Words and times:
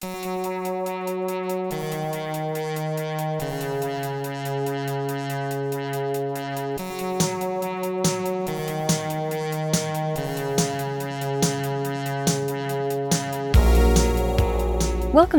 Welcome 0.00 0.12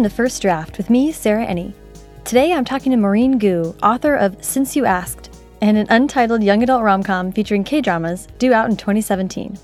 to 0.04 0.10
First 0.10 0.42
Draft 0.42 0.78
with 0.78 0.90
me, 0.90 1.14
Sarah 1.14 1.46
Enni. 1.46 1.74
Today 2.26 2.52
I'm 2.52 2.66
talking 2.66 2.92
to 2.92 2.98
Maurene 2.98 3.40
Goo, 3.40 3.74
author 3.82 4.16
of 4.16 4.44
Since 4.44 4.76
You 4.76 4.84
Asked, 4.84 5.42
and 5.62 5.78
an 5.78 5.88
untitled 5.90 6.44
young 6.44 6.64
adult 6.64 6.84
rom 6.84 7.02
com 7.02 7.32
featuring 7.32 7.64
K 7.64 7.80
dramas 7.80 8.28
due 8.38 8.52
out 8.54 8.70
in 8.70 8.76
2017. 8.76 9.58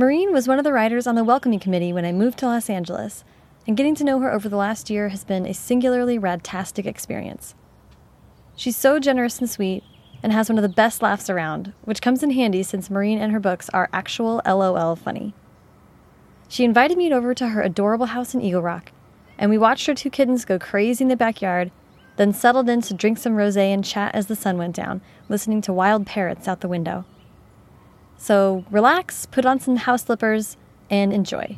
Maurene 0.00 0.27
was 0.38 0.46
one 0.46 0.60
of 0.60 0.64
the 0.64 0.72
writers 0.72 1.08
on 1.08 1.16
the 1.16 1.24
welcoming 1.24 1.58
committee 1.58 1.92
when 1.92 2.04
I 2.04 2.12
moved 2.12 2.38
to 2.38 2.46
Los 2.46 2.70
Angeles, 2.70 3.24
and 3.66 3.76
getting 3.76 3.96
to 3.96 4.04
know 4.04 4.20
her 4.20 4.32
over 4.32 4.48
the 4.48 4.56
last 4.56 4.88
year 4.88 5.08
has 5.08 5.24
been 5.24 5.44
a 5.44 5.52
singularly 5.52 6.16
radtastic 6.16 6.86
experience. 6.86 7.56
She's 8.54 8.76
so 8.76 9.00
generous 9.00 9.40
and 9.40 9.50
sweet, 9.50 9.82
and 10.22 10.32
has 10.32 10.48
one 10.48 10.56
of 10.56 10.62
the 10.62 10.68
best 10.68 11.02
laughs 11.02 11.28
around, 11.28 11.72
which 11.82 12.00
comes 12.00 12.22
in 12.22 12.30
handy 12.30 12.62
since 12.62 12.88
Maurene 12.88 13.18
and 13.18 13.32
her 13.32 13.40
books 13.40 13.68
are 13.70 13.88
actual 13.92 14.40
LOL 14.46 14.94
funny. 14.94 15.34
She 16.48 16.62
invited 16.62 16.96
me 16.96 17.12
over 17.12 17.34
to 17.34 17.48
her 17.48 17.60
adorable 17.60 18.06
house 18.06 18.32
in 18.32 18.40
Eagle 18.40 18.62
Rock, 18.62 18.92
and 19.38 19.50
we 19.50 19.58
watched 19.58 19.88
her 19.88 19.94
two 19.94 20.08
kittens 20.08 20.44
go 20.44 20.56
crazy 20.56 21.02
in 21.02 21.08
the 21.08 21.16
backyard, 21.16 21.72
then 22.14 22.32
settled 22.32 22.68
in 22.68 22.80
to 22.82 22.94
drink 22.94 23.18
some 23.18 23.34
rose 23.34 23.56
and 23.56 23.84
chat 23.84 24.14
as 24.14 24.28
the 24.28 24.36
sun 24.36 24.56
went 24.56 24.76
down, 24.76 25.00
listening 25.28 25.60
to 25.62 25.72
wild 25.72 26.06
parrots 26.06 26.46
out 26.46 26.60
the 26.60 26.68
window. 26.68 27.04
So 28.18 28.64
relax, 28.70 29.26
put 29.26 29.46
on 29.46 29.60
some 29.60 29.76
house 29.76 30.02
slippers, 30.04 30.56
and 30.90 31.12
enjoy. 31.12 31.56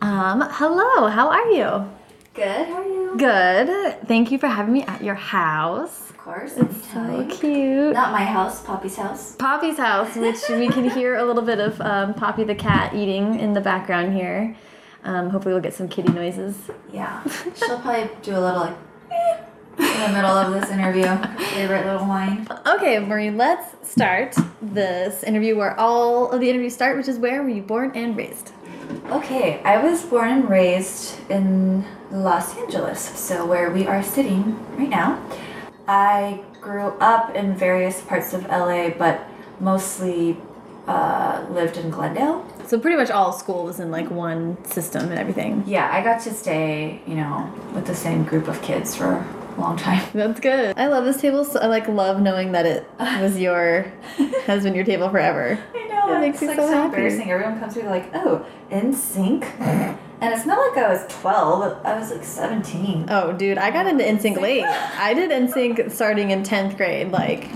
Um, 0.00 0.40
hello, 0.52 1.08
how 1.08 1.28
are 1.28 1.50
you? 1.50 1.90
Good. 2.34 2.68
How 2.68 2.74
are 2.74 2.84
you? 2.84 3.14
Good. 3.16 4.06
Thank 4.06 4.30
you 4.30 4.38
for 4.38 4.46
having 4.46 4.72
me 4.72 4.82
at 4.84 5.02
your 5.02 5.14
house. 5.14 6.10
Of 6.10 6.18
course. 6.18 6.56
It's 6.56 6.92
so 6.92 7.00
anytime. 7.00 7.30
cute. 7.30 7.94
Not 7.94 8.12
my 8.12 8.24
house, 8.24 8.62
Poppy's 8.62 8.96
house. 8.96 9.34
Poppy's 9.36 9.78
house, 9.78 10.14
which 10.14 10.38
we 10.50 10.68
can 10.68 10.88
hear 10.90 11.16
a 11.16 11.24
little 11.24 11.42
bit 11.42 11.58
of 11.58 11.80
um, 11.80 12.14
Poppy 12.14 12.44
the 12.44 12.54
cat 12.54 12.94
eating 12.94 13.40
in 13.40 13.52
the 13.52 13.60
background 13.60 14.12
here. 14.12 14.54
Um, 15.06 15.30
hopefully, 15.30 15.54
we'll 15.54 15.62
get 15.62 15.72
some 15.72 15.88
kitty 15.88 16.12
noises. 16.12 16.56
Yeah. 16.92 17.22
She'll 17.54 17.78
probably 17.78 18.10
do 18.22 18.32
a 18.32 18.40
little 18.40 18.60
like 18.60 18.76
in 19.78 20.00
the 20.00 20.08
middle 20.08 20.30
of 20.30 20.52
this 20.52 20.70
interview. 20.70 21.04
Favorite 21.54 21.86
little 21.86 22.06
whine. 22.06 22.46
Okay, 22.66 22.98
Marie, 22.98 23.30
let's 23.30 23.88
start 23.88 24.34
this 24.60 25.22
interview 25.22 25.56
where 25.56 25.78
all 25.78 26.30
of 26.32 26.40
the 26.40 26.50
interviews 26.50 26.74
start, 26.74 26.96
which 26.96 27.08
is 27.08 27.18
where 27.18 27.42
were 27.42 27.48
you 27.48 27.62
born 27.62 27.92
and 27.94 28.16
raised? 28.16 28.52
Okay, 29.10 29.62
I 29.62 29.82
was 29.82 30.04
born 30.04 30.28
and 30.28 30.50
raised 30.50 31.18
in 31.30 31.84
Los 32.10 32.56
Angeles, 32.56 33.00
so 33.00 33.46
where 33.46 33.70
we 33.70 33.86
are 33.86 34.02
sitting 34.02 34.58
right 34.76 34.88
now. 34.88 35.22
I 35.86 36.42
grew 36.60 36.88
up 37.00 37.34
in 37.36 37.54
various 37.54 38.00
parts 38.00 38.32
of 38.32 38.44
LA, 38.46 38.90
but 38.90 39.24
mostly 39.60 40.36
uh, 40.88 41.46
lived 41.50 41.76
in 41.76 41.90
Glendale. 41.90 42.44
So 42.66 42.78
pretty 42.80 42.96
much 42.96 43.10
all 43.10 43.32
school 43.32 43.64
was 43.64 43.78
in 43.80 43.90
like 43.90 44.10
one 44.10 44.62
system 44.64 45.10
and 45.10 45.18
everything. 45.18 45.62
Yeah, 45.66 45.88
I 45.92 46.02
got 46.02 46.20
to 46.22 46.34
stay, 46.34 47.00
you 47.06 47.14
know, 47.14 47.52
with 47.74 47.86
the 47.86 47.94
same 47.94 48.24
group 48.24 48.48
of 48.48 48.60
kids 48.60 48.94
for 48.94 49.12
a 49.14 49.60
long 49.60 49.76
time. 49.76 50.06
That's 50.14 50.40
good. 50.40 50.76
I 50.76 50.88
love 50.88 51.04
this 51.04 51.20
table. 51.20 51.44
So 51.44 51.60
I 51.60 51.66
like 51.66 51.86
love 51.86 52.20
knowing 52.20 52.52
that 52.52 52.66
it 52.66 52.86
was 52.98 53.38
your 53.38 53.82
has 54.46 54.64
been 54.64 54.74
your 54.74 54.84
table 54.84 55.08
forever. 55.08 55.58
I 55.74 55.86
know. 55.88 56.16
It 56.16 56.20
makes 56.20 56.34
it's 56.36 56.42
me 56.42 56.48
like 56.48 56.56
so 56.56 56.66
so, 56.66 56.72
happy. 56.72 56.86
embarrassing. 56.96 57.30
Everyone 57.30 57.58
comes 57.60 57.74
to 57.74 57.82
me 57.82 57.88
like, 57.88 58.10
oh, 58.14 58.44
NSYNC. 58.70 59.44
and 60.20 60.34
it's 60.34 60.46
not 60.46 60.58
like 60.58 60.84
I 60.84 60.88
was 60.88 61.06
12. 61.20 61.86
I 61.86 61.98
was 61.98 62.10
like 62.10 62.24
17. 62.24 63.06
Oh, 63.08 63.32
dude, 63.32 63.58
I 63.58 63.70
got 63.70 63.86
into 63.86 64.02
NSYNC 64.04 64.40
late. 64.40 64.64
I 64.64 65.14
did 65.14 65.30
NSYNC 65.30 65.90
starting 65.92 66.30
in 66.32 66.42
tenth 66.42 66.76
grade, 66.76 67.12
like 67.12 67.48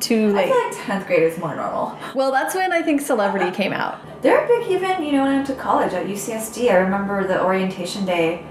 too 0.00 0.28
I 0.28 0.32
late. 0.32 0.48
feel 0.48 0.58
like 0.68 0.74
10th 0.76 1.06
grade 1.06 1.22
is 1.22 1.38
more 1.38 1.54
normal. 1.54 1.98
Well, 2.14 2.30
that's 2.32 2.54
when 2.54 2.72
I 2.72 2.82
think 2.82 3.00
Celebrity 3.00 3.50
came 3.56 3.72
out. 3.72 3.98
They're 4.22 4.46
big 4.46 4.68
even, 4.70 5.02
you 5.02 5.12
know, 5.12 5.22
when 5.22 5.30
I 5.32 5.34
went 5.36 5.46
to 5.48 5.54
college 5.54 5.92
at 5.92 6.06
UCSD. 6.06 6.70
I 6.70 6.76
remember 6.76 7.26
the 7.26 7.42
orientation 7.42 8.04
day, 8.04 8.44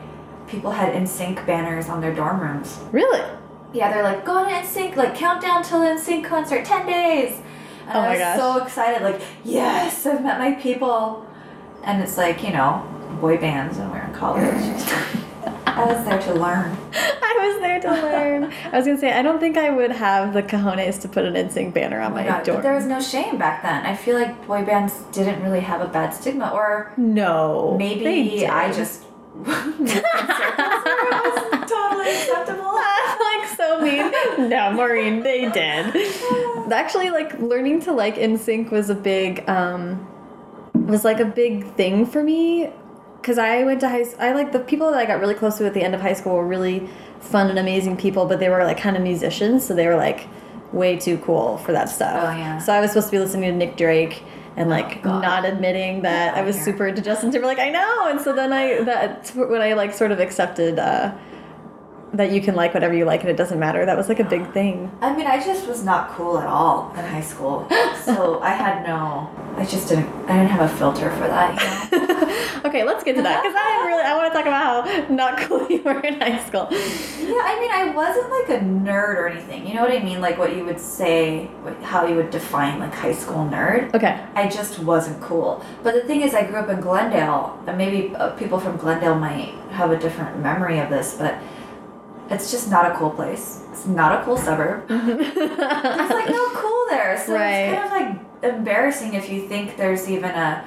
people 0.47 0.71
had 0.71 0.93
NSYNC 0.93 1.45
banners 1.45 1.89
on 1.89 2.01
their 2.01 2.13
dorm 2.13 2.39
rooms. 2.39 2.79
Really? 2.91 3.21
Yeah, 3.73 3.93
they're 3.93 4.01
like, 4.03 4.25
go 4.25 4.43
to 4.43 4.49
NSYNC, 4.49 4.95
like 4.95 5.13
countdown 5.15 5.61
till 5.63 5.79
NSYNC 5.81 6.23
concert, 6.25 6.65
10 6.65 6.87
days. 6.87 7.39
And 7.87 7.97
Oh 7.97 8.01
I 8.01 8.09
was 8.09 8.19
gosh. 8.19 8.37
so 8.37 8.63
excited, 8.63 9.01
like, 9.03 9.21
yes, 9.43 10.05
I've 10.07 10.23
met 10.23 10.39
my 10.39 10.53
people. 10.53 11.25
And 11.83 12.01
it's 12.01 12.17
like, 12.17 12.43
you 12.43 12.51
know, 12.51 12.83
boy 13.21 13.37
bands 13.37 13.77
when 13.77 13.91
we 13.91 13.99
are 13.99 14.05
in 14.07 14.13
college. 14.13 14.83
I 15.79 15.93
was 15.93 16.05
there 16.05 16.19
to 16.21 16.33
learn. 16.33 16.77
I 16.93 17.35
was 17.53 17.61
there 17.61 17.79
to 17.81 17.91
learn. 17.91 18.43
I 18.71 18.77
was 18.77 18.85
gonna 18.85 18.97
say 18.99 19.11
I 19.13 19.21
don't 19.21 19.39
think 19.39 19.57
I 19.57 19.69
would 19.69 19.91
have 19.91 20.33
the 20.33 20.43
cojones 20.43 20.99
to 21.01 21.07
put 21.07 21.25
an 21.25 21.33
NSYNC 21.35 21.73
banner 21.73 21.99
on 22.01 22.11
Oh 22.11 22.15
my, 22.15 22.21
my 22.23 22.27
god, 22.27 22.43
door. 22.43 22.61
there 22.61 22.75
was 22.75 22.85
no 22.85 22.99
shame 23.01 23.37
back 23.37 23.61
then. 23.61 23.85
I 23.85 23.95
feel 23.95 24.15
like 24.15 24.45
boy 24.47 24.65
bands 24.65 24.93
didn't 25.11 25.41
really 25.43 25.61
have 25.61 25.81
a 25.81 25.87
bad 25.87 26.11
stigma, 26.13 26.51
or 26.53 26.91
no, 26.97 27.75
maybe 27.77 28.45
I 28.47 28.71
just 28.73 29.03
moved 29.35 29.79
in 29.79 29.87
circles 29.87 30.83
where 30.85 31.07
it 31.07 31.23
was 31.23 31.69
totally 31.69 32.09
acceptable. 32.11 32.73
like 33.19 33.49
so 33.55 33.79
mean. 33.81 34.49
No, 34.49 34.71
Maurene, 34.73 35.21
they 35.23 35.49
did. 35.49 36.71
Actually, 36.71 37.09
like 37.09 37.39
learning 37.39 37.81
to 37.81 37.93
like 37.93 38.15
NSYNC 38.15 38.71
was 38.71 38.89
a 38.89 38.95
big, 38.95 39.47
um, 39.49 40.05
was 40.73 41.05
like 41.05 41.19
a 41.19 41.25
big 41.25 41.65
thing 41.75 42.05
for 42.05 42.23
me. 42.23 42.69
Cause 43.21 43.37
I 43.37 43.63
went 43.63 43.81
to 43.81 43.89
high. 43.89 44.05
I 44.17 44.31
like 44.33 44.51
the 44.53 44.59
people 44.59 44.89
that 44.91 44.97
I 44.97 45.05
got 45.05 45.19
really 45.19 45.35
close 45.35 45.57
to 45.57 45.65
at 45.65 45.73
the 45.73 45.81
end 45.81 45.93
of 45.93 46.01
high 46.01 46.13
school 46.13 46.35
were 46.35 46.47
really 46.47 46.89
fun 47.19 47.49
and 47.49 47.59
amazing 47.59 47.97
people, 47.97 48.25
but 48.25 48.39
they 48.39 48.49
were 48.49 48.63
like 48.63 48.77
kind 48.77 48.95
of 48.95 49.03
musicians, 49.03 49.65
so 49.65 49.75
they 49.75 49.87
were 49.87 49.97
like 49.97 50.27
way 50.71 50.97
too 50.97 51.17
cool 51.19 51.57
for 51.57 51.71
that 51.73 51.89
stuff. 51.89 52.15
Oh, 52.15 52.37
yeah. 52.37 52.57
So 52.59 52.71
I 52.73 52.79
was 52.79 52.91
supposed 52.91 53.07
to 53.07 53.11
be 53.11 53.19
listening 53.19 53.51
to 53.51 53.55
Nick 53.57 53.75
Drake 53.75 54.23
and 54.55 54.69
like 54.69 55.03
God. 55.03 55.21
not 55.21 55.45
admitting 55.45 56.01
that 56.03 56.35
I 56.35 56.41
was 56.43 56.59
super 56.59 56.87
into 56.87 57.01
Justin 57.01 57.31
Timberlake. 57.31 57.59
I 57.59 57.69
know, 57.69 58.07
and 58.07 58.21
so 58.21 58.33
then 58.33 58.53
I 58.53 58.83
that 58.83 59.29
when 59.35 59.61
I 59.61 59.73
like 59.73 59.93
sort 59.93 60.11
of 60.11 60.19
accepted. 60.19 60.79
uh 60.79 61.13
that 62.13 62.31
you 62.31 62.41
can 62.41 62.55
like 62.55 62.73
whatever 62.73 62.93
you 62.93 63.05
like 63.05 63.21
and 63.21 63.29
it 63.29 63.37
doesn't 63.37 63.59
matter. 63.59 63.85
That 63.85 63.97
was 63.97 64.09
like 64.09 64.19
a 64.19 64.23
big 64.23 64.51
thing. 64.51 64.91
I 65.01 65.15
mean, 65.15 65.27
I 65.27 65.43
just 65.43 65.67
was 65.67 65.83
not 65.83 66.09
cool 66.11 66.39
at 66.39 66.47
all 66.47 66.91
in 66.97 67.05
high 67.05 67.21
school, 67.21 67.67
so 68.03 68.39
I 68.41 68.51
had 68.51 68.85
no. 68.85 69.29
I 69.57 69.65
just 69.65 69.89
didn't. 69.89 70.07
I 70.29 70.37
didn't 70.37 70.51
have 70.51 70.71
a 70.71 70.77
filter 70.77 71.11
for 71.11 71.27
that. 71.27 71.91
You 71.91 71.99
know. 71.99 72.61
okay, 72.65 72.83
let's 72.83 73.03
get 73.03 73.15
to 73.15 73.21
that 73.21 73.43
because 73.43 73.55
I 73.55 73.85
really 73.87 74.03
I 74.03 74.15
want 74.15 74.31
to 74.31 74.37
talk 74.37 74.45
about 74.45 74.87
how 74.87 75.13
not 75.13 75.37
cool 75.39 75.67
you 75.69 75.81
were 75.83 75.99
in 75.99 76.19
high 76.19 76.43
school. 76.45 76.67
Yeah, 76.71 77.41
I 77.43 77.57
mean, 77.59 77.71
I 77.71 77.93
wasn't 77.93 78.29
like 78.31 78.61
a 78.61 78.63
nerd 78.63 79.15
or 79.15 79.27
anything. 79.27 79.67
You 79.67 79.75
know 79.75 79.81
what 79.81 79.91
I 79.91 79.99
mean? 80.03 80.21
Like 80.21 80.37
what 80.37 80.55
you 80.55 80.65
would 80.65 80.79
say, 80.79 81.49
how 81.81 82.07
you 82.07 82.15
would 82.15 82.31
define 82.31 82.79
like 82.79 82.93
high 82.93 83.13
school 83.13 83.45
nerd. 83.45 83.93
Okay. 83.93 84.25
I 84.35 84.47
just 84.47 84.79
wasn't 84.79 85.21
cool. 85.21 85.63
But 85.83 85.93
the 85.93 86.01
thing 86.01 86.21
is, 86.21 86.33
I 86.33 86.45
grew 86.45 86.57
up 86.57 86.69
in 86.69 86.79
Glendale, 86.79 87.61
and 87.67 87.77
maybe 87.77 88.15
uh, 88.15 88.31
people 88.31 88.59
from 88.59 88.77
Glendale 88.77 89.15
might 89.15 89.53
have 89.71 89.91
a 89.91 89.99
different 89.99 90.39
memory 90.39 90.79
of 90.79 90.89
this, 90.89 91.15
but 91.15 91.37
it's 92.29 92.51
just 92.51 92.69
not 92.69 92.91
a 92.91 92.95
cool 92.95 93.09
place. 93.09 93.63
It's 93.71 93.85
not 93.85 94.21
a 94.21 94.23
cool 94.25 94.37
suburb. 94.37 94.85
it's 94.89 96.13
like 96.13 96.29
no 96.29 96.49
cool 96.53 96.85
there, 96.89 97.21
so 97.25 97.33
Right. 97.33 97.51
it's 97.69 97.79
kind 97.79 97.85
of 97.85 97.91
like 98.43 98.53
embarrassing 98.55 99.13
if 99.13 99.29
you 99.29 99.47
think 99.47 99.77
there's 99.77 100.09
even 100.09 100.31
a 100.31 100.63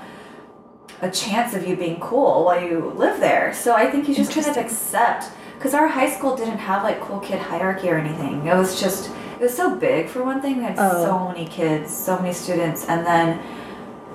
a 1.01 1.11
chance 1.11 1.53
of 1.55 1.67
you 1.67 1.75
being 1.75 1.99
cool 1.99 2.45
while 2.45 2.61
you 2.63 2.93
live 2.97 3.19
there. 3.19 3.53
So 3.53 3.75
I 3.75 3.91
think 3.91 4.09
you 4.09 4.15
just 4.15 4.33
kind 4.33 4.47
of 4.47 4.57
accept 4.57 5.25
because 5.59 5.75
our 5.75 5.89
high 5.89 6.09
school 6.09 6.37
didn't 6.37 6.59
have 6.59 6.85
like 6.85 7.01
cool 7.01 7.19
kid 7.19 7.41
hierarchy 7.41 7.89
or 7.91 7.97
anything. 7.99 8.47
It 8.47 8.55
was 8.55 8.81
just 8.81 9.11
it 9.41 9.43
was 9.43 9.57
so 9.57 9.75
big 9.75 10.09
for 10.09 10.23
one 10.23 10.41
thing. 10.41 10.59
We 10.59 10.63
had 10.65 10.77
Oh. 10.79 11.05
so 11.05 11.29
many 11.29 11.47
kids, 11.47 11.91
so 11.97 12.17
many 12.19 12.33
students, 12.33 12.87
and 12.89 13.05
then 13.05 13.41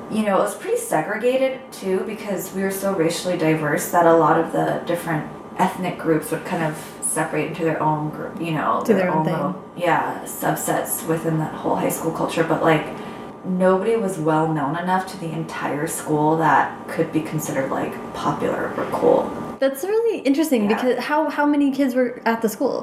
you 0.10 0.24
know 0.24 0.38
it 0.38 0.44
was 0.44 0.56
pretty 0.56 0.78
segregated 0.78 1.60
too 1.74 2.00
because 2.08 2.54
we 2.54 2.62
were 2.62 2.72
so 2.72 2.94
racially 2.94 3.38
diverse 3.38 3.92
that 3.92 4.06
a 4.06 4.14
lot 4.14 4.40
of 4.40 4.54
the 4.54 4.82
different 4.86 5.30
ethnic 5.58 5.98
groups 5.98 6.32
would 6.32 6.46
kind 6.46 6.64
of 6.64 6.78
separate 7.18 7.48
into 7.52 7.64
their 7.70 7.82
own 7.90 8.10
group. 8.16 8.36
You 8.48 8.52
know, 8.58 8.72
Do 8.86 8.94
their 8.94 9.12
own 9.16 9.24
thing. 9.26 9.34
little 9.34 9.56
yeah 9.88 10.02
subsets 10.44 10.92
within 11.12 11.36
that 11.44 11.54
whole 11.62 11.76
high 11.84 11.94
school 11.98 12.12
culture, 12.22 12.44
but 12.54 12.60
like 12.72 12.86
nobody 13.66 13.96
was 14.06 14.14
well 14.32 14.48
known 14.58 14.74
enough 14.86 15.04
to 15.12 15.16
the 15.24 15.32
entire 15.42 15.88
school 16.00 16.28
that 16.46 16.64
could 16.94 17.10
be 17.18 17.22
considered 17.34 17.70
like 17.80 17.94
popular 18.26 18.62
or 18.78 18.86
cool. 19.00 19.22
That's 19.64 19.84
really 19.94 20.18
interesting 20.30 20.62
Yeah. 20.64 20.74
because 20.76 20.96
how 21.10 21.20
how 21.38 21.46
many 21.56 21.68
kids 21.80 21.92
were 21.98 22.10
at 22.32 22.40
the 22.44 22.50
school? 22.58 22.78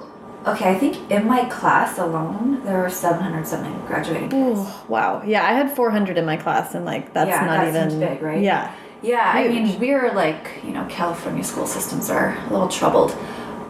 Okay, 0.53 0.69
I 0.75 0.77
think 0.83 0.95
in 1.17 1.23
my 1.35 1.43
class 1.59 1.91
alone 2.07 2.61
there 2.67 2.79
were 2.83 2.91
700 2.91 3.47
something 3.53 3.77
graduating 3.91 4.29
kids. 4.31 4.61
Ooh, 4.61 4.67
wow. 4.95 5.11
Yeah, 5.33 5.43
I 5.51 5.53
had 5.61 5.69
400 5.79 6.19
in 6.23 6.27
my 6.33 6.37
class 6.45 6.75
and 6.77 6.85
like 6.93 7.05
that's 7.17 7.29
Yeah, 7.33 7.47
not 7.51 7.59
that 7.61 7.69
even 7.73 8.01
big, 8.07 8.19
right? 8.31 8.43
Yeah. 8.51 8.65
Yeah, 9.13 9.33
I 9.41 9.49
mean, 9.53 9.67
we're 9.85 10.11
like, 10.25 10.45
you 10.67 10.73
know, 10.77 10.85
California 10.99 11.45
school 11.45 11.67
systems 11.77 12.09
are 12.17 12.29
a 12.47 12.51
little 12.55 12.69
troubled, 12.79 13.11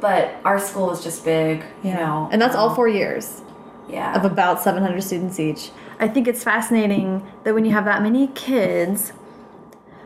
but 0.05 0.37
our 0.45 0.59
school 0.59 0.91
is 0.91 1.03
just 1.03 1.25
big, 1.25 1.65
you 1.83 1.95
know. 1.95 2.29
and 2.31 2.39
that's 2.43 2.55
all 2.55 2.69
um, 2.69 2.77
four 2.77 2.87
years 2.87 3.41
Yeah. 3.89 4.15
of 4.15 4.27
about 4.31 4.61
700 4.61 5.03
students 5.03 5.41
each. 5.41 5.71
I 5.99 6.09
think 6.09 6.29
it's 6.29 6.45
fascinating 6.45 7.27
that 7.45 7.55
when 7.55 7.65
you 7.65 7.71
have 7.71 7.87
that 7.87 8.03
many 8.03 8.27
kids, 8.35 9.15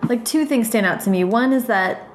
like 0.08 0.24
two 0.24 0.44
things 0.44 0.68
stand 0.68 0.86
out 0.86 1.00
to 1.00 1.10
me. 1.10 1.24
One 1.24 1.52
is 1.52 1.64
that 1.64 2.08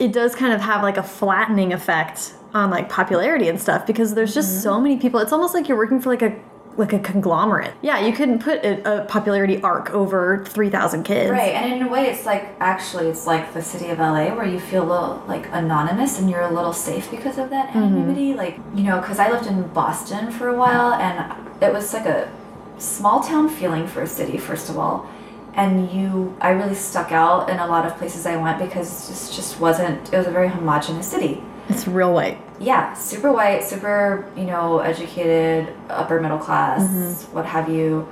it 0.00 0.12
does 0.12 0.34
kind 0.34 0.52
of 0.52 0.60
have 0.62 0.82
like 0.82 0.96
a 0.96 1.02
flattening 1.04 1.72
effect 1.72 2.34
on 2.54 2.70
like 2.70 2.88
popularity 2.88 3.46
and 3.48 3.60
stuff 3.60 3.86
because 3.86 4.14
there's 4.14 4.34
just 4.34 4.60
so 4.60 4.80
many 4.80 4.96
people. 4.96 5.20
It's 5.20 5.32
almost 5.32 5.54
like 5.54 5.68
you're 5.68 5.78
working 5.78 6.00
for 6.00 6.10
like 6.10 6.22
a 6.22 6.34
like 6.76 6.92
a 6.92 6.98
conglomerate. 6.98 7.74
Yeah, 7.82 8.00
you 8.00 8.12
couldn't 8.12 8.38
put 8.40 8.64
a, 8.64 9.02
a 9.02 9.04
popularity 9.04 9.60
arc 9.62 9.90
over 9.90 10.44
3,000 10.46 11.02
kids. 11.02 11.30
Right, 11.30 11.54
and 11.54 11.72
in 11.72 11.86
a 11.86 11.90
way, 11.90 12.06
it's 12.06 12.24
like 12.24 12.54
actually, 12.60 13.08
it's 13.08 13.26
like 13.26 13.52
the 13.52 13.62
city 13.62 13.90
of 13.90 13.98
LA 13.98 14.34
where 14.34 14.46
you 14.46 14.58
feel 14.58 14.82
a 14.82 14.90
little 14.90 15.24
like 15.28 15.46
anonymous 15.52 16.18
and 16.18 16.30
you're 16.30 16.40
a 16.40 16.52
little 16.52 16.72
safe 16.72 17.10
because 17.10 17.38
of 17.38 17.50
that 17.50 17.68
mm-hmm. 17.68 17.78
anonymity. 17.78 18.34
Like, 18.34 18.58
you 18.74 18.84
know, 18.84 19.00
because 19.00 19.18
I 19.18 19.30
lived 19.30 19.46
in 19.46 19.68
Boston 19.68 20.30
for 20.30 20.48
a 20.48 20.56
while 20.56 20.94
and 20.94 21.62
it 21.62 21.72
was 21.72 21.92
like 21.92 22.06
a 22.06 22.30
small 22.78 23.20
town 23.20 23.48
feeling 23.48 23.86
for 23.86 24.02
a 24.02 24.06
city, 24.06 24.38
first 24.38 24.68
of 24.68 24.78
all. 24.78 25.08
And 25.54 25.90
you, 25.90 26.34
I 26.40 26.50
really 26.50 26.74
stuck 26.74 27.12
out 27.12 27.50
in 27.50 27.58
a 27.58 27.66
lot 27.66 27.84
of 27.84 27.98
places 27.98 28.24
I 28.24 28.36
went 28.36 28.58
because 28.58 28.88
it 29.04 29.12
just, 29.12 29.34
just 29.34 29.60
wasn't, 29.60 30.12
it 30.12 30.16
was 30.16 30.26
a 30.26 30.30
very 30.30 30.48
homogenous 30.48 31.10
city. 31.10 31.42
It's 31.72 31.88
real 31.88 32.12
white. 32.12 32.38
Yeah, 32.60 32.92
super 32.94 33.32
white, 33.32 33.64
super, 33.64 34.30
you 34.36 34.44
know, 34.44 34.78
educated, 34.80 35.74
upper 35.88 36.20
middle 36.20 36.38
class, 36.38 37.24
what 37.32 37.46
have 37.46 37.68
you. 37.68 38.06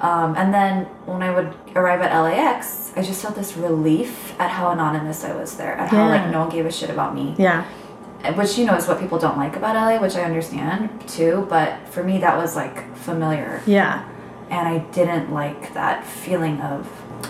Um, 0.00 0.34
and 0.36 0.52
then 0.52 0.84
when 1.06 1.22
I 1.22 1.34
would 1.34 1.54
arrive 1.76 2.00
at 2.00 2.18
LAX, 2.18 2.92
I 2.96 3.02
just 3.02 3.22
felt 3.22 3.34
this 3.36 3.56
relief 3.56 4.34
at 4.40 4.50
how 4.50 4.70
anonymous 4.70 5.24
I 5.24 5.34
was 5.34 5.56
there, 5.56 5.74
at 5.74 5.90
how 5.90 6.08
like 6.08 6.30
no 6.30 6.40
one 6.40 6.48
gave 6.50 6.66
a 6.66 6.72
shit 6.72 6.90
about 6.90 7.14
me. 7.14 7.34
Yeah. 7.38 7.64
Which 8.34 8.58
you 8.58 8.66
know 8.66 8.74
is 8.76 8.86
what 8.86 8.98
people 9.00 9.18
don't 9.18 9.38
like 9.38 9.56
about 9.56 9.76
LA, 9.76 9.98
which 10.00 10.16
I 10.16 10.22
understand 10.22 11.06
too. 11.08 11.46
But 11.48 11.86
for 11.88 12.02
me, 12.02 12.18
that 12.18 12.36
was 12.36 12.56
like 12.56 12.94
familiar, 12.96 13.62
Yeah. 13.66 14.06
and 14.50 14.68
I 14.68 14.78
didn't 14.92 15.32
like 15.32 15.72
that 15.74 16.06
feeling 16.06 16.60
of 16.60 16.86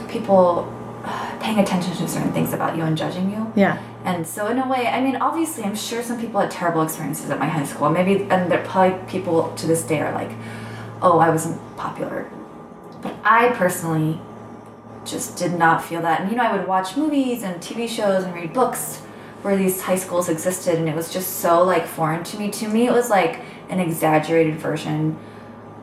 people 0.08 0.72
uh, 1.04 1.38
paying 1.40 1.58
attention 1.58 1.94
to 1.96 2.08
certain 2.08 2.32
things 2.32 2.52
about 2.52 2.76
you 2.76 2.82
and 2.82 2.96
judging 2.96 3.30
you. 3.30 3.52
Yeah. 3.56 3.82
And 4.04 4.26
so 4.26 4.46
in 4.48 4.58
a 4.58 4.68
way, 4.68 4.86
I 4.86 5.00
mean, 5.00 5.16
obviously, 5.16 5.64
I'm 5.64 5.76
sure 5.76 6.02
some 6.02 6.20
people 6.20 6.40
had 6.40 6.50
terrible 6.50 6.82
experiences 6.82 7.30
at 7.30 7.38
my 7.38 7.46
high 7.46 7.64
school. 7.64 7.90
Maybe, 7.90 8.24
and 8.30 8.50
there 8.50 8.64
probably 8.64 8.98
people 9.08 9.52
to 9.56 9.66
this 9.66 9.82
day 9.82 10.00
are 10.00 10.12
like, 10.12 10.30
"Oh, 11.02 11.18
I 11.18 11.30
wasn't 11.30 11.60
popular," 11.76 12.30
but 13.02 13.14
I 13.24 13.48
personally 13.50 14.20
just 15.04 15.36
did 15.36 15.58
not 15.58 15.84
feel 15.84 16.02
that. 16.02 16.20
And 16.20 16.30
you 16.30 16.36
know, 16.36 16.44
I 16.44 16.56
would 16.56 16.66
watch 16.66 16.96
movies 16.96 17.42
and 17.42 17.60
TV 17.60 17.88
shows 17.88 18.24
and 18.24 18.34
read 18.34 18.52
books 18.52 18.98
where 19.42 19.56
these 19.56 19.80
high 19.82 19.96
schools 19.96 20.28
existed, 20.28 20.78
and 20.78 20.88
it 20.88 20.94
was 20.94 21.12
just 21.12 21.40
so 21.40 21.62
like 21.62 21.86
foreign 21.86 22.24
to 22.24 22.38
me. 22.38 22.50
To 22.50 22.68
me, 22.68 22.86
it 22.86 22.92
was 22.92 23.10
like 23.10 23.40
an 23.68 23.80
exaggerated 23.80 24.56
version 24.56 25.18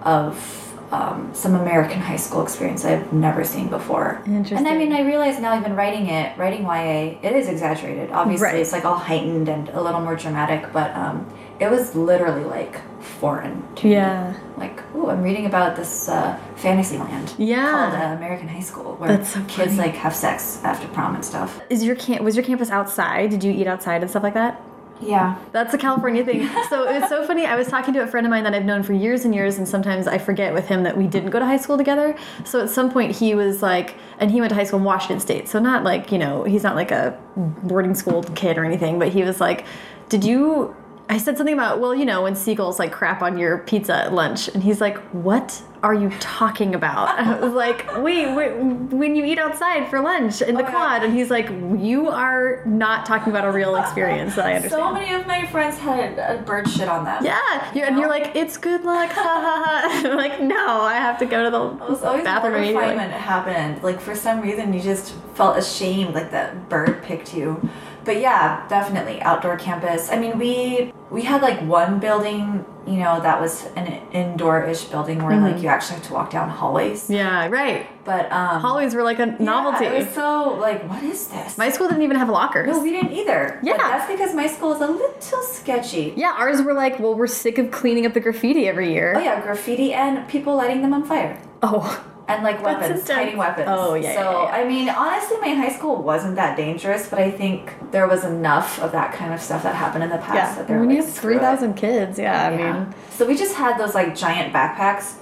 of 0.02 0.67
um, 0.92 1.30
some 1.34 1.56
American 1.56 2.00
high 2.00 2.16
school 2.16 2.42
experience 2.44 2.86
I've 2.86 3.12
never 3.12 3.44
seen 3.44 3.68
before. 3.68 4.22
Interesting. 4.26 4.58
And 4.60 4.68
I 4.68 4.78
mean, 4.78 4.94
I 4.94 5.02
realize 5.02 5.40
now, 5.40 5.58
even 5.60 5.76
writing 5.76 6.08
it, 6.08 6.38
writing 6.38 6.64
YA, 6.64 7.18
it 7.22 7.36
is 7.36 7.50
exaggerated. 7.50 8.12
Obviously, 8.12 8.46
Right. 8.46 8.56
it's 8.56 8.72
like 8.72 8.86
all 8.86 8.96
heightened 8.98 9.50
and 9.50 9.68
a 9.70 9.82
little 9.82 10.00
more 10.02 10.16
dramatic, 10.16 10.72
but 10.72 10.96
um, 10.96 11.26
it 11.60 11.70
was 11.70 11.94
literally 11.96 12.46
like 12.46 12.80
foreign 13.02 13.64
to 13.76 13.90
Yeah. 13.90 14.32
me. 14.32 14.38
Like, 14.58 14.82
ooh, 14.96 15.10
I'm 15.10 15.22
reading 15.22 15.46
about 15.46 15.76
this 15.76 16.08
uh, 16.08 16.38
fantasy 16.56 16.98
land 16.98 17.34
Yeah. 17.38 17.70
called 17.70 17.94
uh, 18.02 18.16
American 18.16 18.48
High 18.48 18.62
School, 18.62 18.96
where 18.96 19.24
so 19.26 19.42
kids 19.48 19.78
like 19.78 19.94
have 19.96 20.16
sex 20.16 20.62
after 20.64 20.88
prom 20.90 21.16
and 21.16 21.26
stuff. 21.26 21.60
Is 21.70 21.84
your 21.84 21.96
camp 21.96 22.22
was 22.24 22.36
your 22.36 22.46
campus 22.46 22.70
outside? 22.70 23.30
Did 23.30 23.44
you 23.44 23.52
eat 23.52 23.68
outside 23.68 24.02
and 24.02 24.10
stuff 24.10 24.24
like 24.24 24.36
that? 24.36 24.62
Yeah. 25.02 25.38
That's 25.52 25.74
a 25.74 25.78
California 25.78 26.24
thing. 26.26 26.50
So 26.70 26.88
it's 26.88 27.08
so 27.08 27.26
funny. 27.26 27.46
I 27.46 27.56
was 27.56 27.68
talking 27.68 27.94
to 27.94 28.02
a 28.02 28.08
friend 28.08 28.26
of 28.26 28.32
mine 28.32 28.44
that 28.44 28.54
I've 28.54 28.66
known 28.66 28.84
for 28.84 28.94
years 28.94 29.26
and 29.26 29.34
years, 29.34 29.58
and 29.58 29.68
sometimes 29.68 30.08
I 30.08 30.18
forget 30.18 30.54
with 30.54 30.68
him 30.68 30.84
that 30.84 30.98
we 30.98 31.08
didn't 31.08 31.30
go 31.30 31.40
to 31.40 31.46
high 31.46 31.58
school 31.58 31.78
together. 31.78 32.16
So 32.46 32.62
at 32.62 32.70
some 32.70 32.92
point 32.92 33.16
he 33.16 33.36
was 33.36 33.62
like, 33.62 33.96
and 34.20 34.32
he 34.32 34.40
went 34.40 34.50
to 34.50 34.56
high 34.56 34.64
school 34.64 34.80
in 34.80 34.86
Washington 34.86 35.20
State. 35.20 35.48
So 35.48 35.60
not 35.60 35.84
like, 35.84 36.12
you 36.12 36.18
know, 36.18 36.44
he's 36.44 36.64
not 36.64 36.76
like 36.76 36.92
a 36.92 37.18
boarding 37.36 37.96
school 37.96 38.24
kid 38.24 38.58
or 38.58 38.66
anything, 38.66 39.00
but 39.00 39.10
he 39.10 39.24
was 39.24 39.40
like, 39.40 39.66
Did 40.10 40.24
you. 40.24 40.76
I 41.10 41.18
said 41.18 41.38
something 41.38 41.54
about, 41.54 41.80
well, 41.80 41.96
you 41.96 42.06
know, 42.06 42.24
when 42.24 42.36
seagulls 42.36 42.80
like 42.80 42.92
crap 42.92 43.22
on 43.22 43.38
your 43.38 43.60
pizza 43.60 43.96
at 43.96 44.14
lunch. 44.14 44.50
And 44.50 44.62
he's 44.62 44.82
like, 44.82 44.98
What 45.14 45.62
are 45.82 45.94
you 45.94 46.10
talking 46.20 46.76
about? 46.76 47.18
I 47.18 47.40
was 47.40 47.54
like, 47.54 47.86
Wait, 47.98 48.34
wait 48.36 48.58
when 48.58 49.16
you 49.16 49.24
eat 49.24 49.40
outside 49.40 49.90
for 49.90 50.02
lunch 50.02 50.42
in 50.42 50.56
the 50.56 50.64
yeah. 50.64 50.70
quad. 50.70 51.04
And 51.04 51.14
he's 51.14 51.30
like, 51.30 51.48
You 51.50 52.10
are 52.10 52.62
not 52.66 53.06
talking 53.06 53.32
about 53.32 53.46
a 53.46 53.52
real 53.52 53.78
experience 53.78 54.36
that 54.36 54.48
I 54.48 54.56
understand. 54.56 54.82
So 54.82 54.92
many 54.92 55.14
of 55.14 55.26
my 55.26 55.46
friends 55.48 55.78
had 55.78 56.20
uh, 56.20 56.42
bird 56.44 56.70
shit 56.70 56.90
on 56.90 57.06
them. 57.06 57.24
Yeah, 57.24 57.74
you're, 57.74 57.88
and 57.88 57.98
you're 57.98 58.10
like, 58.10 58.36
it's 58.36 58.58
good 58.58 58.84
luck, 58.84 59.10
ha 59.12 59.22
ha 59.24 59.64
ha. 59.66 60.02
I'm 60.10 60.18
like, 60.18 60.42
no, 60.42 60.82
I 60.82 60.96
have 60.96 61.18
to 61.20 61.26
go 61.26 61.44
to 61.46 61.50
the 61.50 61.86
It 61.86 61.90
was 61.90 62.04
always 62.04 62.26
bathroom 62.26 62.56
immediately. 62.56 62.96
when 62.96 63.12
it 63.12 63.14
happened. 63.14 63.82
Like 63.82 64.02
for 64.02 64.14
some 64.14 64.42
reason, 64.42 64.74
you 64.74 64.82
just 64.82 65.14
felt 65.36 65.58
ashamed, 65.58 66.16
like 66.16 66.32
that 66.32 66.68
bird 66.68 67.02
picked 67.04 67.34
you. 67.34 67.70
But 68.08 68.22
yeah, 68.22 68.66
definitely 68.70 69.22
outdoor 69.22 69.58
campus. 69.58 70.10
I 70.10 70.18
mean, 70.18 70.40
we 70.40 70.94
we 71.12 71.22
had 71.24 71.42
like 71.42 71.60
one 71.62 72.00
building, 72.00 72.66
you 72.88 72.98
know, 73.04 73.20
that 73.20 73.40
was 73.40 73.66
an 73.76 73.86
indoor-ish 74.14 74.86
building 74.86 75.22
where 75.24 75.38
like 75.40 75.62
you 75.62 75.68
actually 75.68 75.96
have 75.98 76.08
to 76.08 76.14
walk 76.14 76.32
down 76.32 76.50
hallways. 76.50 77.04
Mm-hmm. 77.04 77.14
Yeah, 77.14 77.48
right. 77.50 77.86
But 78.06 78.32
um, 78.32 78.62
Hallways 78.62 78.96
were 78.96 79.04
like 79.04 79.20
a 79.20 79.26
novelty. 79.44 79.84
Yeah, 79.86 79.92
it 79.92 80.06
was 80.06 80.16
so 80.16 80.58
like, 80.60 80.88
what 80.90 81.04
is 81.04 81.28
this? 81.28 81.58
my 81.58 81.70
school 81.70 81.90
didn't 81.90 82.04
even 82.04 82.16
have 82.16 82.30
lockers. 82.30 82.68
no, 82.70 82.82
we 82.82 82.92
didn't 82.92 83.12
either. 83.12 83.60
Yeah. 83.62 83.74
But 83.76 83.88
that's 83.90 84.10
because 84.10 84.34
my 84.34 84.48
school 84.48 84.72
is 84.74 84.82
a 84.82 84.88
little 84.88 85.42
sketchy. 85.44 86.14
yeah, 86.16 86.34
ours 86.38 86.62
were 86.62 86.74
like, 86.74 86.98
well, 87.00 87.14
we're 87.14 87.28
sick 87.28 87.58
of 87.58 87.72
cleaning 87.72 88.06
up 88.06 88.14
the 88.14 88.22
graffiti 88.22 88.68
every 88.70 88.94
year. 88.94 89.14
Oh 89.18 89.20
yeah, 89.20 89.42
graffiti 89.42 89.94
and 89.94 90.26
people 90.30 90.56
lighting 90.56 90.82
them 90.82 90.94
on 90.94 91.04
fire. 91.04 91.38
Oh, 91.62 92.02
and 92.28 92.44
like 92.44 92.62
weapons, 92.62 93.02
intense. 93.02 93.08
tiny 93.08 93.36
weapons. 93.36 93.68
Oh, 93.70 93.94
yeah, 93.94 94.14
So 94.14 94.20
yeah, 94.20 94.44
yeah. 94.44 94.64
I 94.64 94.68
mean, 94.68 94.90
honestly, 94.90 95.38
my 95.40 95.50
high 95.50 95.70
school 95.70 96.02
wasn't 96.02 96.36
that 96.36 96.58
dangerous, 96.58 97.08
but 97.08 97.20
I 97.20 97.32
think 97.32 97.74
there 97.92 98.08
was 98.08 98.26
enough 98.26 98.80
of 98.80 98.92
that 98.92 99.14
kind 99.14 99.34
of 99.34 99.42
stuff 99.42 99.64
that 99.64 99.76
happened 99.76 100.04
in 100.04 100.10
the 100.10 100.18
past 100.18 100.36
yeah. 100.36 100.56
that 100.56 100.68
they're 100.68 100.80
When 100.80 100.90
like, 100.90 100.98
you 100.98 101.04
have 101.04 101.14
3,000 101.14 101.74
kids, 101.76 102.20
yeah, 102.20 102.48
I 102.48 102.58
mean, 102.58 102.94
so 103.12 103.26
we 103.26 103.38
just 103.38 103.56
had 103.56 103.80
those 103.80 103.96
like 103.96 104.16
giant 104.16 104.54
backpacks 104.54 105.16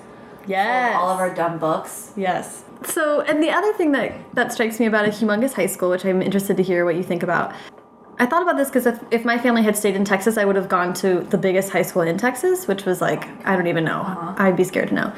full 0.45 0.51
yes. 0.51 0.95
of 0.95 1.01
all 1.01 1.09
of 1.09 1.19
our 1.19 1.33
dumb 1.33 1.57
books. 1.59 2.11
Yes. 2.15 2.63
So, 2.83 3.21
and 3.21 3.41
the 3.41 3.49
other 3.49 3.73
thing 3.73 3.91
that 3.93 4.13
that 4.35 4.51
strikes 4.51 4.79
me 4.79 4.85
about 4.85 5.05
a 5.05 5.09
humongous 5.09 5.53
high 5.53 5.65
school, 5.65 5.89
which 5.89 6.05
I'm 6.05 6.21
interested 6.21 6.57
to 6.57 6.63
hear 6.63 6.85
what 6.85 6.95
you 6.95 7.03
think 7.03 7.23
about. 7.23 7.53
I 8.17 8.25
thought 8.25 8.43
about 8.43 8.55
this 8.55 8.69
because 8.69 8.85
if, 8.85 8.99
if 9.11 9.25
my 9.25 9.37
family 9.37 9.61
had 9.61 9.75
stayed 9.75 9.95
in 9.95 10.05
Texas, 10.05 10.37
I 10.37 10.45
would 10.45 10.55
have 10.55 10.69
gone 10.69 10.93
to 10.95 11.21
the 11.21 11.37
biggest 11.37 11.69
high 11.71 11.81
school 11.81 12.03
in 12.03 12.17
Texas, 12.17 12.67
which 12.67 12.85
was 12.85 13.01
like, 13.01 13.27
I 13.45 13.55
don't 13.55 13.67
even 13.67 13.83
know. 13.83 14.01
Uh-huh. 14.01 14.35
I'd 14.37 14.55
be 14.55 14.63
scared 14.63 14.89
to 14.89 14.95
know. 14.95 15.13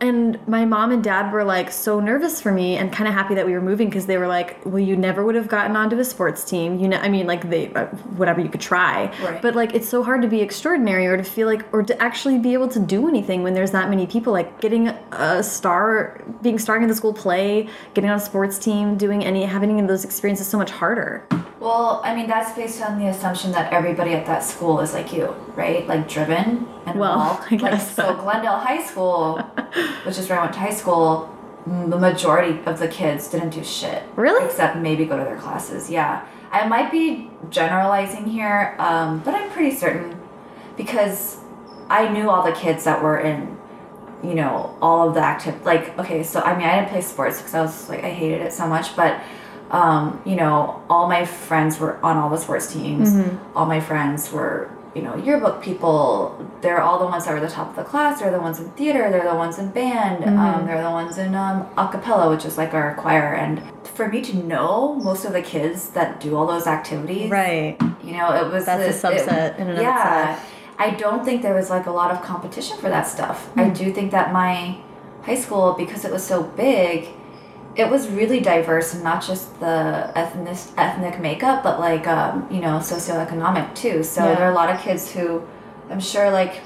And 0.00 0.38
my 0.48 0.64
mom 0.64 0.92
and 0.92 1.04
dad 1.04 1.30
were 1.30 1.44
like 1.44 1.70
so 1.70 2.00
nervous 2.00 2.40
for 2.40 2.52
me 2.52 2.78
and 2.78 2.90
kind 2.90 3.06
of 3.06 3.12
happy 3.12 3.34
that 3.34 3.44
we 3.44 3.52
were 3.52 3.60
moving 3.60 3.88
because 3.88 4.06
they 4.06 4.16
were 4.16 4.26
like, 4.26 4.58
well, 4.64 4.78
you 4.78 4.96
never 4.96 5.24
would 5.24 5.34
have 5.34 5.46
gotten 5.46 5.76
onto 5.76 5.98
a 5.98 6.04
sports 6.04 6.42
team. 6.42 6.78
You 6.78 6.88
know, 6.88 6.96
I 6.96 7.08
mean, 7.08 7.26
like 7.26 7.50
they, 7.50 7.70
uh, 7.74 7.86
whatever 8.16 8.40
you 8.40 8.48
could 8.48 8.62
try. 8.62 9.14
Right. 9.22 9.42
But 9.42 9.54
like, 9.54 9.74
it's 9.74 9.88
so 9.88 10.02
hard 10.02 10.22
to 10.22 10.28
be 10.28 10.40
extraordinary 10.40 11.06
or 11.06 11.18
to 11.18 11.22
feel 11.22 11.46
like, 11.46 11.66
or 11.72 11.82
to 11.82 12.02
actually 12.02 12.38
be 12.38 12.54
able 12.54 12.68
to 12.68 12.78
do 12.78 13.08
anything 13.08 13.42
when 13.42 13.52
there's 13.52 13.72
that 13.72 13.90
many 13.90 14.06
people. 14.06 14.32
Like 14.32 14.60
getting 14.60 14.88
a 14.88 15.42
star, 15.42 16.24
being 16.40 16.58
starring 16.58 16.82
in 16.82 16.88
the 16.88 16.94
school 16.94 17.12
play, 17.12 17.68
getting 17.92 18.08
on 18.08 18.16
a 18.16 18.20
sports 18.20 18.58
team, 18.58 18.96
doing 18.96 19.22
any, 19.22 19.44
having 19.44 19.70
any 19.70 19.80
of 19.80 19.88
those 19.88 20.04
experiences 20.04 20.46
so 20.46 20.56
much 20.56 20.70
harder. 20.70 21.26
Well, 21.60 22.00
I 22.02 22.14
mean, 22.14 22.26
that's 22.26 22.52
based 22.56 22.80
on 22.82 22.98
the 22.98 23.08
assumption 23.08 23.52
that 23.52 23.70
everybody 23.72 24.14
at 24.14 24.24
that 24.26 24.42
school 24.42 24.80
is 24.80 24.94
like 24.94 25.12
you, 25.12 25.26
right? 25.54 25.86
Like 25.86 26.08
driven 26.08 26.66
and 26.86 26.98
Well, 26.98 27.12
involved. 27.12 27.42
I 27.52 27.56
Like, 27.56 27.60
guess 27.72 27.94
so. 27.94 28.02
so. 28.02 28.14
Glendale 28.16 28.56
High 28.58 28.82
School, 28.82 29.38
which 30.04 30.18
is 30.18 30.28
where 30.28 30.38
I 30.38 30.42
went 30.42 30.54
to 30.54 30.60
high 30.60 30.72
school, 30.72 31.36
the 31.66 31.98
majority 31.98 32.58
of 32.64 32.78
the 32.78 32.88
kids 32.88 33.28
didn't 33.28 33.50
do 33.50 33.62
shit. 33.62 34.02
Really? 34.16 34.42
Except 34.46 34.76
maybe 34.78 35.04
go 35.04 35.18
to 35.18 35.24
their 35.24 35.36
classes. 35.36 35.90
Yeah, 35.90 36.26
I 36.50 36.66
might 36.66 36.90
be 36.90 37.30
generalizing 37.50 38.24
here, 38.24 38.74
um, 38.78 39.20
but 39.20 39.34
I'm 39.34 39.50
pretty 39.50 39.76
certain 39.76 40.18
because 40.78 41.36
I 41.90 42.08
knew 42.08 42.30
all 42.30 42.42
the 42.42 42.52
kids 42.52 42.84
that 42.84 43.02
were 43.02 43.18
in 43.20 43.58
you 44.22 44.34
know 44.34 44.76
all 44.82 45.08
of 45.08 45.14
the 45.14 45.20
active 45.20 45.64
like 45.64 45.98
okay 45.98 46.22
so 46.22 46.42
i 46.42 46.54
mean 46.54 46.68
i 46.68 46.76
didn't 46.76 46.90
play 46.90 47.00
sports 47.00 47.38
because 47.38 47.54
i 47.54 47.62
was 47.62 47.88
like 47.88 48.04
i 48.04 48.10
hated 48.10 48.42
it 48.42 48.52
so 48.52 48.66
much 48.66 48.94
but 48.94 49.18
um, 49.70 50.20
you 50.24 50.36
know 50.36 50.82
all 50.90 51.08
my 51.08 51.24
friends 51.24 51.78
were 51.78 51.98
on 52.04 52.16
all 52.16 52.30
the 52.30 52.38
sports 52.38 52.72
teams. 52.72 53.14
All 53.54 53.66
my 53.66 53.80
friends 53.80 54.32
were 54.32 54.70
you 54.94 55.02
know 55.02 55.14
yearbook 55.16 55.62
people. 55.62 56.36
They're 56.62 56.80
all 56.82 56.98
the 56.98 57.06
ones 57.06 57.24
that 57.24 57.32
were 57.34 57.40
the 57.40 57.48
top 57.48 57.70
of 57.70 57.76
the 57.76 57.84
class. 57.84 58.20
They're 58.20 58.30
the 58.32 58.40
ones 58.40 58.58
in 58.60 58.68
theater. 58.72 59.10
They're 59.10 59.28
the 59.28 59.36
ones 59.36 59.58
in 59.58 59.70
band. 59.70 60.24
Um, 60.24 60.66
they're 60.66 60.82
the 60.82 60.90
ones 60.90 61.16
in 61.18 61.34
um, 61.34 61.66
a 61.78 61.88
cappella 61.88 62.28
which 62.30 62.44
is 62.44 62.58
like 62.58 62.74
our 62.74 62.94
choir. 62.96 63.34
And 63.34 63.62
for 63.86 64.08
me 64.08 64.20
to 64.22 64.36
know 64.36 64.94
most 64.96 65.24
of 65.24 65.32
the 65.32 65.42
kids 65.42 65.90
that 65.90 66.20
do 66.20 66.36
all 66.36 66.46
those 66.46 66.66
activities 66.66 67.30
Right. 67.30 67.76
you 68.02 68.12
know, 68.12 68.34
it 68.34 68.52
was 68.52 68.64
That's 68.66 69.02
a 69.04 69.10
it- 69.10 69.20
subset 69.26 69.56
in 69.58 69.68
and 69.68 69.76
of 69.78 69.82
yeah, 69.82 70.32
itself. 70.32 70.52
I 70.78 70.90
don't 70.90 71.24
think 71.24 71.42
there 71.42 71.54
was 71.54 71.70
like 71.70 71.86
a 71.86 71.90
lot 71.90 72.10
of 72.10 72.22
competition 72.22 72.76
for 72.78 72.88
that 72.88 73.06
stuff. 73.06 73.50
I 73.56 73.68
do 73.68 73.92
think 73.92 74.10
that 74.12 74.32
my 74.32 74.78
high 75.22 75.34
school, 75.34 75.74
because 75.78 76.04
it 76.04 76.10
was 76.12 76.24
so 76.24 76.42
big, 76.42 77.08
it 77.76 77.88
was 77.88 78.08
really 78.08 78.40
diverse 78.40 78.94
and 78.94 79.02
not 79.04 79.24
just 79.24 79.58
the 79.60 80.10
ethnic 80.16 80.58
ethnic 80.76 81.20
makeup, 81.20 81.62
but 81.62 81.78
like 81.80 82.06
um, 82.06 82.46
you 82.50 82.60
know 82.60 82.78
socioeconomic 82.78 83.74
too. 83.74 84.02
So 84.02 84.24
Yeah. 84.24 84.34
there 84.34 84.46
are 84.48 84.50
a 84.52 84.54
lot 84.54 84.70
of 84.70 84.80
kids 84.80 85.10
who, 85.12 85.42
I'm 85.90 86.00
sure 86.00 86.30
like, 86.30 86.60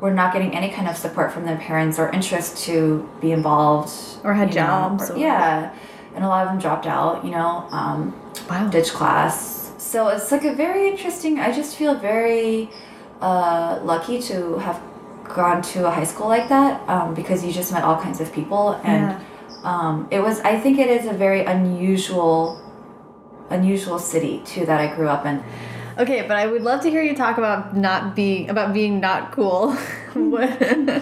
were 0.00 0.12
not 0.12 0.32
getting 0.32 0.54
any 0.54 0.68
kind 0.70 0.88
of 0.88 0.96
support 0.96 1.32
from 1.32 1.44
their 1.46 1.56
parents 1.56 1.98
or 1.98 2.10
interest 2.10 2.64
to 2.66 3.08
be 3.20 3.32
involved 3.32 3.90
Or 4.24 4.34
had 4.34 4.52
jobs 4.52 5.10
or- 5.10 5.16
yeah, 5.16 5.70
and 6.14 6.24
a 6.24 6.28
lot 6.28 6.42
of 6.44 6.48
them 6.50 6.58
dropped 6.58 6.86
out. 6.86 7.24
You 7.24 7.30
know, 7.30 7.64
um, 7.70 8.12
Wow. 8.50 8.68
ditch 8.68 8.92
class. 8.92 9.72
So 9.78 10.08
it's 10.08 10.30
like 10.32 10.44
a 10.44 10.54
very 10.54 10.88
interesting. 10.88 11.38
I 11.38 11.52
just 11.52 11.76
feel 11.76 11.94
very 11.94 12.68
uh, 13.22 13.78
lucky 13.84 14.20
to 14.22 14.58
have 14.58 14.78
gone 15.24 15.62
to 15.62 15.86
a 15.86 15.90
high 15.90 16.04
school 16.04 16.28
like 16.28 16.48
that 16.50 16.86
um, 16.88 17.14
because 17.14 17.44
you 17.44 17.50
just 17.52 17.72
met 17.72 17.82
all 17.82 17.96
kinds 17.96 18.20
of 18.20 18.30
people 18.32 18.72
and 18.84 19.02
Yeah. 19.12 19.18
Um, 19.66 20.06
it 20.12 20.20
was. 20.20 20.40
I 20.40 20.58
think 20.60 20.78
it 20.78 20.88
is 20.88 21.06
a 21.06 21.12
very 21.12 21.44
unusual, 21.44 22.62
unusual 23.50 23.98
city 23.98 24.40
too 24.46 24.64
that 24.64 24.80
I 24.80 24.94
grew 24.94 25.08
up 25.08 25.26
in. 25.26 25.42
Okay, 25.98 26.22
but 26.22 26.36
I 26.36 26.46
would 26.46 26.62
love 26.62 26.82
to 26.82 26.90
hear 26.90 27.02
you 27.02 27.16
talk 27.16 27.36
about 27.36 27.76
not 27.76 28.14
being 28.14 28.48
about 28.48 28.72
being 28.72 29.00
not 29.00 29.32
cool. 29.32 29.76
I 30.16 31.00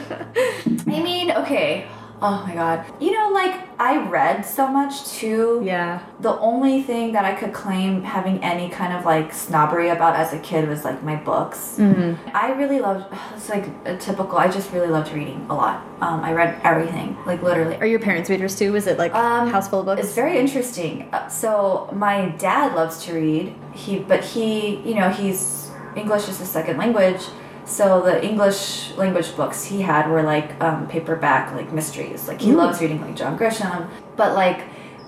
mean, 0.86 1.30
okay. 1.30 1.86
Oh 2.22 2.44
my 2.46 2.54
god. 2.54 2.84
You 3.00 3.12
know, 3.12 3.30
like 3.34 3.60
I 3.78 3.96
read 4.06 4.42
so 4.46 4.68
much 4.68 5.04
too. 5.10 5.60
yeah. 5.64 6.00
The 6.20 6.38
only 6.38 6.82
thing 6.82 7.12
that 7.12 7.24
I 7.24 7.34
could 7.34 7.52
claim 7.52 8.02
having 8.02 8.42
any 8.42 8.68
kind 8.70 8.92
of 8.92 9.04
like 9.04 9.32
snobbery 9.34 9.88
about 9.90 10.14
as 10.16 10.32
a 10.32 10.38
kid 10.38 10.68
was 10.68 10.84
like 10.84 11.02
my 11.02 11.16
books. 11.16 11.76
Mm-hmm. 11.78 12.30
I 12.34 12.52
really 12.52 12.80
loved. 12.80 13.12
It's 13.36 13.48
like 13.48 13.66
a 13.84 13.96
typical. 13.96 14.38
I 14.38 14.48
just 14.48 14.72
really 14.72 14.86
loved 14.88 15.12
reading 15.12 15.44
a 15.50 15.54
lot. 15.54 15.82
Um, 16.00 16.20
I 16.22 16.32
read 16.32 16.58
everything, 16.64 17.16
like 17.26 17.42
literally. 17.42 17.76
Are 17.76 17.86
your 17.86 17.98
parents 18.00 18.30
readers 18.30 18.56
too? 18.56 18.72
Was 18.72 18.86
it 18.86 18.96
like 18.98 19.14
Um, 19.14 19.48
house 19.50 19.68
full 19.68 19.80
of 19.80 19.86
books? 19.86 20.02
It's 20.02 20.14
very 20.14 20.38
interesting. 20.38 21.08
Uh, 21.12 21.28
So 21.28 21.90
my 21.92 22.28
dad 22.38 22.74
loves 22.74 23.04
to 23.04 23.14
read. 23.14 23.54
He, 23.74 23.98
but 23.98 24.22
he, 24.24 24.76
you 24.88 24.94
know, 24.94 25.10
he's 25.10 25.70
English 25.96 26.28
is 26.28 26.38
his 26.38 26.48
second 26.48 26.78
language. 26.78 27.20
So 27.66 28.02
the 28.02 28.24
English 28.24 28.92
language 28.96 29.34
books 29.36 29.64
he 29.64 29.80
had 29.82 30.10
were 30.10 30.22
like 30.22 30.60
um, 30.62 30.86
paperback, 30.86 31.52
like 31.54 31.72
mysteries. 31.72 32.28
Like 32.28 32.40
he 32.40 32.50
Ooh. 32.52 32.56
loves 32.56 32.80
reading 32.80 33.00
like 33.00 33.16
John 33.16 33.38
Grisham. 33.38 33.88
But 34.16 34.34
like 34.34 34.62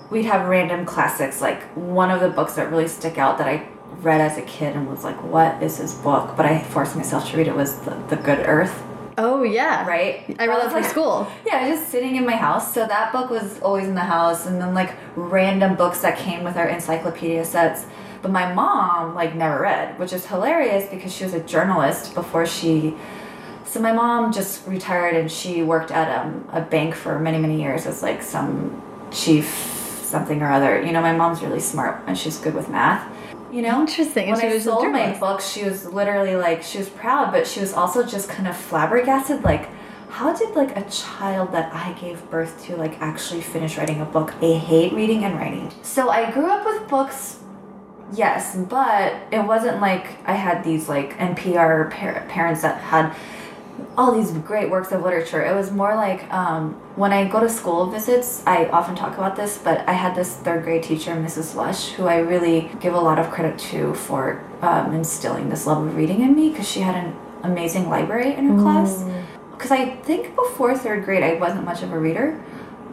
we'd 0.09 0.25
have 0.25 0.47
random 0.47 0.85
classics. 0.85 1.41
Like 1.41 1.61
one 1.75 2.09
of 2.11 2.19
the 2.19 2.29
books 2.29 2.53
that 2.55 2.69
really 2.71 2.87
stick 2.87 3.17
out 3.17 3.37
that 3.37 3.47
I 3.47 3.67
read 4.01 4.21
as 4.21 4.37
a 4.37 4.41
kid 4.43 4.75
and 4.75 4.87
was 4.89 5.03
like, 5.03 5.21
"What 5.23 5.61
is 5.61 5.77
this 5.77 5.93
book?" 5.93 6.35
But 6.35 6.45
I 6.45 6.63
forced 6.63 6.95
myself 6.95 7.29
to 7.31 7.37
read 7.37 7.47
it 7.47 7.55
was 7.55 7.79
the, 7.81 7.91
the 8.09 8.15
Good 8.15 8.39
Earth. 8.47 8.83
oh 9.19 9.43
yeah. 9.43 9.87
Right. 9.87 10.35
I 10.39 10.47
read 10.47 10.59
that 10.61 10.71
for 10.71 10.81
like- 10.81 10.89
school. 10.95 11.27
yeah, 11.45 11.67
just 11.69 11.89
sitting 11.89 12.15
in 12.15 12.25
my 12.25 12.35
house. 12.35 12.73
So 12.73 12.85
that 12.87 13.11
book 13.11 13.29
was 13.29 13.59
always 13.61 13.87
in 13.87 13.95
the 13.95 14.01
house, 14.01 14.45
and 14.47 14.59
then 14.61 14.73
like 14.73 14.95
random 15.15 15.75
books 15.75 16.01
that 16.01 16.17
came 16.17 16.43
with 16.43 16.57
our 16.57 16.67
encyclopedia 16.67 17.45
sets. 17.45 17.85
But 18.27 18.33
my 18.33 18.53
mom 18.53 19.15
like 19.15 19.35
never 19.35 19.61
read, 19.61 19.97
which 19.97 20.11
is 20.11 20.25
hilarious 20.25 20.89
because 20.89 21.15
she 21.15 21.23
was 21.23 21.33
a 21.33 21.39
journalist 21.39 22.13
before 22.13 22.45
she. 22.45 22.93
So 23.63 23.79
my 23.79 23.93
mom 23.93 24.33
just 24.33 24.67
retired 24.67 25.15
and 25.15 25.31
she 25.31 25.63
worked 25.63 25.91
at 25.91 26.09
um, 26.19 26.45
a 26.51 26.59
bank 26.59 26.93
for 26.93 27.19
many 27.19 27.37
many 27.37 27.61
years 27.61 27.85
as 27.85 28.03
like 28.03 28.21
some 28.21 28.83
chief 29.11 29.45
something 30.03 30.41
or 30.41 30.51
other. 30.51 30.83
You 30.83 30.91
know, 30.91 31.01
my 31.01 31.13
mom's 31.13 31.41
really 31.41 31.61
smart 31.61 32.03
and 32.05 32.17
she's 32.17 32.37
good 32.37 32.53
with 32.53 32.67
math. 32.67 33.09
You 33.49 33.61
know, 33.61 33.79
Interesting. 33.79 34.29
When 34.29 34.41
she 34.41 34.47
I 34.47 34.59
sold 34.59 34.83
my 34.91 34.99
journalist. 34.99 35.19
book, 35.21 35.39
she 35.39 35.63
was 35.63 35.85
literally 35.85 36.35
like, 36.35 36.63
she 36.63 36.79
was 36.79 36.89
proud, 36.89 37.31
but 37.31 37.47
she 37.47 37.61
was 37.61 37.71
also 37.71 38.05
just 38.05 38.27
kind 38.27 38.49
of 38.49 38.57
flabbergasted. 38.57 39.45
Like, 39.45 39.69
how 40.09 40.33
did 40.35 40.53
like 40.53 40.75
a 40.75 40.83
child 40.89 41.53
that 41.53 41.73
I 41.73 41.93
gave 41.93 42.29
birth 42.29 42.61
to 42.65 42.75
like 42.75 42.99
actually 42.99 43.39
finish 43.39 43.77
writing 43.77 44.01
a 44.01 44.05
book? 44.05 44.33
I 44.41 44.55
hate 44.57 44.91
reading 44.91 45.23
and 45.23 45.35
writing. 45.35 45.71
So 45.81 46.09
I 46.09 46.29
grew 46.29 46.51
up 46.51 46.65
with 46.65 46.89
books, 46.89 47.39
yes, 48.13 48.55
but 48.55 49.15
it 49.31 49.39
wasn't 49.39 49.81
like 49.81 50.17
I 50.25 50.33
had 50.33 50.63
these 50.63 50.87
like 50.89 51.17
NPR 51.17 51.91
par- 51.91 52.25
parents 52.29 52.61
that 52.61 52.81
had 52.81 53.15
all 53.97 54.11
these 54.11 54.31
great 54.31 54.69
works 54.69 54.91
of 54.91 55.03
literature. 55.03 55.43
It 55.43 55.55
was 55.55 55.71
more 55.71 55.95
like 55.95 56.31
um, 56.31 56.73
when 56.95 57.13
I 57.13 57.27
go 57.27 57.39
to 57.39 57.49
school 57.49 57.87
visits, 57.87 58.43
I 58.45 58.65
often 58.67 58.95
talk 58.95 59.17
about 59.17 59.35
this, 59.35 59.57
but 59.57 59.87
I 59.87 59.93
had 59.93 60.15
this 60.15 60.35
third 60.37 60.63
grade 60.63 60.83
teacher, 60.83 61.11
Mrs. 61.11 61.55
Lush, 61.55 61.89
who 61.91 62.05
I 62.05 62.17
really 62.17 62.71
give 62.79 62.93
a 62.93 62.99
lot 62.99 63.19
of 63.19 63.29
credit 63.29 63.59
to 63.71 63.93
for 63.93 64.43
um, 64.61 64.93
instilling 64.93 65.49
this 65.49 65.65
love 65.65 65.85
of 65.85 65.95
reading 65.95 66.21
in 66.21 66.35
me 66.35 66.49
because 66.49 66.67
she 66.69 66.81
had 66.81 66.95
an 66.95 67.15
amazing 67.43 67.89
library 67.89 68.33
in 68.33 68.45
her 68.49 68.61
class. 68.61 69.03
Because 69.51 69.71
I 69.71 69.95
think 69.97 70.35
before 70.35 70.77
third 70.77 71.03
grade, 71.03 71.23
I 71.23 71.33
wasn't 71.35 71.65
much 71.65 71.81
of 71.81 71.91
a 71.91 71.97
reader. 71.99 72.39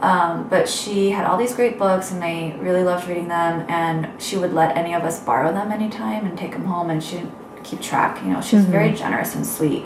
Um, 0.00 0.48
but 0.48 0.68
she 0.68 1.10
had 1.10 1.24
all 1.26 1.36
these 1.36 1.54
great 1.54 1.78
books, 1.78 2.10
and 2.10 2.22
I 2.22 2.56
really 2.58 2.82
loved 2.82 3.08
reading 3.08 3.28
them. 3.28 3.64
And 3.68 4.20
she 4.20 4.36
would 4.36 4.52
let 4.52 4.76
any 4.76 4.94
of 4.94 5.02
us 5.02 5.20
borrow 5.20 5.52
them 5.52 5.72
anytime 5.72 6.26
and 6.26 6.36
take 6.36 6.52
them 6.52 6.64
home, 6.64 6.90
and 6.90 7.02
she 7.02 7.16
didn't 7.16 7.34
keep 7.64 7.80
track. 7.80 8.22
You 8.22 8.32
know, 8.32 8.40
she 8.40 8.56
was 8.56 8.64
very 8.64 8.92
generous 8.92 9.34
and 9.34 9.46
sweet. 9.46 9.84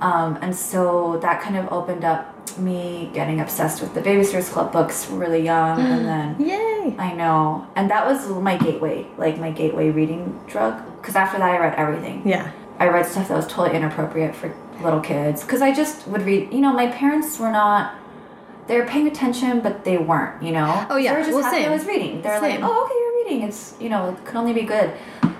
Um, 0.00 0.38
and 0.42 0.54
so 0.54 1.18
that 1.22 1.40
kind 1.40 1.56
of 1.56 1.72
opened 1.72 2.04
up 2.04 2.30
me 2.58 3.10
getting 3.14 3.40
obsessed 3.40 3.80
with 3.80 3.94
the 3.94 4.00
Babysitters 4.00 4.50
Club 4.50 4.72
books 4.72 5.08
really 5.08 5.42
young, 5.42 5.80
and 5.80 6.04
then 6.38 6.40
Yay. 6.40 6.94
I 6.98 7.12
know, 7.14 7.66
and 7.76 7.90
that 7.90 8.06
was 8.06 8.28
my 8.28 8.56
gateway, 8.56 9.06
like 9.16 9.38
my 9.38 9.50
gateway 9.50 9.90
reading 9.90 10.40
drug. 10.46 10.84
Because 11.00 11.16
after 11.16 11.38
that, 11.38 11.50
I 11.50 11.58
read 11.58 11.74
everything. 11.76 12.22
Yeah. 12.26 12.50
I 12.78 12.88
read 12.88 13.06
stuff 13.06 13.28
that 13.28 13.36
was 13.36 13.46
totally 13.46 13.76
inappropriate 13.76 14.34
for 14.34 14.54
little 14.82 15.00
kids 15.00 15.42
because 15.42 15.62
I 15.62 15.72
just 15.72 16.06
would 16.08 16.22
read. 16.22 16.52
You 16.52 16.60
know, 16.60 16.72
my 16.72 16.88
parents 16.88 17.38
were 17.38 17.50
not. 17.50 17.94
They 18.66 18.78
were 18.80 18.86
paying 18.86 19.06
attention, 19.06 19.60
but 19.60 19.84
they 19.84 19.98
weren't. 19.98 20.42
You 20.42 20.52
know. 20.52 20.86
Oh, 20.90 20.96
yeah. 20.96 21.12
They 21.12 21.18
were 21.18 21.24
just 21.24 21.34
Well, 21.34 21.42
happy 21.42 21.62
same. 21.62 21.70
I 21.70 21.74
was 21.74 21.84
reading. 21.86 22.22
They're 22.22 22.40
like, 22.40 22.60
oh, 22.62 22.84
okay, 22.84 22.94
you're 23.00 23.24
reading. 23.24 23.48
It's 23.48 23.74
you 23.80 23.88
know, 23.88 24.10
it 24.10 24.24
could 24.24 24.36
only 24.36 24.52
be 24.52 24.62
good. 24.62 24.92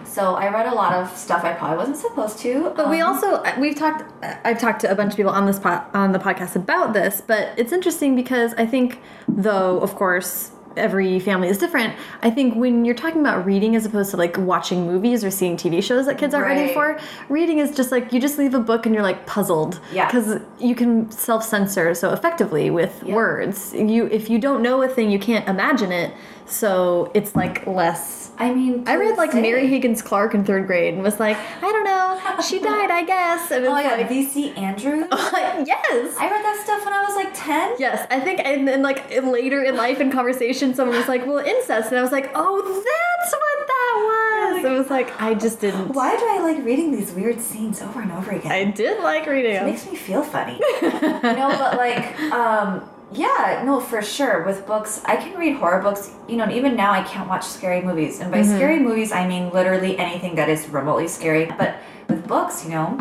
So 0.04 0.34
I 0.36 0.48
read 0.48 0.66
a 0.66 0.74
lot 0.74 0.92
of 0.92 1.16
stuff 1.16 1.42
I 1.42 1.54
probably 1.54 1.76
wasn't 1.76 1.96
supposed 1.96 2.38
to. 2.38 2.72
But 2.76 2.88
we 2.88 3.00
um, 3.00 3.14
also 3.14 3.42
we've 3.58 3.74
talked. 3.74 4.04
I've 4.44 4.60
talked 4.60 4.80
to 4.82 4.90
a 4.90 4.94
bunch 4.94 5.12
of 5.12 5.16
people 5.16 5.32
on 5.32 5.44
this 5.46 5.58
pot 5.58 5.90
on 5.92 6.12
the 6.12 6.20
podcast 6.20 6.54
about 6.54 6.92
this, 6.92 7.20
but 7.20 7.52
it's 7.56 7.72
interesting 7.72 8.14
because 8.14 8.54
I 8.54 8.64
think, 8.64 9.00
though, 9.26 9.80
of 9.80 9.96
course, 9.96 10.52
every 10.76 11.18
family 11.20 11.48
is 11.48 11.58
different. 11.58 11.94
I 12.22 12.30
think 12.30 12.54
when 12.56 12.84
you're 12.84 12.94
talking 12.94 13.20
about 13.20 13.44
reading 13.46 13.76
as 13.76 13.86
opposed 13.86 14.10
to 14.12 14.16
like 14.16 14.36
watching 14.38 14.86
movies 14.86 15.24
or 15.24 15.30
seeing 15.30 15.56
TV 15.56 15.82
shows 15.82 16.06
that 16.06 16.18
kids 16.18 16.34
aren't 16.34 16.46
ready 16.48 16.72
for, 16.72 16.98
reading 17.28 17.58
is 17.58 17.74
just 17.76 17.90
like 17.92 18.12
you 18.12 18.20
just 18.20 18.38
leave 18.38 18.54
a 18.54 18.60
book 18.60 18.86
and 18.86 18.94
you're 18.94 19.02
like 19.04 19.26
puzzled. 19.26 19.80
Yeah. 19.92 20.06
Because 20.06 20.40
you 20.58 20.74
can 20.74 21.10
self 21.10 21.44
censor 21.44 21.94
so 21.94 22.12
effectively 22.12 22.70
with 22.70 23.02
Yeah. 23.04 23.14
words. 23.14 23.72
You 23.74 24.06
if 24.06 24.28
you 24.30 24.38
don't 24.38 24.62
know 24.62 24.82
a 24.82 24.88
thing, 24.88 25.10
you 25.10 25.18
can't 25.18 25.48
imagine 25.48 25.92
it. 25.92 26.12
So 26.46 27.10
it's 27.14 27.34
like 27.34 27.66
less. 27.66 28.30
I 28.36 28.52
mean, 28.52 28.82
I 28.86 28.96
read 28.96 29.16
like 29.16 29.30
day- 29.32 29.40
Mary 29.42 29.66
Higgins 29.68 30.02
Clark 30.02 30.34
in 30.34 30.44
third 30.44 30.66
grade 30.66 30.94
and 30.94 31.02
was 31.02 31.20
like, 31.20 31.36
I 31.62 31.70
don't 31.72 31.84
know, 31.84 32.40
she 32.42 32.58
died, 32.58 32.90
I 32.90 33.04
guess. 33.04 33.50
And 33.52 33.64
Oh 33.66 33.70
my 33.70 33.82
god, 33.82 33.98
like, 33.98 34.08
V.C. 34.08 34.50
Andrews. 34.56 35.06
yes. 35.12 36.16
I 36.18 36.28
read 36.30 36.44
that 36.44 36.60
stuff 36.64 36.84
when 36.84 36.92
I 36.92 37.02
was 37.04 37.14
like 37.14 37.30
ten. 37.34 37.74
Yes, 37.78 38.06
I 38.10 38.20
think, 38.20 38.40
and 38.44 38.66
then 38.66 38.82
like 38.82 39.08
later 39.22 39.62
in 39.62 39.76
life 39.76 40.00
in 40.00 40.10
conversation, 40.10 40.74
someone 40.74 40.96
was 40.96 41.06
like, 41.08 41.26
"Well, 41.26 41.38
incest," 41.38 41.90
and 41.90 41.98
I 41.98 42.02
was 42.02 42.10
like, 42.12 42.30
"Oh, 42.34 42.60
that's 42.62 43.32
what 43.32 43.66
that 43.68 43.94
was." 44.04 44.64
It 44.64 44.78
was 44.78 44.90
like 44.90 45.20
I 45.20 45.34
just 45.34 45.60
didn't. 45.60 45.92
Why 45.94 46.16
do 46.16 46.24
I 46.28 46.40
like 46.40 46.64
reading 46.64 46.90
these 46.90 47.12
weird 47.12 47.40
scenes 47.40 47.80
over 47.82 48.00
and 48.00 48.10
over 48.12 48.32
again? 48.32 48.50
I 48.50 48.64
did 48.64 49.00
like 49.02 49.26
reading 49.26 49.54
It 49.54 49.64
makes 49.64 49.86
me 49.86 49.94
feel 49.96 50.22
funny. 50.22 50.60
you 50.82 50.90
know, 50.90 51.48
but 51.56 51.76
like, 51.76 52.18
um, 52.32 52.82
yeah, 53.14 53.62
no, 53.64 53.80
for 53.80 54.02
sure. 54.02 54.42
With 54.44 54.66
books, 54.66 55.00
I 55.04 55.16
can 55.16 55.38
read 55.38 55.56
horror 55.56 55.80
books. 55.80 56.10
You 56.28 56.36
know, 56.36 56.44
and 56.44 56.52
even 56.52 56.74
now 56.76 56.90
I 56.92 57.02
can't 57.02 57.28
watch 57.28 57.44
scary 57.44 57.80
movies. 57.82 58.20
And 58.20 58.30
by 58.30 58.40
Mm-hmm. 58.40 58.56
scary 58.56 58.78
movies, 58.80 59.12
I 59.12 59.26
mean 59.26 59.50
literally 59.50 59.96
anything 59.98 60.34
that 60.36 60.48
is 60.48 60.68
remotely 60.68 61.08
scary. 61.08 61.46
But 61.46 61.76
with 62.08 62.26
books, 62.26 62.64
you 62.64 62.70
know, 62.70 62.98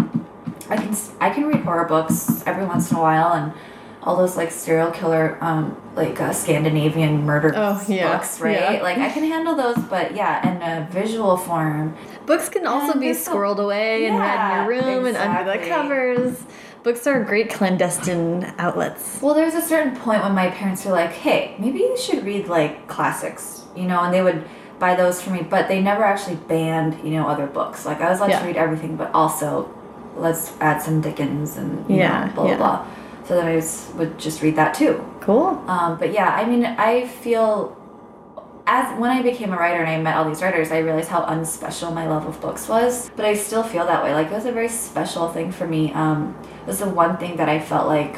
I 0.69 0.77
can 0.77 0.95
I 1.19 1.29
can 1.29 1.45
read 1.45 1.61
horror 1.63 1.85
books 1.85 2.43
every 2.45 2.65
once 2.65 2.91
in 2.91 2.97
a 2.97 3.01
while 3.01 3.33
and. 3.33 3.51
All 4.05 4.17
those 4.17 4.35
like 4.35 4.51
serial 4.51 4.91
killer, 4.91 5.37
um, 5.39 5.77
like 5.95 6.19
uh, 6.19 6.33
Scandinavian 6.33 7.23
murder 7.25 7.53
Oh, 7.55 7.81
yeah, 7.87 8.11
books, 8.17 8.41
right? 8.41 8.73
yeah. 8.75 8.83
Like 8.83 8.97
I 8.97 9.07
can 9.07 9.23
handle 9.23 9.55
those, 9.55 9.77
but 9.77 10.13
yeah, 10.13 10.43
in 10.45 10.61
a 10.61 10.91
visual 10.91 11.37
form, 11.37 11.95
Books 12.25 12.49
can 12.49 12.67
also 12.67 12.99
Yeah, 12.99 13.07
be 13.07 13.13
so- 13.13 13.31
squirreled 13.33 13.59
away 13.59 14.07
and 14.07 14.19
read 14.19 14.33
in 14.35 14.51
your 14.57 14.73
Yeah, 14.73 14.87
room 14.97 15.05
and 15.05 15.15
under 15.15 15.49
the 15.49 15.57
covers. 15.69 16.43
Books 16.83 17.07
are 17.07 17.23
great 17.23 17.49
clandestine 17.49 18.53
outlets. 18.57 19.19
Well, 19.21 19.33
there's 19.33 19.53
a 19.53 19.61
certain 19.61 19.95
point 19.95 20.21
when 20.21 20.33
my 20.35 20.49
parents 20.49 20.83
were 20.83 20.91
like, 20.91 21.11
"Hey, 21.13 21.55
maybe 21.57 21.79
you 21.79 21.95
should 21.97 22.25
read 22.25 22.47
like 22.49 22.87
classics," 22.87 23.63
you 23.73 23.85
know, 23.85 24.01
and 24.01 24.13
they 24.13 24.21
would 24.21 24.43
buy 24.79 24.93
those 24.95 25.21
for 25.21 25.29
me, 25.29 25.41
but 25.49 25.69
they 25.69 25.81
never 25.81 26.03
actually 26.03 26.35
banned, 26.35 26.97
you 27.01 27.11
know, 27.11 27.25
other 27.27 27.47
books. 27.47 27.85
Like 27.85 28.01
I 28.01 28.09
was 28.09 28.19
allowed 28.19 28.31
Yeah. 28.31 28.39
to 28.39 28.45
read 28.47 28.57
everything, 28.57 28.97
but 28.97 29.11
also 29.13 29.69
let's 30.17 30.51
add 30.59 30.81
some 30.81 30.99
Dickens 30.99 31.55
and 31.57 31.85
Yeah, 31.89 32.25
know, 32.25 32.31
blah 32.33 32.43
blah 32.43 32.51
yeah. 32.51 32.57
blah. 32.57 32.85
So 33.25 33.35
then 33.35 33.47
I 33.47 33.55
was, 33.55 33.87
would 33.95 34.17
just 34.19 34.41
read 34.41 34.57
that 34.57 34.73
too. 34.73 35.01
Cool. 35.21 35.63
Um, 35.67 35.95
but 35.97 36.11
yeah, 36.11 36.35
I 36.35 36.43
mean, 36.43 36.65
I 36.65 37.07
feel 37.07 37.77
as 38.65 38.97
when 38.99 39.11
I 39.11 39.21
became 39.21 39.51
a 39.51 39.57
writer 39.57 39.81
and 39.81 39.89
I 39.89 39.99
met 40.01 40.15
all 40.15 40.25
these 40.27 40.41
writers, 40.41 40.71
I 40.71 40.77
realized 40.79 41.09
how 41.09 41.23
unspecial 41.25 41.91
my 41.93 42.07
love 42.07 42.25
of 42.25 42.39
books 42.39 42.67
was. 42.69 43.09
But 43.15 43.25
I 43.25 43.33
still 43.35 43.63
feel 43.63 43.85
that 43.85 44.03
way. 44.03 44.13
Like 44.13 44.27
it 44.27 44.33
was 44.33 44.45
a 44.45 44.51
very 44.51 44.69
special 44.69 45.27
thing 45.27 45.51
for 45.51 45.67
me. 45.67 45.91
Um, 45.93 46.35
it 46.61 46.67
was 46.67 46.79
the 46.79 46.89
one 46.89 47.17
thing 47.17 47.35
that 47.37 47.49
I 47.49 47.59
felt 47.59 47.87
like 47.87 48.15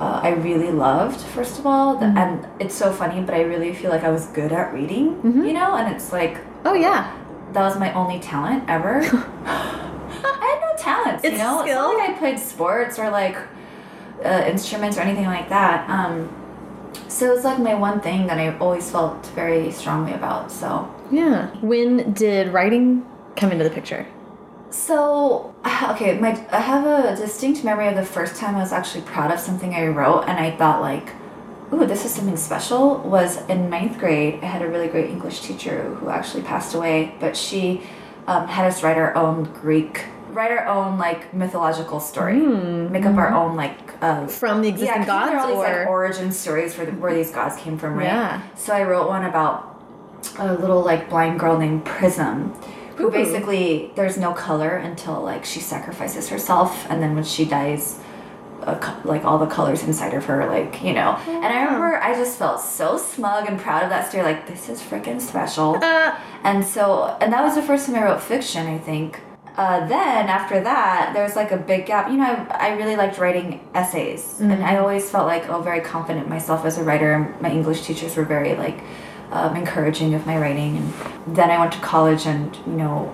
uh, 0.00 0.20
I 0.22 0.30
really 0.30 0.70
loved, 0.72 1.20
first 1.20 1.58
of 1.58 1.66
all. 1.66 1.96
Mm-hmm. 1.96 2.16
And 2.16 2.46
it's 2.60 2.74
so 2.74 2.92
funny, 2.92 3.20
but 3.20 3.34
I 3.34 3.42
really 3.42 3.74
feel 3.74 3.90
like 3.90 4.04
I 4.04 4.10
was 4.10 4.26
good 4.26 4.52
at 4.52 4.72
reading, 4.72 5.16
Mm-hmm. 5.16 5.44
you 5.44 5.52
know? 5.52 5.74
And 5.76 5.94
it's 5.94 6.12
like, 6.12 6.38
Oh 6.64 6.74
yeah. 6.74 7.14
that 7.52 7.62
was 7.62 7.78
my 7.78 7.92
only 7.92 8.20
talent 8.20 8.64
ever. 8.68 9.00
I 9.44 10.40
had 10.40 10.60
no 10.60 10.82
talents, 10.82 11.24
It's 11.24 11.32
you 11.32 11.38
know? 11.38 11.60
It's 11.60 11.70
skill. 11.70 11.82
not 11.82 11.98
like 11.98 12.10
I 12.10 12.12
played 12.18 12.38
sports 12.38 12.98
or 12.98 13.10
like 13.10 13.36
uh, 14.24 14.44
instruments 14.46 14.96
or 14.96 15.00
anything 15.02 15.26
like 15.26 15.48
that. 15.50 15.88
Um, 15.90 16.34
so 17.08 17.32
it's 17.34 17.44
like 17.44 17.58
my 17.58 17.74
one 17.74 18.00
thing 18.00 18.26
that 18.26 18.38
I 18.38 18.56
always 18.58 18.90
felt 18.90 19.26
very 19.28 19.70
strongly 19.72 20.12
about. 20.12 20.50
So, 20.50 20.88
Yeah. 21.10 21.48
When 21.60 22.12
did 22.12 22.52
writing 22.52 23.06
come 23.36 23.50
into 23.52 23.64
the 23.64 23.70
picture? 23.70 24.06
so 24.70 25.54
okay, 25.90 26.18
my 26.18 26.30
I 26.52 26.60
have 26.60 26.84
a 26.86 27.16
distinct 27.16 27.64
memory 27.64 27.88
of 27.88 27.94
the 27.96 28.04
first 28.04 28.36
time 28.36 28.54
I 28.56 28.60
was 28.60 28.72
actually 28.72 29.02
proud 29.02 29.30
of 29.32 29.40
something 29.40 29.74
I 29.74 29.86
wrote, 29.88 30.24
and 30.28 30.38
I 30.38 30.56
thought 30.56 30.80
like, 30.82 31.08
ooh, 31.72 31.86
this 31.86 32.04
is 32.04 32.14
something 32.14 32.36
special. 32.36 32.98
Was 32.98 33.38
in 33.48 33.70
ninth 33.70 33.98
grade. 33.98 34.40
I 34.42 34.46
had 34.46 34.62
a 34.62 34.68
really 34.68 34.88
great 34.88 35.10
English 35.10 35.40
teacher 35.40 35.94
who 35.94 36.10
actually 36.10 36.42
passed 36.42 36.74
away, 36.74 37.14
but 37.20 37.36
she 37.36 37.82
um, 38.26 38.46
had 38.46 38.66
us 38.66 38.82
write 38.82 38.98
our 38.98 39.14
own 39.16 39.44
Greek, 39.44 40.04
write 40.38 40.52
our 40.58 40.66
own 40.76 40.98
like 41.06 41.20
mythological 41.34 41.98
story, 42.00 42.36
make 42.96 43.04
up 43.10 43.16
our 43.16 43.32
own 43.40 43.56
like. 43.56 43.76
Uh, 44.00 44.26
From 44.28 44.62
the 44.62 44.68
existing 44.68 45.02
yeah, 45.02 45.04
'cause 45.04 45.28
there 45.30 45.38
are 45.38 45.42
gods 45.42 45.48
these, 45.48 45.56
or 45.72 45.78
like, 45.80 45.88
origin 45.96 46.28
stories 46.42 46.72
for 46.76 46.84
the, 46.86 46.92
where 46.92 47.12
these 47.20 47.32
gods 47.38 47.56
came 47.56 47.76
from, 47.76 47.92
right? 47.96 48.06
Yeah. 48.06 48.42
So 48.54 48.72
I 48.72 48.82
wrote 48.84 49.08
one 49.08 49.24
about 49.24 49.56
a 50.38 50.54
little 50.54 50.82
like 50.90 51.10
blind 51.10 51.40
girl 51.40 51.58
named 51.58 51.84
Prism, 51.84 52.52
who 52.96 53.06
Ooh. 53.08 53.10
basically 53.10 53.90
there's 53.96 54.16
no 54.26 54.32
color 54.32 54.72
until 54.88 55.16
like 55.32 55.44
she 55.52 55.60
sacrifices 55.60 56.28
herself, 56.28 56.70
and 56.90 57.02
then 57.02 57.12
when 57.16 57.24
she 57.24 57.44
dies, 57.44 57.98
a, 58.62 58.76
co- 58.76 59.00
like 59.12 59.24
all 59.24 59.38
the 59.38 59.46
colors 59.46 59.82
inside 59.82 60.14
of 60.14 60.24
her, 60.26 60.46
like 60.46 60.72
you 60.86 60.92
know. 60.92 61.10
And 61.26 61.46
I 61.46 61.64
remember 61.64 61.90
I 62.08 62.14
just 62.14 62.38
felt 62.38 62.60
so 62.60 62.96
smug 62.98 63.48
and 63.48 63.58
proud 63.58 63.82
of 63.82 63.90
that 63.90 64.08
story. 64.08 64.22
Like 64.30 64.46
this 64.46 64.68
is 64.68 64.80
freaking 64.80 65.20
special. 65.20 65.68
Uh, 65.82 66.14
And 66.44 66.64
so, 66.64 66.82
and 67.20 67.32
that 67.32 67.42
was 67.42 67.54
the 67.56 67.62
first 67.62 67.86
time 67.86 67.96
I 67.96 68.04
wrote 68.04 68.22
fiction, 68.22 68.66
I 68.68 68.78
think. 68.78 69.20
Uh, 69.58 69.84
then 69.88 70.28
after 70.28 70.60
that, 70.60 71.10
there 71.12 71.24
was 71.24 71.34
like 71.34 71.50
a 71.50 71.56
big 71.56 71.84
gap. 71.84 72.08
You 72.08 72.16
know, 72.16 72.46
I, 72.48 72.68
I 72.68 72.76
really 72.76 72.94
liked 72.94 73.18
writing 73.18 73.68
essays, 73.74 74.38
and 74.38 74.62
I 74.62 74.76
always 74.76 75.10
felt 75.10 75.26
like 75.26 75.48
oh, 75.48 75.60
very 75.60 75.80
confident 75.80 76.28
myself 76.28 76.64
as 76.64 76.78
a 76.78 76.84
writer. 76.84 77.34
My 77.40 77.50
English 77.50 77.82
teachers 77.84 78.16
were 78.16 78.24
very 78.24 78.54
like 78.54 78.78
um, 79.32 79.56
encouraging 79.56 80.14
of 80.14 80.24
my 80.26 80.38
writing. 80.38 80.76
And 80.76 81.36
then 81.36 81.50
I 81.50 81.58
went 81.58 81.72
to 81.72 81.80
college, 81.80 82.24
and 82.24 82.54
you 82.68 82.74
know, 82.74 83.12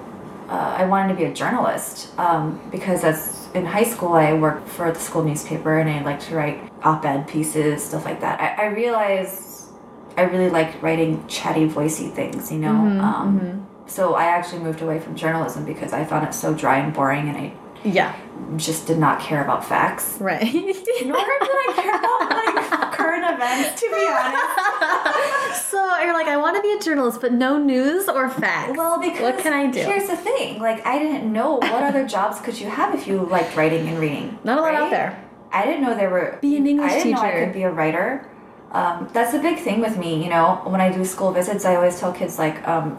uh, 0.51 0.77
I 0.81 0.85
wanted 0.85 1.15
to 1.15 1.15
be 1.15 1.25
a 1.25 1.33
journalist 1.33 2.17
um, 2.19 2.61
because 2.71 3.05
as 3.05 3.49
in 3.55 3.65
high 3.65 3.85
school 3.85 4.13
I 4.13 4.35
worked 4.35 4.69
for 4.69 4.93
the 4.93 5.01
school 5.01 5.25
newspaper, 5.25 5.79
and 5.79 5.89
I 5.89 6.03
liked 6.03 6.25
to 6.25 6.35
write 6.35 6.61
op-ed 6.83 7.27
pieces, 7.27 7.83
stuff 7.83 8.05
like 8.05 8.21
that. 8.21 8.39
I, 8.39 8.65
I 8.65 8.67
realized 8.67 9.71
I 10.19 10.25
really 10.25 10.51
liked 10.51 10.83
writing 10.83 11.27
chatty, 11.27 11.67
voicey 11.67 12.13
things. 12.13 12.53
You 12.53 12.59
know. 12.59 12.77
um, 13.01 13.67
so 13.87 14.15
I 14.15 14.25
actually 14.25 14.63
moved 14.63 14.81
away 14.81 14.99
from 14.99 15.15
journalism 15.15 15.65
because 15.65 15.93
I 15.93 16.05
found 16.05 16.27
it 16.27 16.35
so 16.35 16.55
dry 16.55 16.79
and 16.79 16.93
boring, 16.93 17.29
and 17.29 17.37
I 17.37 17.55
yeah. 17.85 18.17
just 18.57 18.87
did 18.87 18.99
not 18.99 19.21
care 19.21 19.43
about 19.43 19.65
facts. 19.65 20.17
Right. 20.21 20.43
Nor 20.55 20.63
did 20.63 20.81
I 21.07 21.73
care 21.77 21.99
about 21.99 22.31
like 22.31 22.93
current 22.93 23.25
events, 23.25 23.81
to 23.81 23.89
be 23.89 24.07
honest. 24.09 25.67
so 25.71 25.99
you're 26.01 26.15
like, 26.15 26.29
I 26.29 26.37
want 26.37 26.57
to 26.57 26.63
be 26.63 26.73
a 26.73 26.81
journalist, 26.81 27.21
but 27.21 27.33
no 27.33 27.59
news 27.59 28.09
or 28.09 28.29
facts. 28.31 28.77
Well, 28.77 28.99
because 28.99 29.21
what 29.21 29.39
can 29.39 29.53
I 29.53 29.71
do? 29.71 29.81
Here's 29.81 30.09
the 30.09 30.17
thing: 30.17 30.61
like, 30.61 30.85
I 30.87 30.99
didn't 30.99 31.31
know 31.31 31.57
what 31.57 31.83
other 31.83 32.07
jobs 32.17 32.41
could 32.41 32.59
you 32.59 32.69
have 32.69 32.95
if 32.95 33.07
you 33.07 33.27
liked 33.27 33.57
writing 33.57 33.89
and 33.89 33.99
reading. 33.99 34.39
Not 34.45 34.59
a 34.59 34.63
lot 34.63 34.75
out 34.75 34.91
there. 34.91 35.21
I 35.53 35.65
didn't 35.65 35.83
know 35.83 35.95
there 35.95 36.11
were. 36.11 36.39
Be 36.41 36.57
an 36.57 36.67
English 36.67 36.93
teacher. 36.93 37.01
I 37.01 37.05
didn't 37.05 37.15
know 37.15 37.21
I 37.21 37.31
teacher. 37.33 37.45
could 37.45 37.55
be 37.55 37.63
a 37.63 37.71
writer. 37.71 38.31
Um, 38.73 39.09
that's 39.13 39.33
a 39.35 39.39
big 39.39 39.59
thing 39.59 39.81
with 39.81 39.97
me. 39.97 40.23
You 40.23 40.31
know, 40.31 40.61
when 40.65 40.81
I 40.81 40.91
do 40.91 41.05
school 41.05 41.33
visits, 41.33 41.65
I 41.65 41.77
always 41.77 42.01
tell 42.01 42.13
kids 42.13 42.41
like, 42.41 42.67
um, 42.67 42.99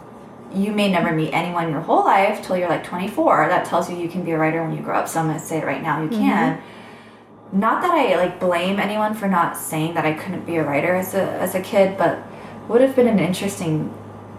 you 0.56 0.72
may 0.72 0.90
never 0.90 1.12
meet 1.12 1.32
anyone 1.32 1.70
your 1.70 1.80
whole 1.82 2.04
life 2.04 2.42
till 2.44 2.56
you're 2.56 2.68
like 2.68 2.82
24. 2.84 3.48
That 3.48 3.66
tells 3.66 3.90
you 3.90 3.96
you 3.96 4.08
can 4.08 4.24
be 4.24 4.30
a 4.32 4.38
writer 4.38 4.62
when 4.62 4.74
you 4.76 4.82
grow 4.82 4.96
up. 4.98 5.08
So 5.08 5.20
I'm 5.20 5.26
gonna 5.26 5.38
say 5.38 5.58
it 5.58 5.64
right 5.64 5.82
now. 5.82 6.02
You 6.02 6.08
Mm-hmm. 6.08 6.20
can. 6.22 6.62
Not 7.52 7.82
that 7.82 7.90
I 7.92 8.16
like 8.16 8.40
blame 8.40 8.80
anyone 8.80 9.14
for 9.14 9.28
not 9.28 9.56
saying 9.56 9.94
that 9.94 10.04
I 10.04 10.12
couldn't 10.14 10.46
be 10.46 10.56
a 10.56 10.64
writer 10.64 10.96
as 10.96 11.14
a 11.14 11.22
as 11.22 11.54
a 11.54 11.60
kid, 11.60 11.96
but 11.96 12.18
would 12.68 12.80
have 12.80 12.96
been 12.96 13.06
an 13.06 13.20
interesting 13.20 13.92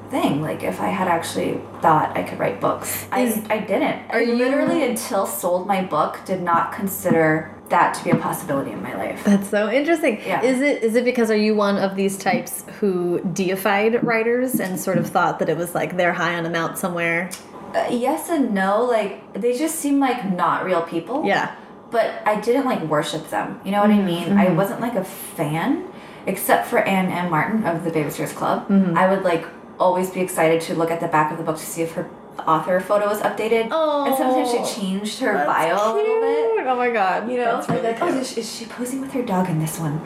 thing 0.10 0.42
like 0.42 0.64
if 0.64 0.80
I 0.82 0.88
had 0.88 1.08
actually 1.08 1.60
thought 1.82 2.16
I 2.18 2.24
could 2.24 2.40
write 2.40 2.60
books. 2.62 3.06
Is- 3.18 3.44
I 3.50 3.56
I 3.56 3.60
didn't. 3.60 4.10
are 4.12 4.18
I 4.18 4.22
you- 4.22 4.36
literally 4.36 4.84
until 4.84 5.26
sold 5.26 5.68
my 5.68 5.82
book 5.84 6.20
did 6.26 6.42
not 6.42 6.74
consider 6.74 7.54
that 7.70 7.94
to 7.96 8.04
be 8.04 8.10
a 8.12 8.16
possibility 8.16 8.72
in 8.72 8.82
my 8.82 8.96
life. 8.96 9.24
That's 9.24 9.50
so 9.50 9.70
interesting. 9.70 10.20
Yeah. 10.26 10.42
Is 10.42 10.62
it 10.62 10.84
is 10.84 10.96
it 10.96 11.04
because 11.06 11.30
are 11.30 11.38
you 11.38 11.56
one 11.56 11.78
of 11.78 11.96
these 11.96 12.18
types 12.18 12.64
who 12.80 13.22
deified 13.34 14.04
writers 14.04 14.60
and 14.60 14.80
sort 14.80 14.98
of 14.98 15.10
thought 15.10 15.40
that 15.40 15.50
it 15.50 15.58
was 15.58 15.76
like 15.76 15.98
they're 15.98 16.14
high 16.14 16.36
on 16.36 16.46
a 16.46 16.50
mount 16.50 16.78
somewhere? 16.78 17.30
Uh, 17.74 17.88
yes 17.92 18.30
and 18.30 18.54
no, 18.54 18.84
like 18.84 19.34
they 19.34 19.58
just 19.58 19.76
seem 19.76 20.00
like 20.00 20.32
not 20.32 20.64
real 20.64 20.82
people. 20.82 21.26
Yeah. 21.26 21.56
But 21.90 22.22
I 22.26 22.40
didn't 22.40 22.66
like 22.66 22.82
worship 22.84 23.30
them. 23.30 23.62
You 23.64 23.72
know 23.72 23.82
what 23.82 23.92
I 23.92 23.96
mm-hmm, 23.96 24.06
mean? 24.06 24.38
I 24.38 24.48
mm-hmm. 24.48 24.58
wasn't 24.58 24.82
like 24.82 24.96
a 24.96 25.06
fan, 25.06 25.88
except 26.26 26.68
for 26.68 26.80
Ann 26.80 27.10
M. 27.10 27.30
Martin 27.32 27.66
of 27.66 27.86
the 27.86 27.92
Babysitters 27.92 28.36
Club. 28.36 28.68
Mm-hmm. 28.68 28.98
I 28.98 29.10
would 29.10 29.24
like 29.24 29.46
always 29.80 30.10
be 30.10 30.20
excited 30.20 30.62
to 30.62 30.76
look 30.76 30.92
at 30.92 31.00
the 31.00 31.08
back 31.08 31.32
of 31.32 31.38
the 31.38 31.44
book 31.44 31.58
to 31.58 31.66
see 31.66 31.82
if 31.82 31.94
her 31.94 32.10
author 32.46 32.80
photo 32.80 33.08
was 33.08 33.20
updated. 33.22 33.72
And 33.72 34.16
sometimes 34.16 34.50
Oh, 34.52 34.66
she 34.66 34.80
changed 34.82 35.20
her 35.20 35.34
bio 35.46 35.74
a 35.74 35.94
little 35.96 36.22
bit. 36.22 36.68
Oh 36.68 36.76
my 36.76 36.90
god. 36.90 37.30
You 37.32 37.38
know, 37.38 37.64
really 37.70 37.82
like, 37.82 38.02
oh, 38.02 38.08
is 38.08 38.32
she, 38.34 38.42
is 38.42 38.56
she 38.58 38.66
posing 38.66 39.02
with 39.02 39.12
her 39.14 39.24
dog 39.24 39.50
in 39.50 39.60
this 39.60 39.80
one? 39.80 40.02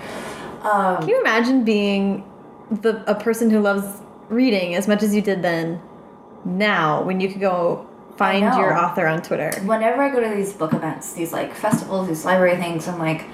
Um, 0.63 0.97
Can 0.99 1.09
you 1.09 1.19
imagine 1.21 1.63
being 1.63 2.23
the 2.69 3.03
a 3.09 3.15
person 3.15 3.49
who 3.49 3.59
loves 3.59 4.01
reading 4.29 4.75
as 4.75 4.87
much 4.87 5.03
as 5.03 5.13
you 5.15 5.21
did 5.21 5.41
then 5.41 5.81
now 6.45 7.03
when 7.03 7.19
you 7.19 7.27
could 7.29 7.41
go 7.41 7.87
find 8.17 8.43
your 8.59 8.77
author 8.77 9.07
on 9.07 9.21
Twitter? 9.21 9.51
whenever 9.65 10.01
I 10.01 10.09
go 10.09 10.19
to 10.21 10.35
these 10.35 10.53
book 10.53 10.73
events, 10.73 11.13
these 11.13 11.33
like 11.33 11.53
festivals, 11.55 12.07
these 12.07 12.25
library 12.25 12.57
things, 12.57 12.87
I'm 12.87 12.99
like, 12.99 13.25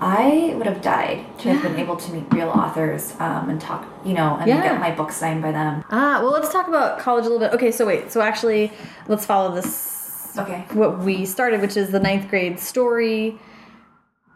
I 0.00 0.52
would 0.56 0.66
have 0.66 0.80
died 0.80 1.24
to 1.40 1.52
have 1.52 1.62
been 1.62 1.76
able 1.80 1.96
to 1.96 2.12
meet 2.12 2.24
real 2.32 2.48
authors 2.50 3.14
um, 3.18 3.50
and 3.50 3.60
talk, 3.60 3.84
you 4.04 4.14
know, 4.14 4.36
and 4.40 4.48
Yeah. 4.48 4.62
get 4.62 4.80
my 4.80 4.92
book 4.92 5.10
signed 5.10 5.42
by 5.42 5.50
them. 5.52 5.84
Ah, 5.90 6.20
well 6.22 6.30
let's 6.30 6.52
talk 6.52 6.68
about 6.68 6.98
college 7.00 7.26
a 7.26 7.28
little 7.28 7.40
bit. 7.40 7.52
Okay, 7.54 7.72
so 7.72 7.84
wait, 7.86 8.12
so 8.12 8.20
actually 8.20 8.72
let's 9.08 9.26
follow 9.26 9.54
this 9.54 10.34
Okay. 10.38 10.64
what 10.72 11.00
we 11.00 11.24
started, 11.26 11.60
which 11.60 11.76
is 11.76 11.90
the 11.90 11.98
ninth 11.98 12.28
grade 12.30 12.60
story. 12.60 13.38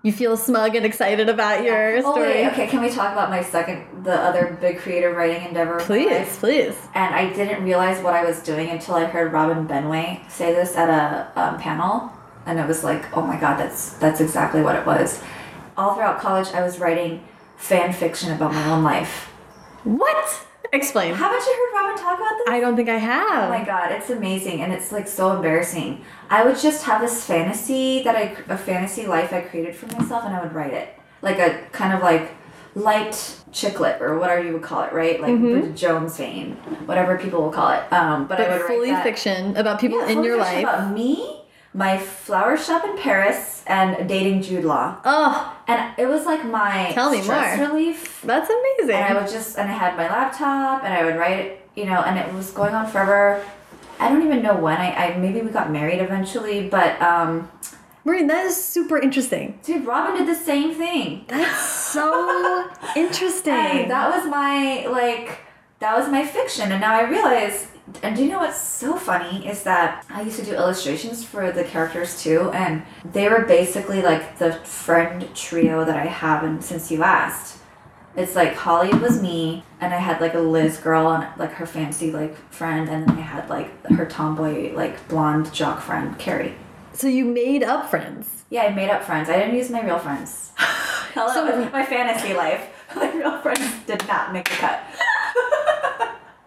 You 0.05 0.11
feel 0.11 0.37
smug 0.37 0.75
and 0.75 0.85
excited 0.85 1.29
about 1.29 1.62
your 1.62 1.98
Oh 1.98 2.12
story. 2.14 2.29
wait, 2.29 2.46
okay. 2.48 2.66
Can 2.66 2.83
we 2.83 2.90
talk 2.90 3.12
about 3.12 3.31
my 3.31 3.40
second, 3.40 3.85
the 4.03 4.14
other 4.18 4.59
big 4.61 4.79
creative 4.81 5.16
writing 5.16 5.46
endeavor? 5.46 5.79
Please, 5.79 6.37
please. 6.38 6.75
And 6.96 7.14
I 7.14 7.33
didn't 7.33 7.62
realize 7.62 8.03
what 8.03 8.14
I 8.14 8.25
was 8.25 8.40
doing 8.42 8.68
until 8.68 8.96
I 8.96 9.05
heard 9.05 9.33
Robin 9.33 9.68
Benway 9.68 10.29
say 10.29 10.53
this 10.53 10.75
at 10.77 10.88
a 10.90 11.40
um, 11.40 11.57
panel, 11.59 12.11
and 12.46 12.59
it 12.59 12.66
was 12.66 12.83
like, 12.83 13.16
oh 13.16 13.22
my 13.22 13.37
god, 13.38 13.59
that's 13.61 13.92
that's 13.98 14.20
exactly 14.20 14.61
what 14.61 14.75
it 14.75 14.85
was. 14.85 15.22
All 15.76 15.94
throughout 15.94 16.20
college, 16.20 16.48
I 16.48 16.62
was 16.62 16.78
writing 16.78 17.24
fan 17.56 17.92
fiction 17.92 18.32
about 18.32 18.52
my 18.52 18.70
own 18.70 18.82
life. 18.82 19.26
What? 19.85 20.46
Explain. 20.72 21.14
Haven't 21.14 21.44
you 21.44 21.52
heard 21.52 21.82
Robin 21.82 22.02
talk 22.02 22.18
about 22.18 22.38
this? 22.38 22.46
I 22.48 22.61
don't 22.61 22.76
think 22.76 22.88
I 22.88 22.96
have. 22.96 23.44
Oh 23.44 23.48
my 23.50 23.62
god, 23.64 23.92
it's 23.92 24.08
amazing 24.08 24.62
and 24.62 24.72
it's 24.72 24.90
like 24.90 25.06
so 25.06 25.35
embarrassing. 25.37 26.02
I 26.30 26.44
would 26.44 26.58
just 26.58 26.85
have 26.85 27.00
this 27.02 27.24
fantasy 27.26 28.02
that 28.04 28.16
I 28.16 28.37
a 28.48 28.56
fantasy 28.56 29.06
life 29.06 29.32
I 29.32 29.42
created 29.42 29.74
for 29.74 29.87
myself 29.88 30.24
and 30.24 30.35
I 30.35 30.42
would 30.42 30.54
write 30.54 30.72
it. 30.72 30.88
Like 31.20 31.38
a 31.38 31.61
kind 31.72 31.92
of 31.92 32.02
like 32.02 32.30
light 32.74 33.37
chick 33.52 33.80
lit 33.80 34.00
or 34.00 34.18
whatever 34.18 34.42
you 34.42 34.54
would 34.54 34.62
call 34.62 34.82
it, 34.85 34.92
right? 34.94 35.20
Like 35.20 35.38
Bridget 35.38 35.76
Jones 35.76 36.16
vein, 36.16 36.52
whatever 36.87 37.18
people 37.18 37.42
will 37.42 37.52
call 37.52 37.70
it. 37.72 37.92
Um, 37.92 38.26
but, 38.26 38.40
I 38.40 38.48
but 38.48 38.58
would 38.58 38.66
fully 38.66 38.94
fiction 39.02 39.54
about 39.58 39.78
people 39.78 39.98
Yeah, 40.00 40.08
in 40.08 40.24
your 40.24 40.38
life. 40.38 40.62
about 40.62 40.90
me, 40.94 41.41
my 41.74 41.96
flower 41.98 42.56
shop 42.56 42.85
in 42.85 42.96
Paris, 42.98 43.62
and 43.66 44.08
dating 44.08 44.42
Jude 44.42 44.64
Law. 44.64 44.96
Oh, 45.04 45.56
And 45.66 45.94
it 45.98 46.06
was 46.06 46.26
like 46.26 46.44
my 46.44 46.90
Tell 46.92 47.11
me 47.11 47.22
stress 47.22 47.56
more. 47.58 47.68
relief 47.68 48.20
that's 48.22 48.50
amazing. 48.50 48.96
and 48.96 49.04
I 49.16 49.20
would 49.20 49.30
just 49.30 49.56
and 49.58 49.70
I 49.70 49.72
had 49.72 49.96
my 49.96 50.08
laptop 50.08 50.85
and 50.85 50.92
I 50.92 51.04
would 51.04 51.16
write 51.16 51.61
you 51.74 51.87
know, 51.87 52.00
and 52.02 52.18
it 52.18 52.30
was 52.35 52.50
going 52.50 52.74
on 52.74 52.87
forever. 52.87 53.42
I 53.98 54.08
don't 54.11 54.22
even 54.26 54.42
know 54.42 54.54
when. 54.56 54.76
I, 54.78 54.92
I 54.92 55.16
maybe 55.16 55.40
we 55.40 55.50
got 55.50 55.70
married 55.70 56.00
eventually, 56.00 56.68
but 56.68 57.00
um, 57.00 57.50
Maurene, 58.04 58.26
that 58.26 58.44
is 58.44 58.62
super 58.62 58.98
interesting. 58.98 59.58
dude, 59.62 59.87
Robin 59.87 60.16
did 60.18 60.28
the 60.28 60.38
same 60.38 60.74
thing. 60.74 61.24
That's 61.28 61.61
so 61.70 62.68
interesting. 62.96 63.54
And 63.54 63.90
that 63.90 64.11
was 64.14 64.26
my 64.28 64.87
like 64.88 65.38
that 65.78 65.96
was 65.96 66.08
my 66.11 66.26
fiction, 66.26 66.70
and 66.72 66.80
now 66.82 66.94
I 66.94 67.08
realize. 67.08 67.68
And 68.03 68.16
do 68.16 68.23
you 68.23 68.31
know 68.31 68.38
what's 68.38 68.61
so 68.61 68.97
funny 68.97 69.47
is 69.47 69.64
that 69.64 70.05
I 70.09 70.23
used 70.23 70.38
to 70.38 70.45
do 70.45 70.55
illustrations 70.55 71.25
for 71.25 71.51
the 71.51 71.64
characters 71.64 72.23
too, 72.23 72.51
and 72.53 72.83
they 73.05 73.29
were 73.29 73.40
basically 73.45 74.03
like 74.03 74.38
the 74.38 74.53
friend 74.53 75.29
trio 75.35 75.85
that 75.85 75.97
I 75.97 76.07
have. 76.07 76.45
And 76.45 76.62
since 76.64 76.90
you 76.90 77.03
asked, 77.03 77.59
it's 78.14 78.37
like 78.37 78.55
Holly 78.55 78.92
was 78.99 79.21
me, 79.21 79.64
and 79.81 79.92
I 79.92 79.99
had 79.99 80.21
like 80.21 80.35
a 80.35 80.38
Liz 80.40 80.77
girl 80.79 81.11
and 81.11 81.27
like 81.38 81.53
her 81.55 81.66
fancy 81.66 82.12
like 82.12 82.37
friend, 82.53 82.88
and 82.88 83.09
then 83.09 83.16
I 83.18 83.23
had 83.23 83.49
like 83.51 83.85
her 83.88 84.07
tomboy 84.07 84.73
like 84.75 85.09
blonde 85.09 85.53
jock 85.53 85.81
friend 85.81 86.16
Carrie. 86.18 86.55
so 86.92 87.09
you 87.09 87.25
made 87.25 87.62
up 87.64 87.90
friends. 87.90 88.45
Yeah, 88.49 88.62
I 88.64 88.75
made 88.75 88.90
up 88.90 89.03
friends. 89.03 89.29
I 89.29 89.38
didn't 89.38 89.57
use 89.57 89.71
my 89.71 89.83
real 89.85 89.99
friends. 89.99 90.53
Hello, 90.57 91.33
So- 91.35 91.71
my 91.73 91.85
fantasy 91.85 92.33
life. 92.35 92.68
My 92.95 93.11
real 93.11 93.38
friends 93.40 93.64
did 93.87 94.07
not 94.07 94.35
make 94.35 94.45
the 94.51 94.55
cut. 94.57 94.83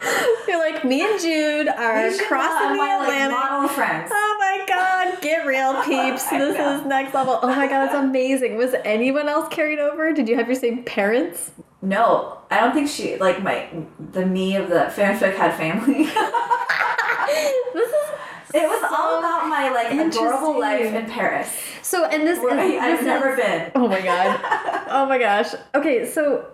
You're 0.47 0.59
like 0.59 0.83
me 0.83 1.01
and 1.01 1.19
Jude 1.19 1.67
are 1.67 2.11
crossing 2.27 2.71
the 2.71 2.77
my, 2.77 2.97
like, 2.97 3.07
Atlantic. 3.07 3.37
model 3.37 3.67
friends. 3.69 4.11
Oh 4.13 4.35
my 4.39 4.65
god, 4.67 5.21
get 5.21 5.45
real 5.45 5.73
peeps. 5.83 6.31
I 6.31 6.37
This 6.37 6.55
is 6.81 6.85
next 6.85 7.13
level. 7.13 7.39
Oh 7.41 7.47
my 7.47 7.67
god, 7.67 7.85
it's 7.85 7.95
amazing. 7.95 8.57
Was 8.57 8.73
anyone 8.83 9.27
else 9.29 9.47
carried 9.53 9.79
over? 9.79 10.13
Did 10.13 10.27
you 10.29 10.35
have 10.35 10.47
your 10.47 10.55
same 10.55 10.83
parents? 10.83 11.51
No, 11.81 12.39
I 12.51 12.59
don't 12.61 12.73
think 12.73 12.89
she 12.89 13.17
like 13.17 13.41
my 13.43 13.67
the 14.11 14.25
me 14.25 14.55
of 14.55 14.69
the 14.69 14.91
fanfic 14.95 15.35
had 15.35 15.55
family. 15.55 16.09
This 17.73 17.89
is 17.89 17.95
it 18.53 18.69
was 18.69 18.79
So 18.81 18.87
all 18.95 19.19
about 19.19 19.47
my 19.49 19.69
like 19.69 19.91
adorable 19.91 20.59
life 20.59 20.85
in 20.93 21.05
Paris, 21.09 21.49
so 21.81 22.05
and 22.05 22.25
this 22.25 22.39
where 22.39 22.51
and 22.51 22.59
I, 22.61 22.95
is- 22.95 23.05
never 23.05 23.35
been. 23.35 23.71
Oh 23.75 23.87
my 23.87 23.99
god. 24.01 24.39
Oh 24.89 25.05
my 25.07 25.17
gosh. 25.17 25.53
Okay, 25.73 26.09
so 26.09 26.45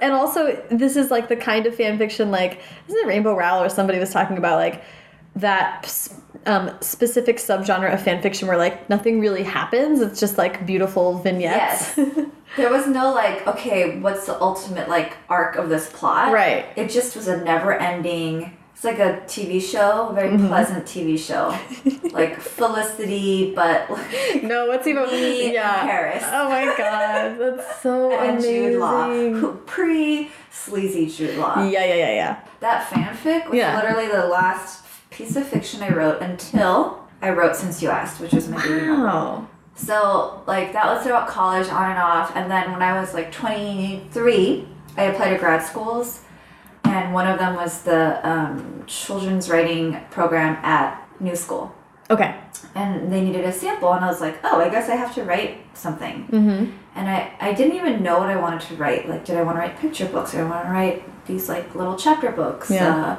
and 0.00 0.12
also 0.12 0.62
this 0.70 0.96
is 0.96 1.10
like 1.10 1.28
the 1.28 1.36
kind 1.36 1.66
of 1.66 1.74
fan 1.74 1.98
fiction 1.98 2.30
like 2.30 2.60
isn't 2.88 3.00
it 3.00 3.06
Rainbow 3.06 3.34
Rowell 3.34 3.62
or 3.62 3.68
somebody 3.68 3.98
was 3.98 4.10
talking 4.10 4.38
about 4.38 4.56
like 4.56 4.82
that 5.36 6.08
um, 6.46 6.76
specific 6.80 7.36
subgenre 7.36 7.92
of 7.92 8.02
fan 8.02 8.20
fiction 8.22 8.48
where 8.48 8.56
like 8.56 8.88
nothing 8.90 9.20
really 9.20 9.42
happens. 9.42 10.00
It's 10.00 10.20
just 10.20 10.38
like 10.38 10.66
beautiful 10.66 11.18
vignettes. 11.18 11.96
Yes. 11.96 12.18
There 12.56 12.70
was 12.70 12.86
no 12.86 13.14
like, 13.14 13.46
okay, 13.46 13.98
what's 13.98 14.26
the 14.26 14.38
ultimate 14.38 14.86
like 14.86 15.16
arc 15.30 15.56
of 15.56 15.70
this 15.70 15.90
plot? 15.90 16.32
Right. 16.32 16.66
It 16.76 16.90
just 16.90 17.16
was 17.16 17.26
a 17.26 17.42
never 17.42 17.72
ending. 17.72 18.58
It's 18.82 18.98
like 18.98 18.98
a 18.98 19.20
TV 19.26 19.62
show, 19.62 20.08
a 20.08 20.12
very 20.12 20.30
Mm-hmm. 20.30 20.48
pleasant 20.48 20.84
TV 20.86 21.16
show, 21.16 21.56
like 22.12 22.40
Felicity, 22.40 23.54
but 23.54 23.88
like, 23.88 24.42
no, 24.42 24.66
what's 24.66 24.88
even 24.88 25.06
yeah. 25.52 25.82
Paris. 25.82 26.24
Oh 26.26 26.48
my 26.48 26.64
god, 26.76 27.38
that's 27.38 27.80
so 27.80 28.10
and 28.18 28.38
amazing. 28.38 28.72
Jude 28.72 28.80
Law, 28.80 29.08
who 29.08 29.52
pre 29.66 30.30
sleazy 30.50 31.06
Jude 31.08 31.38
Law. 31.38 31.62
Yeah, 31.62 31.84
yeah, 31.84 31.94
yeah, 31.94 32.14
yeah. 32.14 32.40
That 32.58 32.88
fanfic 32.90 33.46
was 33.50 33.54
Yeah. 33.56 33.76
literally 33.76 34.08
the 34.08 34.26
last 34.26 34.84
piece 35.10 35.36
of 35.36 35.46
fiction 35.46 35.80
I 35.84 35.90
wrote 35.90 36.20
until 36.20 37.06
I 37.20 37.30
wrote 37.30 37.54
Since 37.54 37.82
You 37.82 37.90
Asked, 37.90 38.20
which 38.20 38.32
was 38.32 38.48
my 38.48 38.60
debut 38.60 38.86
novel. 38.96 39.04
Wow. 39.04 39.46
So 39.76 40.42
like 40.48 40.72
that 40.72 40.86
was 40.86 41.04
throughout 41.04 41.28
college, 41.28 41.68
on 41.68 41.88
and 41.90 42.00
off, 42.00 42.34
and 42.34 42.50
then 42.50 42.72
when 42.72 42.82
I 42.82 42.98
was 43.00 43.14
like 43.14 43.30
23, 43.30 44.66
I 44.96 45.04
applied 45.04 45.30
to 45.34 45.38
grad 45.38 45.62
schools, 45.62 46.21
and 46.92 47.14
one 47.14 47.26
of 47.32 47.38
them 47.38 47.54
was 47.62 47.82
the 47.82 48.02
um, 48.32 48.84
children's 48.86 49.48
writing 49.52 49.96
program 50.10 50.52
at 50.62 50.88
New 51.20 51.36
School, 51.44 51.64
Okay. 52.14 52.30
and 52.74 53.10
they 53.12 53.20
needed 53.26 53.44
a 53.44 53.52
sample, 53.52 53.92
and 53.94 54.04
I 54.04 54.08
was 54.08 54.20
like, 54.20 54.36
oh, 54.44 54.60
I 54.60 54.68
guess 54.68 54.88
I 54.88 54.96
have 55.02 55.12
to 55.14 55.22
write 55.24 55.52
something, 55.74 56.16
Mm-hmm. 56.36 56.62
and 56.98 57.04
I 57.16 57.18
I 57.40 57.52
didn't 57.58 57.76
even 57.80 58.02
know 58.06 58.16
what 58.22 58.28
I 58.28 58.36
wanted 58.44 58.60
to 58.68 58.74
write. 58.82 59.02
Like, 59.12 59.22
did 59.24 59.36
I 59.36 59.42
want 59.46 59.56
to 59.56 59.60
write 59.62 59.74
picture 59.84 60.06
books? 60.14 60.28
Or 60.34 60.38
did 60.38 60.46
I 60.46 60.50
want 60.54 60.64
to 60.66 60.72
write 60.72 60.98
these 61.26 61.44
like 61.54 61.66
little 61.80 61.96
chapter 62.04 62.30
books? 62.40 62.70
Yeah. 62.70 62.96
Uh, 63.04 63.16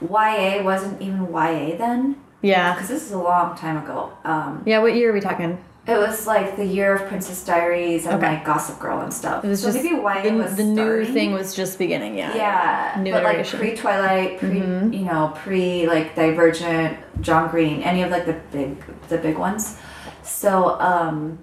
YA 0.00 0.62
wasn't 0.62 1.00
even 1.06 1.20
YA 1.32 1.76
then, 1.84 2.16
Yeah. 2.42 2.74
because 2.74 2.88
this 2.88 3.02
is 3.06 3.12
a 3.12 3.18
long 3.18 3.56
time 3.56 3.76
ago. 3.84 3.98
Um, 4.24 4.62
Yeah, 4.70 4.78
what 4.82 4.94
year 4.94 5.10
are 5.10 5.14
we 5.14 5.20
talking? 5.20 5.52
It 5.86 5.96
was 5.98 6.26
like 6.26 6.56
the 6.56 6.64
year 6.64 6.94
of 6.96 7.06
Princess 7.08 7.44
Diaries 7.44 8.06
and 8.06 8.16
Okay. 8.16 8.34
like 8.34 8.44
Gossip 8.44 8.78
Girl 8.80 9.00
and 9.00 9.12
stuff. 9.12 9.44
It 9.44 9.48
was 9.48 9.62
so 9.62 9.68
just 9.70 9.84
maybe 9.84 9.94
YA 9.96 10.22
the, 10.22 10.30
was 10.32 10.56
the 10.56 10.64
new 10.64 11.04
thing 11.04 11.32
was 11.32 11.54
just 11.54 11.78
beginning, 11.78 12.18
yeah. 12.18 12.34
Yeah, 12.34 13.00
New 13.00 13.12
but 13.12 13.22
like 13.22 13.46
pre 13.46 13.76
Twilight, 13.76 14.38
pre 14.40 14.48
Mhm. 14.60 14.92
you 14.92 15.04
know 15.04 15.32
pre 15.36 15.86
like 15.86 16.14
Divergent, 16.16 16.98
John 17.20 17.48
Green, 17.50 17.82
any 17.82 18.02
of 18.02 18.10
like 18.10 18.26
the 18.26 18.36
big 18.52 18.82
the 19.08 19.18
big 19.18 19.38
ones. 19.38 19.78
So 20.22 20.78
um, 20.80 21.38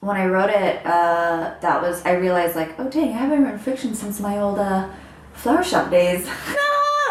when 0.00 0.16
I 0.16 0.26
wrote 0.26 0.50
it, 0.50 0.84
uh, 0.86 1.54
that 1.60 1.82
was 1.82 2.02
I 2.06 2.12
realized 2.12 2.56
like 2.56 2.78
oh 2.78 2.88
dang 2.88 3.08
I 3.10 3.18
haven't 3.18 3.42
written 3.44 3.58
fiction 3.58 3.94
since 3.94 4.20
my 4.20 4.38
old 4.38 4.58
uh, 4.58 4.88
flower 5.34 5.62
shop 5.62 5.90
days. 5.90 6.26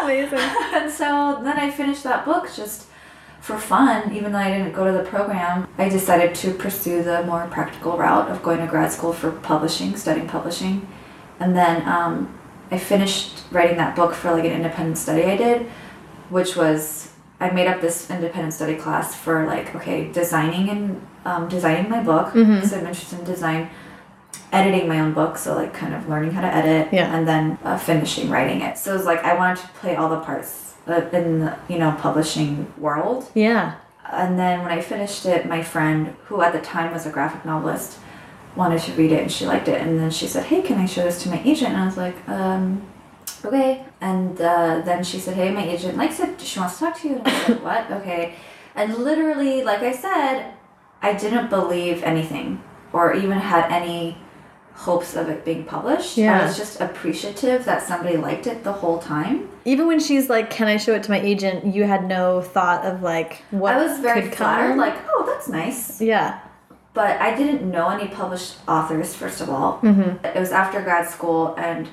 Ah, 0.00 0.04
amazing. 0.04 0.38
and 0.74 0.90
so 0.90 1.40
then 1.42 1.58
I 1.58 1.70
finished 1.70 2.02
that 2.04 2.24
book 2.24 2.48
just 2.54 2.86
for 3.40 3.56
fun, 3.58 4.12
even 4.14 4.32
though 4.32 4.38
I 4.38 4.50
didn't 4.50 4.72
go 4.72 4.84
to 4.84 4.92
the 4.92 5.04
program. 5.08 5.66
I 5.78 5.88
decided 5.88 6.34
to 6.36 6.52
pursue 6.52 7.02
the 7.02 7.22
more 7.24 7.46
practical 7.50 7.96
route 7.96 8.28
of 8.30 8.42
going 8.42 8.58
to 8.58 8.66
grad 8.66 8.92
school 8.92 9.12
for 9.12 9.30
publishing, 9.32 9.96
studying 9.96 10.26
publishing. 10.28 10.86
And 11.40 11.56
then 11.56 11.86
um, 11.88 12.38
I 12.70 12.78
finished 12.78 13.44
writing 13.50 13.76
that 13.78 13.96
book 13.96 14.12
for 14.14 14.32
like 14.32 14.44
an 14.44 14.52
independent 14.52 14.98
study 14.98 15.22
I 15.24 15.36
did, 15.36 15.62
which 16.30 16.56
was 16.56 17.12
I 17.40 17.50
made 17.50 17.68
up 17.68 17.80
this 17.80 18.10
independent 18.10 18.52
study 18.54 18.74
class 18.74 19.14
for 19.14 19.46
like, 19.46 19.74
okay, 19.76 20.10
designing 20.10 20.68
and 20.68 21.06
um, 21.24 21.48
designing 21.48 21.88
my 21.90 22.02
book, 22.02 22.28
Mhm. 22.34 22.56
because 22.56 22.72
I'm 22.72 22.80
interested 22.86 23.20
in 23.20 23.24
design 23.24 23.70
editing 24.52 24.88
my 24.88 24.98
own 25.00 25.12
book, 25.12 25.38
so 25.38 25.54
like 25.54 25.72
kind 25.72 25.94
of 25.94 26.08
learning 26.08 26.32
how 26.32 26.40
to 26.40 26.52
edit, 26.52 26.88
Yeah. 26.92 27.14
and 27.14 27.28
then 27.28 27.58
uh, 27.64 27.76
finishing 27.78 28.28
writing 28.30 28.62
it. 28.62 28.76
So 28.78 28.90
it 28.92 28.96
was 28.96 29.04
like 29.06 29.22
I 29.24 29.34
wanted 29.34 29.58
to 29.58 29.68
play 29.80 29.94
all 29.94 30.08
the 30.08 30.20
parts 30.20 30.74
in 30.88 31.40
the 31.40 31.56
you 31.68 31.78
know 31.78 31.92
publishing 31.98 32.72
world. 32.78 33.30
Yeah. 33.34 33.76
And 34.10 34.38
then 34.38 34.62
when 34.62 34.70
I 34.70 34.80
finished 34.80 35.26
it, 35.26 35.46
my 35.46 35.62
friend, 35.62 36.16
who 36.24 36.40
at 36.40 36.52
the 36.52 36.60
time 36.60 36.92
was 36.92 37.04
a 37.04 37.10
graphic 37.10 37.44
novelist, 37.44 37.98
wanted 38.56 38.80
to 38.80 38.92
read 38.92 39.12
it 39.12 39.20
and 39.20 39.30
she 39.30 39.44
liked 39.44 39.68
it. 39.68 39.80
And 39.80 39.98
then 40.00 40.10
she 40.10 40.26
said, 40.26 40.44
"Hey, 40.46 40.62
can 40.62 40.78
I 40.78 40.86
show 40.86 41.04
this 41.04 41.22
to 41.24 41.28
my 41.28 41.40
agent?" 41.44 41.72
And 41.72 41.82
I 41.82 41.86
was 41.86 41.96
like, 41.96 42.28
um, 42.28 42.82
"Okay." 43.44 43.84
And 44.00 44.40
uh, 44.40 44.82
then 44.84 45.04
she 45.04 45.18
said, 45.18 45.34
"Hey, 45.34 45.50
my 45.50 45.66
agent 45.66 45.96
likes 45.96 46.20
it. 46.20 46.40
She 46.40 46.58
wants 46.58 46.78
to 46.78 46.84
talk 46.86 47.00
to 47.00 47.08
you." 47.08 47.16
And 47.16 47.28
I 47.28 47.32
was 47.32 47.48
like, 47.48 47.64
"What? 47.64 47.90
Okay." 48.00 48.34
And 48.74 48.94
literally, 48.96 49.64
like 49.64 49.82
I 49.82 49.92
said, 49.92 50.54
I 51.02 51.12
didn't 51.12 51.50
believe 51.50 52.02
anything 52.02 52.62
or 52.92 53.12
even 53.12 53.38
had 53.38 53.70
any 53.70 54.16
hopes 54.86 55.16
of 55.16 55.28
it 55.28 55.44
being 55.44 55.64
published. 55.64 56.16
Yeah. 56.16 56.40
I 56.40 56.46
was 56.46 56.56
just 56.56 56.80
appreciative 56.80 57.64
that 57.64 57.82
somebody 57.82 58.16
liked 58.16 58.46
it 58.46 58.62
the 58.62 58.72
whole 58.72 58.98
time. 58.98 59.48
Even 59.64 59.86
when 59.88 59.98
she's 60.00 60.30
like, 60.30 60.50
"Can 60.50 60.68
I 60.68 60.76
show 60.76 60.94
it 60.94 61.02
to 61.04 61.10
my 61.10 61.20
agent?" 61.20 61.74
You 61.74 61.84
had 61.84 62.06
no 62.08 62.40
thought 62.40 62.84
of 62.86 63.02
like 63.02 63.42
what 63.50 63.74
I 63.74 63.82
was 63.84 63.98
very 63.98 64.22
could 64.22 64.34
flattered, 64.36 64.68
come. 64.70 64.78
like, 64.78 64.94
"Oh, 65.10 65.24
that's 65.26 65.48
nice." 65.48 66.00
yeah. 66.00 66.40
But 66.94 67.20
I 67.20 67.36
didn't 67.36 67.68
know 67.70 67.88
any 67.90 68.08
published 68.08 68.56
authors, 68.66 69.14
first 69.14 69.40
of 69.40 69.48
all. 69.50 69.78
Mm-hmm. 69.82 70.24
It 70.24 70.38
was 70.40 70.50
after 70.52 70.80
grad 70.80 71.08
school, 71.08 71.54
and 71.58 71.88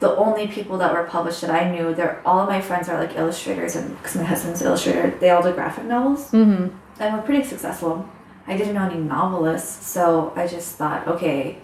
the 0.00 0.14
only 0.16 0.46
people 0.46 0.76
that 0.78 0.92
were 0.92 1.04
published 1.04 1.40
that 1.42 1.50
I 1.50 1.70
knew, 1.70 1.94
they're 1.94 2.20
all 2.26 2.40
of 2.40 2.48
my 2.48 2.60
friends 2.60 2.88
are 2.88 2.98
like 2.98 3.16
illustrators, 3.16 3.76
and 3.76 3.96
because 3.96 4.16
my 4.16 4.24
husband's 4.24 4.60
an 4.62 4.66
illustrator, 4.68 5.10
they 5.20 5.30
all 5.30 5.42
do 5.42 5.52
graphic 5.52 5.84
novels, 5.84 6.30
Mm-hmm. 6.32 6.66
and 7.00 7.08
were 7.16 7.22
pretty 7.22 7.44
successful. 7.44 8.08
I 8.48 8.56
didn't 8.56 8.74
know 8.74 8.84
any 8.90 8.98
novelists, 9.00 9.86
so 9.86 10.32
I 10.36 10.46
just 10.46 10.76
thought, 10.76 11.06
okay, 11.08 11.58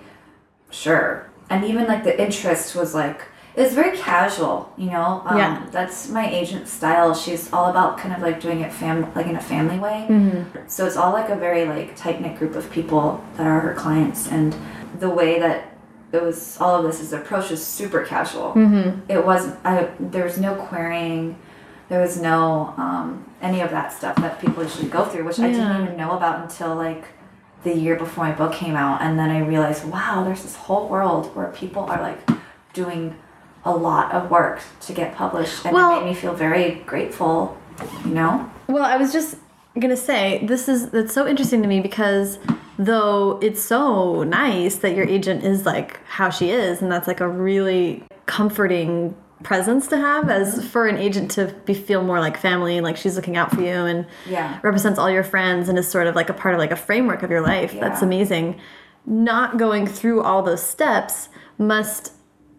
sure. 0.73 1.31
And 1.49 1.65
even 1.65 1.87
like 1.87 2.03
the 2.03 2.21
interest 2.21 2.75
was 2.75 2.95
like 2.95 3.23
it 3.55 3.61
was 3.61 3.75
very 3.75 3.97
casual, 3.99 4.73
you 4.79 4.87
know. 4.87 5.23
Um, 5.27 5.37
Yeah. 5.37 5.67
That's 5.71 6.09
my 6.09 6.27
agent's 6.29 6.73
style. 6.73 7.15
She's 7.15 7.53
all 7.53 7.71
about 7.71 7.99
kind 7.99 8.15
of 8.15 8.23
like 8.23 8.41
doing 8.41 8.61
it 8.61 8.73
fam 8.73 9.13
like 9.15 9.27
in 9.27 9.37
a 9.37 9.41
family 9.41 9.79
way. 9.79 10.07
Mm-hmm. 10.09 10.61
So 10.69 10.87
it's 10.87 10.97
all 10.97 11.13
like 11.13 11.29
a 11.29 11.37
very 11.37 11.67
like 11.67 11.95
tight 11.95 12.21
knit 12.23 12.39
group 12.39 12.55
of 12.57 12.71
people 12.71 13.23
that 13.37 13.47
are 13.47 13.61
her 13.61 13.75
clients, 13.75 14.29
and 14.29 14.57
the 14.99 15.11
way 15.11 15.39
that 15.39 15.77
it 16.13 16.23
was 16.23 16.59
all 16.61 16.77
of 16.77 16.85
this 16.85 17.01
is 17.01 17.13
approach 17.13 17.51
was 17.51 17.65
super 17.65 18.05
casual. 18.05 18.55
Mm-hmm. 18.55 19.11
It 19.11 19.25
wasn't. 19.25 19.59
I 19.65 19.91
there 20.01 20.25
was 20.25 20.39
no 20.39 20.55
querying, 20.55 21.37
there 21.91 22.01
was 22.01 22.19
no 22.19 22.75
um, 22.79 23.31
any 23.43 23.61
of 23.61 23.71
that 23.71 23.93
stuff 23.93 24.17
that 24.17 24.41
people 24.41 24.63
usually 24.63 24.89
go 24.89 25.05
through, 25.05 25.25
which 25.25 25.39
I 25.39 25.51
didn't 25.51 25.83
even 25.83 25.97
know 25.97 26.13
about 26.13 26.43
until 26.43 26.75
like 26.75 27.05
the 27.65 27.75
year 27.77 27.97
before 27.97 28.25
my 28.25 28.33
book 28.33 28.53
came 28.53 28.75
out, 28.75 29.03
and 29.03 29.19
then 29.19 29.31
I 29.31 29.41
realized, 29.41 29.85
wow, 29.85 30.25
there's 30.25 30.43
this 30.43 30.57
whole 30.57 30.89
world 30.89 31.35
where 31.37 31.49
people 31.49 31.83
are 31.85 32.01
like 32.01 32.19
doing 32.73 33.17
a 33.65 33.75
lot 33.75 34.13
of 34.13 34.31
work 34.31 34.61
to 34.81 34.93
get 34.93 35.15
published, 35.15 35.65
and 35.65 35.75
Well- 35.75 35.93
it 35.99 36.01
made 36.01 36.07
me 36.11 36.15
feel 36.15 36.35
very 36.35 36.83
grateful. 36.87 37.57
You 38.05 38.15
know. 38.15 38.51
Well, 38.69 38.85
I 38.85 38.97
was 38.97 39.13
just 39.13 39.37
gonna 39.79 39.97
say 39.97 40.45
this 40.45 40.69
is 40.69 40.91
that's 40.91 41.15
so 41.15 41.27
interesting 41.27 41.63
to 41.63 41.69
me 41.69 41.81
because 41.81 42.39
though 42.79 43.39
it's 43.41 43.63
so 43.63 44.23
nice 44.25 44.77
that 44.77 44.95
your 44.95 45.07
agent 45.07 45.43
is 45.45 45.65
like 45.65 46.01
how 46.07 46.29
she 46.31 46.51
is, 46.51 46.83
and 46.83 46.91
that's 46.93 47.07
like 47.09 47.21
a 47.21 47.29
really 47.29 48.05
comforting 48.27 49.15
presence 49.43 49.89
to 49.89 49.97
have 49.97 50.29
as 50.31 50.57
mm-hmm. 50.59 50.67
for 50.69 50.87
an 50.87 50.97
agent 50.97 51.31
to 51.33 51.55
be 51.65 51.75
feel 51.75 52.03
more 52.03 52.21
like 52.21 52.37
family, 52.37 52.81
like 52.81 52.97
she's 52.97 53.17
looking 53.17 53.37
out 53.37 53.51
for 53.55 53.61
you 53.61 53.69
and 53.69 54.07
Yeah. 54.29 54.59
represents 54.63 54.99
all 54.99 55.11
your 55.11 55.25
friends 55.25 55.69
and 55.69 55.79
is 55.79 55.89
sort 55.89 56.07
of 56.07 56.15
like 56.15 56.29
a 56.31 56.35
part 56.35 56.55
of 56.55 56.59
like 56.59 56.71
a 56.73 56.77
framework 56.77 57.23
of 57.23 57.31
your 57.31 57.41
life. 57.43 57.79
That's 57.79 58.03
amazing. 58.03 58.61
Not 59.07 59.59
going 59.59 59.87
through 59.87 60.23
all 60.23 60.43
those 60.43 60.63
steps 60.63 61.29
must 61.59 62.13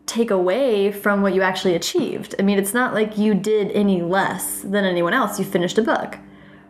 take 0.05 0.29
away 0.29 0.91
from 0.91 1.21
what 1.21 1.33
you 1.33 1.41
actually 1.41 1.75
achieved. 1.75 2.35
I 2.37 2.41
mean, 2.41 2.59
it's 2.59 2.73
not 2.73 2.93
like 2.93 3.17
you 3.17 3.33
did 3.33 3.71
any 3.71 4.01
less 4.01 4.59
than 4.61 4.83
anyone 4.83 5.13
else. 5.13 5.39
You 5.39 5.45
finished 5.45 5.77
a 5.77 5.81
book. 5.81 6.17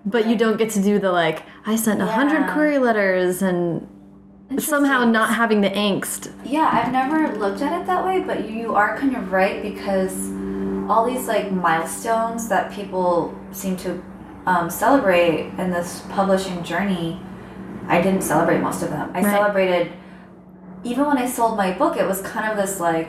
But 0.06 0.28
you 0.28 0.36
don't 0.36 0.58
get 0.58 0.70
to 0.72 0.82
do 0.84 1.00
the 1.00 1.12
like 1.12 1.44
I 1.66 1.76
sent 1.76 2.02
a 2.02 2.06
hundred 2.06 2.42
Yeah. 2.42 2.54
query 2.54 2.78
letters 2.78 3.42
and 3.42 3.88
somehow 4.60 5.04
not 5.06 5.34
having 5.34 5.62
the 5.62 5.70
angst. 5.70 6.32
Yeah, 6.46 6.70
I've 6.72 6.92
never 6.92 7.36
looked 7.38 7.62
at 7.62 7.80
it 7.82 7.86
that 7.88 8.06
way, 8.06 8.20
but 8.22 8.50
you 8.50 8.76
are 8.76 8.98
kind 8.98 9.16
of 9.16 9.32
right 9.32 9.62
because 9.62 10.14
all 10.90 11.06
these 11.06 11.28
like 11.28 11.52
milestones 11.52 12.48
that 12.50 12.72
people 12.72 13.38
seem 13.52 13.78
to 13.78 14.04
um, 14.46 14.70
celebrate 14.70 15.46
in 15.58 15.72
this 15.72 16.04
publishing 16.10 16.64
journey, 16.64 17.22
I 17.88 18.02
didn't 18.02 18.22
celebrate 18.24 18.60
most 18.60 18.84
of 18.84 18.90
them. 18.90 19.10
I 19.14 19.22
Right. 19.22 19.32
celebrated 19.34 19.94
even 20.86 21.06
when 21.06 21.18
I 21.18 21.26
sold 21.28 21.56
my 21.56 21.72
book, 21.72 21.96
it 21.96 22.06
was 22.06 22.22
kind 22.22 22.52
of 22.52 22.58
this 22.58 22.80
like, 22.82 23.08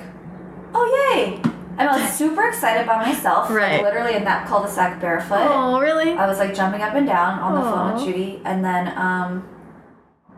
oh 0.74 1.12
yay! 1.16 1.40
And 1.76 1.88
I 1.88 2.00
was 2.00 2.12
super 2.12 2.46
excited 2.46 2.86
by 2.86 2.98
myself. 3.04 3.50
like, 3.50 3.58
Right. 3.58 3.82
literally 3.82 4.14
in 4.14 4.22
that 4.24 4.46
cul-de-sac 4.46 5.00
barefoot. 5.00 5.40
Oh, 5.50 5.80
really? 5.80 6.12
I 6.12 6.24
was 6.28 6.38
like 6.38 6.54
jumping 6.54 6.82
up 6.82 6.94
and 6.94 7.04
down 7.04 7.40
on 7.40 7.54
the 7.56 7.62
phone 7.62 7.94
with 7.94 8.04
Judy, 8.04 8.40
and 8.44 8.64
then 8.64 8.96
um, 8.96 9.44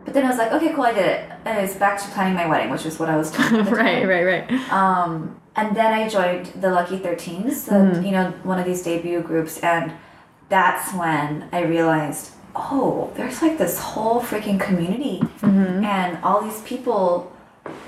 but 0.07 0.13
then 0.13 0.23
I 0.25 0.29
was 0.29 0.37
like, 0.37 0.53
okay, 0.53 0.71
cool, 0.73 0.85
I 0.85 0.93
did 0.93 1.05
it. 1.05 1.29
And 1.43 1.57
it's 1.65 1.75
back 1.75 2.01
to 2.01 2.07
planning 2.11 2.33
my 2.33 2.47
wedding, 2.47 2.69
which 2.69 2.85
is 2.85 2.97
what 2.97 3.09
I 3.09 3.17
was 3.17 3.29
doing. 3.29 3.65
right, 3.81 4.07
right, 4.07 4.23
right. 4.23 4.71
Um, 4.71 5.35
and 5.57 5.75
then 5.75 5.91
I 5.93 6.07
joined 6.07 6.45
the 6.61 6.69
Lucky 6.69 6.97
13s, 6.97 7.65
the, 7.65 7.73
Mhm. 7.75 8.05
you 8.05 8.11
know, 8.11 8.31
one 8.43 8.57
of 8.57 8.63
these 8.65 8.81
debut 8.83 9.19
groups, 9.19 9.59
and 9.59 9.91
that's 10.47 10.93
when 10.93 11.49
I 11.51 11.63
realized, 11.63 12.31
oh, 12.55 13.11
there's 13.15 13.41
like 13.41 13.57
this 13.57 13.79
whole 13.81 14.21
freaking 14.21 14.61
community, 14.61 15.19
Mm-hmm. 15.41 15.83
and 15.83 16.17
all 16.23 16.39
these 16.41 16.61
people 16.61 17.29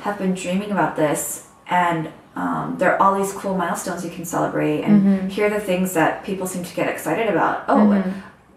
have 0.01 0.17
been 0.17 0.33
dreaming 0.33 0.71
about 0.71 0.97
this, 0.97 1.47
and 1.69 2.09
um, 2.35 2.75
there 2.79 2.91
are 2.95 3.01
all 3.01 3.15
these 3.17 3.31
cool 3.31 3.55
milestones 3.55 4.03
you 4.03 4.11
can 4.11 4.25
celebrate, 4.25 4.81
and 4.83 5.01
Mhm. 5.03 5.29
here 5.29 5.47
are 5.47 5.49
the 5.49 5.59
things 5.61 5.93
that 5.93 6.23
people 6.25 6.47
seem 6.47 6.65
to 6.65 6.75
get 6.75 6.89
excited 6.89 7.29
about. 7.29 7.63
Oh, 7.69 7.77
Mhm. 7.77 8.11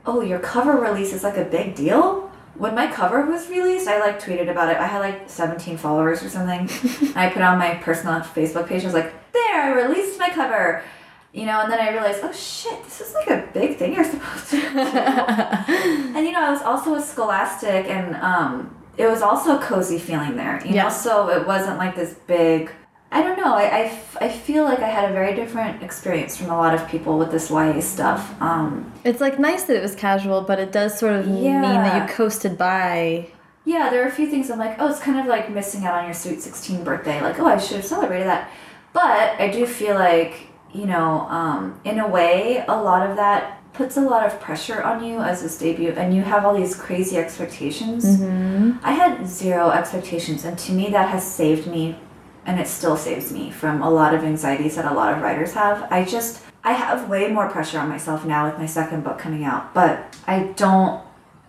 oh, 0.05 0.21
your 0.21 0.41
cover 0.41 0.73
release 0.73 1.13
is 1.13 1.23
like 1.23 1.37
a 1.37 1.45
big 1.45 1.77
deal. 1.77 2.29
When 2.63 2.77
my 2.77 2.87
cover 2.87 3.27
was 3.27 3.49
released, 3.49 3.89
I 3.89 3.99
like 3.99 4.23
tweeted 4.23 4.49
about 4.49 4.69
it. 4.69 4.77
I 4.77 4.87
had 4.87 5.01
like 5.01 5.29
17 5.29 5.77
followers 5.79 6.23
or 6.23 6.29
something. 6.29 6.61
and 6.61 7.17
I 7.17 7.29
put 7.29 7.43
on 7.43 7.59
my 7.59 7.75
personal 7.75 8.21
Facebook 8.21 8.69
page. 8.69 8.83
I 8.83 8.85
was 8.85 8.95
like, 8.95 9.13
there, 9.33 9.63
I 9.63 9.83
released 9.83 10.17
my 10.17 10.29
cover. 10.31 10.85
You 11.33 11.47
know, 11.47 11.61
and 11.63 11.73
then 11.73 11.81
I 11.81 11.91
realized, 11.91 12.21
oh 12.23 12.31
shit, 12.33 12.85
this 12.85 13.01
is 13.01 13.15
like 13.15 13.31
a 13.31 13.49
big 13.53 13.79
thing 13.79 13.95
you're 13.95 14.05
supposed 14.05 14.51
to 14.51 14.61
do. 14.61 14.79
and 14.79 16.25
you 16.25 16.31
know, 16.31 16.41
I 16.45 16.51
was 16.53 16.63
also 16.63 16.95
a 16.95 17.03
scholastic 17.03 17.87
and 17.87 18.15
um, 18.17 18.73
it 18.97 19.09
was 19.09 19.23
also 19.23 19.59
a 19.59 19.61
cozy 19.61 19.99
feeling 19.99 20.37
there. 20.37 20.65
You 20.65 20.75
Yeah. 20.77 20.85
know, 20.85 20.91
so 20.91 21.31
it 21.31 21.45
wasn't 21.45 21.79
like 21.79 21.97
this 21.97 22.15
big 22.29 22.71
I 23.13 23.23
don't 23.23 23.37
know. 23.37 23.55
I, 23.55 23.63
I, 23.65 23.81
f- 23.83 24.17
I 24.21 24.29
feel 24.31 24.65
like 24.65 24.79
I 24.81 24.89
had 24.89 25.11
a 25.11 25.13
very 25.13 25.35
different 25.35 25.83
experience 25.83 26.37
from 26.37 26.49
a 26.51 26.57
lot 26.57 26.75
of 26.75 26.89
people 26.89 27.19
with 27.19 27.31
this 27.31 27.51
YA 27.51 27.81
stuff. 27.81 28.35
Um, 28.41 28.91
It's 29.05 29.21
like 29.21 29.39
nice 29.39 29.65
that 29.65 29.77
it 29.77 29.83
was 29.83 29.95
casual, 29.95 30.41
but 30.41 30.59
it 30.59 30.73
does 30.73 30.99
sort 30.99 31.13
of 31.15 31.29
mean 31.29 31.45
that 31.63 32.09
you 32.09 32.15
coasted 32.15 32.57
by. 32.57 33.29
Yeah, 33.65 33.91
there 33.91 34.03
are 34.03 34.09
a 34.09 34.11
few 34.11 34.29
things 34.29 34.51
I'm 34.51 34.59
like, 34.59 34.77
oh, 34.81 34.89
it's 34.89 34.99
kind 34.99 35.21
of 35.21 35.27
like 35.27 35.51
missing 35.51 35.85
out 35.85 35.95
on 35.95 36.05
your 36.07 36.15
sweet 36.15 36.41
16 36.41 36.83
birthday. 36.85 37.21
Like, 37.21 37.39
oh, 37.39 37.47
I 37.47 37.59
should 37.59 37.77
have 37.77 37.85
celebrated 37.87 38.27
that. 38.27 38.51
But 38.93 39.39
I 39.41 39.49
do 39.51 39.67
feel 39.67 39.95
like, 39.95 40.49
you 40.73 40.87
know, 40.87 41.21
um, 41.29 41.79
in 41.85 41.99
a 42.01 42.09
way, 42.09 42.65
a 42.67 42.75
lot 42.83 43.09
of 43.09 43.17
that 43.17 43.59
puts 43.75 43.97
a 43.97 44.01
lot 44.01 44.27
of 44.27 44.39
pressure 44.41 44.83
on 44.83 45.03
you 45.05 45.21
as 45.21 45.43
this 45.43 45.57
debut, 45.59 45.91
and 45.97 46.15
you 46.15 46.23
have 46.23 46.45
all 46.45 46.55
these 46.55 46.75
crazy 46.75 47.17
expectations. 47.17 48.05
Mm-hmm. 48.05 48.79
I 48.83 48.93
had 48.93 49.27
zero 49.27 49.71
expectations, 49.71 50.45
and 50.45 50.59
to 50.59 50.73
me, 50.73 50.91
that 50.91 51.09
has 51.09 51.25
saved 51.25 51.67
me, 51.67 51.97
and 52.45 52.61
it 52.61 52.67
still 52.67 52.97
saves 52.97 53.33
me 53.33 53.51
from 53.51 53.83
a 53.83 53.91
lot 53.91 54.15
of 54.15 54.25
anxieties 54.25 54.77
that 54.77 54.85
a 54.85 54.95
lot 54.95 55.13
of 55.13 55.23
writers 55.23 55.53
have. 55.55 55.91
I 55.93 56.05
just, 56.05 56.43
I 56.65 56.73
have 56.73 57.09
way 57.09 57.29
more 57.29 57.49
pressure 57.49 57.79
on 57.79 57.89
myself 57.89 58.25
now 58.25 58.47
with 58.47 58.59
my 58.59 58.67
second 58.67 59.05
book 59.05 59.19
coming 59.19 59.45
out, 59.45 59.73
but 59.75 60.17
I 60.27 60.53
don't 60.57 61.03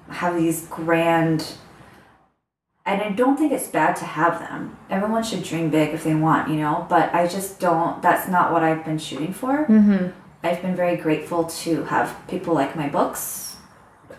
have 0.10 0.36
these 0.36 0.68
grand 0.68 1.56
and 2.86 3.02
I 3.02 3.12
don't 3.12 3.38
think 3.38 3.54
it's 3.54 3.68
bad 3.68 3.96
to 3.98 4.06
have 4.06 4.40
them. 4.40 4.78
Everyone 4.90 5.24
should 5.24 5.44
dream 5.44 5.70
big 5.70 5.94
if 5.94 6.04
they 6.04 6.16
want, 6.16 6.50
you 6.50 6.58
know, 6.58 6.86
but 6.90 7.14
I 7.16 7.28
just 7.28 7.60
don't 7.60 8.02
that's 8.02 8.28
not 8.28 8.52
what 8.52 8.64
I've 8.64 8.84
been 8.84 8.98
shooting 8.98 9.34
for. 9.34 9.66
Mm-hmm. 9.66 10.10
I've 10.44 10.62
been 10.62 10.76
very 10.76 10.98
grateful 10.98 11.46
to 11.46 11.84
have 11.86 12.18
people 12.28 12.54
like 12.54 12.76
my 12.76 12.90
books. 12.90 13.56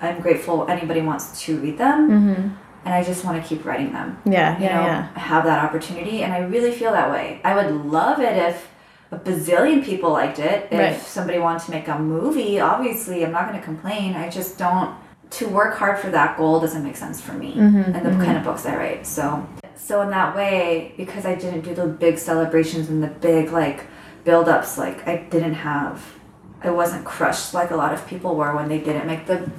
I'm 0.00 0.20
grateful 0.22 0.66
anybody 0.68 1.02
wants 1.02 1.42
to 1.42 1.58
read 1.58 1.78
them 1.78 2.10
Mm-hmm. 2.10 2.54
And 2.84 2.92
I 2.94 3.02
just 3.02 3.24
want 3.24 3.42
to 3.42 3.48
keep 3.48 3.64
writing 3.64 3.92
them. 3.92 4.18
Yeah, 4.24 4.56
You 4.58 4.64
yeah, 4.64 4.74
know, 4.80 4.86
yeah. 4.86 5.18
have 5.18 5.44
that 5.44 5.64
opportunity 5.64 6.22
and 6.22 6.32
I 6.32 6.38
really 6.38 6.72
feel 6.72 6.92
that 6.92 7.10
way. 7.10 7.40
I 7.44 7.54
would 7.54 7.74
love 7.86 8.20
it 8.20 8.36
if 8.36 8.68
a 9.10 9.16
bazillion 9.18 9.84
people 9.84 10.10
liked 10.10 10.38
it. 10.38 10.68
If 10.70 10.78
Right. 10.78 11.00
somebody 11.00 11.38
wanted 11.38 11.62
to 11.66 11.70
make 11.70 11.88
a 11.88 11.98
movie, 11.98 12.60
obviously 12.60 13.24
I'm 13.24 13.32
not 13.32 13.48
going 13.48 13.58
to 13.58 13.64
complain. 13.64 14.14
I 14.14 14.28
just 14.28 14.58
don't 14.58 14.90
to 15.30 15.48
work 15.48 15.74
hard 15.76 15.98
for 15.98 16.10
that 16.10 16.36
goal 16.36 16.60
doesn't 16.60 16.84
make 16.84 16.96
sense 16.96 17.20
for 17.20 17.32
me 17.32 17.54
Mhm, 17.56 17.86
and 17.94 18.06
the 18.06 18.24
kind 18.24 18.36
of 18.36 18.44
books 18.44 18.66
I 18.66 18.76
write. 18.76 19.06
So 19.06 19.46
so 19.76 20.00
in 20.02 20.10
that 20.10 20.34
way, 20.36 20.92
because 20.96 21.26
I 21.26 21.34
didn't 21.34 21.62
do 21.62 21.74
the 21.74 21.86
big 21.86 22.18
celebrations 22.18 22.88
and 22.88 23.02
the 23.02 23.08
big 23.08 23.50
like 23.50 23.84
build 24.24 24.48
ups, 24.48 24.78
like 24.78 25.06
I 25.08 25.16
didn't 25.30 25.54
have 25.54 26.00
I 26.62 26.70
wasn't 26.70 27.04
crushed 27.04 27.52
like 27.52 27.70
a 27.72 27.76
lot 27.76 27.92
of 27.92 28.06
people 28.06 28.36
were 28.36 28.54
when 28.54 28.68
they 28.68 28.78
didn't 28.78 29.06
make 29.06 29.26
the 29.26 29.50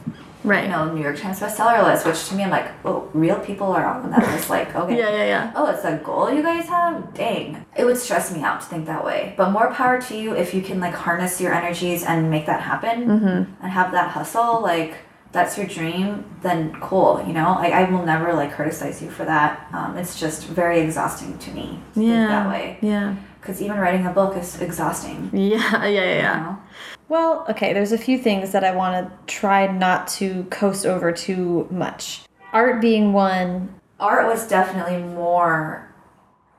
Right. 0.45 0.63
you 0.65 0.69
know 0.69 0.93
New 0.93 1.01
York 1.01 1.17
Times 1.17 1.39
bestseller 1.39 1.83
list, 1.83 2.05
which 2.05 2.27
to 2.29 2.35
me 2.35 2.43
I'm 2.43 2.49
like, 2.49 2.69
oh, 2.85 3.09
real 3.13 3.39
people 3.39 3.67
are 3.73 3.85
on 3.85 4.09
that 4.11 4.19
list. 4.31 4.49
Like, 4.49 4.75
okay, 4.75 4.97
Yeah, 4.97 5.09
yeah, 5.09 5.25
yeah. 5.25 5.53
oh, 5.55 5.67
it's 5.67 5.83
a 5.83 5.97
goal 5.97 6.31
you 6.31 6.43
guys 6.43 6.67
have? 6.67 7.13
Dang. 7.13 7.65
It 7.75 7.85
would 7.85 7.97
stress 7.97 8.31
me 8.33 8.41
out 8.43 8.61
to 8.61 8.67
think 8.67 8.85
that 8.85 9.03
way. 9.03 9.33
But 9.37 9.51
more 9.51 9.71
power 9.73 10.01
to 10.01 10.17
you 10.17 10.35
if 10.35 10.53
you 10.53 10.61
can 10.61 10.79
like 10.79 10.93
harness 10.93 11.41
your 11.41 11.53
energies 11.53 12.03
and 12.03 12.29
make 12.29 12.45
that 12.45 12.61
happen 12.61 13.05
Mm-hmm. 13.07 13.63
and 13.63 13.71
have 13.71 13.91
that 13.91 14.11
hustle. 14.11 14.61
Like, 14.61 14.95
that's 15.31 15.57
your 15.57 15.67
dream, 15.67 16.23
then 16.41 16.73
cool, 16.79 17.21
you 17.27 17.33
know? 17.33 17.55
Like, 17.55 17.73
I 17.73 17.83
will 17.91 18.05
never 18.05 18.33
like 18.33 18.53
criticize 18.53 19.01
you 19.01 19.09
for 19.09 19.25
that. 19.25 19.67
Um, 19.73 19.97
it's 19.97 20.17
just 20.17 20.45
very 20.47 20.79
exhausting 20.79 21.37
to 21.39 21.51
me 21.51 21.79
to 21.93 21.99
think 21.99 22.07
Yeah. 22.07 22.27
that 22.27 22.47
way. 22.49 22.77
Yeah. 22.81 23.15
Because 23.45 23.61
even 23.61 23.77
writing 23.77 24.07
a 24.07 24.11
book 24.11 24.35
is 24.35 24.59
exhausting. 24.59 25.29
Yeah, 25.33 25.85
yeah, 25.85 25.87
yeah, 25.87 26.01
You 26.15 26.17
yeah. 26.17 26.39
know? 26.41 26.57
Well, 27.09 27.45
okay, 27.49 27.73
there's 27.73 27.91
a 27.91 27.97
few 27.97 28.17
things 28.17 28.51
that 28.53 28.63
I 28.63 28.71
want 28.75 28.93
to 29.07 29.33
try 29.33 29.67
not 29.67 30.07
to 30.17 30.45
coast 30.45 30.85
over 30.87 31.11
too 31.11 31.67
much. 31.69 32.23
Art 32.53 32.81
being 32.81 33.13
one. 33.13 33.69
art 33.99 34.25
was 34.25 34.47
definitely 34.47 34.97
more 35.13 35.87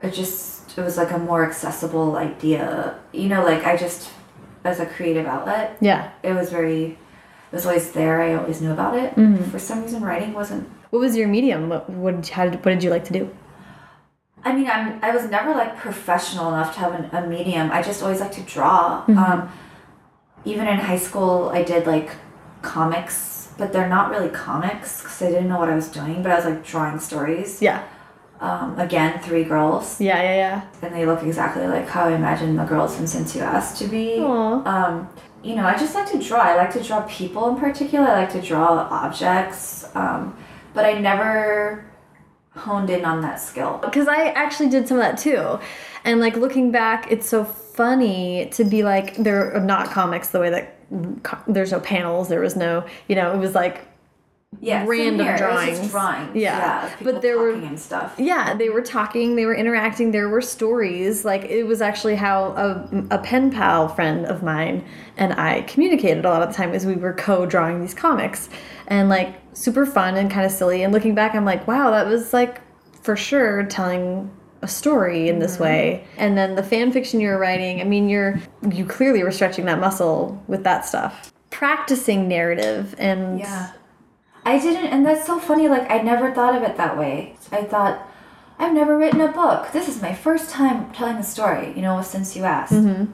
it 0.00 0.12
just 0.14 0.78
it 0.78 0.82
was 0.82 0.96
like 0.96 1.10
a 1.10 1.18
more 1.18 1.42
accessible 1.44 2.16
idea 2.16 2.94
you 3.12 3.28
know 3.28 3.42
like 3.44 3.64
i 3.66 3.76
just 3.76 4.08
as 4.64 4.78
a 4.80 4.86
creative 4.86 5.26
outlet 5.26 5.76
Yeah. 5.80 6.10
it 6.22 6.32
was 6.32 6.48
very 6.50 6.82
it 7.50 7.52
was 7.58 7.64
always 7.66 7.92
there 7.92 8.20
i 8.22 8.34
always 8.34 8.60
knew 8.62 8.72
about 8.72 8.94
it 8.96 9.14
Mhm. 9.16 9.50
for 9.50 9.58
some 9.58 9.82
reason 9.82 10.02
writing 10.02 10.32
wasn't 10.32 10.64
What 10.90 11.00
was 11.00 11.16
your 11.16 11.28
medium? 11.28 11.68
What, 11.68 11.90
what, 11.90 12.28
how 12.28 12.44
did, 12.48 12.54
what 12.64 12.72
did 12.74 12.82
you 12.84 12.90
like 12.90 13.04
to 13.10 13.12
do? 13.18 13.22
I 14.48 14.50
mean 14.56 14.68
i'm 14.74 14.86
i 15.08 15.10
was 15.16 15.24
never 15.36 15.50
like 15.62 15.72
professional 15.86 16.46
enough 16.54 16.70
to 16.74 16.78
have 16.84 16.92
an, 16.98 17.04
a 17.18 17.20
medium 17.34 17.66
i 17.78 17.80
just 17.90 18.02
always 18.02 18.20
like 18.24 18.32
to 18.40 18.44
draw 18.54 19.04
Mhm. 19.06 19.18
um 19.26 19.38
even 20.52 20.64
in 20.74 20.78
high 20.90 21.02
school 21.08 21.34
i 21.58 21.62
did 21.72 21.82
like 21.94 22.10
comics 22.62 23.48
but 23.58 23.72
they're 23.72 23.88
not 23.98 24.10
really 24.10 24.28
comics 24.30 24.90
because 25.00 25.22
i 25.22 25.28
didn't 25.32 25.48
know 25.48 25.58
what 25.58 25.68
i 25.68 25.74
was 25.82 25.88
doing 25.88 26.22
but 26.22 26.30
i 26.32 26.36
was 26.40 26.44
like 26.50 26.60
drawing 26.72 26.98
stories 26.98 27.50
Yeah. 27.68 27.80
um, 28.40 28.78
again 28.86 29.12
three 29.26 29.44
girls 29.54 30.00
Yeah, 30.00 30.20
yeah, 30.28 30.36
yeah. 30.44 30.56
and 30.82 30.94
they 30.94 31.04
look 31.10 31.22
exactly 31.22 31.66
like 31.76 31.88
how 31.88 32.04
I 32.10 32.12
imagine 32.22 32.50
the 32.62 32.64
girls 32.72 32.90
from 32.96 33.06
Since 33.06 33.28
You 33.36 33.42
Asked 33.56 33.74
to 33.82 33.86
be. 33.96 34.06
Aw. 34.20 34.62
Um, 34.74 34.92
you 35.42 35.54
know, 35.56 35.64
I 35.72 35.74
just 35.84 35.94
like 35.98 36.08
to 36.14 36.18
draw. 36.28 36.40
I 36.50 36.54
like 36.62 36.72
to 36.78 36.82
draw 36.88 37.00
people 37.20 37.42
in 37.50 37.56
particular. 37.66 38.06
I 38.12 38.14
like 38.22 38.32
to 38.38 38.42
draw 38.50 38.68
objects, 39.04 39.62
um, 40.02 40.20
but 40.74 40.84
I 40.84 40.92
never 41.10 41.84
honed 42.56 42.90
in 42.90 43.04
on 43.04 43.20
that 43.22 43.40
skill. 43.40 43.78
Because 43.82 44.08
I 44.08 44.28
actually 44.30 44.68
did 44.70 44.88
some 44.88 44.96
of 44.98 45.02
that 45.02 45.18
too. 45.18 45.58
And 46.04 46.20
like 46.20 46.36
looking 46.36 46.70
back, 46.70 47.10
it's 47.10 47.28
so 47.28 47.44
funny 47.44 48.48
to 48.52 48.64
be 48.64 48.82
like, 48.82 49.16
they're 49.16 49.60
not 49.60 49.90
comics 49.90 50.28
the 50.28 50.40
way 50.40 50.50
that 50.50 50.74
there's 51.48 51.72
no 51.72 51.80
panels, 51.80 52.28
there 52.28 52.40
was 52.40 52.56
no, 52.56 52.84
you 53.08 53.16
know, 53.16 53.32
it 53.34 53.38
was 53.38 53.54
like 53.54 53.80
Yeah, 54.60 54.84
Random 54.86 55.26
here. 55.26 55.36
Drawings. 55.36 55.90
drawings. 55.90 56.36
Yeah. 56.36 56.86
of 56.86 56.94
But 57.02 57.20
there 57.22 57.38
were- 57.38 57.52
talking 57.52 57.68
and 57.68 57.78
stuff. 57.80 58.14
Yeah, 58.18 58.54
they 58.54 58.68
were 58.70 58.80
talking, 58.82 59.34
they 59.36 59.44
were 59.44 59.54
interacting, 59.54 60.12
there 60.12 60.28
were 60.28 60.40
stories. 60.40 61.24
Like 61.24 61.44
it 61.44 61.64
was 61.64 61.82
actually 61.82 62.14
how 62.14 62.52
a, 62.52 63.04
a 63.10 63.18
pen 63.18 63.50
pal 63.50 63.88
friend 63.88 64.24
of 64.26 64.42
mine 64.44 64.84
and 65.16 65.32
I 65.34 65.62
communicated 65.62 66.24
a 66.24 66.28
lot 66.30 66.42
of 66.42 66.48
the 66.50 66.54
time 66.54 66.72
as 66.72 66.86
we 66.86 66.94
were 66.94 67.12
co-drawing 67.14 67.80
these 67.80 67.94
comics. 67.94 68.48
And 68.86 69.08
like 69.08 69.34
super 69.56 69.86
fun 69.86 70.16
and 70.16 70.30
kind 70.30 70.44
of 70.44 70.52
silly. 70.52 70.82
And 70.82 70.92
looking 70.92 71.14
back, 71.14 71.34
I'm 71.34 71.44
like, 71.44 71.66
wow, 71.66 71.90
that 71.90 72.06
was 72.06 72.32
like 72.32 72.60
for 73.02 73.16
sure 73.16 73.64
telling 73.64 74.30
a 74.62 74.68
story 74.68 75.28
in 75.28 75.38
this 75.38 75.58
way. 75.58 76.04
And 76.16 76.36
then 76.36 76.54
the 76.54 76.62
fan 76.62 76.92
fiction 76.92 77.20
you 77.20 77.28
were 77.28 77.38
writing, 77.38 77.80
I 77.80 77.84
mean, 77.84 78.08
you're 78.08 78.38
you 78.70 78.84
clearly 78.84 79.22
were 79.22 79.32
stretching 79.32 79.64
that 79.66 79.80
muscle 79.80 80.42
with 80.46 80.62
that 80.64 80.84
stuff. 80.84 81.32
Practicing 81.50 82.28
narrative 82.28 82.94
and 82.98 83.40
Yeah. 83.40 83.72
I 84.44 84.60
didn't, 84.60 84.86
and 84.86 85.04
that's 85.04 85.26
so 85.26 85.40
funny. 85.40 85.68
Like, 85.68 85.90
I 85.90 85.98
never 86.02 86.32
thought 86.32 86.54
of 86.54 86.62
it 86.62 86.76
that 86.76 86.96
way. 86.96 87.34
I 87.50 87.62
thought, 87.62 88.08
I've 88.60 88.72
never 88.72 88.96
written 88.96 89.20
a 89.20 89.32
book. 89.32 89.72
This 89.72 89.88
is 89.88 90.00
my 90.00 90.14
first 90.14 90.50
time 90.50 90.92
telling 90.92 91.16
a 91.16 91.24
story, 91.24 91.72
you 91.74 91.82
know, 91.82 92.00
since 92.00 92.36
you 92.36 92.44
asked. 92.44 92.72
Mhm. 92.72 93.08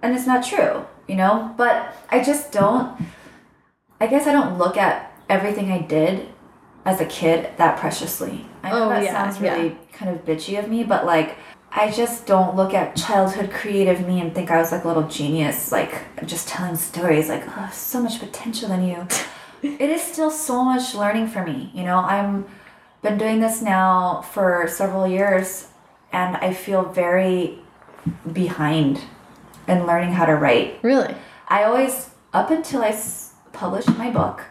And 0.00 0.14
it's 0.14 0.28
not 0.28 0.44
true, 0.44 0.84
you 1.08 1.16
know? 1.16 1.52
But 1.56 1.92
I 2.10 2.22
just 2.22 2.52
don't, 2.52 2.92
I 4.00 4.06
guess 4.06 4.28
I 4.28 4.32
don't 4.32 4.58
look 4.58 4.76
at 4.76 5.09
everything 5.30 5.70
I 5.70 5.78
did 5.80 6.28
as 6.84 7.00
a 7.00 7.06
kid 7.06 7.50
that 7.56 7.78
preciously. 7.78 8.44
I 8.62 8.70
know 8.70 8.84
Oh, 8.84 8.88
that 8.90 9.04
yeah, 9.04 9.12
sounds 9.12 9.40
really 9.40 9.76
kind 9.92 10.14
of 10.14 10.24
bitchy 10.26 10.58
of 10.58 10.68
me, 10.68 10.84
but 10.84 11.06
like, 11.06 11.36
I 11.72 11.90
just 11.90 12.26
don't 12.26 12.56
look 12.56 12.74
at 12.74 12.96
childhood 12.96 13.52
creative 13.52 14.06
me 14.06 14.20
and 14.20 14.34
think 14.34 14.50
I 14.50 14.58
was 14.58 14.72
like 14.72 14.84
a 14.84 14.88
little 14.88 15.06
genius, 15.08 15.70
like 15.70 15.94
just 16.26 16.48
telling 16.48 16.74
stories, 16.76 17.28
like, 17.28 17.44
oh, 17.46 17.70
so 17.72 18.02
much 18.02 18.18
potential 18.18 18.72
in 18.72 18.84
you. 18.88 19.06
it 19.62 19.88
is 19.88 20.02
still 20.02 20.30
so 20.30 20.64
much 20.64 20.94
learning 20.94 21.28
for 21.28 21.44
me, 21.44 21.70
you 21.74 21.84
know? 21.84 21.98
I'm 21.98 22.46
been 23.02 23.16
doing 23.16 23.40
this 23.40 23.62
now 23.62 24.20
for 24.20 24.66
several 24.68 25.06
years 25.06 25.68
and 26.12 26.36
I 26.36 26.52
feel 26.52 26.82
very 26.84 27.58
behind 28.32 29.00
in 29.68 29.86
learning 29.86 30.12
how 30.12 30.26
to 30.26 30.34
write. 30.34 30.80
Really? 30.82 31.14
I 31.48 31.64
always, 31.64 32.10
up 32.32 32.50
until 32.50 32.82
I 32.82 32.90
published 33.52 33.88
my 33.96 34.10
book, 34.10 34.44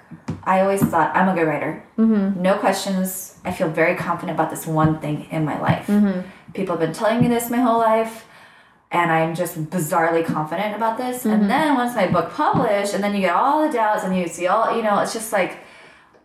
I 0.43 0.61
always 0.61 0.81
thought 0.81 1.15
I'm 1.15 1.29
a 1.29 1.35
good 1.35 1.47
writer. 1.47 1.83
Mm-hmm. 1.97 2.41
No 2.41 2.57
questions. 2.57 3.37
I 3.45 3.51
feel 3.51 3.69
very 3.69 3.95
confident 3.95 4.37
about 4.37 4.49
this 4.49 4.65
one 4.65 4.99
thing 4.99 5.27
in 5.31 5.45
my 5.45 5.59
life. 5.59 5.87
People 6.53 6.75
have 6.75 6.79
been 6.79 6.93
telling 6.93 7.21
me 7.21 7.27
this 7.27 7.49
my 7.49 7.57
whole 7.57 7.79
life, 7.79 8.25
and 8.91 9.11
I'm 9.11 9.35
just 9.35 9.55
bizarrely 9.69 10.25
confident 10.25 10.75
about 10.75 10.97
this. 10.97 11.25
And 11.25 11.49
then 11.49 11.75
once 11.75 11.95
my 11.95 12.07
book 12.07 12.31
published, 12.31 12.93
and 12.93 13.03
then 13.03 13.13
you 13.13 13.21
get 13.21 13.35
all 13.35 13.67
the 13.67 13.71
doubts, 13.71 14.03
and 14.03 14.17
you 14.17 14.27
see 14.27 14.47
all, 14.47 14.75
you 14.75 14.81
know, 14.81 14.97
it's 14.99 15.13
just 15.13 15.31
like 15.31 15.59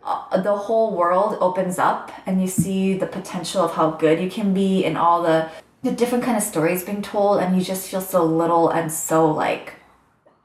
uh, 0.03 0.41
the 0.41 0.55
whole 0.55 0.95
world 0.95 1.37
opens 1.39 1.77
up, 1.77 2.11
and 2.25 2.41
you 2.41 2.47
see 2.47 2.97
the 2.97 3.07
potential 3.07 3.61
of 3.61 3.75
how 3.75 3.91
good 3.91 4.19
you 4.19 4.29
can 4.29 4.53
be, 4.53 4.83
and 4.85 4.97
all 4.97 5.21
the 5.21 5.49
the 5.83 5.91
different 5.91 6.23
kind 6.23 6.35
of 6.35 6.41
stories 6.41 6.83
being 6.83 7.03
told, 7.03 7.39
and 7.39 7.55
you 7.55 7.63
just 7.63 7.87
feel 7.87 8.01
so 8.01 8.25
little 8.25 8.69
and 8.69 8.91
so 8.91 9.29
like 9.29 9.74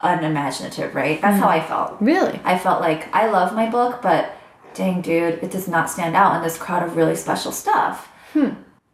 unimaginative, 0.03 0.95
right? 0.95 1.21
That's 1.21 1.39
how 1.39 1.47
mm. 1.47 1.51
I 1.51 1.61
felt. 1.61 1.97
Really? 1.99 2.39
I 2.43 2.57
felt 2.57 2.81
like 2.81 3.13
I 3.13 3.27
love 3.27 3.53
my 3.53 3.69
book, 3.69 4.01
but 4.01 4.35
dang, 4.73 5.01
dude, 5.01 5.43
it 5.43 5.51
does 5.51 5.67
not 5.67 5.89
stand 5.89 6.15
out 6.15 6.35
in 6.35 6.41
this 6.41 6.57
crowd 6.57 6.83
of 6.83 6.95
really 6.95 7.15
special 7.15 7.51
stuff. 7.51 8.07
Hmm. 8.33 8.49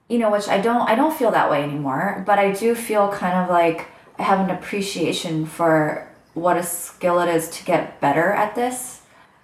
You 0.09 0.19
know, 0.19 0.31
which 0.31 0.47
I 0.47 0.59
don't. 0.59 0.87
I 0.89 0.95
don't 0.95 1.15
feel 1.15 1.31
that 1.31 1.51
way 1.51 1.63
anymore. 1.63 2.23
But 2.25 2.39
I 2.39 2.51
do 2.51 2.75
feel 2.75 3.11
kind 3.11 3.37
of 3.37 3.49
like 3.49 3.87
I 4.17 4.23
have 4.23 4.39
an 4.39 4.49
appreciation 4.49 5.45
for 5.45 6.07
what 6.33 6.57
a 6.57 6.63
skill 6.63 7.19
it 7.19 7.29
is 7.29 7.49
to 7.49 7.65
get 7.65 7.99
better 7.99 8.31
at 8.31 8.55
this. 8.55 9.01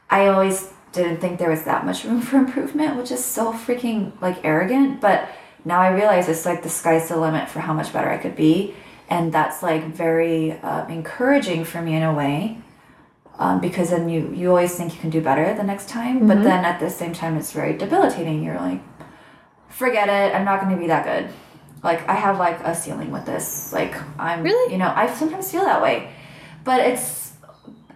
I 0.10 0.28
always 0.28 0.72
didn't 0.92 1.18
think 1.18 1.40
there 1.40 1.50
was 1.50 1.64
that 1.64 1.86
much 1.86 2.06
room 2.06 2.22
for 2.22 2.38
improvement, 2.38 2.96
which 2.96 3.12
is 3.12 3.24
so 3.24 3.52
freaking 3.52 4.20
like 4.22 4.44
arrogant. 4.46 5.02
But 5.02 5.28
now 5.66 5.80
I 5.80 5.90
realize 5.94 6.30
it's 6.30 6.46
like 6.46 6.64
the 6.64 6.70
sky's 6.70 7.10
the 7.10 7.18
limit 7.18 7.50
for 7.50 7.60
how 7.60 7.74
much 7.74 7.92
better 7.92 8.10
I 8.10 8.18
could 8.18 8.36
be, 8.36 8.76
and 9.14 9.32
that's 9.32 9.62
like 9.62 9.84
very 9.94 10.54
uh, 10.54 10.88
encouraging 10.88 11.64
for 11.64 11.82
me 11.82 11.96
in 11.96 12.02
a 12.02 12.14
way 12.14 12.58
um, 13.38 13.62
because 13.62 13.92
then 13.92 14.10
you 14.10 14.34
you 14.34 14.50
always 14.50 14.74
think 14.76 14.94
you 14.96 15.00
can 15.00 15.12
do 15.12 15.22
better 15.22 15.54
the 15.54 15.64
next 15.64 15.88
time 15.88 16.28
but 16.28 16.42
then 16.44 16.66
at 16.66 16.80
the 16.80 16.90
same 16.90 17.14
time 17.14 17.38
it's 17.38 17.52
very 17.52 17.74
debilitating. 17.78 18.44
You're 18.44 18.62
like 18.70 18.82
forget 19.70 20.08
it. 20.10 20.36
I'm 20.36 20.46
not 20.46 20.62
going 20.62 20.74
to 20.76 20.80
be 20.80 20.88
that 20.88 21.04
good. 21.06 21.26
Like 21.84 22.08
i 22.10 22.16
have 22.26 22.40
like 22.40 22.60
a 22.72 22.74
ceiling 22.74 23.12
with 23.12 23.26
this. 23.26 23.72
Like 23.72 23.94
i'm 24.18 24.42
Really? 24.44 24.72
you 24.74 24.80
know 24.80 24.92
i 24.96 25.06
sometimes 25.22 25.52
feel 25.52 25.66
that 25.66 25.82
way. 25.82 26.10
But 26.64 26.80
it's 26.90 27.34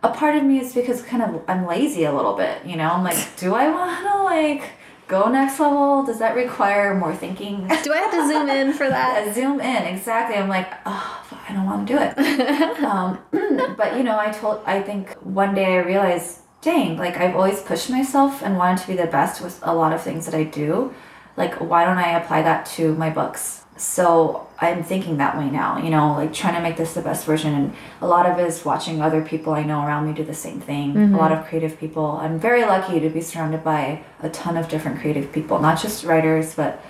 a 0.03 0.11
part 0.11 0.35
of 0.35 0.43
me 0.43 0.59
is 0.59 0.73
because 0.79 1.01
kind 1.01 1.23
of 1.23 1.29
i'm 1.47 1.65
lazy 1.65 2.03
a 2.03 2.13
little 2.13 2.35
bit 2.35 2.63
you 2.69 2.75
know? 2.79 2.89
I'm 2.95 3.03
like 3.03 3.21
do 3.37 3.55
i 3.55 3.65
want 3.77 3.91
to 4.07 4.15
like 4.35 4.63
go 5.07 5.29
next 5.29 5.59
level 5.59 6.03
does 6.03 6.19
that 6.19 6.35
require 6.35 6.93
more 6.93 7.15
thinking 7.15 7.67
Do 7.83 7.93
I 7.93 7.97
have 7.97 8.11
to 8.11 8.27
zoom 8.27 8.49
in 8.49 8.73
for 8.73 8.89
that? 8.89 9.25
yeah, 9.25 9.33
zoom 9.37 9.59
in 9.61 9.83
exactly. 9.83 10.37
I'm 10.37 10.49
like, 10.49 10.71
oh, 10.85 11.23
fuck, 11.25 11.39
I 11.49 11.53
don't 11.53 11.65
want 11.65 11.87
to 11.87 11.93
do 11.93 11.99
it. 11.99 12.83
um, 12.83 13.19
but 13.77 13.97
you 13.97 14.03
know, 14.03 14.19
I 14.19 14.31
told. 14.31 14.61
I 14.65 14.81
think 14.81 15.13
one 15.23 15.55
day 15.55 15.75
I 15.75 15.77
realized, 15.77 16.41
dang, 16.61 16.97
like 16.97 17.17
I've 17.17 17.35
always 17.35 17.61
pushed 17.61 17.89
myself 17.89 18.41
and 18.43 18.57
wanted 18.57 18.81
to 18.81 18.87
be 18.87 18.95
the 18.95 19.07
best 19.07 19.41
with 19.41 19.59
a 19.63 19.73
lot 19.73 19.93
of 19.93 20.01
things 20.01 20.25
that 20.25 20.35
I 20.35 20.43
do. 20.43 20.93
Like, 21.35 21.55
why 21.61 21.85
don't 21.85 21.97
I 21.97 22.17
apply 22.19 22.41
that 22.41 22.65
to 22.77 22.95
my 22.95 23.09
books? 23.09 23.63
So 23.77 24.47
I'm 24.59 24.83
thinking 24.83 25.17
that 25.17 25.37
way 25.37 25.49
now. 25.49 25.77
You 25.77 25.89
know, 25.89 26.13
like 26.13 26.33
trying 26.33 26.55
to 26.55 26.61
make 26.61 26.77
this 26.77 26.93
the 26.93 27.01
best 27.01 27.25
version, 27.25 27.53
and 27.53 27.73
a 28.01 28.07
lot 28.07 28.25
of 28.25 28.39
it 28.39 28.47
is 28.47 28.65
watching 28.65 29.01
other 29.01 29.21
people 29.21 29.53
I 29.53 29.63
know 29.63 29.81
around 29.85 30.07
me 30.07 30.13
do 30.13 30.23
the 30.23 30.33
same 30.33 30.59
thing. 30.59 30.97
A 30.97 31.17
lot 31.17 31.31
mm-hmm. 31.31 31.41
of 31.41 31.47
creative 31.47 31.79
people. 31.79 32.05
I'm 32.21 32.39
very 32.39 32.63
lucky 32.63 32.99
to 32.99 33.09
be 33.09 33.21
surrounded 33.21 33.63
by 33.63 34.03
a 34.21 34.29
ton 34.29 34.57
of 34.57 34.67
different 34.67 34.99
creative 34.99 35.31
people, 35.31 35.59
not 35.59 35.79
just 35.81 36.03
writers, 36.03 36.55
but 36.55 36.83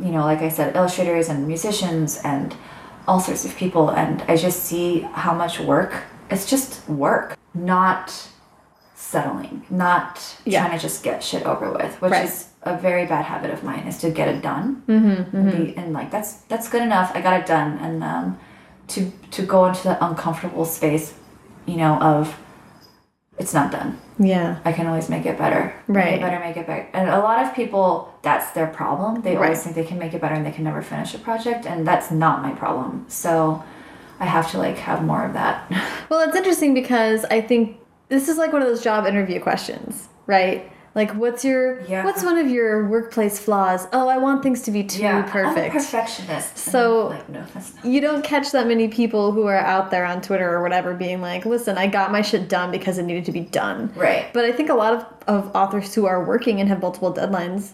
you 0.00 0.10
know, 0.10 0.24
like 0.24 0.40
I 0.40 0.48
said, 0.48 0.76
illustrators 0.76 1.28
and 1.28 1.46
musicians 1.46 2.18
and 2.22 2.54
all 3.08 3.20
sorts 3.20 3.44
of 3.44 3.56
people. 3.56 3.90
And 3.90 4.22
I 4.28 4.36
just 4.36 4.64
see 4.64 5.00
how 5.00 5.34
much 5.34 5.58
work, 5.60 6.04
it's 6.30 6.48
just 6.48 6.86
work, 6.88 7.38
not 7.54 8.28
settling, 8.94 9.62
not 9.70 10.20
Yeah. 10.44 10.66
trying 10.66 10.78
to 10.78 10.82
just 10.82 11.02
get 11.02 11.22
shit 11.22 11.44
over 11.46 11.70
with, 11.70 12.00
which 12.02 12.12
Right. 12.12 12.24
is 12.24 12.46
a 12.66 12.76
very 12.76 13.06
bad 13.06 13.24
habit 13.24 13.50
of 13.50 13.62
mine 13.64 13.86
is 13.86 13.98
to 13.98 14.10
get 14.10 14.28
it 14.28 14.42
done. 14.42 14.82
Mm-hmm, 14.88 15.36
and, 15.36 15.52
be, 15.66 15.76
and 15.76 15.92
like, 15.92 16.10
that's, 16.10 16.34
that's 16.48 16.68
good 16.68 16.82
enough. 16.82 17.12
I 17.14 17.20
got 17.20 17.40
it 17.40 17.46
done. 17.46 17.78
And, 17.78 18.02
um, 18.04 18.38
to, 18.88 19.10
to 19.32 19.42
go 19.42 19.66
into 19.66 19.82
that 19.84 19.98
uncomfortable 20.00 20.64
space, 20.64 21.14
you 21.66 21.76
know, 21.76 21.94
of 22.00 22.38
it's 23.38 23.52
not 23.52 23.70
done. 23.72 23.98
Yeah. 24.18 24.60
I 24.64 24.72
can 24.72 24.86
always 24.86 25.08
make 25.10 25.26
it 25.26 25.36
better. 25.36 25.74
Make 25.88 25.96
Right. 26.04 26.14
it 26.14 26.20
better, 26.20 26.38
make 26.40 26.56
it 26.56 26.66
better. 26.66 26.86
And 26.94 27.10
a 27.10 27.18
lot 27.18 27.44
of 27.44 27.54
people, 27.54 28.14
that's 28.22 28.50
their 28.52 28.66
problem. 28.66 29.22
They 29.22 29.36
Right. 29.36 29.44
always 29.46 29.62
think 29.62 29.74
they 29.76 29.84
can 29.84 29.98
make 29.98 30.14
it 30.14 30.20
better 30.20 30.34
and 30.34 30.46
they 30.46 30.52
can 30.52 30.64
never 30.64 30.80
finish 30.82 31.14
a 31.14 31.18
project. 31.18 31.66
And 31.66 31.86
that's 31.86 32.10
not 32.10 32.42
my 32.42 32.52
problem. 32.52 33.04
So 33.08 33.62
I 34.20 34.24
have 34.24 34.50
to 34.52 34.58
like 34.58 34.78
have 34.78 35.04
more 35.04 35.24
of 35.24 35.32
that. 35.34 35.70
Well, 36.08 36.20
it's 36.26 36.36
interesting 36.36 36.72
because 36.72 37.24
I 37.24 37.40
think 37.40 37.78
this 38.08 38.28
is 38.28 38.38
like 38.38 38.52
one 38.52 38.62
of 38.62 38.68
those 38.68 38.80
job 38.82 39.06
interview 39.06 39.40
questions, 39.40 40.08
right? 40.28 40.70
Like, 40.96 41.12
what's 41.12 41.44
your 41.44 41.82
Yeah. 41.82 42.04
what's 42.06 42.24
one 42.24 42.38
of 42.38 42.48
your 42.48 42.88
workplace 42.88 43.38
flaws? 43.38 43.86
Oh, 43.92 44.08
I 44.08 44.16
want 44.16 44.42
things 44.42 44.62
to 44.62 44.70
be 44.70 44.82
too 44.82 45.02
perfect. 45.02 45.36
I'm 45.36 45.46
a 45.46 45.54
perfect. 45.54 45.74
perfectionist. 45.74 46.56
So- 46.56 47.08
like, 47.08 47.28
no. 47.28 47.42
You 47.84 48.00
don't 48.00 48.24
catch 48.24 48.50
that 48.52 48.66
many 48.66 48.88
people 48.88 49.30
who 49.30 49.46
are 49.46 49.58
out 49.58 49.90
there 49.90 50.06
on 50.06 50.22
Twitter 50.22 50.50
or 50.50 50.62
whatever 50.62 50.94
being 50.94 51.20
like, 51.20 51.44
"Listen, 51.44 51.76
I 51.76 51.86
got 51.86 52.10
my 52.10 52.22
shit 52.22 52.48
done 52.48 52.70
because 52.70 52.96
it 52.96 53.02
needed 53.02 53.26
to 53.26 53.32
be 53.32 53.40
done." 53.40 53.90
Right. 53.94 54.24
But 54.32 54.46
I 54.46 54.52
think 54.52 54.70
a 54.70 54.74
lot 54.74 54.94
of, 54.94 55.04
of 55.28 55.50
authors 55.54 55.94
who 55.94 56.06
are 56.06 56.24
working 56.24 56.60
and 56.60 56.68
have 56.70 56.80
multiple 56.80 57.12
deadlines 57.12 57.72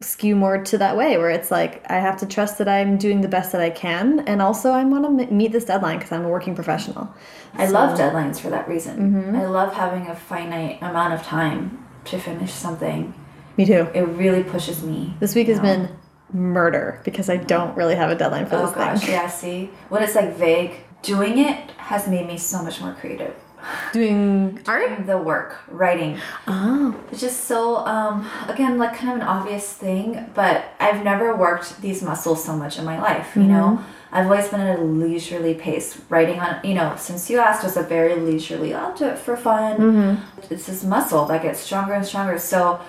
skew 0.00 0.36
more 0.36 0.58
to 0.58 0.78
that 0.78 0.96
way 0.96 1.16
where 1.16 1.30
it's 1.30 1.50
like 1.50 1.82
I 1.90 1.98
have 1.98 2.18
to 2.18 2.26
trust 2.26 2.58
that 2.58 2.68
I'm 2.68 2.98
doing 2.98 3.22
the 3.22 3.28
best 3.28 3.50
that 3.52 3.60
I 3.62 3.70
can 3.70 4.20
and 4.28 4.40
also 4.40 4.70
I 4.72 4.84
want 4.84 5.18
to 5.18 5.34
meet 5.34 5.50
this 5.52 5.64
deadline 5.64 5.98
because 5.98 6.12
I'm 6.12 6.24
a 6.24 6.28
working 6.28 6.54
professional. 6.54 7.08
I 7.56 7.66
love 7.66 7.98
deadlines 7.98 8.38
for 8.38 8.48
that 8.50 8.68
reason. 8.68 8.96
Mm-hmm. 8.98 9.36
I 9.36 9.46
love 9.46 9.72
having 9.72 10.06
a 10.06 10.14
finite 10.14 10.78
amount 10.82 11.14
of 11.14 11.22
time 11.24 11.84
to 12.10 12.18
finish 12.18 12.52
something. 12.52 13.14
Me 13.56 13.64
too. 13.66 13.88
It 13.94 14.02
really 14.02 14.42
pushes 14.44 14.82
me. 14.82 15.14
This 15.20 15.34
week 15.34 15.48
has 15.48 15.58
know? 15.58 15.62
been 15.64 15.96
murder 16.32 17.00
because 17.04 17.28
I 17.30 17.36
don't 17.38 17.76
really 17.76 17.94
have 17.96 18.10
a 18.10 18.14
deadline 18.14 18.46
for 18.46 18.56
Oh 18.56 18.66
this 18.66 18.74
gosh, 18.74 19.00
thing. 19.00 19.10
yeah, 19.10 19.28
see? 19.28 19.70
When 19.88 20.02
it's 20.02 20.14
like 20.14 20.34
vague, 20.36 20.72
doing 21.02 21.38
it 21.38 21.70
has 21.78 22.06
made 22.08 22.26
me 22.26 22.36
so 22.38 22.62
much 22.62 22.80
more 22.80 22.92
creative. 22.94 23.34
Doing 23.92 24.60
art? 24.68 24.88
Doing 24.88 25.06
the 25.06 25.18
work, 25.18 25.56
writing. 25.68 26.18
Oh. 26.46 26.94
It's 27.10 27.20
just 27.20 27.44
so, 27.44 27.78
um, 27.78 28.28
again, 28.46 28.78
like 28.78 28.94
kind 28.94 29.10
of 29.10 29.16
an 29.16 29.22
obvious 29.22 29.72
thing, 29.72 30.30
but 30.34 30.64
I've 30.78 31.02
never 31.02 31.34
worked 31.36 31.80
these 31.80 32.00
muscles 32.02 32.44
so 32.44 32.56
much 32.56 32.78
in 32.78 32.84
my 32.84 33.00
life, 33.00 33.34
you 33.34 33.42
know? 33.42 33.84
I've 34.10 34.26
always 34.26 34.48
been 34.48 34.60
at 34.60 34.78
a 34.78 34.82
leisurely 34.82 35.54
pace. 35.54 36.00
Writing 36.08 36.40
on, 36.40 36.60
you 36.64 36.74
know, 36.74 36.94
since 36.96 37.28
you 37.28 37.38
asked, 37.38 37.62
was 37.62 37.76
a 37.76 37.82
very 37.82 38.16
leisurely, 38.16 38.74
I'll 38.74 38.96
do 38.96 39.06
it 39.06 39.18
for 39.18 39.36
fun. 39.36 39.78
Mm-hmm. 39.78 40.52
It's 40.52 40.66
this 40.66 40.82
muscle 40.84 41.26
that 41.26 41.42
gets 41.42 41.60
stronger 41.60 41.92
and 41.92 42.04
stronger. 42.04 42.38
So 42.38 42.80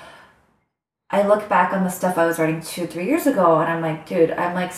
I 1.10 1.28
look 1.28 1.50
back 1.50 1.74
on 1.74 1.84
the 1.84 1.90
stuff 1.90 2.18
I 2.18 2.26
was 2.26 2.40
writing 2.40 2.62
two, 2.62 2.88
three 2.88 3.06
years 3.06 3.28
ago, 3.28 3.60
and 3.60 3.70
I'm 3.70 3.82
like, 3.82 4.06
dude, 4.08 4.32
I'm 4.32 4.54
like, 4.54 4.72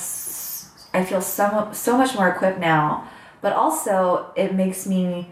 I 0.93 1.06
feel 1.06 1.21
so, 1.21 1.69
so 1.73 1.97
much 1.97 2.15
more 2.15 2.30
equipped 2.30 2.60
now. 2.60 3.08
But 3.41 3.54
also, 3.54 4.32
it 4.36 4.54
makes 4.54 4.88
me, 4.88 5.30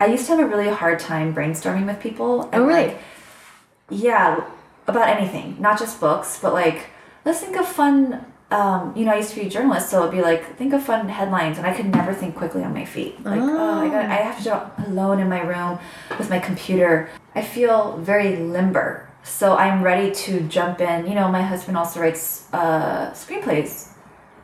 I 0.00 0.06
used 0.06 0.26
to 0.26 0.36
have 0.36 0.40
a 0.40 0.46
really 0.46 0.68
hard 0.68 1.00
time 1.00 1.34
brainstorming 1.34 1.86
with 1.86 2.00
people. 2.00 2.42
Oh, 2.44 2.50
and 2.52 2.62
Oh, 2.62 2.66
really? 2.66 2.86
Like, 2.88 2.98
yeah, 3.90 4.44
about 4.86 5.08
anything, 5.08 5.56
not 5.60 5.78
just 5.78 6.00
books, 6.00 6.38
but 6.40 6.52
like, 6.52 6.86
let's 7.24 7.40
think 7.40 7.56
of 7.56 7.66
fun. 7.66 8.24
Um, 8.50 8.92
you 8.96 9.04
know, 9.04 9.12
I 9.12 9.16
used 9.16 9.30
to 9.30 9.40
be 9.40 9.46
a 9.46 9.50
journalist, 9.50 9.90
so 9.90 10.02
it'd 10.02 10.12
be 10.12 10.22
like, 10.22 10.56
think 10.56 10.72
of 10.72 10.82
fun 10.82 11.08
headlines, 11.08 11.58
and 11.58 11.66
I 11.66 11.74
could 11.74 11.86
never 11.86 12.14
think 12.14 12.36
quickly 12.36 12.62
on 12.62 12.72
my 12.72 12.84
feet. 12.84 13.22
Like, 13.24 13.40
oh, 13.40 13.80
I 13.80 13.88
got, 13.88 14.04
I 14.04 14.16
have 14.16 14.38
to 14.38 14.44
do 14.44 14.84
alone 14.86 15.18
in 15.18 15.28
my 15.28 15.40
room 15.40 15.80
with 16.16 16.30
my 16.30 16.38
computer. 16.38 17.10
I 17.34 17.42
feel 17.42 17.96
very 17.98 18.36
limber, 18.36 19.10
so 19.24 19.56
I'm 19.56 19.82
ready 19.82 20.14
to 20.14 20.40
jump 20.42 20.80
in. 20.80 21.08
You 21.08 21.14
know, 21.16 21.28
my 21.28 21.42
husband 21.42 21.76
also 21.76 22.00
writes 22.00 22.46
uh, 22.52 23.10
screenplays, 23.10 23.88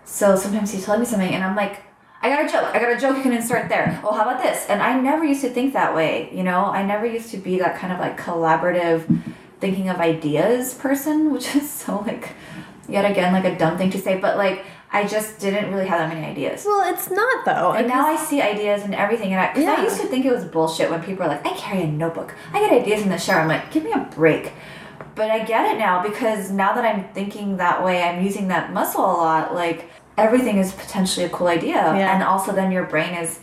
so 0.05 0.35
sometimes 0.35 0.73
he's 0.73 0.85
telling 0.85 1.01
me 1.01 1.07
something, 1.07 1.33
and 1.33 1.45
I'm 1.45 1.55
like, 1.55 1.83
I 2.23 2.29
got 2.29 2.45
a 2.45 2.49
joke. 2.49 2.75
I 2.75 2.79
got 2.79 2.93
a 2.93 3.01
joke 3.01 3.17
you 3.17 3.23
can 3.23 3.33
insert 3.33 3.69
there. 3.69 4.01
Oh, 4.05 4.13
how 4.13 4.23
about 4.23 4.41
this? 4.41 4.67
And 4.69 4.81
I 4.81 4.99
never 4.99 5.25
used 5.25 5.41
to 5.41 5.51
think 5.51 5.73
that 5.73 5.93
way, 5.93 6.31
you 6.33 6.45
know? 6.45 6.67
I 6.67 6.85
never 6.85 7.05
used 7.05 7.31
to 7.33 7.37
be 7.37 7.59
that 7.59 7.77
kind 7.77 7.93
of 7.93 7.99
like 7.99 8.17
collaborative 8.17 9.07
thinking 9.59 9.89
of 9.89 9.97
ideas 9.97 10.75
person, 10.75 11.31
which 11.33 11.55
is 11.57 11.69
so 11.69 11.99
like 12.01 12.31
yet 12.89 13.11
again 13.11 13.33
like 13.33 13.45
a 13.45 13.57
dumb 13.57 13.79
thing 13.79 13.91
to 13.91 13.99
say, 13.99 14.19
but 14.19 14.37
like 14.37 14.65
I 14.95 15.07
just 15.07 15.39
didn't 15.39 15.73
really 15.73 15.87
have 15.87 15.99
that 16.01 16.09
many 16.15 16.27
ideas. 16.27 16.65
Well, 16.67 16.93
it's 16.93 17.11
not 17.11 17.45
though. 17.47 17.73
And 17.73 17.89
now 17.89 18.07
I 18.07 18.17
see 18.17 18.43
ideas 18.43 18.83
and 18.83 18.95
everything, 18.95 19.33
and 19.33 19.41
I, 19.41 19.59
Yeah. 19.59 19.77
I 19.79 19.83
used 19.85 20.01
to 20.01 20.07
think 20.07 20.25
it 20.27 20.33
was 20.33 20.45
bullshit 20.45 20.91
when 20.91 21.03
people 21.03 21.25
are 21.25 21.29
like, 21.29 21.47
I 21.47 21.55
carry 21.57 21.83
a 21.83 21.87
notebook, 21.87 22.35
I 22.53 22.61
get 22.61 22.73
ideas 22.73 23.03
in 23.03 23.09
the 23.09 23.19
shower. 23.19 23.41
I'm 23.41 23.49
like, 23.49 23.71
give 23.71 23.85
me 23.85 23.93
a 23.93 24.09
break. 24.15 24.53
But 25.15 25.31
I 25.31 25.45
get 25.45 25.75
it 25.75 25.79
now 25.79 26.03
because 26.03 26.51
now 26.51 26.73
that 26.75 26.85
I'm 26.85 27.05
thinking 27.13 27.57
that 27.59 27.85
way, 27.85 28.03
I'm 28.03 28.23
using 28.25 28.49
that 28.49 28.73
muscle 28.73 29.05
a 29.05 29.13
lot. 29.17 29.55
Like 29.55 29.91
everything 30.19 30.59
is 30.59 30.73
potentially 30.73 31.25
a 31.27 31.31
cool 31.31 31.49
idea, 31.49 31.73
Yeah. 31.73 32.15
and 32.15 32.23
also 32.23 32.53
then 32.53 32.71
your 32.73 32.85
brain 32.85 33.15
is 33.15 33.41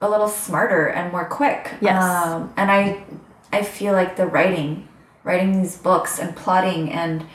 a 0.00 0.08
little 0.08 0.28
smarter 0.28 0.86
and 0.86 1.10
more 1.12 1.24
quick. 1.24 1.72
Yes. 1.80 2.02
Um, 2.02 2.52
and 2.56 2.70
I, 2.70 3.02
I 3.52 3.62
feel 3.62 3.94
like 3.94 4.16
the 4.16 4.26
writing, 4.26 4.86
writing 5.24 5.60
these 5.60 5.76
books 5.76 6.18
and 6.18 6.36
plotting 6.36 6.92
and 6.92 7.26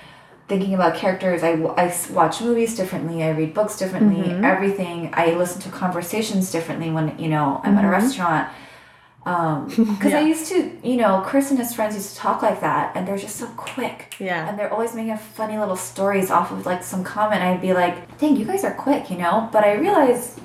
thinking 0.47 0.73
about 0.73 0.95
characters. 0.95 1.41
I, 1.43 1.51
I 1.53 1.95
watch 2.11 2.41
movies 2.41 2.75
differently. 2.75 3.23
I 3.23 3.29
read 3.31 3.53
books 3.53 3.77
differently. 3.77 4.23
Mm-hmm. 4.29 4.43
Everything. 4.43 5.09
I 5.13 5.33
listen 5.35 5.61
to 5.61 5.69
conversations 5.69 6.51
differently 6.51 6.89
when 6.91 7.17
you 7.17 7.29
know 7.29 7.61
I'm 7.63 7.75
Mm-hmm. 7.75 7.77
at 7.79 7.85
a 7.85 7.89
restaurant. 7.89 8.49
Um, 9.25 9.67
because 9.69 10.13
I 10.13 10.19
used 10.19 10.47
to, 10.51 10.69
you 10.83 10.97
know, 10.97 11.21
Chris 11.25 11.49
and 11.49 11.57
his 11.57 11.73
friends 11.73 11.95
used 11.95 12.09
to 12.13 12.17
talk 12.17 12.41
like 12.41 12.59
that, 12.59 12.93
and 12.95 13.07
they're 13.07 13.17
just 13.17 13.37
so 13.37 13.47
quick. 13.55 14.13
Yeah. 14.19 14.49
And 14.49 14.59
they're 14.59 14.71
always 14.71 14.93
making 14.93 15.15
funny 15.17 15.57
little 15.57 15.77
stories 15.77 16.29
off 16.29 16.51
of 16.51 16.65
like 16.65 16.83
some 16.83 17.05
comment. 17.05 17.41
I'd 17.41 17.61
be 17.61 17.73
like, 17.73 18.17
dang, 18.17 18.35
you 18.35 18.43
guys 18.45 18.65
are 18.65 18.73
quick, 18.73 19.09
you 19.09 19.17
know? 19.17 19.47
But 19.53 19.63
I 19.63 19.73
realize 19.75 20.37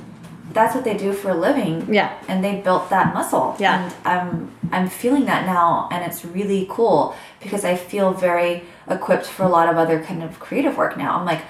that's 0.53 0.75
what 0.75 0.85
they 0.85 0.97
do 0.97 1.13
for 1.13 1.31
a 1.31 1.35
living. 1.35 1.93
Yeah. 1.93 2.11
And 2.29 2.43
they 2.45 2.61
built 2.61 2.91
that 2.91 3.13
muscle. 3.15 3.55
Yeah. 3.59 3.85
And 3.85 3.95
I'm 4.05 4.53
I'm 4.73 4.89
feeling 4.89 5.25
that 5.27 5.47
now 5.47 5.89
and 5.93 6.05
it's 6.05 6.25
really 6.25 6.67
cool 6.71 7.15
because 7.41 7.65
I 7.65 7.75
feel 7.77 8.13
very 8.13 8.65
equipped 8.89 9.27
for 9.27 9.43
a 9.45 9.49
lot 9.49 9.69
of 9.69 9.77
other 9.77 10.03
kind 10.03 10.23
of 10.23 10.39
creative 10.39 10.77
work 10.77 10.97
now. 10.97 11.19
I'm 11.19 11.25
like, 11.27 11.43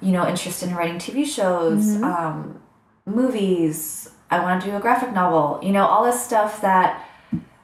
you 0.00 0.12
know, 0.12 0.26
interested 0.28 0.68
in 0.68 0.74
writing 0.76 0.96
TV 0.98 1.24
shows, 1.26 1.84
Mm-hmm. 1.86 2.04
um, 2.04 2.60
movies. 3.06 4.10
I 4.30 4.40
want 4.40 4.62
to 4.62 4.70
do 4.70 4.76
a 4.76 4.80
graphic 4.80 5.12
novel. 5.12 5.60
You 5.62 5.72
know, 5.72 5.84
all 5.86 6.04
this 6.04 6.22
stuff 6.24 6.60
that 6.62 7.04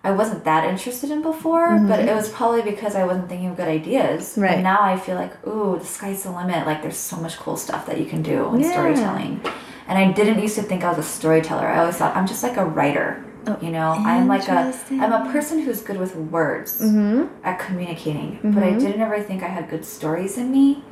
I 0.05 0.11
wasn't 0.12 0.45
that 0.45 0.64
interested 0.64 1.11
in 1.11 1.22
before, 1.22 1.78
but 1.89 1.99
it 2.01 2.14
was 2.14 2.28
probably 2.28 2.62
because 2.62 2.95
I 2.95 3.05
wasn't 3.05 3.28
thinking 3.28 3.49
of 3.51 3.57
good 3.57 3.68
ideas. 3.68 4.34
Right. 4.36 4.53
And 4.53 4.62
now 4.62 4.80
I 4.82 4.99
feel 4.99 5.16
like, 5.16 5.34
ooh, 5.47 5.78
the 5.78 5.84
sky's 5.84 6.22
the 6.22 6.30
limit. 6.30 6.66
Like 6.66 6.82
there's 6.82 6.97
so 6.97 7.16
much 7.16 7.36
cool 7.39 7.57
stuff 7.57 7.86
that 7.86 7.99
you 7.99 8.07
can 8.07 8.22
do 8.22 8.55
in 8.55 8.61
Yeah. 8.61 8.72
storytelling. 8.72 9.41
And 9.89 9.99
I 9.99 10.12
didn't 10.12 10.39
used 10.41 10.55
to 10.57 10.62
think 10.62 10.84
I 10.84 10.91
was 10.91 10.99
a 10.99 11.03
storyteller. 11.03 11.66
I 11.66 11.78
always 11.80 11.97
thought 11.97 12.14
I'm 12.14 12.26
just 12.26 12.43
like 12.43 12.57
a 12.59 12.64
writer. 12.64 13.24
you 13.62 13.70
know, 13.70 13.93
I'm 13.93 14.28
like 14.28 14.47
a 14.49 14.74
Oh. 14.91 15.01
I'm 15.03 15.12
a 15.12 15.32
person 15.32 15.61
who's 15.62 15.80
good 15.80 15.99
with 15.99 16.14
words 16.14 16.80
Mm-hmm. 16.82 17.24
at 17.45 17.59
communicating, 17.59 18.39
but 18.45 18.62
I 18.62 18.72
didn't 18.72 19.01
ever 19.01 19.18
think 19.22 19.43
I 19.43 19.49
had 19.49 19.70
good 19.70 19.84
stories 19.86 20.36
in 20.36 20.51
me. 20.53 20.84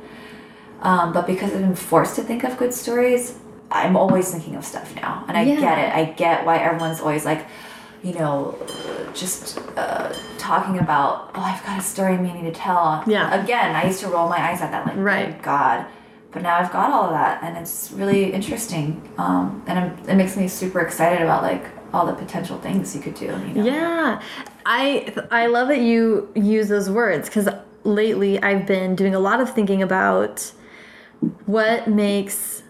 Um, 0.81 1.13
but 1.13 1.27
because 1.27 1.53
I've 1.53 1.61
been 1.61 1.75
forced 1.75 2.15
to 2.15 2.23
think 2.23 2.43
of 2.43 2.57
good 2.57 2.73
stories, 2.73 3.37
I'm 3.69 3.95
always 3.95 4.31
thinking 4.31 4.55
of 4.55 4.65
stuff 4.65 4.95
now, 4.95 5.23
and 5.27 5.37
I 5.37 5.41
Yeah. 5.43 5.59
get 5.59 5.77
it. 5.77 5.89
I 5.95 6.03
get 6.23 6.45
why 6.47 6.57
everyone's 6.57 6.99
always 6.99 7.25
like, 7.25 7.45
you 8.01 8.13
know, 8.13 8.55
just 9.13 9.59
uh, 9.75 10.09
talking 10.39 10.79
about, 10.79 11.31
oh, 11.35 11.41
I've 11.41 11.63
got 11.65 11.77
a 11.77 11.81
story 11.83 12.17
meaning 12.17 12.45
to 12.45 12.51
tell. 12.51 13.03
Yeah. 13.05 13.33
Again, 13.43 13.75
I 13.75 13.85
used 13.85 13.99
to 14.01 14.07
roll 14.07 14.29
my 14.29 14.39
eyes 14.49 14.61
at 14.61 14.71
that, 14.71 14.85
like, 14.87 14.95
Right. 14.97 15.27
"Good 15.33 15.43
God. 15.43 15.85
But 16.31 16.41
now 16.41 16.57
I've 16.57 16.71
got 16.71 16.91
all 16.91 17.05
of 17.05 17.11
that, 17.11 17.41
and 17.41 17.57
it's 17.57 17.91
really 17.91 18.33
interesting. 18.33 19.09
Um, 19.17 19.63
and 19.65 19.79
I'm, 19.79 20.09
it 20.09 20.15
makes 20.15 20.35
me 20.35 20.47
super 20.47 20.81
excited 20.81 21.21
about 21.21 21.41
like 21.41 21.65
all 21.93 22.05
the 22.05 22.13
potential 22.13 22.59
things 22.59 22.95
you 22.95 23.01
could 23.01 23.15
do. 23.15 23.25
You 23.25 23.53
know? 23.53 23.63
Yeah, 23.63 24.21
I 24.65 25.13
I 25.31 25.47
love 25.47 25.69
that 25.69 25.79
you 25.79 26.31
use 26.35 26.67
those 26.67 26.89
words 26.89 27.29
because 27.29 27.47
lately 27.83 28.41
I've 28.41 28.65
been 28.65 28.95
doing 28.95 29.15
a 29.15 29.19
lot 29.19 29.39
of 29.39 29.53
thinking 29.53 29.81
about 29.81 30.51
what 31.45 31.87
makes. 31.87 32.63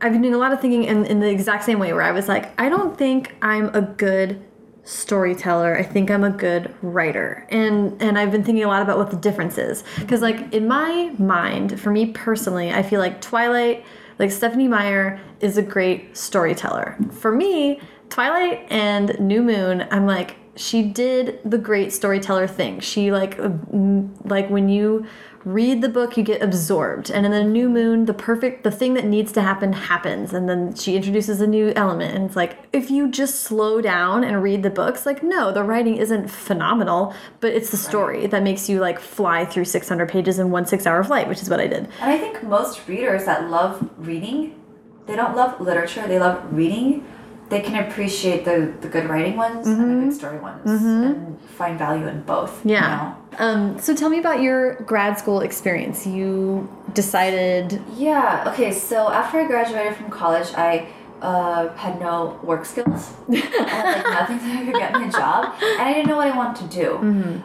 I've 0.00 0.12
been 0.12 0.22
doing 0.22 0.34
a 0.34 0.38
lot 0.38 0.52
of 0.52 0.60
thinking 0.60 0.84
in, 0.84 1.04
in 1.06 1.20
the 1.20 1.30
exact 1.30 1.64
same 1.64 1.78
way 1.78 1.92
where 1.92 2.02
I 2.02 2.12
was 2.12 2.28
like, 2.28 2.58
I 2.60 2.68
don't 2.68 2.96
think 2.96 3.34
I'm 3.40 3.74
a 3.74 3.80
good 3.80 4.42
storyteller. 4.84 5.76
I 5.76 5.82
think 5.82 6.10
I'm 6.10 6.24
a 6.24 6.30
good 6.30 6.74
writer. 6.82 7.46
And 7.48 8.00
and 8.02 8.18
I've 8.18 8.30
been 8.30 8.44
thinking 8.44 8.64
a 8.64 8.68
lot 8.68 8.82
about 8.82 8.98
what 8.98 9.10
the 9.10 9.16
difference 9.16 9.58
is. 9.58 9.82
Because 9.98 10.20
like 10.20 10.52
in 10.52 10.68
my 10.68 11.12
mind, 11.18 11.80
for 11.80 11.90
me 11.90 12.12
personally, 12.12 12.70
I 12.70 12.82
feel 12.82 13.00
like 13.00 13.20
Twilight, 13.20 13.84
like 14.18 14.30
Stephenie 14.30 14.68
Meyer 14.68 15.20
is 15.40 15.56
a 15.56 15.62
great 15.62 16.16
storyteller. 16.16 16.96
For 17.10 17.32
me, 17.32 17.80
Twilight 18.10 18.66
and 18.70 19.18
New 19.18 19.42
Moon, 19.42 19.86
I'm 19.90 20.06
like 20.06 20.36
she 20.56 20.82
did 20.82 21.40
the 21.44 21.58
great 21.58 21.92
storyteller 21.92 22.46
thing. 22.46 22.80
She 22.80 23.10
like 23.10 23.38
like 24.24 24.48
when 24.50 24.68
you 24.68 25.06
read 25.44 25.82
the 25.82 25.88
book 25.88 26.16
you 26.16 26.22
get 26.22 26.42
absorbed. 26.42 27.10
And 27.10 27.26
in 27.26 27.32
the 27.32 27.44
new 27.44 27.68
moon 27.68 28.06
the 28.06 28.14
perfect 28.14 28.64
the 28.64 28.70
thing 28.70 28.94
that 28.94 29.04
needs 29.04 29.32
to 29.32 29.42
happen 29.42 29.72
happens. 29.72 30.32
And 30.32 30.48
then 30.48 30.74
she 30.74 30.96
introduces 30.96 31.40
a 31.40 31.46
new 31.46 31.72
element. 31.76 32.14
And 32.14 32.24
it's 32.26 32.36
like 32.36 32.58
if 32.72 32.90
you 32.90 33.10
just 33.10 33.40
slow 33.40 33.80
down 33.80 34.24
and 34.24 34.42
read 34.42 34.62
the 34.62 34.70
books 34.70 35.06
like 35.06 35.22
no 35.22 35.52
the 35.52 35.62
writing 35.62 35.96
isn't 35.96 36.28
phenomenal 36.28 37.14
but 37.40 37.52
it's 37.52 37.70
the 37.70 37.76
story 37.76 38.26
that 38.26 38.42
makes 38.42 38.68
you 38.68 38.80
like 38.80 38.98
fly 38.98 39.44
through 39.44 39.64
600 39.64 40.08
pages 40.08 40.38
in 40.38 40.50
one 40.50 40.66
six 40.66 40.86
hour 40.86 41.02
flight 41.04 41.28
which 41.28 41.42
is 41.42 41.50
what 41.50 41.60
i 41.60 41.66
did. 41.66 41.88
And 42.00 42.10
I 42.10 42.18
think 42.18 42.42
most 42.42 42.86
readers 42.88 43.24
that 43.24 43.50
love 43.50 43.90
reading, 43.98 44.60
they 45.06 45.16
don't 45.16 45.36
love 45.36 45.60
literature, 45.60 46.06
they 46.06 46.18
love 46.18 46.42
reading. 46.52 47.06
They 47.54 47.60
can 47.60 47.84
appreciate 47.84 48.44
the, 48.44 48.74
the 48.80 48.88
good 48.88 49.08
writing 49.08 49.36
ones 49.36 49.66
and 49.66 49.78
the 49.80 50.06
good 50.06 50.14
story 50.14 50.38
ones 50.38 50.62
and 50.66 51.40
find 51.58 51.78
value 51.78 52.06
in 52.08 52.22
both. 52.22 52.64
you 52.64 52.72
yeah 52.72 53.14
know? 53.38 53.44
um, 53.44 53.78
so 53.78 53.94
tell 53.94 54.10
me 54.10 54.18
about 54.18 54.42
your 54.42 54.74
grad 54.90 55.18
school 55.18 55.40
experience 55.40 56.04
you 56.04 56.68
decided 56.94 57.80
Yeah, 57.96 58.44
okay, 58.48 58.72
so 58.72 59.08
after 59.08 59.38
I 59.38 59.46
graduated 59.46 59.94
from 59.96 60.10
college, 60.10 60.48
I 60.56 60.88
uh, 61.22 61.74
had 61.76 61.98
no 62.00 62.38
work 62.42 62.64
skills. 62.64 63.12
I 63.30 63.36
had 63.36 63.84
like 63.94 64.04
nothing 64.04 64.38
that 64.38 64.64
could 64.66 64.74
get 64.74 64.92
me 65.00 65.08
a 65.08 65.10
job, 65.10 65.54
and 65.62 65.82
I 65.82 65.92
didn't 65.94 66.08
know 66.08 66.16
what 66.16 66.26
I 66.26 66.36
wanted 66.36 66.70
to 66.70 66.76
do. 66.82 66.96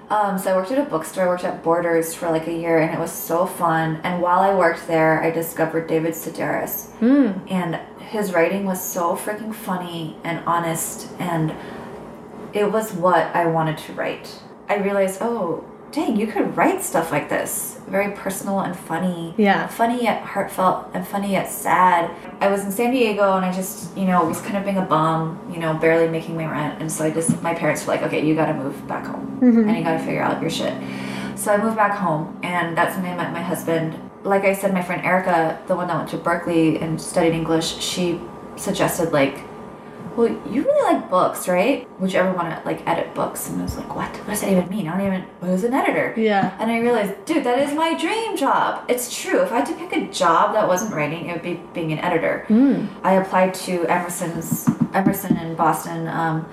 Um, 0.09 0.37
so 0.37 0.51
I 0.51 0.55
worked 0.55 0.71
at 0.71 0.79
a 0.85 0.89
bookstore. 0.89 1.23
I 1.25 1.27
worked 1.27 1.45
at 1.45 1.63
Borders 1.63 2.13
for 2.13 2.29
like 2.29 2.47
a 2.47 2.51
year, 2.53 2.79
and 2.79 2.93
it 2.93 2.99
was 2.99 3.11
so 3.11 3.45
fun. 3.45 4.01
And 4.03 4.21
while 4.21 4.39
I 4.39 4.53
worked 4.53 4.87
there, 4.87 5.23
I 5.23 5.31
discovered 5.31 5.87
David 5.87 6.13
Sedaris, 6.13 6.89
and 7.49 7.79
his 8.09 8.33
writing 8.33 8.65
was 8.65 8.81
so 8.81 9.15
freaking 9.15 9.53
funny 9.53 10.17
and 10.23 10.43
honest, 10.45 11.09
and 11.19 11.53
it 12.53 12.71
was 12.71 12.91
what 12.93 13.27
I 13.35 13.45
wanted 13.45 13.77
to 13.79 13.93
write. 13.93 14.41
I 14.67 14.77
realized, 14.77 15.19
oh, 15.21 15.63
dang, 15.91 16.15
you 16.15 16.27
could 16.27 16.55
write 16.55 16.83
stuff 16.83 17.11
like 17.11 17.29
this. 17.29 17.79
Very 17.87 18.15
personal 18.15 18.59
and 18.59 18.75
funny. 18.75 19.33
Yeah. 19.37 19.67
Funny 19.67 20.03
yet 20.03 20.23
heartfelt 20.23 20.87
and 20.93 21.07
funny 21.07 21.31
yet 21.31 21.49
sad. 21.49 22.11
I 22.39 22.47
was 22.47 22.63
in 22.63 22.71
San 22.71 22.91
Diego 22.91 23.35
and 23.35 23.45
I 23.45 23.51
just, 23.51 23.95
you 23.97 24.05
know, 24.05 24.23
was 24.25 24.41
kind 24.41 24.57
of 24.57 24.63
being 24.63 24.77
a 24.77 24.85
bum, 24.85 25.39
you 25.51 25.59
know, 25.59 25.73
barely 25.73 26.07
making 26.07 26.35
my 26.35 26.45
rent. 26.45 26.79
And 26.79 26.91
so 26.91 27.05
I 27.05 27.11
just, 27.11 27.41
my 27.41 27.55
parents 27.55 27.85
were 27.85 27.93
like, 27.93 28.03
okay, 28.03 28.25
you 28.25 28.35
gotta 28.35 28.53
move 28.53 28.87
back 28.87 29.05
home 29.05 29.39
mm-hmm. 29.41 29.67
and 29.67 29.77
you 29.77 29.83
gotta 29.83 29.99
figure 29.99 30.21
out 30.21 30.41
your 30.41 30.51
shit. 30.51 30.73
So 31.35 31.51
I 31.51 31.57
moved 31.57 31.75
back 31.75 31.97
home 31.97 32.39
and 32.43 32.77
that's 32.77 32.95
when 32.95 33.05
I 33.05 33.15
met 33.15 33.33
my 33.33 33.41
husband. 33.41 33.99
Like 34.23 34.43
I 34.43 34.53
said, 34.53 34.73
my 34.73 34.81
friend 34.81 35.05
Erica, 35.05 35.61
the 35.67 35.75
one 35.75 35.87
that 35.87 35.97
went 35.97 36.09
to 36.09 36.17
Berkeley 36.17 36.77
and 36.77 37.01
studied 37.01 37.33
English, 37.33 37.77
she 37.79 38.19
suggested 38.57 39.13
like 39.13 39.43
well, 40.19 40.27
you 40.49 40.63
really 40.63 40.93
like 40.93 41.09
books, 41.09 41.47
right? 41.47 41.87
Would 42.01 42.11
you 42.11 42.19
ever 42.19 42.33
want 42.33 42.49
to 42.49 42.61
like 42.67 42.85
edit 42.85 43.13
books? 43.13 43.47
And 43.49 43.61
I 43.61 43.63
was 43.63 43.77
like, 43.77 43.95
what? 43.95 44.09
What 44.17 44.27
does 44.27 44.41
that 44.41 44.51
even 44.51 44.67
mean? 44.69 44.87
I 44.87 44.97
don't 44.97 45.07
even. 45.07 45.21
What 45.39 45.51
is 45.51 45.63
an 45.63 45.73
editor? 45.73 46.13
Yeah. 46.17 46.55
And 46.59 46.69
I 46.69 46.79
realized, 46.79 47.23
dude, 47.23 47.45
that 47.45 47.59
is 47.59 47.73
my 47.73 47.97
dream 47.97 48.35
job. 48.35 48.83
It's 48.89 49.15
true. 49.15 49.41
If 49.41 49.51
I 49.51 49.59
had 49.59 49.65
to 49.67 49.73
pick 49.75 49.93
a 49.93 50.11
job 50.11 50.53
that 50.53 50.67
wasn't 50.67 50.93
writing, 50.93 51.29
it 51.29 51.33
would 51.33 51.41
be 51.41 51.61
being 51.73 51.93
an 51.93 51.99
editor. 51.99 52.45
I 53.03 53.13
applied 53.13 53.53
to 53.65 53.85
Emerson's 53.85 54.67
Emerson 54.93 55.37
in 55.37 55.55
Boston, 55.55 56.07
um, 56.09 56.49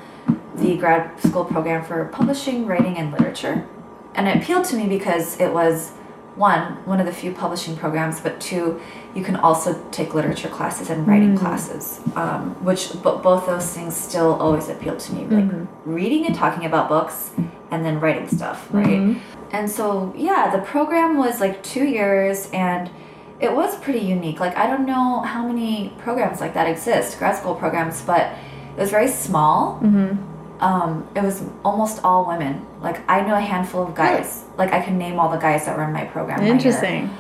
the 0.55 0.77
grad 0.77 1.21
school 1.21 1.45
program 1.45 1.85
for 1.85 2.05
publishing, 2.07 2.67
writing, 2.67 2.97
and 2.97 3.11
literature, 3.11 3.67
and 4.15 4.29
it 4.29 4.37
appealed 4.37 4.65
to 4.67 4.77
me 4.77 4.87
because 4.87 5.41
it 5.41 5.53
was 5.53 5.93
one 6.37 6.85
one 6.85 7.01
of 7.01 7.07
the 7.07 7.13
few 7.13 7.33
publishing 7.33 7.77
programs, 7.77 8.21
but 8.21 8.41
two, 8.41 8.81
you 9.15 9.25
can 9.25 9.37
also 9.37 9.83
take 9.91 10.15
literature 10.15 10.49
classes 10.49 10.91
and 10.91 11.07
writing 11.09 11.35
mm. 11.35 11.39
classes, 11.39 12.01
um, 12.15 12.55
which 12.65 12.91
but 13.03 13.23
both 13.23 13.47
those 13.47 13.73
things 13.73 13.97
still 13.97 14.35
always 14.35 14.69
appeal 14.69 14.97
to 14.97 15.13
me, 15.15 15.23
like 15.23 15.45
mm-hmm. 15.45 15.91
reading 15.91 16.27
and 16.27 16.35
talking 16.35 16.67
about 16.67 16.89
books, 16.89 17.33
and 17.71 17.85
then 17.85 17.99
writing 18.01 18.29
stuff, 18.29 18.69
right? 18.71 18.87
Mm-hmm. 18.87 19.55
And 19.57 19.71
so 19.71 20.13
yeah, 20.17 20.55
the 20.55 20.63
program 20.63 21.17
was 21.17 21.41
like 21.41 21.63
two 21.63 21.85
years 21.85 22.51
and 22.53 22.91
it 23.41 23.53
was 23.53 23.77
pretty 23.81 24.01
unique. 24.01 24.39
Like 24.39 24.57
I 24.57 24.67
don't 24.67 24.87
know 24.87 25.21
how 25.21 25.47
many 25.47 25.95
programs 25.99 26.41
like 26.41 26.55
that 26.55 26.69
exist, 26.69 27.19
grad 27.19 27.37
school 27.37 27.55
programs, 27.55 28.03
but 28.03 28.33
it 28.77 28.81
was 28.81 28.91
very 28.91 29.09
small. 29.09 29.81
Mm-hmm. 29.81 30.36
Um, 30.61 31.07
it 31.15 31.23
was 31.23 31.43
almost 31.65 32.03
all 32.05 32.27
women. 32.27 32.67
Like 32.81 33.09
I 33.09 33.21
know 33.21 33.35
a 33.37 33.41
handful 33.41 33.83
of 33.83 33.95
guys. 33.95 34.45
Like 34.57 34.73
I 34.73 34.81
can 34.81 34.97
name 34.99 35.19
all 35.19 35.31
the 35.31 35.37
guys 35.39 35.67
that 35.67 35.77
were 35.77 35.85
in 35.85 35.93
my 35.93 36.05
program. 36.05 36.43
Interesting. 36.43 37.11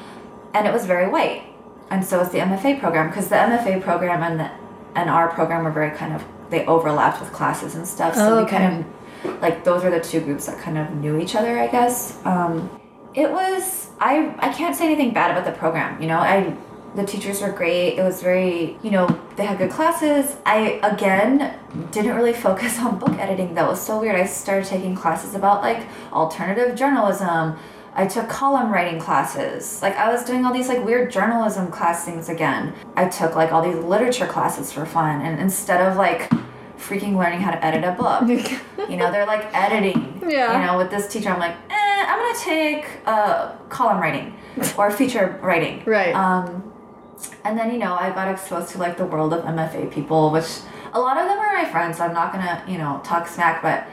And 0.55 0.66
it 0.66 0.72
was 0.72 0.87
very 0.87 1.09
white. 1.09 1.43
And 1.91 2.05
so 2.05 2.18
was 2.18 2.30
the 2.30 2.39
MFA 2.39 2.80
program 2.80 3.09
because 3.09 3.28
the 3.28 3.37
MFA 3.37 3.82
program 3.82 4.22
and 4.22 4.41
the, 4.41 4.51
and 4.99 5.11
our 5.11 5.28
program 5.28 5.64
were 5.64 5.70
very 5.70 5.97
kind 5.97 6.14
of 6.14 6.24
they 6.51 6.64
overlapped 6.66 7.20
with 7.20 7.32
classes 7.32 7.74
and 7.74 7.87
stuff. 7.87 8.14
So 8.14 8.39
Oh, 8.39 8.45
we 8.45 8.51
kind 8.51 8.84
of 9.24 9.41
like 9.43 9.64
those 9.64 9.84
were 9.84 9.91
the 9.91 10.01
two 10.01 10.20
groups 10.20 10.47
that 10.47 10.59
kind 10.59 10.78
of 10.78 10.91
knew 10.95 11.18
each 11.18 11.34
other, 11.34 11.59
I 11.59 11.66
guess. 11.66 12.18
Um, 12.24 12.70
it 13.14 13.30
was 13.30 13.89
I 14.01 14.34
I 14.39 14.53
can't 14.53 14.74
say 14.76 14.87
anything 14.87 15.12
bad 15.12 15.30
about 15.30 15.45
the 15.45 15.57
program. 15.59 16.01
You 16.01 16.09
know, 16.09 16.18
I 16.18 16.57
the 16.95 17.05
teachers 17.05 17.43
were 17.43 17.51
great. 17.51 17.99
It 17.99 18.03
was 18.03 18.22
very 18.22 18.78
you 18.82 18.91
know 18.91 19.07
they 19.37 19.45
had 19.45 19.59
good 19.59 19.70
classes. 19.70 20.37
I 20.47 20.80
again 20.82 21.59
didn't 21.91 22.16
really 22.16 22.32
focus 22.32 22.78
on 22.80 22.99
book 22.99 23.18
editing. 23.18 23.55
That 23.55 23.68
was 23.68 23.80
so 23.80 24.01
weird. 24.01 24.16
I 24.16 24.26
started 24.26 24.66
taking 24.66 24.95
classes 24.95 25.34
about 25.34 25.62
like 25.62 25.87
alternative 26.12 26.76
journalism. 26.76 27.57
I 27.99 28.07
took 28.07 28.28
column 28.28 28.70
writing 28.70 29.01
classes. 29.01 29.80
Like 29.80 29.97
I 29.97 30.12
was 30.12 30.22
doing 30.22 30.45
all 30.45 30.53
these 30.53 30.68
like 30.68 30.84
weird 30.84 31.11
journalism 31.11 31.70
class 31.70 32.05
things 32.05 32.28
again. 32.28 32.74
I 32.95 33.09
took 33.09 33.34
like 33.34 33.53
all 33.53 33.62
these 33.62 33.82
literature 33.82 34.26
classes 34.26 34.70
for 34.70 34.84
fun 34.84 35.22
and 35.22 35.41
instead 35.41 35.80
of 35.80 35.97
like 35.97 36.30
freaking 36.78 37.16
learning 37.16 37.41
how 37.41 37.51
to 37.51 37.64
edit 37.64 37.84
a 37.84 37.93
book. 37.93 38.28
you 38.91 38.97
know, 38.97 39.11
they're 39.11 39.26
like 39.26 39.49
editing. 39.55 40.22
Yeah. 40.28 40.61
You 40.61 40.66
know, 40.66 40.76
with 40.76 40.91
this 40.91 41.09
teacher 41.09 41.30
I'm 41.30 41.39
like, 41.41 41.57
eh, 41.70 42.05
I'm 42.07 42.18
gonna 42.18 42.39
take 42.39 42.87
uh, 43.07 43.57
column 43.68 43.99
writing 43.99 44.37
or 44.78 44.91
feature 44.91 45.39
writing. 45.43 45.82
Right. 45.87 46.14
Um, 46.14 46.66
and 47.45 47.59
then 47.59 47.73
you 47.73 47.79
know 47.79 47.95
I 47.95 48.11
got 48.11 48.29
exposed 48.29 48.71
to 48.71 48.79
like 48.79 48.97
the 48.97 49.07
world 49.07 49.33
of 49.33 49.45
MFA 49.45 49.91
people, 49.93 50.31
which 50.31 50.47
a 50.93 51.01
lot 51.01 51.17
of 51.19 51.27
them 51.29 51.39
are 51.39 51.53
my 51.55 51.64
friends. 51.64 51.99
So 51.99 52.05
I'm 52.05 52.14
not 52.14 52.33
gonna 52.33 52.62
you 52.69 52.79
know 52.79 53.01
talk 53.05 53.27
smack, 53.29 53.62
but 53.62 53.85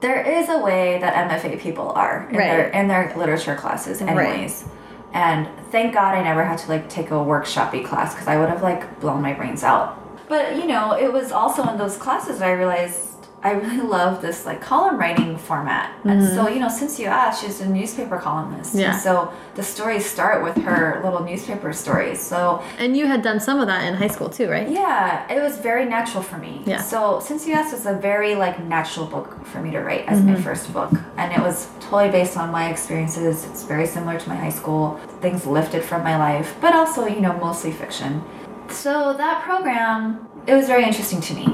there 0.00 0.20
is 0.22 0.48
a 0.48 0.58
way 0.58 0.98
that 1.00 1.14
MFA 1.30 1.58
people 1.60 1.90
are 1.90 2.28
in 2.30 2.36
Right. 2.36 2.46
their 2.48 2.68
in 2.68 2.88
their 2.88 3.12
literature 3.16 3.54
classes, 3.56 4.00
anyways. 4.02 4.64
And 5.12 5.48
thank 5.70 5.94
God 5.94 6.14
I 6.14 6.22
never 6.22 6.44
had 6.44 6.58
to 6.58 6.68
like 6.68 6.88
take 6.90 7.10
a 7.10 7.14
workshopy 7.14 7.84
class 7.84 8.12
because 8.14 8.28
I 8.28 8.36
would 8.38 8.48
have 8.50 8.62
like 8.62 9.00
blown 9.00 9.22
my 9.22 9.32
brains 9.32 9.64
out. 9.64 9.98
But 10.28 10.56
you 10.56 10.66
know, 10.66 10.92
it 10.92 11.10
was 11.12 11.32
also 11.32 11.62
in 11.68 11.78
those 11.78 11.96
classes 11.96 12.40
that 12.40 12.48
I 12.48 12.52
realized 12.52 13.15
I 13.46 13.52
really 13.52 13.86
love 13.98 14.20
this 14.26 14.38
like 14.48 14.60
column 14.60 14.96
writing 14.98 15.38
format. 15.38 15.86
And 16.04 16.20
so, 16.36 16.40
you 16.48 16.58
know, 16.60 16.68
since 16.68 16.98
you 17.00 17.06
asked, 17.06 17.42
she's 17.42 17.60
a 17.60 17.68
newspaper 17.78 18.18
columnist. 18.18 18.70
Mm-hmm. 18.70 18.80
Yeah. 18.80 18.92
And 18.94 19.00
so 19.08 19.32
the 19.54 19.62
stories 19.62 20.04
start 20.04 20.42
with 20.46 20.56
her 20.68 21.00
little 21.04 21.22
newspaper 21.30 21.72
stories. 21.72 22.20
So 22.20 22.62
And 22.78 22.96
you 22.96 23.06
had 23.06 23.22
done 23.22 23.38
some 23.48 23.58
of 23.60 23.66
that 23.68 23.84
in 23.88 23.94
high 23.94 24.08
school 24.16 24.28
too, 24.38 24.48
right? 24.50 24.68
yeah, 24.68 25.32
it 25.32 25.40
was 25.40 25.54
very 25.70 25.84
natural 25.96 26.22
for 26.30 26.38
me. 26.38 26.62
Yeah. 26.66 26.80
So 26.82 27.20
since 27.20 27.46
you 27.46 27.54
asked, 27.54 27.72
it's 27.72 27.86
a 27.86 27.94
very 27.94 28.34
like 28.34 28.56
natural 28.76 29.06
book 29.06 29.28
for 29.46 29.58
me 29.64 29.70
to 29.70 29.80
write 29.80 30.04
as 30.08 30.18
Mm-hmm. 30.18 30.32
my 30.34 30.40
first 30.48 30.72
book, 30.72 30.92
and 31.18 31.28
it 31.32 31.40
was 31.48 31.68
totally 31.80 32.10
based 32.10 32.36
on 32.36 32.50
my 32.50 32.64
experiences. 32.74 33.44
It's 33.48 33.62
very 33.74 33.86
similar 33.86 34.18
to 34.18 34.28
my 34.28 34.34
high 34.44 34.54
school 34.60 34.98
things 35.20 35.46
lifted 35.46 35.82
from 35.84 36.02
my 36.02 36.16
life, 36.16 36.48
but 36.60 36.74
also 36.74 37.06
you 37.06 37.20
know 37.20 37.34
mostly 37.48 37.70
fiction. 37.82 38.22
So 38.68 39.14
that 39.22 39.36
program, 39.44 40.26
it 40.46 40.54
was 40.54 40.66
very 40.66 40.84
interesting 40.84 41.20
to 41.28 41.34
me. 41.34 41.46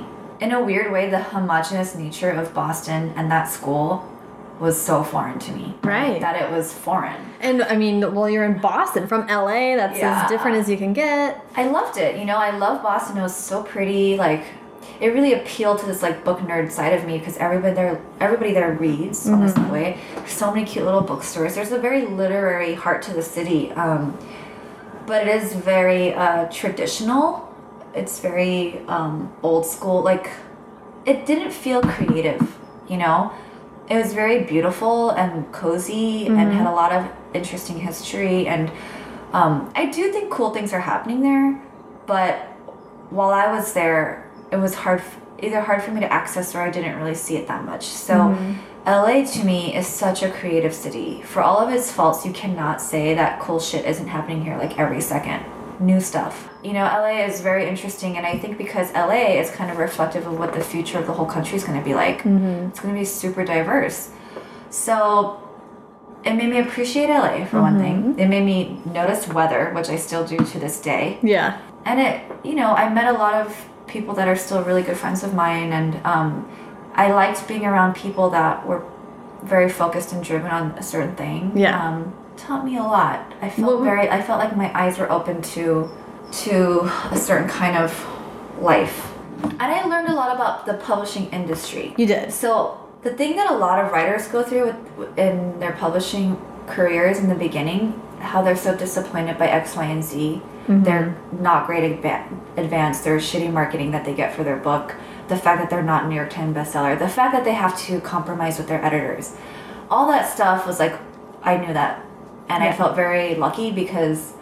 In 0.43 0.51
a 0.51 0.61
weird 0.61 0.91
way, 0.91 1.09
the 1.09 1.23
homogenous 1.23 1.95
nature 1.95 2.31
of 2.31 2.53
Boston 2.53 3.13
and 3.15 3.31
that 3.31 3.45
school 3.45 4.05
was 4.59 4.81
so 4.81 5.05
foreign 5.05 5.39
to 5.39 5.53
me. 5.53 5.73
Right. 5.85 6.21
That 6.21 6.35
it 6.43 6.51
was 6.51 6.73
foreign. 6.73 7.21
And 7.41 7.63
I 7.63 7.77
mean, 7.77 8.13
well, 8.13 8.29
you're 8.29 8.43
in 8.43 8.59
Boston 8.59 9.07
from 9.07 9.29
LA. 9.29 9.77
That's 9.77 10.01
Yeah. 10.01 10.25
as 10.25 10.29
different 10.29 10.57
as 10.57 10.69
you 10.69 10.77
can 10.77 10.93
get. 10.93 11.41
I 11.57 11.69
loved 11.69 11.97
it. 11.97 12.17
You 12.19 12.25
know, 12.25 12.39
I 12.39 12.51
love 12.57 12.83
Boston. 12.83 13.19
It 13.19 13.23
was 13.23 13.37
so 13.37 13.63
pretty. 13.63 14.17
Like, 14.17 14.43
it 15.01 15.15
really 15.15 15.33
appealed 15.35 15.79
to 15.79 15.87
this 15.87 16.03
like 16.03 16.25
book 16.25 16.41
nerd 16.41 16.73
side 16.73 16.93
of 16.93 17.05
me 17.05 17.19
because 17.19 17.37
everybody 17.37 17.75
there, 17.77 18.01
everybody 18.19 18.53
there 18.53 18.73
reads 18.73 19.29
on 19.29 19.41
the 19.47 19.49
subway. 19.49 19.97
There's 20.17 20.33
so 20.33 20.53
many 20.53 20.67
cute 20.67 20.85
little 20.85 21.03
bookstores. 21.03 21.55
There's 21.55 21.71
a 21.71 21.79
very 21.79 22.05
literary 22.05 22.75
heart 22.75 23.03
to 23.03 23.15
the 23.15 23.23
city, 23.23 23.71
um, 23.73 24.19
but 25.07 25.29
it 25.29 25.37
is 25.43 25.53
very 25.55 26.15
uh, 26.15 26.47
traditional. 26.47 27.52
It's 27.95 28.21
very 28.21 28.79
um, 28.89 29.33
old 29.43 29.67
school. 29.67 30.03
Like, 30.03 30.31
it 31.05 31.27
didn't 31.27 31.53
feel 31.53 31.83
creative. 31.83 32.59
You 32.89 32.99
know, 32.99 33.33
it 33.89 33.97
was 33.97 34.15
very 34.15 34.45
beautiful 34.45 35.11
and 35.11 35.51
cozy 35.53 36.27
and 36.27 36.53
had 36.53 36.67
a 36.67 36.71
lot 36.71 36.93
of 36.93 37.11
interesting 37.35 37.79
history 37.79 38.47
and 38.47 38.71
um, 39.33 39.71
i 39.75 39.87
do 39.87 40.13
think 40.13 40.31
cool 40.31 40.51
things 40.51 40.73
are 40.73 40.81
happening 40.81 41.21
there 41.21 41.61
but 42.07 42.37
while 43.11 43.31
i 43.31 43.51
was 43.53 43.73
there 43.73 44.31
it 44.51 44.57
was 44.57 44.75
hard 44.75 45.03
either 45.41 45.61
hard 45.61 45.83
for 45.83 45.91
me 45.91 46.01
to 46.01 46.13
access 46.13 46.55
or 46.55 46.61
i 46.63 46.71
didn't 46.71 46.97
really 46.97 47.15
see 47.15 47.37
it 47.37 47.47
that 47.49 47.65
much 47.65 47.85
so 47.85 48.37
la 48.87 49.25
to 49.25 49.45
me 49.45 49.75
is 49.75 49.87
such 49.87 50.23
a 50.23 50.31
creative 50.31 50.75
city 50.75 51.23
for 51.23 51.43
all 51.43 51.59
of 51.59 51.73
its 51.73 51.91
faults 51.91 52.25
you 52.25 52.33
cannot 52.33 52.81
say 52.81 53.15
that 53.15 53.41
cool 53.41 53.61
shit 53.61 53.85
isn't 53.85 54.09
happening 54.09 54.43
here 54.43 54.57
like 54.57 54.79
every 54.79 55.01
second 55.01 55.45
new 55.83 56.01
stuff 56.01 56.49
you 56.63 56.73
know 56.73 56.85
la 56.85 57.07
is 57.07 57.41
very 57.41 57.69
interesting 57.69 58.17
and 58.17 58.27
i 58.27 58.39
think 58.39 58.57
because 58.57 58.93
la 58.93 59.11
is 59.11 59.51
kind 59.51 59.71
of 59.71 59.79
reflective 59.79 60.27
of 60.27 60.39
what 60.39 60.53
the 60.53 60.63
future 60.63 60.99
of 60.99 61.07
the 61.07 61.13
whole 61.13 61.27
country 61.27 61.57
is 61.57 61.65
going 61.65 61.79
to 61.79 61.85
be 61.85 61.95
like 61.95 62.19
it's 62.19 62.81
going 62.81 62.95
to 62.95 62.99
be 62.99 63.05
super 63.05 63.45
diverse 63.45 64.11
so 64.71 65.43
it 66.25 66.35
made 66.35 66.51
me 66.51 66.61
appreciate 66.61 67.09
LA 67.09 67.45
for 67.45 67.61
one 67.61 67.79
thing. 67.79 68.19
It 68.19 68.29
made 68.29 68.45
me 68.45 68.81
notice 68.87 69.27
weather, 69.29 69.71
which 69.75 69.89
I 69.89 69.97
still 69.97 70.25
do 70.25 70.39
to 70.39 70.59
this 70.59 70.81
day. 70.81 71.19
Yeah. 71.23 71.61
And 71.85 72.01
it, 72.01 72.23
you 72.45 72.55
know, 72.55 72.73
I 72.73 72.93
met 72.93 73.13
a 73.13 73.19
lot 73.19 73.35
of 73.35 73.69
people 73.87 74.15
that 74.15 74.29
are 74.29 74.37
still 74.37 74.63
really 74.63 74.83
good 74.83 74.97
friends 74.97 75.25
of 75.25 75.35
mine, 75.35 75.73
and 75.73 76.05
um, 76.07 76.49
I 76.95 77.11
liked 77.13 77.47
being 77.49 77.65
around 77.65 77.95
people 77.95 78.31
that 78.31 78.67
were 78.67 78.85
very 79.43 79.69
focused 79.69 80.13
and 80.13 80.23
driven 80.23 80.51
on 80.51 80.71
a 80.73 80.83
certain 80.83 81.17
thing. 81.17 81.57
Yeah. 81.57 81.89
Um, 81.89 82.15
taught 82.43 82.65
me 82.65 82.77
a 82.77 82.83
lot. 82.83 83.33
I 83.41 83.49
felt 83.49 83.79
What 83.79 83.85
very. 83.85 84.09
I 84.11 84.21
felt 84.23 84.39
like 84.39 84.57
my 84.57 84.71
eyes 84.79 84.99
were 84.99 85.11
open 85.11 85.43
to 85.55 85.91
to 86.45 86.81
a 87.11 87.17
certain 87.17 87.49
kind 87.49 87.77
of 87.77 87.91
life, 88.61 89.13
and 89.43 89.63
I 89.63 89.85
learned 89.85 90.09
a 90.09 90.15
lot 90.15 90.35
about 90.35 90.67
the 90.67 90.75
publishing 90.75 91.29
industry. 91.31 91.95
You 91.97 92.07
did. 92.07 92.33
So 92.33 92.79
the 93.03 93.11
thing 93.13 93.37
that 93.37 93.51
a 93.51 93.55
lot 93.55 93.85
of 93.85 93.93
writers 93.93 94.29
go 94.29 94.43
through 94.43 94.75
with, 94.97 95.19
in 95.19 95.59
their 95.61 95.73
publishing 95.73 96.41
careers 96.67 97.19
in 97.19 97.29
the 97.29 97.35
beginning, 97.35 98.01
how 98.21 98.43
they're 98.43 98.57
so 98.57 98.77
disappointed 98.77 99.39
by 99.39 99.49
X, 99.49 99.77
Y, 99.77 99.85
and 99.85 100.03
Z. 100.05 100.41
Mm-hmm. 100.63 100.85
They're 100.85 101.17
not 101.41 101.67
great 101.67 102.01
adva- 102.01 102.29
advanced. 102.57 103.03
They're 103.03 103.19
shitty 103.19 103.53
marketing 103.53 103.91
that 103.91 104.05
they 104.05 104.15
get 104.15 104.33
for 104.35 104.45
their 104.45 104.57
book. 104.57 104.95
The 105.27 105.37
fact 105.37 105.61
that 105.61 105.71
they're 105.71 105.83
not 105.83 106.05
a 106.05 106.09
New 106.09 106.15
York 106.15 106.31
Times 106.31 106.57
bestseller. 106.57 106.97
The 106.97 107.09
fact 107.09 107.33
that 107.35 107.45
they 107.45 107.55
have 107.55 107.77
to 107.87 108.01
compromise 108.01 108.59
with 108.59 108.69
their 108.69 108.83
editors. 108.85 109.35
All 109.91 110.07
that 110.09 110.33
stuff 110.33 110.65
was 110.67 110.79
like, 110.79 110.95
I 111.43 111.57
knew 111.57 111.75
that, 111.75 112.05
and 112.53 112.63
I 112.63 112.73
felt 112.73 112.95
very 112.95 113.35
lucky 113.35 113.71
because 113.73 114.35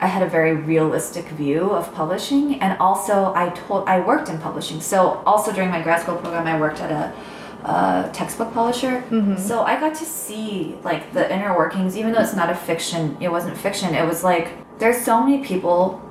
I 0.00 0.06
had 0.06 0.22
a 0.22 0.28
very 0.28 0.54
realistic 0.54 1.24
view 1.28 1.70
of 1.70 1.92
publishing, 1.94 2.60
and 2.60 2.76
also 2.78 3.32
I 3.34 3.48
told 3.50 3.88
I 3.88 4.00
worked 4.00 4.28
in 4.28 4.38
publishing. 4.38 4.80
So 4.80 5.22
also 5.24 5.52
during 5.52 5.70
my 5.70 5.80
grad 5.80 6.02
school 6.02 6.16
program, 6.16 6.46
I 6.46 6.60
worked 6.60 6.80
at 6.80 6.90
a, 6.90 7.12
textbook 8.12 8.52
publisher. 8.52 9.02
Mm-hmm. 9.08 9.38
So 9.38 9.62
I 9.62 9.80
got 9.80 9.94
to 9.94 10.04
see 10.04 10.76
like 10.84 11.14
the 11.14 11.24
inner 11.34 11.56
workings, 11.56 11.96
even 11.96 12.12
though 12.12 12.20
it's 12.20 12.34
not 12.34 12.50
a 12.50 12.54
fiction. 12.54 13.16
It 13.20 13.30
wasn't 13.30 13.56
fiction. 13.56 13.94
It 13.94 14.06
was 14.06 14.22
like 14.22 14.46
there's 14.78 15.02
so 15.02 15.24
many 15.24 15.42
people 15.42 16.02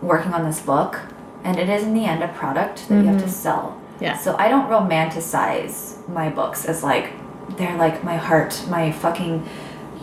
working 0.00 0.32
on 0.32 0.46
this 0.46 0.60
book, 0.60 0.98
and 1.44 1.58
it 1.58 1.68
is 1.68 1.82
in 1.82 1.92
the 1.92 2.06
end 2.06 2.22
a 2.22 2.28
product 2.28 2.88
that 2.88 2.94
you 3.02 3.06
have 3.10 3.18
to 3.18 3.24
mm-hmm. 3.24 3.30
sell. 3.30 3.78
Yeah. 4.00 4.16
So 4.16 4.34
I 4.38 4.48
don't 4.48 4.68
romanticize 4.70 6.08
my 6.08 6.30
books 6.30 6.64
as 6.64 6.82
like 6.82 7.12
they're 7.58 7.76
like 7.76 8.02
my 8.04 8.16
heart, 8.16 8.64
my 8.68 8.92
fucking, 8.92 9.46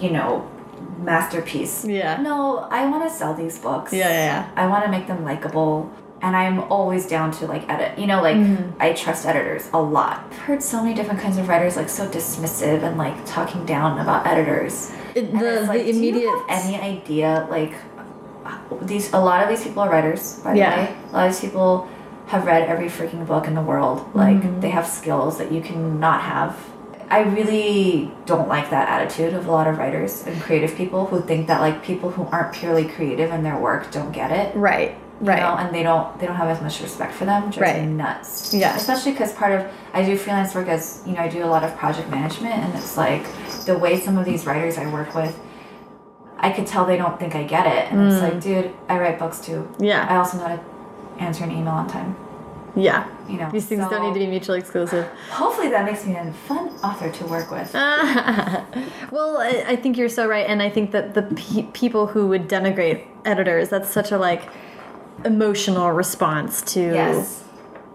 you 0.02 0.12
know, 0.12 0.50
masterpiece. 1.00 1.86
Yeah. 1.86 2.22
No, 2.22 2.60
I 2.72 2.86
want 2.90 3.04
to 3.04 3.10
sell 3.10 3.34
these 3.34 3.58
books. 3.60 3.94
Yeah, 3.94 4.10
yeah, 4.10 4.26
yeah. 4.26 4.50
I 4.56 4.68
want 4.68 4.84
to 4.86 4.92
make 4.92 5.08
them 5.08 5.24
likable. 5.24 5.92
And 6.22 6.36
I'm 6.36 6.60
always 6.72 7.06
down 7.06 7.32
to 7.34 7.46
like 7.46 7.70
edit. 7.70 8.00
You 8.00 8.08
know, 8.08 8.22
like 8.22 8.38
Mm-hmm. 8.38 8.82
I 8.82 8.94
trust 8.94 9.26
editors 9.26 9.70
a 9.74 9.82
lot. 9.82 10.26
I've 10.32 10.38
heard 10.40 10.64
so 10.64 10.82
many 10.82 10.96
different 10.96 11.20
kinds 11.20 11.38
of 11.38 11.48
writers 11.48 11.76
like 11.76 11.90
so 11.90 12.08
dismissive 12.08 12.84
and 12.84 12.98
like 12.98 13.16
talking 13.26 13.66
down 13.66 14.00
about 14.00 14.26
editors. 14.26 14.92
It- 15.14 15.32
the- 15.32 15.62
like, 15.68 15.84
the 15.84 15.90
immediate- 15.90 16.42
any 16.50 16.76
idea 16.80 17.46
like 17.50 17.74
these 18.82 19.12
a 19.14 19.20
lot 19.20 19.44
of 19.44 19.50
these 19.50 19.64
people 19.64 19.84
are 19.84 19.90
writers, 19.90 20.40
by 20.44 20.54
Yeah. 20.56 20.76
the 20.76 20.82
way. 20.82 20.96
A 21.12 21.14
lot 21.16 21.28
of 21.28 21.32
these 21.34 21.42
people 21.42 21.88
have 22.28 22.46
read 22.46 22.68
every 22.68 22.88
freaking 22.88 23.26
book 23.28 23.46
in 23.48 23.54
the 23.54 23.62
world. 23.62 24.06
Like 24.14 24.38
Mm-hmm. 24.38 24.60
they 24.62 24.70
have 24.70 24.88
skills 24.88 25.38
that 25.38 25.52
you 25.52 25.62
cannot 25.62 26.22
have. 26.22 26.56
I 27.10 27.22
really 27.22 28.12
don't 28.26 28.48
like 28.48 28.70
that 28.72 28.90
attitude 28.90 29.34
of 29.34 29.48
a 29.48 29.52
lot 29.52 29.68
of 29.68 29.78
writers 29.78 30.24
and 30.26 30.42
creative 30.42 30.76
people 30.76 31.06
who 31.06 31.22
think 31.22 31.48
that 31.48 31.62
like 31.62 31.84
people 31.84 32.10
who 32.10 32.26
aren't 32.32 32.54
purely 32.54 32.86
creative 32.86 33.32
in 33.32 33.44
their 33.44 33.58
work 33.58 33.92
don't 33.92 34.12
get 34.12 34.32
it. 34.32 34.56
Right. 34.56 34.98
You 35.22 35.28
Right. 35.28 35.40
know, 35.40 35.56
and 35.56 35.74
they 35.74 35.82
don't 35.84 36.18
they 36.20 36.26
don't 36.26 36.36
have 36.36 36.50
as 36.50 36.62
much 36.62 36.82
respect 36.82 37.14
for 37.14 37.24
them. 37.26 37.44
Drives 37.50 37.80
Right. 37.80 37.88
nuts. 37.88 38.54
Yeah. 38.54 38.76
Especially 38.76 39.12
because 39.14 39.32
part 39.34 39.54
of 39.54 39.66
I 39.94 40.04
do 40.04 40.18
freelance 40.18 40.54
work 40.56 40.68
as 40.68 41.02
you 41.06 41.14
know 41.14 41.22
I 41.22 41.30
do 41.30 41.44
a 41.44 41.48
lot 41.48 41.64
of 41.64 41.76
project 41.78 42.10
management, 42.10 42.54
and 42.56 42.74
it's 42.76 42.98
like 42.98 43.24
the 43.66 43.78
way 43.78 44.00
some 44.00 44.18
of 44.18 44.26
these 44.26 44.46
writers 44.46 44.78
I 44.78 44.88
work 44.88 45.16
with, 45.16 45.40
I 46.38 46.52
could 46.52 46.68
tell 46.68 46.86
they 46.86 46.98
don't 46.98 47.18
think 47.20 47.34
I 47.34 47.44
get 47.44 47.66
it, 47.66 47.92
and 47.94 48.12
it's 48.12 48.22
like, 48.22 48.42
dude, 48.42 48.72
I 48.90 49.00
write 49.00 49.18
books 49.20 49.40
too. 49.40 49.68
Yeah. 49.80 50.06
I 50.10 50.14
Mm. 50.14 50.18
Also 50.20 50.38
know 50.38 50.48
how 50.48 50.56
to 50.58 50.62
answer 51.20 51.44
an 51.46 51.52
email 51.52 51.74
on 51.74 51.88
time. 51.88 52.18
Yeah. 52.76 53.08
You 53.30 53.38
know, 53.38 53.50
These 53.52 53.66
things 53.66 53.88
don't 53.90 54.04
need 54.04 54.14
to 54.14 54.26
be 54.26 54.28
mutually 54.28 54.60
exclusive. 54.60 55.08
Hopefully, 55.30 55.70
that 55.70 55.86
makes 55.86 56.06
me 56.06 56.16
a 56.16 56.32
fun 56.48 56.70
author 56.84 57.10
to 57.10 57.26
work 57.26 57.50
with. 57.52 57.74
well, 59.12 59.38
I, 59.38 59.66
I 59.68 59.76
think 59.76 59.98
you're 59.98 60.10
so 60.10 60.28
right, 60.28 60.46
and 60.48 60.62
I 60.62 60.70
think 60.70 60.92
that 60.92 61.14
the 61.14 61.24
pe 61.24 61.64
people 61.74 62.08
who 62.08 62.28
would 62.28 62.48
denigrate 62.48 63.06
editors, 63.24 63.70
that's 63.70 63.90
such 63.90 64.12
a 64.12 64.18
like 64.18 64.50
emotional 65.24 65.92
response 65.92 66.62
to 66.74 66.82
yes. 66.82 67.44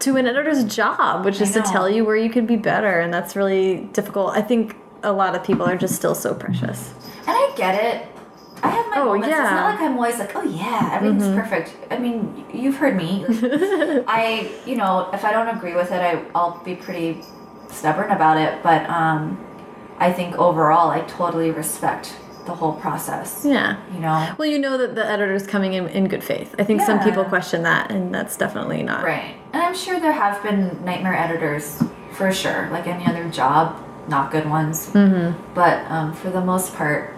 to 0.00 0.16
an 0.16 0.26
editor's 0.26 0.64
job, 0.64 1.24
which 1.24 1.40
is 1.40 1.52
to 1.52 1.60
tell 1.62 1.88
you 1.88 2.04
where 2.04 2.16
you 2.16 2.30
could 2.30 2.46
be 2.46 2.56
better, 2.56 3.00
and 3.00 3.12
that's 3.12 3.36
really 3.36 3.84
difficult. 3.92 4.36
I 4.36 4.42
think 4.42 4.76
a 5.02 5.12
lot 5.12 5.34
of 5.34 5.44
people 5.44 5.66
are 5.66 5.76
just 5.76 5.94
still 5.94 6.14
so 6.14 6.34
precious. 6.34 6.94
And 7.26 7.30
I 7.30 7.52
get 7.56 7.74
it. 7.84 8.08
I 8.62 8.68
have 8.68 8.86
my 8.90 8.96
Oh, 8.98 9.04
moments. 9.06 9.28
It's 9.28 9.36
yeah. 9.36 9.46
Mm-hmm. 9.46 9.56
not 9.56 9.70
like 9.74 9.80
I'm 9.80 9.96
always 9.96 10.18
like, 10.18 10.36
oh 10.36 10.42
yeah, 10.42 10.90
everything's 10.92 11.34
perfect. 11.34 11.76
I 11.90 11.98
mean, 11.98 12.44
you've 12.52 12.76
heard 12.76 12.96
me. 12.96 13.24
I, 14.06 14.50
you 14.66 14.76
know, 14.76 15.08
if 15.12 15.24
I 15.24 15.32
don't 15.32 15.48
agree 15.48 15.74
with 15.74 15.90
it, 15.92 16.00
I, 16.00 16.22
I'll 16.34 16.62
be 16.64 16.74
pretty 16.74 17.22
stubborn 17.68 18.10
about 18.10 18.36
it. 18.36 18.62
But 18.62 18.88
um, 18.90 19.44
I 19.98 20.12
think 20.12 20.36
overall, 20.38 20.90
I 20.90 21.00
totally 21.02 21.50
respect 21.50 22.14
the 22.46 22.54
whole 22.54 22.72
process. 22.74 23.44
Yeah. 23.46 23.76
You 23.94 24.00
know. 24.00 24.34
Well, 24.38 24.48
you 24.48 24.58
know 24.58 24.76
that 24.78 24.94
the 24.94 25.06
editor's 25.06 25.46
coming 25.46 25.74
in 25.74 25.88
in 25.88 26.08
good 26.08 26.24
faith. 26.24 26.54
I 26.58 26.64
think 26.64 26.80
some 26.82 27.00
people 27.00 27.24
question 27.24 27.62
that, 27.62 27.90
and 27.90 28.14
that's 28.14 28.36
definitely 28.36 28.82
not. 28.82 29.04
Right. 29.04 29.36
And 29.52 29.62
I'm 29.62 29.74
sure 29.74 30.00
there 30.00 30.12
have 30.12 30.42
been 30.42 30.84
nightmare 30.84 31.14
editors 31.14 31.82
for 32.12 32.32
sure, 32.32 32.68
like 32.70 32.86
any 32.86 33.06
other 33.06 33.28
job. 33.30 33.76
not 34.08 34.32
good 34.32 34.48
ones. 34.48 34.88
Mm-hmm. 34.90 35.54
But 35.54 35.78
um, 35.90 36.12
for 36.14 36.30
the 36.30 36.40
most 36.40 36.74
part, 36.74 37.14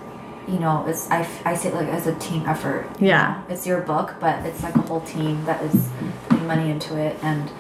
you 0.49 0.59
know, 0.59 0.85
it's 0.87 1.11
I 1.11 1.55
see 1.55 1.69
it 1.69 1.75
like 1.75 1.89
as 1.89 2.07
a 2.07 2.15
team 2.17 2.45
effort. 2.47 2.87
Yeah. 3.01 3.43
It's 3.49 3.67
your 3.67 3.81
book, 3.81 4.15
but 4.21 4.45
it's 4.47 4.63
like 4.63 4.75
a 4.77 4.81
whole 4.83 5.01
team 5.03 5.45
that 5.45 5.63
is 5.63 5.89
putting 6.29 6.47
money 6.47 6.71
into 6.71 6.97
it 6.99 7.17
and 7.23 7.51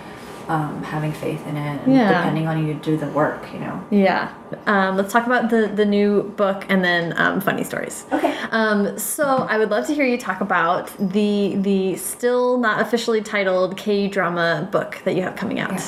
um, 0.48 0.82
having 0.82 1.12
faith 1.12 1.46
in 1.46 1.56
it 1.56 1.80
and 1.84 1.94
Yeah. 1.94 2.08
depending 2.08 2.48
on 2.48 2.66
you 2.66 2.74
to 2.74 2.80
do 2.80 2.96
the 2.96 3.06
work, 3.08 3.52
you 3.52 3.60
know. 3.60 3.82
Yeah. 3.90 4.32
Um, 4.66 4.96
let's 4.96 5.12
talk 5.12 5.26
about 5.26 5.50
the 5.50 5.68
the 5.68 5.84
new 5.86 6.24
book 6.36 6.66
and 6.68 6.82
then 6.84 7.14
um, 7.16 7.40
funny 7.40 7.64
stories. 7.64 8.04
Okay. 8.12 8.36
Um, 8.50 8.98
so 8.98 9.24
I 9.48 9.56
would 9.58 9.70
love 9.70 9.86
to 9.86 9.94
hear 9.94 10.04
you 10.04 10.18
talk 10.18 10.40
about 10.40 10.90
the 10.98 11.54
the 11.56 11.96
still 11.96 12.58
not 12.58 12.80
officially 12.80 13.22
titled 13.22 13.76
K 13.76 14.08
drama 14.08 14.68
book 14.72 14.98
that 15.04 15.14
you 15.14 15.22
have 15.22 15.36
coming 15.36 15.60
out. 15.60 15.80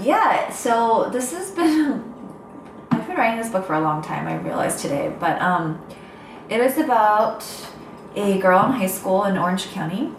Yeah, 0.00 0.50
so 0.52 1.08
this 1.12 1.32
has 1.32 1.50
been 1.50 2.07
writing 3.18 3.36
this 3.36 3.50
book 3.50 3.66
for 3.66 3.74
a 3.74 3.80
long 3.80 4.00
time, 4.00 4.26
I 4.26 4.36
realized 4.36 4.78
today, 4.78 5.12
but 5.18 5.40
um 5.42 5.84
it 6.48 6.60
is 6.60 6.78
about 6.78 7.44
a 8.16 8.38
girl 8.38 8.64
in 8.64 8.72
high 8.72 8.86
school 8.86 9.24
in 9.24 9.36
Orange 9.36 9.66
County, 9.72 10.12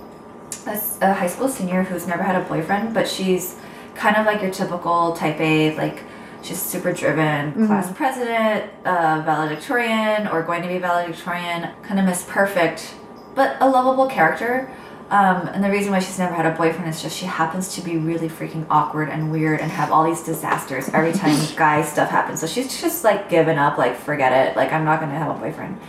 a 0.67 1.13
high 1.13 1.27
school 1.27 1.49
senior 1.49 1.81
who's 1.83 2.05
never 2.05 2.21
had 2.21 2.35
a 2.35 2.45
boyfriend, 2.47 2.93
but 2.93 3.07
she's 3.07 3.55
kind 3.95 4.15
of 4.15 4.25
like 4.25 4.41
your 4.41 4.51
typical 4.51 5.13
type 5.13 5.39
A, 5.39 5.75
like 5.75 6.03
she's 6.43 6.61
super 6.61 6.93
driven, 6.93 7.53
class 7.67 7.91
president, 7.91 8.71
uh, 8.85 9.23
valedictorian, 9.25 10.27
or 10.27 10.43
going 10.43 10.61
to 10.61 10.67
be 10.67 10.77
valedictorian, 10.77 11.71
kind 11.81 11.99
of 11.99 12.05
Miss 12.05 12.23
Perfect, 12.27 12.93
but 13.33 13.57
a 13.59 13.67
lovable 13.67 14.07
character. 14.07 14.71
Um, 15.09 15.47
and 15.47 15.63
the 15.63 15.71
reason 15.71 15.91
why 15.91 15.99
she's 15.99 16.19
never 16.19 16.35
had 16.35 16.45
a 16.45 16.55
boyfriend 16.55 16.87
is 16.87 17.01
just 17.01 17.17
she 17.17 17.25
happens 17.25 17.73
to 17.75 17.81
be 17.81 17.97
really 17.97 18.29
freaking 18.29 18.65
awkward 18.69 19.09
and 19.09 19.31
weird 19.31 19.59
and 19.59 19.71
have 19.71 19.91
all 19.91 20.03
these 20.03 20.21
disasters 20.21 20.87
every 20.89 21.13
time 21.13 21.35
guy 21.55 21.81
stuff 21.81 22.09
happens. 22.09 22.39
So 22.39 22.47
she's 22.47 22.79
just 22.79 23.03
like 23.03 23.27
given 23.27 23.57
up, 23.57 23.79
like 23.79 23.95
forget 23.95 24.31
it, 24.31 24.55
like 24.55 24.71
I'm 24.71 24.85
not 24.85 24.99
gonna 24.99 25.17
have 25.17 25.35
a 25.35 25.39
boyfriend. 25.39 25.79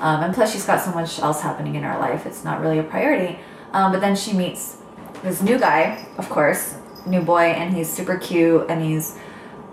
Um, 0.00 0.24
and 0.24 0.34
plus 0.34 0.52
she's 0.52 0.66
got 0.66 0.80
so 0.80 0.90
much 0.90 1.20
else 1.20 1.40
happening 1.40 1.76
in 1.76 1.84
her 1.84 1.98
life, 1.98 2.26
it's 2.26 2.42
not 2.42 2.60
really 2.60 2.78
a 2.78 2.82
priority. 2.82 3.38
Um, 3.72 3.92
but 3.92 4.00
then 4.00 4.16
she 4.16 4.32
meets 4.32 4.78
this 5.22 5.40
new 5.40 5.58
guy, 5.58 6.06
of 6.18 6.28
course, 6.28 6.76
new 7.06 7.22
boy, 7.22 7.44
and 7.44 7.72
he's 7.72 7.88
super 7.88 8.18
cute 8.18 8.66
and 8.68 8.82
he's 8.82 9.16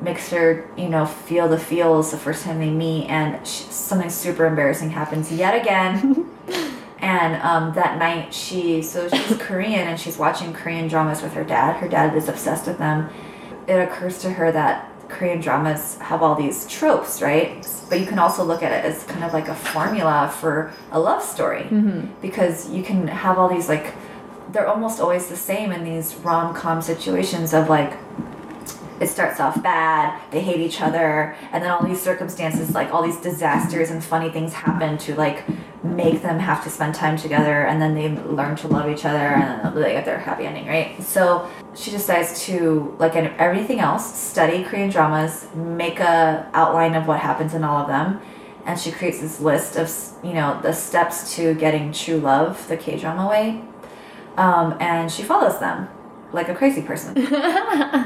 makes 0.02 0.30
her, 0.30 0.70
you 0.78 0.90
know, 0.90 1.06
feel 1.06 1.48
the 1.48 1.58
feels 1.58 2.12
the 2.12 2.18
first 2.18 2.44
time 2.44 2.60
they 2.60 2.70
meet, 2.70 3.08
and 3.08 3.46
sh 3.48 3.64
something 3.70 4.10
super 4.10 4.46
embarrassing 4.46 4.92
happens 4.92 5.32
yet 5.32 5.60
again. 5.60 6.30
and 7.04 7.36
um, 7.42 7.74
that 7.74 8.00
night, 8.00 8.34
she 8.34 8.82
so 8.82 9.10
she's 9.10 9.38
Korean 9.40 9.90
and 9.90 10.00
she's 10.00 10.18
watching 10.18 10.54
Korean 10.54 10.88
dramas 10.88 11.22
with 11.22 11.34
her 11.34 11.44
dad. 11.44 11.76
Her 11.76 11.90
dad 11.90 12.16
is 12.16 12.30
obsessed 12.30 12.66
with 12.66 12.78
them. 12.78 13.10
It 13.68 13.74
occurs 13.74 14.20
to 14.20 14.30
her 14.30 14.54
that 14.54 14.90
Korean 15.10 15.42
dramas 15.42 15.98
have 15.98 16.24
all 16.24 16.34
these 16.34 16.66
tropes, 16.66 17.22
right? 17.22 17.68
But 17.90 18.00
you 18.00 18.06
can 18.06 18.20
also 18.20 18.46
look 18.46 18.64
at 18.64 18.72
it 18.72 18.86
as 18.86 19.04
kind 19.04 19.26
of 19.26 19.34
like 19.34 19.50
a 19.50 19.56
formula 19.56 20.34
for 20.40 20.72
a 20.94 21.00
love 21.00 21.22
story 21.22 21.68
because 22.22 22.70
you 22.70 22.84
can 22.84 23.08
have 23.08 23.38
all 23.38 23.50
these 23.50 23.68
like 23.68 23.94
they're 24.54 24.68
almost 24.68 25.02
always 25.02 25.28
the 25.28 25.36
same 25.36 25.74
in 25.74 25.84
these 25.84 26.16
rom-com 26.16 26.82
situations 26.82 27.54
of 27.54 27.68
like 27.68 27.98
it 29.04 29.10
starts 29.10 29.40
off 29.40 29.62
bad, 29.62 30.20
they 30.32 30.42
hate 30.42 30.62
each 30.62 30.82
other, 30.82 31.36
and 31.52 31.62
then 31.62 31.70
all 31.70 31.84
these 31.84 32.02
circumstances, 32.02 32.74
like 32.74 32.92
all 32.94 33.04
these 33.04 33.18
disasters 33.18 33.92
and 33.92 34.04
funny 34.04 34.30
things 34.30 34.54
happen 34.54 34.98
to 34.98 35.14
like 35.16 35.44
make 35.84 36.22
them 36.22 36.40
have 36.40 36.64
to 36.64 36.70
spend 36.70 36.96
time 36.96 37.18
together, 37.18 37.66
and 37.66 37.82
then 37.82 37.94
they 37.94 38.10
learn 38.10 38.56
to 38.56 38.68
love 38.68 38.90
each 38.90 39.06
other, 39.06 39.18
and 39.18 39.76
they 39.76 39.92
get 39.92 40.06
their 40.06 40.20
happy 40.20 40.46
ending, 40.46 40.66
right? 40.66 41.02
So 41.04 41.50
she 41.76 41.92
decides 41.92 42.46
to, 42.46 42.96
like 42.98 43.16
in 43.16 43.28
everything 43.38 43.80
else, 43.82 44.16
study 44.18 44.64
Korean 44.64 44.90
dramas, 44.90 45.48
make 45.54 46.00
a 46.00 46.50
outline 46.54 46.96
of 46.96 47.06
what 47.06 47.20
happens 47.20 47.54
in 47.54 47.64
all 47.64 47.82
of 47.82 47.88
them, 47.88 48.22
and 48.66 48.80
she 48.80 48.92
creates 48.92 49.20
this 49.20 49.42
list 49.42 49.76
of 49.76 49.92
you 50.24 50.34
know 50.34 50.60
the 50.62 50.72
steps 50.72 51.36
to 51.36 51.54
getting 51.56 51.92
true 51.92 52.18
love 52.18 52.68
the 52.70 52.78
K 52.78 52.98
drama 52.98 53.28
way, 53.28 53.66
um, 54.38 54.78
and 54.80 55.12
she 55.12 55.24
follows 55.24 55.60
them 55.60 55.90
like 56.34 56.50
a 56.50 56.56
crazy 56.56 56.82
person. 56.82 57.18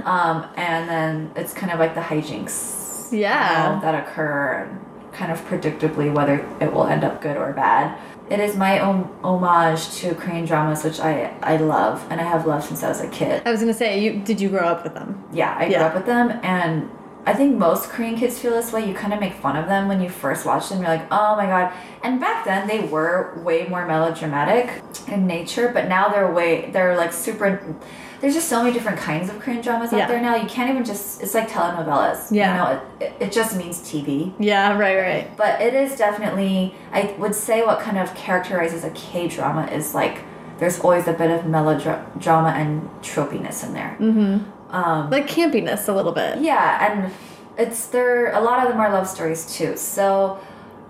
um, 0.05 0.45
and 0.57 0.89
then 0.89 1.31
it's 1.35 1.53
kind 1.53 1.71
of 1.71 1.79
like 1.79 1.95
the 1.95 2.01
hijinks 2.01 3.11
you 3.11 3.19
Yeah. 3.19 3.75
know, 3.75 3.81
that 3.81 4.07
occur 4.07 4.69
kind 5.13 5.31
of 5.31 5.39
predictably 5.49 6.13
whether 6.13 6.45
it 6.61 6.71
will 6.71 6.85
end 6.85 7.03
up 7.03 7.21
good 7.21 7.37
or 7.37 7.53
bad. 7.53 7.97
It 8.29 8.39
is 8.41 8.55
my 8.57 8.79
own 8.79 9.09
homage 9.23 9.89
to 9.99 10.13
Korean 10.13 10.45
dramas, 10.45 10.83
which 10.83 10.99
I, 10.99 11.33
I 11.41 11.55
love 11.57 12.05
and 12.09 12.19
I 12.19 12.25
have 12.25 12.45
loved 12.45 12.65
since 12.65 12.83
I 12.83 12.89
was 12.89 12.99
a 13.01 13.07
kid. 13.07 13.41
I 13.45 13.51
was 13.51 13.61
gonna 13.61 13.73
say, 13.73 13.99
you 14.03 14.19
did 14.19 14.39
you 14.41 14.49
grow 14.49 14.67
up 14.67 14.83
with 14.83 14.93
them? 14.93 15.23
Yeah, 15.33 15.55
I 15.57 15.67
grew 15.69 15.77
up 15.77 15.95
with 15.95 16.05
them 16.05 16.37
and 16.43 16.89
I 17.25 17.33
think 17.33 17.57
most 17.57 17.89
Korean 17.89 18.15
kids 18.15 18.37
feel 18.39 18.51
this 18.51 18.71
way. 18.71 18.87
You 18.87 18.93
kind 18.93 19.13
of 19.13 19.19
make 19.19 19.33
fun 19.33 19.57
of 19.57 19.67
them 19.67 19.87
when 19.89 20.01
you 20.01 20.09
first 20.09 20.45
watch 20.45 20.69
them. 20.69 20.79
You're 20.79 20.87
like, 20.89 21.07
oh 21.11 21.35
my 21.35 21.45
god. 21.45 21.73
And 22.03 22.19
back 22.21 22.45
then 22.45 22.67
they 22.67 22.81
were 22.81 23.33
way 23.43 23.67
more 23.67 23.85
melodramatic 23.87 24.81
in 25.07 25.25
nature, 25.27 25.71
but 25.73 25.87
now 25.87 26.09
they're 26.09 26.31
way 26.31 26.69
they're 26.71 26.95
like 26.97 27.11
super. 27.13 27.75
There's 28.19 28.33
just 28.33 28.49
so 28.49 28.61
many 28.63 28.73
different 28.73 28.97
kinds 28.99 29.29
of 29.29 29.39
Korean 29.39 29.61
dramas 29.61 29.91
Yeah. 29.93 29.99
out 30.03 30.07
there 30.09 30.21
now. 30.21 30.35
You 30.35 30.47
can't 30.47 30.69
even 30.69 30.83
just. 30.83 31.21
It's 31.21 31.33
like 31.33 31.49
telenovelas. 31.49 32.31
Yeah. 32.31 32.49
You 32.51 32.57
know, 32.75 32.81
it, 32.99 33.13
it, 33.19 33.31
just 33.31 33.55
means 33.55 33.79
TV. 33.79 34.33
Yeah, 34.39 34.77
right, 34.77 34.97
right. 34.97 35.37
But 35.37 35.61
it 35.61 35.73
is 35.73 35.95
definitely. 35.97 36.73
I 36.91 37.13
would 37.19 37.35
say 37.35 37.63
what 37.63 37.79
kind 37.79 37.97
of 37.97 38.13
characterizes 38.15 38.83
a 38.83 38.89
K 38.91 39.27
drama 39.27 39.67
is 39.67 39.93
like. 39.93 40.19
There's 40.57 40.79
always 40.79 41.07
a 41.07 41.13
bit 41.13 41.29
of 41.29 41.45
melodrama 41.45 42.49
and 42.49 42.89
tropiness 43.03 43.63
in 43.63 43.73
there. 43.73 43.95
Mm-hmm. 43.99 44.75
Um, 44.75 45.09
Like 45.11 45.27
campiness 45.27 45.87
a 45.87 45.93
little 45.93 46.11
bit. 46.13 46.39
yeah, 46.41 46.91
and 46.91 47.13
it's 47.59 47.85
there. 47.87 48.31
A 48.33 48.41
lot 48.41 48.63
of 48.63 48.69
them 48.69 48.79
are 48.81 48.91
love 48.91 49.07
stories 49.07 49.55
too. 49.55 49.77
So 49.77 50.39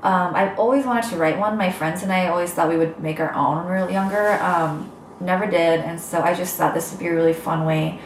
um, 0.04 0.34
I've 0.36 0.58
always 0.58 0.86
wanted 0.86 1.10
to 1.10 1.18
write 1.18 1.38
one. 1.38 1.58
My 1.58 1.70
friends 1.72 2.02
and 2.02 2.14
I 2.14 2.28
always 2.30 2.52
thought 2.54 2.70
we 2.70 2.78
would 2.78 3.00
make 3.02 3.20
our 3.20 3.34
own 3.34 3.66
when 3.66 3.76
we 3.76 3.82
were 3.84 3.92
younger. 3.92 4.34
Um, 4.42 4.90
never 5.20 5.46
did, 5.46 5.80
and 5.82 6.00
so 6.00 6.22
I 6.22 6.34
just 6.34 6.56
thought 6.58 6.74
this 6.74 6.92
would 6.92 7.00
be 7.00 7.08
a 7.08 7.14
really 7.14 7.34
fun 7.34 7.66
way 7.66 8.00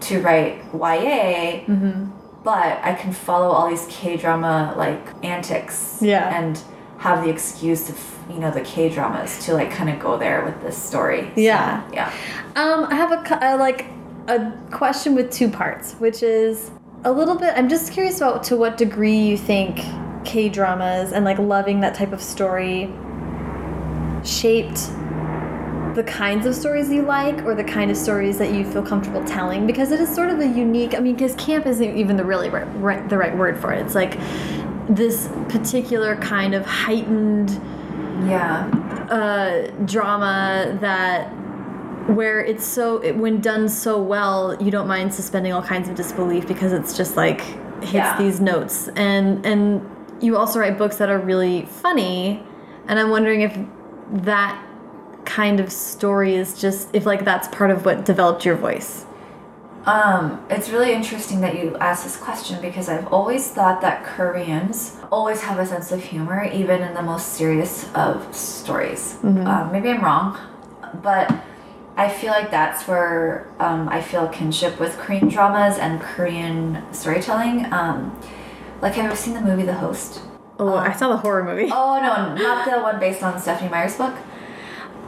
to 0.00 0.20
write 0.20 0.58
YA. 0.72 1.64
Mm-hmm. 1.66 2.10
But 2.42 2.78
I 2.84 2.94
can 2.94 3.12
follow 3.12 3.48
all 3.48 3.68
these 3.70 3.86
K 3.88 4.16
drama 4.18 4.74
like 4.76 5.00
antics. 5.24 5.98
Yeah. 6.02 6.38
And 6.38 6.60
have 6.98 7.22
the 7.24 7.30
excuse 7.30 7.90
of 7.90 7.98
you 8.30 8.38
know 8.38 8.50
the 8.50 8.60
K 8.62 8.88
dramas 8.88 9.44
to 9.46 9.54
like 9.54 9.70
kind 9.70 9.90
of 9.90 9.98
go 9.98 10.16
there 10.18 10.44
with 10.44 10.60
this 10.62 10.76
story. 10.76 11.30
So, 11.34 11.40
Yeah. 11.40 11.82
yeah. 11.92 12.12
Um, 12.56 12.84
I 12.84 12.94
have 12.94 13.12
a, 13.12 13.22
cu- 13.22 13.34
uh, 13.44 13.56
like 13.58 13.86
a 14.28 14.52
question 14.70 15.14
with 15.14 15.30
two 15.30 15.48
parts, 15.50 15.94
which 15.94 16.22
is 16.22 16.70
a 17.04 17.12
little 17.12 17.34
bit. 17.34 17.52
I'm 17.56 17.68
just 17.68 17.92
curious 17.92 18.18
about 18.18 18.42
to 18.44 18.56
what 18.56 18.76
degree 18.78 19.16
you 19.18 19.36
think 19.36 19.80
K 20.24 20.48
dramas 20.48 21.12
and 21.12 21.24
like 21.24 21.38
loving 21.38 21.80
that 21.80 21.94
type 21.94 22.12
of 22.12 22.22
story 22.22 22.90
shaped 24.22 24.90
the 25.94 26.02
kinds 26.04 26.46
of 26.46 26.54
stories 26.54 26.90
you 26.90 27.02
like 27.02 27.44
or 27.44 27.54
the 27.54 27.64
kind 27.64 27.90
of 27.90 27.96
stories 27.96 28.38
that 28.38 28.52
you 28.52 28.64
feel 28.64 28.82
comfortable 28.82 29.24
telling 29.24 29.66
because 29.66 29.92
it 29.92 30.00
is 30.00 30.12
sort 30.12 30.28
of 30.30 30.40
a 30.40 30.46
unique. 30.46 30.94
I 30.94 31.00
mean, 31.00 31.14
because 31.14 31.34
camp 31.36 31.66
isn't 31.66 31.96
even 31.96 32.16
the 32.16 32.24
really 32.24 32.48
right, 32.50 32.64
right, 32.76 33.08
the 33.08 33.16
right 33.18 33.36
word 33.36 33.58
for 33.58 33.72
it. 33.72 33.84
It's 33.84 33.94
like 33.94 34.18
this 34.88 35.28
particular 35.48 36.16
kind 36.16 36.54
of 36.54 36.66
heightened 36.66 37.50
Yeah. 38.28 38.66
uh, 39.10 39.70
drama 39.84 40.76
that 40.80 41.28
where 42.10 42.40
it's 42.44 42.64
so 42.66 42.98
it, 42.98 43.16
when 43.16 43.40
done 43.40 43.66
so 43.66 43.98
well 43.98 44.54
you 44.62 44.70
don't 44.70 44.86
mind 44.86 45.12
suspending 45.14 45.54
all 45.54 45.62
kinds 45.62 45.88
of 45.88 45.94
disbelief 45.94 46.46
because 46.46 46.70
it's 46.72 46.94
just 46.94 47.16
like 47.16 47.40
hits 47.80 47.92
Yeah. 47.94 48.18
these 48.18 48.40
notes 48.42 48.88
and 48.94 49.44
and 49.46 49.80
you 50.20 50.36
also 50.36 50.60
write 50.60 50.76
books 50.76 50.96
that 50.96 51.08
are 51.08 51.18
really 51.18 51.64
funny 51.64 52.42
and 52.88 52.98
i'm 52.98 53.08
wondering 53.08 53.40
if 53.40 53.58
that 54.24 54.62
kind 55.26 55.60
of 55.60 55.70
story 55.72 56.34
is 56.34 56.58
just 56.60 56.88
if 56.94 57.06
like 57.06 57.24
that's 57.24 57.48
part 57.48 57.70
of 57.70 57.84
what 57.84 58.04
developed 58.04 58.44
your 58.44 58.56
voice 58.56 59.04
Um, 59.86 60.40
it's 60.48 60.70
really 60.70 60.92
interesting 60.94 61.42
that 61.42 61.54
you 61.60 61.76
asked 61.76 62.04
this 62.04 62.16
question 62.16 62.58
because 62.62 62.88
I've 62.88 63.06
always 63.12 63.50
thought 63.50 63.82
that 63.82 64.02
Koreans 64.04 64.96
always 65.12 65.42
have 65.42 65.58
a 65.58 65.66
sense 65.66 65.92
of 65.92 66.02
humor, 66.02 66.42
even 66.44 66.80
in 66.80 66.94
the 66.94 67.02
most 67.02 67.34
serious 67.34 67.84
of 67.94 68.34
stories. 68.34 69.18
Um, 69.22 69.70
maybe 69.72 69.90
I'm 69.90 70.02
wrong, 70.02 70.38
but 71.02 71.26
I 71.98 72.08
feel 72.08 72.30
like 72.32 72.50
that's 72.50 72.88
where 72.88 73.46
um, 73.60 73.88
I 73.90 74.00
feel 74.00 74.26
kinship 74.28 74.80
with 74.80 74.96
Korean 74.96 75.28
dramas 75.28 75.76
and 75.76 76.00
Korean 76.00 76.82
storytelling. 76.92 77.70
Um, 77.70 78.18
like, 78.80 78.94
have 78.94 79.10
you 79.10 79.16
seen 79.16 79.34
the 79.34 79.42
movie 79.42 79.64
The 79.64 79.74
Host? 79.74 80.22
oh 80.60 80.76
i 80.76 80.92
saw 80.92 81.08
the 81.08 81.16
horror 81.16 81.42
movie 81.42 81.68
Oh 81.72 81.98
no, 82.00 82.32
not 82.40 82.64
the 82.64 82.78
one 82.80 83.00
based 83.00 83.22
on 83.24 83.40
Stephenie 83.40 83.70
Meyer's 83.70 83.96
book. 83.96 84.14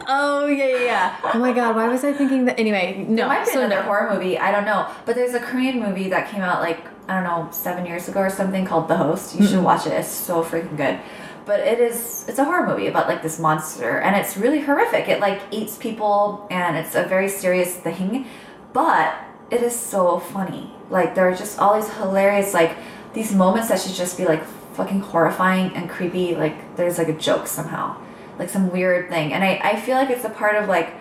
Oh 0.08 0.46
yeah 0.46 0.66
yeah 0.66 0.84
yeah 0.84 1.30
oh 1.34 1.38
my 1.38 1.52
god 1.52 1.74
why 1.74 1.88
was 1.88 2.04
i 2.04 2.12
thinking 2.12 2.44
that 2.44 2.58
anyway 2.58 3.04
no 3.08 3.16
There 3.16 3.28
might 3.28 3.44
be 3.44 3.52
so 3.52 3.60
another 3.60 3.76
no. 3.76 3.82
horror 3.82 4.14
movie. 4.14 4.38
I 4.38 4.50
don't 4.50 4.64
know. 4.64 4.90
But 5.04 5.14
there's 5.14 5.34
a 5.34 5.40
Korean 5.40 5.80
movie 5.80 6.08
that 6.10 6.30
came 6.30 6.42
out 6.42 6.60
like 6.60 6.86
I 7.08 7.14
don't 7.14 7.24
know 7.24 7.50
seven 7.52 7.86
years 7.86 8.08
ago 8.08 8.20
or 8.20 8.30
something 8.30 8.64
called 8.64 8.88
The 8.88 8.96
Host. 8.96 9.34
You 9.38 9.46
should 9.46 9.56
mm-hmm. 9.56 9.64
watch 9.64 9.86
it. 9.86 9.92
It's 9.92 10.08
so 10.08 10.42
freaking 10.42 10.76
good. 10.76 10.98
But 11.44 11.60
it 11.60 11.78
is 11.78 12.24
it's 12.28 12.38
a 12.38 12.44
horror 12.44 12.66
movie 12.66 12.88
about 12.88 13.08
like 13.08 13.22
this 13.22 13.38
monster 13.38 14.00
and 14.00 14.16
it's 14.16 14.36
really 14.36 14.60
horrific. 14.60 15.08
It 15.08 15.20
like 15.20 15.40
eats 15.50 15.76
people 15.76 16.46
and 16.50 16.76
it's 16.76 16.94
a 16.94 17.04
very 17.04 17.28
serious 17.28 17.74
thing. 17.74 18.26
But 18.72 19.14
it 19.50 19.62
is 19.62 19.74
so 19.78 20.18
funny. 20.18 20.70
Like 20.90 21.14
there 21.14 21.28
are 21.28 21.34
just 21.34 21.58
all 21.58 21.80
these 21.80 21.92
hilarious 21.94 22.54
like 22.54 22.76
these 23.14 23.34
moments 23.34 23.68
that 23.68 23.80
should 23.80 23.94
just 23.94 24.16
be 24.16 24.24
like 24.24 24.44
fucking 24.74 25.00
horrifying 25.00 25.74
and 25.74 25.88
creepy. 25.88 26.34
Like 26.34 26.76
there's 26.76 26.98
like 26.98 27.08
a 27.08 27.16
joke 27.16 27.46
somehow, 27.46 27.96
like 28.38 28.48
some 28.50 28.70
weird 28.70 29.08
thing. 29.08 29.32
And 29.32 29.44
I 29.44 29.60
I 29.62 29.80
feel 29.80 29.96
like 29.96 30.10
it's 30.10 30.24
a 30.24 30.30
part 30.30 30.56
of 30.56 30.68
like 30.68 30.94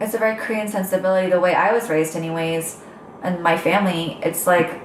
it's 0.00 0.14
a 0.14 0.18
very 0.18 0.36
Korean 0.36 0.68
sensibility. 0.68 1.30
The 1.30 1.40
way 1.40 1.54
I 1.54 1.72
was 1.72 1.88
raised, 1.88 2.16
anyways, 2.16 2.80
and 3.22 3.42
my 3.42 3.56
family, 3.58 4.18
it's 4.22 4.46
like 4.46 4.80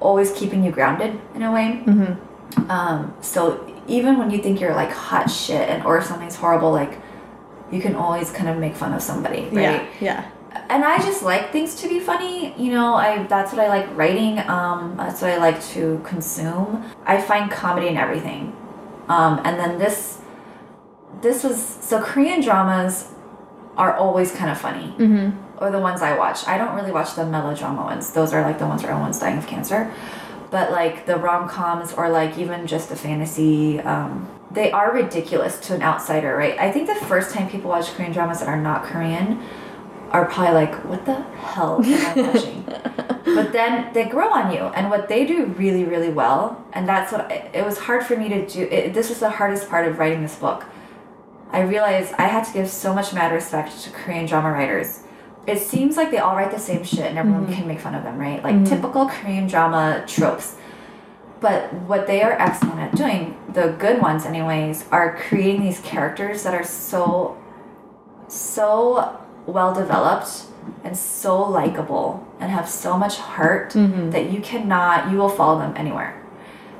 always 0.00 0.32
keeping 0.32 0.62
you 0.64 0.70
grounded 0.70 1.20
in 1.34 1.42
a 1.42 1.52
way. 1.52 1.82
Mm-hmm. 1.84 2.70
Um, 2.70 3.14
so 3.20 3.72
even 3.88 4.18
when 4.18 4.30
you 4.30 4.38
think 4.38 4.60
you're 4.60 4.74
like 4.74 4.92
hot 4.92 5.30
shit 5.30 5.68
and 5.68 5.84
or 5.84 6.02
something's 6.02 6.36
horrible, 6.36 6.72
like 6.72 7.00
you 7.70 7.80
can 7.80 7.94
always 7.96 8.30
kind 8.30 8.48
of 8.48 8.58
make 8.58 8.74
fun 8.74 8.92
of 8.92 9.02
somebody, 9.02 9.42
right? 9.44 9.52
Yeah. 9.52 9.86
Yeah. 10.00 10.30
And 10.68 10.84
I 10.84 10.98
just 10.98 11.22
like 11.22 11.52
things 11.52 11.74
to 11.82 11.88
be 11.88 12.00
funny. 12.00 12.54
You 12.56 12.72
know, 12.72 12.94
I 12.94 13.24
that's 13.24 13.52
what 13.52 13.60
I 13.60 13.68
like 13.68 13.94
writing. 13.96 14.38
Um, 14.48 14.94
that's 14.96 15.20
what 15.20 15.30
I 15.30 15.36
like 15.38 15.62
to 15.74 16.00
consume. 16.04 16.84
I 17.04 17.20
find 17.20 17.50
comedy 17.50 17.88
in 17.88 17.96
everything. 17.96 18.56
Um, 19.08 19.40
and 19.44 19.58
then 19.58 19.78
this, 19.78 20.18
this 21.22 21.44
was 21.44 21.62
so 21.80 22.00
Korean 22.02 22.40
dramas 22.40 23.12
are 23.76 23.94
always 23.96 24.32
kind 24.32 24.50
of 24.50 24.58
funny. 24.58 24.94
Mm-hmm. 24.98 25.62
Or 25.62 25.70
the 25.70 25.78
ones 25.78 26.02
I 26.02 26.16
watch. 26.18 26.46
I 26.46 26.58
don't 26.58 26.74
really 26.74 26.92
watch 26.92 27.14
the 27.14 27.24
melodrama 27.24 27.82
ones. 27.82 28.12
Those 28.12 28.32
are 28.34 28.42
like 28.42 28.58
the 28.58 28.66
ones 28.66 28.82
where 28.82 28.92
everyone's 28.92 29.18
dying 29.18 29.38
of 29.38 29.46
cancer. 29.46 29.90
But 30.50 30.70
like 30.70 31.06
the 31.06 31.16
rom 31.16 31.48
coms 31.48 31.92
or 31.92 32.10
like 32.10 32.38
even 32.38 32.66
just 32.66 32.90
the 32.90 32.96
fantasy, 32.96 33.80
um, 33.80 34.28
they 34.50 34.70
are 34.70 34.92
ridiculous 34.92 35.58
to 35.60 35.74
an 35.74 35.82
outsider, 35.82 36.36
right? 36.36 36.58
I 36.58 36.70
think 36.70 36.86
the 36.86 37.06
first 37.06 37.34
time 37.34 37.48
people 37.48 37.70
watch 37.70 37.86
Korean 37.94 38.12
dramas 38.12 38.40
that 38.40 38.48
are 38.48 38.60
not 38.60 38.84
Korean 38.84 39.42
are 40.10 40.26
probably 40.26 40.54
like, 40.54 40.74
what 40.84 41.04
the 41.04 41.14
hell 41.14 41.82
am 41.84 42.18
I 42.18 42.22
watching? 42.32 42.62
but 43.24 43.52
then 43.52 43.92
they 43.92 44.04
grow 44.04 44.30
on 44.30 44.52
you, 44.52 44.60
and 44.60 44.88
what 44.88 45.08
they 45.08 45.26
do 45.26 45.46
really, 45.46 45.84
really 45.84 46.10
well, 46.10 46.64
and 46.72 46.88
that's 46.88 47.12
what 47.12 47.30
it, 47.30 47.50
it 47.52 47.64
was 47.64 47.78
hard 47.78 48.04
for 48.04 48.16
me 48.16 48.28
to 48.28 48.46
do. 48.46 48.62
It, 48.62 48.94
this 48.94 49.08
was 49.08 49.18
the 49.18 49.30
hardest 49.30 49.68
part 49.68 49.86
of 49.86 49.98
writing 49.98 50.22
this 50.22 50.36
book. 50.36 50.64
I 51.50 51.60
realized 51.60 52.12
I 52.18 52.26
had 52.26 52.44
to 52.44 52.52
give 52.52 52.68
so 52.68 52.94
much 52.94 53.12
mad 53.12 53.32
respect 53.32 53.80
to 53.82 53.90
Korean 53.90 54.26
drama 54.26 54.50
writers. 54.50 55.02
It 55.46 55.58
seems 55.58 55.96
like 55.96 56.10
they 56.10 56.18
all 56.18 56.34
write 56.34 56.50
the 56.50 56.58
same 56.58 56.82
shit, 56.82 57.06
and 57.06 57.18
everyone 57.18 57.44
mm-hmm. 57.44 57.54
can 57.54 57.68
make 57.68 57.80
fun 57.80 57.94
of 57.94 58.02
them, 58.02 58.18
right? 58.18 58.42
Like 58.42 58.56
mm-hmm. 58.56 58.64
typical 58.64 59.08
Korean 59.08 59.46
drama 59.46 60.04
tropes. 60.06 60.56
But 61.40 61.72
what 61.72 62.06
they 62.06 62.22
are 62.22 62.32
excellent 62.32 62.80
at 62.80 62.96
doing, 62.96 63.36
the 63.52 63.76
good 63.78 64.00
ones, 64.00 64.24
anyways, 64.24 64.86
are 64.90 65.16
creating 65.16 65.62
these 65.62 65.80
characters 65.80 66.42
that 66.42 66.54
are 66.54 66.64
so, 66.64 67.40
so 68.26 69.20
well 69.46 69.74
developed 69.74 70.46
and 70.82 70.96
so 70.96 71.48
likable 71.48 72.26
and 72.40 72.50
have 72.50 72.68
so 72.68 72.98
much 72.98 73.18
heart 73.18 73.72
mm-hmm. 73.72 74.10
that 74.10 74.30
you 74.30 74.40
cannot, 74.40 75.10
you 75.10 75.18
will 75.18 75.28
follow 75.28 75.58
them 75.58 75.74
anywhere. 75.76 76.20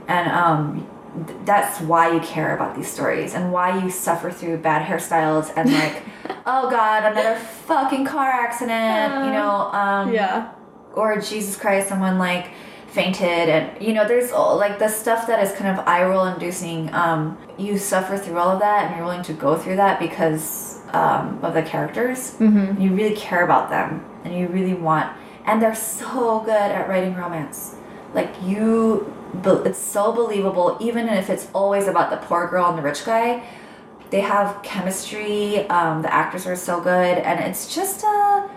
And 0.08 0.28
um, 0.30 0.88
th- 1.26 1.38
that's 1.44 1.80
why 1.80 2.12
you 2.12 2.20
care 2.20 2.54
about 2.54 2.76
these 2.76 2.90
stories 2.90 3.34
and 3.34 3.52
why 3.52 3.82
you 3.82 3.90
suffer 3.90 4.30
through 4.30 4.58
bad 4.58 4.86
hairstyles 4.86 5.52
and 5.56 5.72
like, 5.72 6.02
oh 6.46 6.68
god, 6.70 7.12
another 7.12 7.36
fucking 7.36 8.04
car 8.04 8.28
accident, 8.30 9.24
you 9.24 9.30
know, 9.32 9.70
um, 9.72 10.12
Yeah. 10.12 10.52
or 10.94 11.20
Jesus 11.20 11.56
Christ, 11.56 11.88
someone 11.88 12.18
like 12.18 12.50
fainted, 12.88 13.48
and 13.48 13.82
you 13.86 13.92
know, 13.92 14.06
there's 14.08 14.32
all, 14.32 14.56
like 14.56 14.78
the 14.78 14.88
stuff 14.88 15.26
that 15.26 15.42
is 15.42 15.52
kind 15.52 15.78
of 15.78 15.86
eye 15.86 16.04
roll 16.04 16.24
inducing. 16.24 16.92
Um, 16.94 17.36
you 17.58 17.76
suffer 17.78 18.16
through 18.16 18.38
all 18.38 18.50
of 18.50 18.60
that, 18.60 18.86
and 18.86 18.96
you're 18.96 19.04
willing 19.04 19.22
to 19.24 19.32
go 19.34 19.56
through 19.56 19.76
that 19.76 19.98
because 20.00 20.80
um, 20.92 21.38
of 21.42 21.52
the 21.54 21.62
characters. 21.62 22.36
Mm-hmm. 22.38 22.80
You 22.80 22.94
really 22.94 23.14
care 23.16 23.44
about 23.44 23.68
them, 23.70 24.04
and 24.24 24.34
you 24.34 24.46
really 24.48 24.74
want, 24.74 25.14
and 25.44 25.60
they're 25.60 25.74
so 25.74 26.40
good 26.40 26.50
at 26.54 26.88
writing 26.88 27.14
romance. 27.14 27.76
Like 28.14 28.30
you, 28.42 29.12
it's 29.44 29.78
so 29.78 30.12
believable, 30.12 30.76
even 30.80 31.08
if 31.08 31.30
it's 31.30 31.48
always 31.52 31.86
about 31.86 32.10
the 32.10 32.16
poor 32.16 32.48
girl 32.48 32.66
and 32.66 32.78
the 32.78 32.82
rich 32.82 33.04
guy. 33.04 33.42
They 34.10 34.20
have 34.20 34.62
chemistry. 34.62 35.68
Um, 35.68 36.02
the 36.02 36.12
actors 36.14 36.46
are 36.46 36.54
so 36.54 36.80
good, 36.80 37.18
and 37.18 37.40
it's 37.40 37.74
just 37.74 38.04
uh 38.04 38.48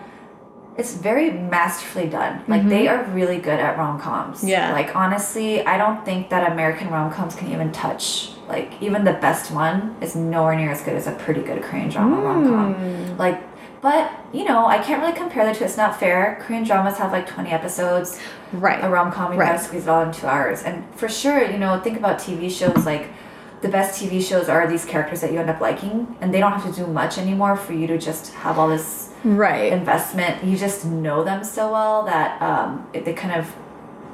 it's 0.76 0.94
very 0.94 1.30
masterfully 1.30 2.08
done. 2.08 2.42
Like 2.48 2.66
they 2.68 2.88
are 2.88 3.04
really 3.06 3.38
good 3.38 3.60
at 3.60 3.76
rom 3.76 4.00
coms. 4.00 4.42
Yeah. 4.42 4.72
Like 4.72 4.96
honestly, 4.96 5.64
I 5.66 5.76
don't 5.76 6.04
think 6.04 6.30
that 6.30 6.52
American 6.52 6.88
rom 6.88 7.12
coms 7.12 7.34
can 7.34 7.52
even 7.52 7.72
touch. 7.72 8.30
Like 8.48 8.72
even 8.80 9.04
the 9.04 9.12
best 9.12 9.50
one 9.50 9.96
is 10.00 10.16
nowhere 10.16 10.56
near 10.56 10.70
as 10.70 10.82
good 10.82 10.94
as 10.94 11.06
a 11.06 11.12
pretty 11.12 11.42
good 11.42 11.62
Korean 11.62 11.88
drama 11.88 12.20
rom 12.22 12.48
com. 12.48 13.16
Like, 13.18 13.49
but 13.82 14.12
you 14.32 14.44
know, 14.44 14.66
I 14.66 14.78
can't 14.78 15.00
really 15.02 15.14
compare 15.14 15.46
the 15.46 15.58
two. 15.58 15.64
It's 15.64 15.76
not 15.76 15.98
fair. 15.98 16.38
Korean 16.42 16.64
dramas 16.64 16.98
have 16.98 17.12
like 17.12 17.26
twenty 17.26 17.50
episodes. 17.50 18.20
Right. 18.52 18.82
A 18.82 18.88
rom 18.88 19.10
com, 19.12 19.32
you 19.32 19.38
Right. 19.38 19.52
gotta 19.52 19.58
squeeze 19.64 19.84
it 19.84 19.88
all 19.88 20.02
in 20.02 20.12
two 20.12 20.26
hours. 20.26 20.62
And 20.62 20.84
for 20.94 21.08
sure, 21.08 21.42
you 21.44 21.58
know, 21.58 21.78
think 21.80 21.96
about 21.96 22.18
TV 22.18 22.50
shows 22.50 22.84
like. 22.86 23.08
The 23.62 23.68
best 23.68 24.00
TV 24.02 24.22
shows 24.26 24.48
are 24.48 24.66
these 24.66 24.86
characters 24.86 25.20
that 25.20 25.32
you 25.34 25.38
end 25.38 25.50
up 25.50 25.60
liking, 25.60 26.16
and 26.22 26.32
they 26.32 26.40
don't 26.40 26.52
have 26.52 26.64
to 26.64 26.72
do 26.72 26.86
much 26.86 27.18
anymore 27.18 27.56
for 27.56 27.74
you 27.74 27.86
to 27.88 27.98
just 27.98 28.32
have 28.32 28.58
all 28.58 28.68
this 28.68 29.10
Right. 29.22 29.70
investment. 29.70 30.42
You 30.42 30.56
just 30.56 30.86
know 30.86 31.22
them 31.24 31.44
so 31.44 31.70
well 31.70 32.04
that 32.04 32.40
um, 32.40 32.86
it, 32.94 33.04
they 33.04 33.12
kind 33.12 33.34
of 33.38 33.54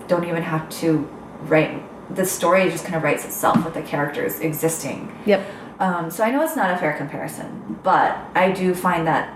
don't 0.08 0.24
even 0.24 0.42
have 0.42 0.68
to 0.80 1.08
write. 1.42 1.80
The 2.12 2.24
story 2.26 2.68
just 2.70 2.82
kind 2.84 2.96
of 2.96 3.04
writes 3.04 3.24
itself 3.24 3.64
with 3.64 3.74
the 3.74 3.82
characters 3.82 4.40
existing. 4.40 5.12
Yep. 5.26 5.46
Um, 5.78 6.10
so 6.10 6.24
I 6.24 6.32
know 6.32 6.42
it's 6.42 6.56
not 6.56 6.72
a 6.72 6.76
fair 6.76 6.94
comparison, 6.94 7.78
but 7.84 8.16
I 8.34 8.50
do 8.50 8.74
find 8.74 9.06
that 9.06 9.32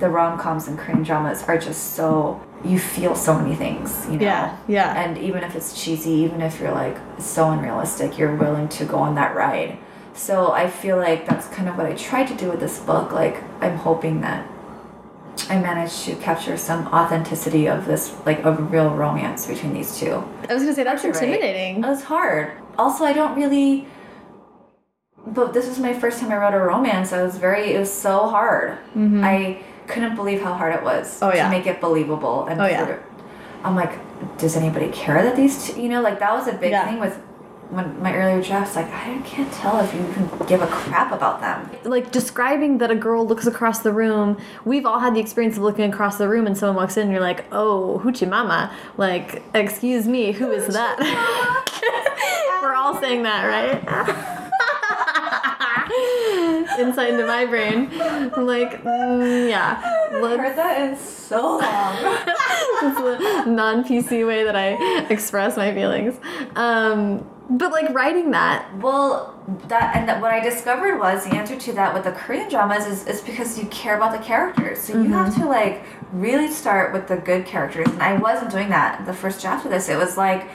the 0.00 0.08
rom 0.08 0.38
coms 0.38 0.66
and 0.66 0.78
Korean 0.78 1.02
dramas 1.02 1.42
are 1.44 1.58
just 1.58 1.94
so 1.94 2.40
you 2.64 2.78
feel 2.78 3.14
so 3.14 3.38
many 3.38 3.54
things, 3.54 4.06
you 4.06 4.18
know. 4.18 4.24
Yeah, 4.24 4.56
yeah. 4.66 5.02
And 5.02 5.16
even 5.18 5.44
if 5.44 5.54
it's 5.54 5.82
cheesy, 5.82 6.10
even 6.10 6.42
if 6.42 6.58
you're 6.60 6.72
like 6.72 6.96
so 7.18 7.50
unrealistic, 7.50 8.18
you're 8.18 8.34
willing 8.34 8.68
to 8.70 8.84
go 8.84 8.98
on 8.98 9.14
that 9.14 9.34
ride. 9.34 9.78
So 10.14 10.52
I 10.52 10.68
feel 10.68 10.96
like 10.96 11.26
that's 11.26 11.46
kind 11.48 11.68
of 11.68 11.76
what 11.76 11.86
I 11.86 11.94
tried 11.94 12.26
to 12.28 12.34
do 12.34 12.50
with 12.50 12.60
this 12.60 12.78
book. 12.80 13.12
Like 13.12 13.42
I'm 13.62 13.76
hoping 13.76 14.20
that 14.22 14.46
I 15.48 15.58
managed 15.58 16.04
to 16.04 16.16
capture 16.16 16.56
some 16.56 16.86
authenticity 16.88 17.66
of 17.66 17.86
this, 17.86 18.14
like 18.26 18.44
a 18.44 18.52
real 18.52 18.90
romance 18.90 19.46
between 19.46 19.72
these 19.72 19.98
two. 19.98 20.22
I 20.48 20.54
was 20.54 20.62
gonna 20.62 20.74
say 20.74 20.84
that's 20.84 21.04
right. 21.04 21.14
intimidating. 21.14 21.84
It 21.84 21.86
was 21.86 22.02
hard. 22.02 22.52
Also, 22.78 23.04
I 23.04 23.12
don't 23.12 23.36
really. 23.36 23.86
But 25.26 25.52
this 25.52 25.68
was 25.68 25.78
my 25.78 25.92
first 25.92 26.18
time 26.18 26.32
I 26.32 26.38
wrote 26.38 26.54
a 26.54 26.58
romance. 26.58 27.12
I 27.12 27.22
was 27.22 27.36
very. 27.38 27.74
It 27.74 27.78
was 27.78 27.92
so 27.92 28.28
hard. 28.28 28.78
Mm-hmm. 28.94 29.22
I 29.24 29.62
couldn't 29.90 30.16
believe 30.16 30.42
how 30.42 30.54
hard 30.54 30.74
it 30.74 30.82
was. 30.82 31.18
Oh, 31.22 31.32
yeah. 31.32 31.44
to 31.44 31.50
make 31.50 31.66
it 31.66 31.80
believable. 31.80 32.46
And 32.46 32.60
Oh, 32.60 32.66
yeah. 32.66 32.98
I'm 33.64 33.76
like, 33.76 33.98
does 34.38 34.56
anybody 34.56 34.88
care 34.90 35.22
that 35.22 35.36
these 35.36 35.66
two? 35.66 35.80
You 35.80 35.88
know, 35.88 36.02
like 36.02 36.18
that 36.20 36.32
was 36.32 36.48
a 36.48 36.52
big 36.52 36.70
Yeah. 36.72 36.86
thing 36.86 36.98
with 37.00 37.16
when 37.70 38.02
my 38.02 38.12
earlier 38.16 38.42
drafts. 38.42 38.74
Like, 38.74 38.88
I 38.92 39.20
can't 39.24 39.52
tell 39.52 39.78
if 39.78 39.94
you 39.94 40.00
even 40.00 40.28
give 40.48 40.60
a 40.60 40.66
crap 40.66 41.12
about 41.12 41.40
them. 41.40 41.70
like 41.84 42.10
describing 42.10 42.78
that 42.78 42.90
a 42.90 42.96
girl 42.96 43.24
looks 43.26 43.46
across 43.46 43.78
the 43.80 43.92
room 43.92 44.36
we've 44.64 44.84
all 44.84 44.98
had 44.98 45.14
the 45.14 45.20
experience 45.20 45.56
of 45.56 45.62
looking 45.62 45.90
across 45.92 46.18
the 46.18 46.28
room 46.28 46.46
and 46.46 46.58
someone 46.58 46.76
walks 46.76 46.96
in 46.96 47.04
and 47.04 47.12
you're 47.12 47.20
like 47.20 47.44
oh 47.52 48.00
hoochie 48.04 48.28
mama 48.28 48.70
like 48.98 49.42
excuse 49.54 50.06
me 50.08 50.32
who 50.32 50.50
is 50.50 50.66
that 50.74 50.98
we're 52.62 52.74
all 52.74 53.00
saying 53.00 53.22
that 53.22 53.46
right 53.46 53.80
inside 56.78 57.10
into 57.10 57.26
my 57.26 57.44
brain 57.46 57.88
I'm 58.00 58.46
like 58.46 58.82
mm, 58.82 59.48
yeah 59.48 59.80
I 59.82 60.18
let's 60.20 60.40
heard 60.40 60.56
that 60.56 60.80
in 60.90 60.96
so 60.96 61.58
long. 61.58 61.60
it's 62.82 63.44
the 63.44 63.44
non-PC 63.50 64.26
way 64.26 64.42
that 64.44 64.56
I 64.56 65.04
express 65.08 65.56
my 65.56 65.72
feelings. 65.72 66.18
Um, 66.56 67.28
but 67.48 67.70
like 67.72 67.90
writing 67.94 68.30
that, 68.32 68.68
Well, 68.78 69.38
that 69.68 69.94
and 69.96 70.08
that 70.08 70.20
what 70.20 70.32
I 70.32 70.40
discovered 70.40 70.98
was 70.98 71.24
the 71.24 71.34
answer 71.36 71.56
to 71.56 71.72
that 71.74 71.94
with 71.94 72.04
the 72.04 72.12
Korean 72.12 72.48
dramas 72.48 72.86
is, 72.86 73.06
is 73.06 73.20
because 73.20 73.58
you 73.58 73.66
care 73.68 73.96
about 73.96 74.12
the 74.12 74.24
characters. 74.24 74.80
So 74.80 75.00
you 75.00 75.10
have 75.12 75.34
to 75.36 75.46
like 75.46 75.84
really 76.12 76.48
start 76.50 76.92
with 76.92 77.06
the 77.06 77.16
good 77.16 77.46
characters. 77.46 77.86
And 77.88 78.02
I 78.02 78.14
wasn't 78.14 78.50
doing 78.50 78.68
that 78.70 79.06
the 79.06 79.14
first 79.14 79.40
draft 79.40 79.64
of 79.64 79.70
this. 79.70 79.88
It 79.88 79.96
was 79.96 80.16
like 80.16 80.48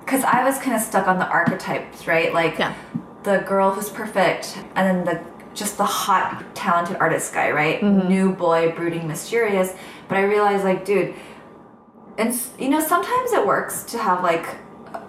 because 0.00 0.22
I 0.24 0.44
was 0.44 0.58
kind 0.58 0.76
of 0.76 0.82
stuck 0.82 1.08
on 1.08 1.18
the 1.18 1.26
archetypes, 1.26 2.06
right? 2.06 2.32
Like 2.34 2.58
Yeah. 2.58 2.74
the 3.22 3.38
girl 3.38 3.70
who's 3.72 3.88
perfect, 3.88 4.58
and 4.76 4.86
then 4.86 5.04
the 5.06 5.33
just 5.54 5.78
the 5.78 5.84
hot, 5.84 6.44
talented 6.54 6.96
artist 6.96 7.32
guy, 7.32 7.50
right? 7.50 7.82
New 7.82 8.32
boy, 8.32 8.72
brooding, 8.72 9.06
mysterious. 9.08 9.72
But 10.08 10.18
I 10.18 10.22
realized, 10.22 10.64
like, 10.64 10.84
dude, 10.84 11.14
and 12.18 12.34
you 12.58 12.68
know, 12.68 12.80
sometimes 12.80 13.32
it 13.32 13.46
works 13.46 13.82
to 13.84 13.98
have 13.98 14.22
like 14.22 14.46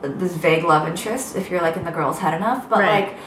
this 0.01 0.33
vague 0.35 0.63
love 0.63 0.87
interest 0.87 1.35
if 1.35 1.49
you're 1.49 1.61
like 1.61 1.75
in 1.77 1.83
the 1.85 1.91
girl's 1.91 2.19
head 2.19 2.33
enough. 2.33 2.69
But 2.69 2.79
Right. 2.79 3.07
like, 3.07 3.17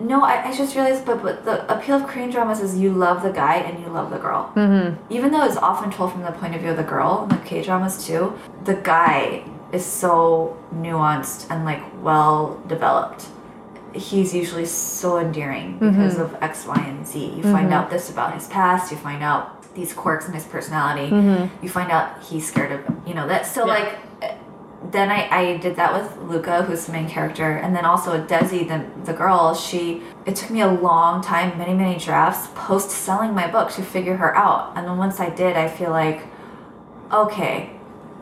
no, 0.00 0.22
I, 0.22 0.48
I 0.48 0.56
just 0.56 0.74
realized, 0.76 1.04
but 1.04 1.22
but 1.22 1.44
the 1.44 1.70
appeal 1.74 1.96
of 1.96 2.06
Korean 2.06 2.30
dramas 2.30 2.60
is 2.60 2.78
you 2.78 2.92
love 2.92 3.22
the 3.22 3.30
guy 3.32 3.56
and 3.56 3.82
you 3.82 3.88
love 3.88 4.10
the 4.10 4.18
girl. 4.18 4.52
Mm-hmm. 4.54 5.12
Even 5.12 5.32
though 5.32 5.44
it's 5.44 5.56
often 5.56 5.90
told 5.90 6.12
from 6.12 6.22
the 6.22 6.32
point 6.32 6.54
of 6.54 6.60
view 6.60 6.70
of 6.70 6.76
the 6.76 6.82
girl 6.84 7.24
in 7.24 7.30
the 7.30 7.44
K 7.44 7.62
dramas 7.62 8.06
too, 8.06 8.38
the 8.64 8.74
guy 8.74 9.44
is 9.72 9.84
so 9.84 10.56
nuanced 10.74 11.50
and 11.50 11.64
like 11.64 11.82
well 12.02 12.62
developed. 12.68 13.26
He's 13.94 14.34
usually 14.34 14.66
so 14.66 15.18
endearing 15.18 15.74
mm-hmm. 15.74 15.90
because 15.90 16.18
of 16.18 16.36
X, 16.42 16.66
Y, 16.66 16.76
and 16.76 17.06
Z. 17.06 17.18
You 17.18 17.42
find 17.42 17.66
mm-hmm. 17.66 17.72
out 17.72 17.90
this 17.90 18.10
about 18.10 18.34
his 18.34 18.46
past. 18.48 18.90
You 18.92 18.98
find 18.98 19.22
out 19.22 19.74
these 19.74 19.92
quirks 19.92 20.26
in 20.26 20.34
his 20.34 20.44
personality. 20.44 21.10
Mm-hmm. 21.10 21.64
You 21.64 21.70
find 21.70 21.90
out 21.90 22.22
he's 22.22 22.46
scared 22.46 22.72
of 22.72 22.80
you 23.06 23.14
know 23.14 23.26
that. 23.28 23.46
So 23.46 23.66
Yeah. 23.66 23.72
like 23.72 23.98
then 24.90 25.10
I, 25.10 25.28
I 25.28 25.56
did 25.56 25.76
that 25.76 25.92
with 25.92 26.30
Luca, 26.30 26.62
who's 26.62 26.86
the 26.86 26.92
main 26.92 27.08
character, 27.08 27.56
and 27.56 27.74
then 27.74 27.84
also 27.84 28.24
Desi, 28.24 28.66
the, 28.68 28.84
the 29.04 29.12
girl. 29.12 29.54
She 29.54 30.02
it 30.24 30.36
took 30.36 30.50
me 30.50 30.60
a 30.60 30.68
long 30.70 31.22
time, 31.22 31.58
many 31.58 31.74
many 31.74 31.98
drafts 31.98 32.48
post 32.54 32.90
selling 32.90 33.34
my 33.34 33.50
book 33.50 33.70
to 33.72 33.82
figure 33.82 34.16
her 34.16 34.36
out. 34.36 34.76
And 34.76 34.86
then 34.86 34.96
once 34.96 35.20
I 35.20 35.30
did, 35.30 35.56
I 35.56 35.68
feel 35.68 35.90
like, 35.90 36.22
okay, 37.12 37.70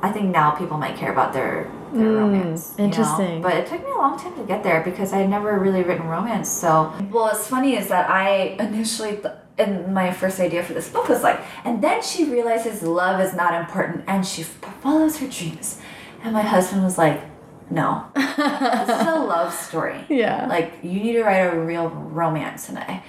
I 0.02 0.12
think 0.12 0.30
now 0.30 0.50
people 0.52 0.78
might 0.78 0.96
care 0.96 1.12
about 1.12 1.32
their 1.32 1.70
their 1.98 2.08
Mm, 2.08 2.18
romance. 2.18 2.74
you 2.76 2.82
know? 2.82 2.88
interesting. 2.88 3.42
But 3.42 3.54
it 3.54 3.66
took 3.66 3.84
me 3.84 3.90
a 3.92 3.96
long 3.98 4.18
time 4.18 4.34
to 4.36 4.42
get 4.44 4.62
there 4.62 4.82
because 4.82 5.12
I 5.12 5.18
had 5.18 5.30
never 5.30 5.58
really 5.58 5.82
written 5.82 6.06
romance. 6.08 6.48
So, 6.48 6.92
well, 7.10 7.24
what's 7.24 7.46
funny 7.46 7.76
is 7.76 7.88
that 7.88 8.08
I 8.10 8.56
initially. 8.60 9.16
Th- 9.16 9.34
and 9.58 9.94
my 9.94 10.12
first 10.12 10.38
idea 10.38 10.62
for 10.62 10.74
this 10.74 10.88
book 10.90 11.08
was 11.08 11.22
like, 11.22 11.40
and 11.64 11.82
then 11.82 12.02
she 12.02 12.24
realizes 12.24 12.82
love 12.82 13.20
is 13.22 13.32
not 13.34 13.54
important 13.54 14.04
and 14.06 14.26
she 14.26 14.42
f- 14.42 14.48
follows 14.82 15.16
her 15.20 15.26
dreams. 15.28 15.80
And 16.22 16.34
my 16.34 16.42
husband 16.42 16.84
was 16.84 16.98
like, 16.98 17.22
no, 17.70 18.04
this 18.14 18.28
is 18.28 19.06
a 19.06 19.18
love 19.34 19.54
story. 19.54 20.04
Yeah. 20.10 20.44
Like, 20.46 20.74
you 20.82 21.00
need 21.00 21.14
to 21.14 21.22
write 21.24 21.38
a 21.54 21.58
real 21.58 21.88
romance. 21.88 22.68
And 22.68 22.78
I 22.78 23.02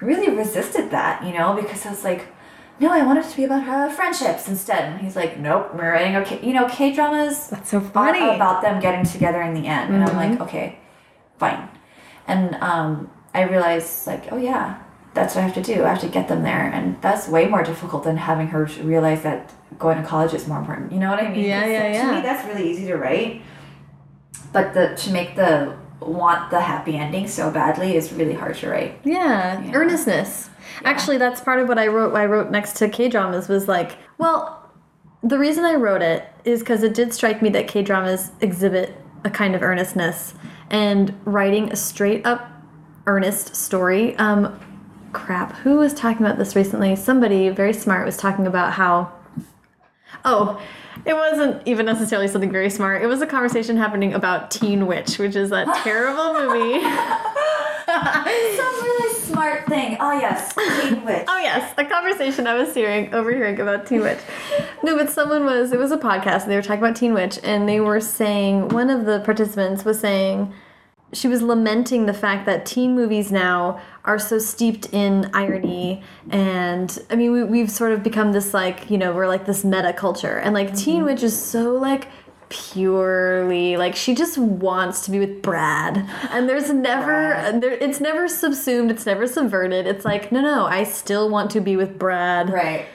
really 0.00 0.34
resisted 0.34 0.90
that, 0.90 1.24
you 1.24 1.32
know, 1.32 1.54
because 1.54 1.86
I 1.86 1.90
was 1.90 2.02
like, 2.02 2.26
no, 2.80 2.90
I 2.90 3.04
want 3.04 3.18
it 3.20 3.28
to 3.30 3.36
be 3.36 3.44
about 3.44 3.62
her 3.64 3.88
friendships 3.90 4.48
instead. 4.48 4.82
And 4.92 5.00
he's 5.00 5.14
like, 5.16 5.38
nope, 5.38 5.70
we're 5.74 5.92
writing 5.92 6.16
okay. 6.16 6.44
you 6.46 6.52
know, 6.52 6.68
K 6.68 6.92
dramas 6.92 7.48
That's 7.48 7.70
so 7.70 7.78
are 7.78 7.80
funny. 7.80 8.18
about 8.34 8.62
them 8.62 8.80
getting 8.80 9.04
together 9.04 9.40
in 9.42 9.54
the 9.54 9.66
end. 9.66 9.94
And 9.94 10.02
I'm 10.04 10.16
like, 10.16 10.40
okay, 10.40 10.78
fine. 11.38 11.68
And 12.26 12.54
um, 12.56 13.10
I 13.32 13.42
realized, 13.42 14.06
like, 14.06 14.32
oh 14.32 14.36
yeah, 14.36 14.82
that's 15.14 15.34
what 15.34 15.42
I 15.42 15.44
have 15.46 15.54
to 15.54 15.62
do. 15.62 15.84
I 15.84 15.88
have 15.90 16.00
to 16.00 16.08
get 16.08 16.26
them 16.28 16.42
there. 16.42 16.66
And 16.72 17.00
that's 17.00 17.28
way 17.28 17.46
more 17.46 17.62
difficult 17.62 18.02
than 18.04 18.16
having 18.16 18.48
her 18.48 18.64
realize 18.82 19.22
that 19.22 19.52
going 19.78 20.00
to 20.00 20.06
college 20.06 20.34
is 20.34 20.48
more 20.48 20.58
important. 20.58 20.90
You 20.92 20.98
know 20.98 21.10
what 21.10 21.20
I 21.20 21.28
mean? 21.30 21.44
Yeah, 21.44 21.64
It's- 21.66 21.72
yeah, 21.96 22.02
To 22.02 22.08
yeah. 22.08 22.16
me, 22.16 22.22
that's 22.22 22.46
really 22.48 22.70
easy 22.70 22.86
to 22.86 22.96
write. 22.96 23.42
But 24.52 24.72
the 24.74 24.94
to 24.96 25.10
make 25.12 25.36
the 25.36 25.76
want 26.00 26.50
the 26.50 26.60
happy 26.60 26.96
ending 26.96 27.26
so 27.28 27.50
badly 27.50 27.96
is 27.96 28.12
really 28.12 28.34
hard 28.34 28.56
to 28.56 28.68
write. 28.68 28.98
Yeah, 29.04 29.62
Yeah. 29.62 29.72
earnestness. 29.74 30.50
Actually, 30.84 31.18
that's 31.18 31.40
part 31.40 31.60
of 31.60 31.68
what 31.68 31.78
I 31.78 31.86
wrote. 31.86 32.14
I 32.14 32.26
wrote 32.26 32.50
next 32.50 32.74
to 32.78 32.88
K 32.88 33.08
dramas 33.08 33.48
was 33.48 33.68
like, 33.68 33.96
well, 34.18 34.60
the 35.22 35.38
reason 35.38 35.64
I 35.64 35.74
wrote 35.74 36.02
it 36.02 36.26
is 36.44 36.60
because 36.60 36.82
it 36.82 36.92
did 36.94 37.14
strike 37.14 37.40
me 37.40 37.48
that 37.50 37.68
K 37.68 37.82
dramas 37.82 38.32
exhibit 38.40 38.94
a 39.24 39.30
kind 39.30 39.54
of 39.54 39.62
earnestness, 39.62 40.34
and 40.68 41.14
writing 41.24 41.70
a 41.72 41.76
straight 41.76 42.26
up 42.26 42.50
earnest 43.06 43.54
story. 43.56 44.14
Um, 44.16 44.58
crap, 45.12 45.52
who 45.56 45.76
was 45.76 45.94
talking 45.94 46.26
about 46.26 46.36
this 46.38 46.54
recently? 46.54 46.94
Somebody 46.96 47.48
very 47.48 47.72
smart 47.72 48.04
was 48.04 48.16
talking 48.18 48.46
about 48.46 48.74
how. 48.74 49.12
Oh, 50.24 50.60
it 51.04 51.14
wasn't 51.14 51.66
even 51.66 51.84
necessarily 51.86 52.28
something 52.28 52.50
very 52.52 52.70
smart. 52.70 53.02
It 53.02 53.06
was 53.06 53.20
a 53.20 53.26
conversation 53.26 53.76
happening 53.76 54.14
about 54.14 54.50
Teen 54.50 54.86
Witch, 54.86 55.18
which 55.18 55.36
is 55.36 55.50
that 55.50 55.66
terrible 55.84 56.32
movie. 56.34 56.80
Some 57.86 58.74
really 58.82 59.14
smart 59.20 59.66
thing. 59.66 59.96
Oh 60.00 60.12
yes, 60.12 60.54
Teen 60.54 61.04
Witch. 61.04 61.24
Oh 61.28 61.38
yes, 61.38 61.74
a 61.76 61.84
conversation 61.84 62.46
I 62.46 62.54
was 62.54 62.72
hearing 62.74 63.12
overhearing 63.12 63.60
about 63.60 63.86
Teen 63.86 64.00
Witch. 64.00 64.20
No, 64.82 64.96
but 64.96 65.10
someone 65.10 65.44
was 65.44 65.72
it 65.72 65.78
was 65.78 65.92
a 65.92 65.98
podcast 65.98 66.42
and 66.42 66.50
they 66.50 66.56
were 66.56 66.62
talking 66.62 66.82
about 66.82 66.96
Teen 66.96 67.12
Witch 67.12 67.38
and 67.42 67.68
they 67.68 67.80
were 67.80 68.00
saying 68.00 68.68
one 68.68 68.88
of 68.88 69.04
the 69.04 69.20
participants 69.20 69.84
was 69.84 70.00
saying 70.00 70.52
she 71.12 71.28
was 71.28 71.42
lamenting 71.42 72.06
the 72.06 72.14
fact 72.14 72.46
that 72.46 72.66
teen 72.66 72.94
movies 72.94 73.30
now 73.30 73.80
are 74.04 74.18
so 74.18 74.38
steeped 74.38 74.92
in 74.92 75.30
irony 75.32 76.02
and 76.30 76.98
I 77.10 77.16
mean 77.16 77.32
we, 77.32 77.42
we've 77.42 77.70
sort 77.70 77.92
of 77.92 78.02
become 78.02 78.32
this 78.32 78.52
like 78.52 78.90
you 78.90 78.98
know 78.98 79.12
we're 79.12 79.28
like 79.28 79.46
this 79.46 79.64
meta 79.64 79.92
culture. 79.92 80.38
And 80.38 80.54
like 80.54 80.76
Teen 80.76 80.96
mm-hmm. 80.96 81.06
Witch 81.06 81.22
is 81.22 81.40
so 81.40 81.72
like 81.72 82.08
purely 82.50 83.76
like 83.76 83.96
she 83.96 84.14
just 84.14 84.36
wants 84.36 85.04
to 85.06 85.10
be 85.10 85.18
with 85.18 85.42
Brad. 85.42 86.06
And 86.30 86.48
there's 86.48 86.70
never 86.70 87.58
there, 87.58 87.72
it's 87.72 88.00
never 88.00 88.28
subsumed 88.28 88.90
it's 88.90 89.06
never 89.06 89.26
subverted. 89.26 89.86
It's 89.86 90.04
like 90.04 90.30
no 90.30 90.40
no 90.40 90.66
I 90.66 90.84
still 90.84 91.30
want 91.30 91.50
to 91.52 91.60
be 91.60 91.76
with 91.76 91.98
Brad. 91.98 92.50
Right. 92.50 92.86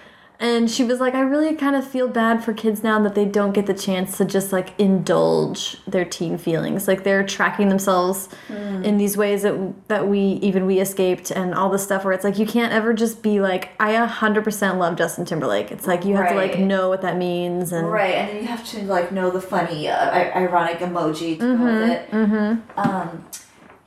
And 0.42 0.72
she 0.72 0.86
was 0.86 1.02
like, 1.02 1.16
I 1.16 1.20
really 1.20 1.54
kind 1.54 1.76
of 1.76 1.86
feel 1.86 2.08
bad 2.08 2.44
for 2.44 2.54
kids 2.54 2.82
now 2.82 2.98
that 3.04 3.14
they 3.14 3.26
don't 3.26 3.52
get 3.52 3.66
the 3.66 3.74
chance 3.74 4.18
to 4.20 4.26
just 4.26 4.54
like 4.54 4.74
indulge 4.80 5.78
their 5.86 6.06
teen 6.06 6.38
feelings. 6.38 6.88
Like 6.88 7.04
they're 7.04 7.26
tracking 7.26 7.68
themselves 7.68 8.30
in 8.48 8.98
these 8.98 9.18
ways 9.18 9.42
that 9.42 9.74
that 9.90 10.08
we 10.08 10.20
even 10.20 10.66
we 10.66 10.80
escaped 10.80 11.30
and 11.30 11.54
all 11.54 11.70
this 11.70 11.84
stuff 11.84 12.06
where 12.06 12.14
it's 12.14 12.24
like 12.24 12.40
you 12.40 12.46
can't 12.46 12.72
ever 12.72 12.94
just 12.94 13.22
be 13.22 13.42
like 13.42 13.72
I 13.82 13.94
100% 13.94 14.78
love 14.78 14.96
Justin 14.96 15.26
Timberlake. 15.26 15.72
It's 15.72 15.86
like 15.86 16.06
you 16.06 16.16
have 16.16 16.30
to 16.30 16.36
like 16.36 16.58
know 16.58 16.88
what 16.88 17.02
that 17.02 17.18
means 17.18 17.74
and 17.74 17.92
Right, 17.92 18.16
and 18.16 18.30
then 18.30 18.38
you 18.38 18.48
have 18.48 18.66
to 18.70 18.84
like 18.86 19.12
know 19.12 19.30
the 19.32 19.42
funny, 19.42 19.90
uh, 19.90 20.12
ironic 20.38 20.78
emoji 20.78 21.38
to 21.40 21.58
go 21.58 21.64
with 21.66 21.90
it. 21.90 22.12
Mm-hmm. 22.12 22.80
Um, 22.80 23.26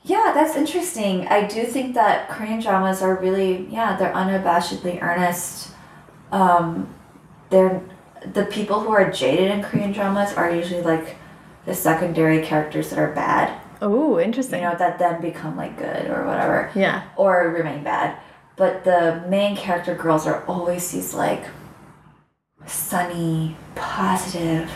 yeah, 0.03 0.31
that's 0.35 0.55
interesting. 0.55 1.27
I 1.29 1.47
do 1.47 1.63
think 1.63 1.95
that 1.95 2.29
Korean 2.29 2.59
dramas 2.59 3.01
are 3.01 3.15
really, 3.15 3.67
yeah, 3.67 3.95
they're 3.95 4.13
unabashedly 4.13 5.01
earnest. 5.01 5.72
Um, 6.33 6.93
they're 7.49 7.81
the 8.33 8.45
people 8.45 8.79
who 8.79 8.89
are 8.91 9.11
jaded 9.11 9.51
in 9.51 9.61
Korean 9.63 9.91
dramas 9.91 10.33
are 10.33 10.49
usually 10.53 10.81
like 10.81 11.17
the 11.65 11.73
secondary 11.73 12.41
characters 12.41 12.89
that 12.89 12.99
are 12.99 13.11
bad. 13.13 13.59
Oh, 13.81 14.19
interesting. 14.19 14.61
You 14.63 14.69
know, 14.69 14.75
that 14.77 14.97
then 14.97 15.21
become 15.21 15.55
like 15.57 15.77
good 15.77 16.07
or 16.09 16.25
whatever. 16.25 16.71
yeah. 16.73 17.03
or 17.17 17.49
remain 17.49 17.83
bad. 17.83 18.17
But 18.55 18.83
the 18.85 19.23
main 19.29 19.55
character 19.57 19.93
girls 19.95 20.25
are 20.25 20.43
always 20.45 20.89
these 20.91 21.13
like 21.13 21.43
sunny, 22.65 23.55
positive, 23.75 24.71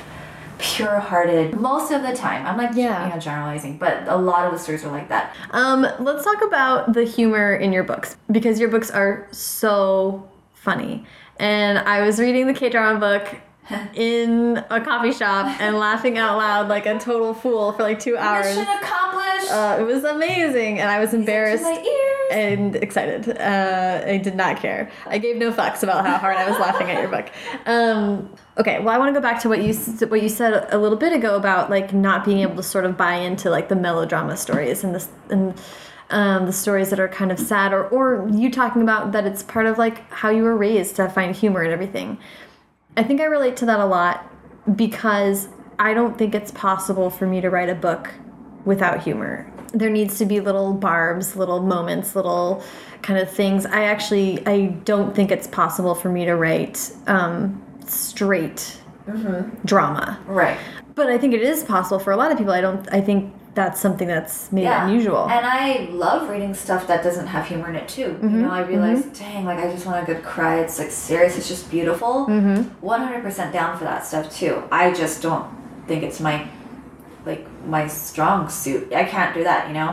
pure-hearted. 0.57 1.59
Most 1.59 1.91
of 1.91 2.01
the 2.01 2.13
time, 2.13 2.45
I'm 2.45 2.57
like 2.57 2.71
Yeah. 2.75 3.07
you 3.07 3.13
know 3.13 3.19
generalizing, 3.19 3.77
but 3.77 4.07
a 4.07 4.17
lot 4.17 4.45
of 4.45 4.51
the 4.51 4.59
stories 4.59 4.83
are 4.83 4.91
like 4.91 5.09
that. 5.09 5.35
Um, 5.51 5.87
let's 5.99 6.23
talk 6.23 6.43
about 6.43 6.93
the 6.93 7.03
humor 7.03 7.55
in 7.55 7.71
your 7.71 7.83
books 7.83 8.17
because 8.31 8.59
your 8.59 8.69
books 8.69 8.91
are 8.91 9.27
so 9.31 10.27
funny. 10.53 11.05
And 11.39 11.77
I 11.79 12.01
was 12.05 12.19
reading 12.19 12.47
the 12.47 12.53
K 12.53 12.69
drama 12.69 12.99
book 12.99 13.35
in 13.95 14.63
a 14.69 14.81
coffee 14.81 15.11
shop 15.11 15.59
and 15.59 15.77
laughing 15.79 16.17
out 16.17 16.37
loud 16.37 16.67
like 16.67 16.85
a 16.85 16.97
total 16.99 17.33
fool 17.33 17.73
for 17.73 17.83
like 17.83 17.99
two 17.99 18.17
hours. 18.17 18.45
Mission 18.45 18.61
accomplished. 18.81 19.51
Uh, 19.51 19.77
it 19.79 19.83
was 19.83 20.03
amazing, 20.03 20.79
and 20.79 20.89
I 20.89 20.99
was 20.99 21.13
embarrassed 21.13 21.63
my 21.63 21.79
ears. 21.79 22.27
and 22.31 22.75
excited. 22.77 23.29
Uh, 23.37 24.03
I 24.05 24.17
did 24.17 24.35
not 24.35 24.57
care. 24.57 24.89
I 25.05 25.19
gave 25.19 25.37
no 25.37 25.51
fucks 25.51 25.83
about 25.83 26.05
how 26.05 26.17
hard 26.17 26.35
I 26.37 26.49
was 26.49 26.59
laughing 26.59 26.89
at 26.89 26.99
your 27.01 27.09
book. 27.09 27.29
Um, 27.65 28.29
okay, 28.57 28.79
well, 28.79 28.89
I 28.95 28.97
want 28.97 29.13
to 29.13 29.19
go 29.19 29.21
back 29.21 29.41
to 29.41 29.49
what 29.49 29.61
you 29.61 29.73
what 30.07 30.21
you 30.21 30.29
said 30.29 30.67
a 30.73 30.77
little 30.77 30.97
bit 30.97 31.11
ago 31.13 31.35
about 31.35 31.69
like 31.69 31.93
not 31.93 32.23
being 32.25 32.39
able 32.39 32.55
to 32.55 32.63
sort 32.63 32.85
of 32.85 32.95
buy 32.97 33.15
into 33.15 33.49
like 33.49 33.67
the 33.69 33.75
melodrama 33.75 34.37
stories 34.37 34.83
and 34.83 34.95
this 34.95 35.09
and 35.29 35.53
um, 36.09 36.45
the 36.45 36.53
stories 36.53 36.89
that 36.89 36.99
are 36.99 37.07
kind 37.07 37.31
of 37.31 37.39
sad, 37.39 37.73
or 37.73 37.87
or 37.87 38.29
you 38.29 38.49
talking 38.49 38.81
about 38.81 39.11
that 39.11 39.25
it's 39.25 39.43
part 39.43 39.65
of 39.65 39.77
like 39.77 40.09
how 40.11 40.29
you 40.29 40.43
were 40.43 40.55
raised 40.55 40.95
to 40.97 41.09
find 41.09 41.35
humor 41.35 41.61
and 41.61 41.71
everything. 41.71 42.17
I 42.95 43.03
think 43.03 43.21
I 43.21 43.25
relate 43.25 43.57
to 43.57 43.65
that 43.65 43.79
a 43.79 43.85
lot 43.85 44.25
because 44.75 45.49
I 45.79 45.93
don't 45.93 46.17
think 46.17 46.33
it's 46.33 46.51
possible 46.51 47.09
for 47.09 47.27
me 47.27 47.41
to 47.41 47.49
write 47.49 47.69
a 47.69 47.75
book 47.75 48.13
without 48.65 49.03
humor. 49.03 49.51
There 49.73 49.89
needs 49.89 50.17
to 50.19 50.25
be 50.25 50.39
little 50.39 50.73
barbs, 50.73 51.35
little 51.35 51.61
moments, 51.61 52.15
little 52.15 52.63
kind 53.01 53.19
of 53.19 53.29
things. 53.29 53.65
I 53.65 53.83
actually 53.83 54.45
I 54.47 54.67
don't 54.85 55.15
think 55.15 55.31
it's 55.31 55.47
possible 55.47 55.93
for 55.93 56.09
me 56.09 56.25
to 56.25 56.35
write 56.35 56.91
um, 57.07 57.61
straight 57.85 58.81
drama. 59.65 60.19
right. 60.25 60.57
But 60.95 61.09
I 61.09 61.17
think 61.17 61.33
it 61.33 61.41
is 61.41 61.63
possible 61.63 61.99
for 61.99 62.11
a 62.11 62.17
lot 62.17 62.31
of 62.31 62.37
people. 62.37 62.53
I 62.53 62.61
don't. 62.61 62.87
I 62.91 63.01
think 63.01 63.33
that's 63.57 63.81
something 63.81 64.07
that's 64.07 64.51
maybe 64.51 64.65
Yeah. 64.65 64.85
unusual. 64.87 65.23
And 65.29 65.45
I 65.45 65.87
love 65.91 66.29
reading 66.29 66.53
stuff 66.53 66.85
that 66.87 67.03
doesn't 67.03 67.27
have 67.27 67.45
humor 67.47 67.67
in 67.69 67.75
it 67.75 67.87
too. 67.87 68.09
Mm-hmm. 68.09 68.35
You 68.35 68.41
know, 68.43 68.51
I 68.51 68.61
realize, 68.61 69.03
dang, 69.19 69.45
like 69.45 69.59
I 69.59 69.69
just 69.71 69.85
want 69.85 70.01
a 70.01 70.05
good 70.13 70.23
cry. 70.23 70.59
It's 70.59 70.77
like 70.79 70.91
serious. 70.91 71.37
It's 71.37 71.47
just 71.49 71.69
beautiful. 71.71 72.27
Mm-hmm. 72.27 72.61
One 72.85 73.01
hundred 73.01 73.23
percent 73.23 73.51
down 73.51 73.77
for 73.77 73.83
that 73.85 74.05
stuff 74.05 74.25
too. 74.33 74.63
I 74.71 74.93
just 74.93 75.21
don't 75.21 75.45
think 75.87 76.03
it's 76.03 76.19
my 76.19 76.47
like 77.25 77.45
my 77.65 77.87
strong 77.87 78.47
suit. 78.47 78.93
I 78.93 79.03
can't 79.03 79.33
do 79.33 79.43
that. 79.43 79.67
You 79.67 79.73
know. 79.73 79.87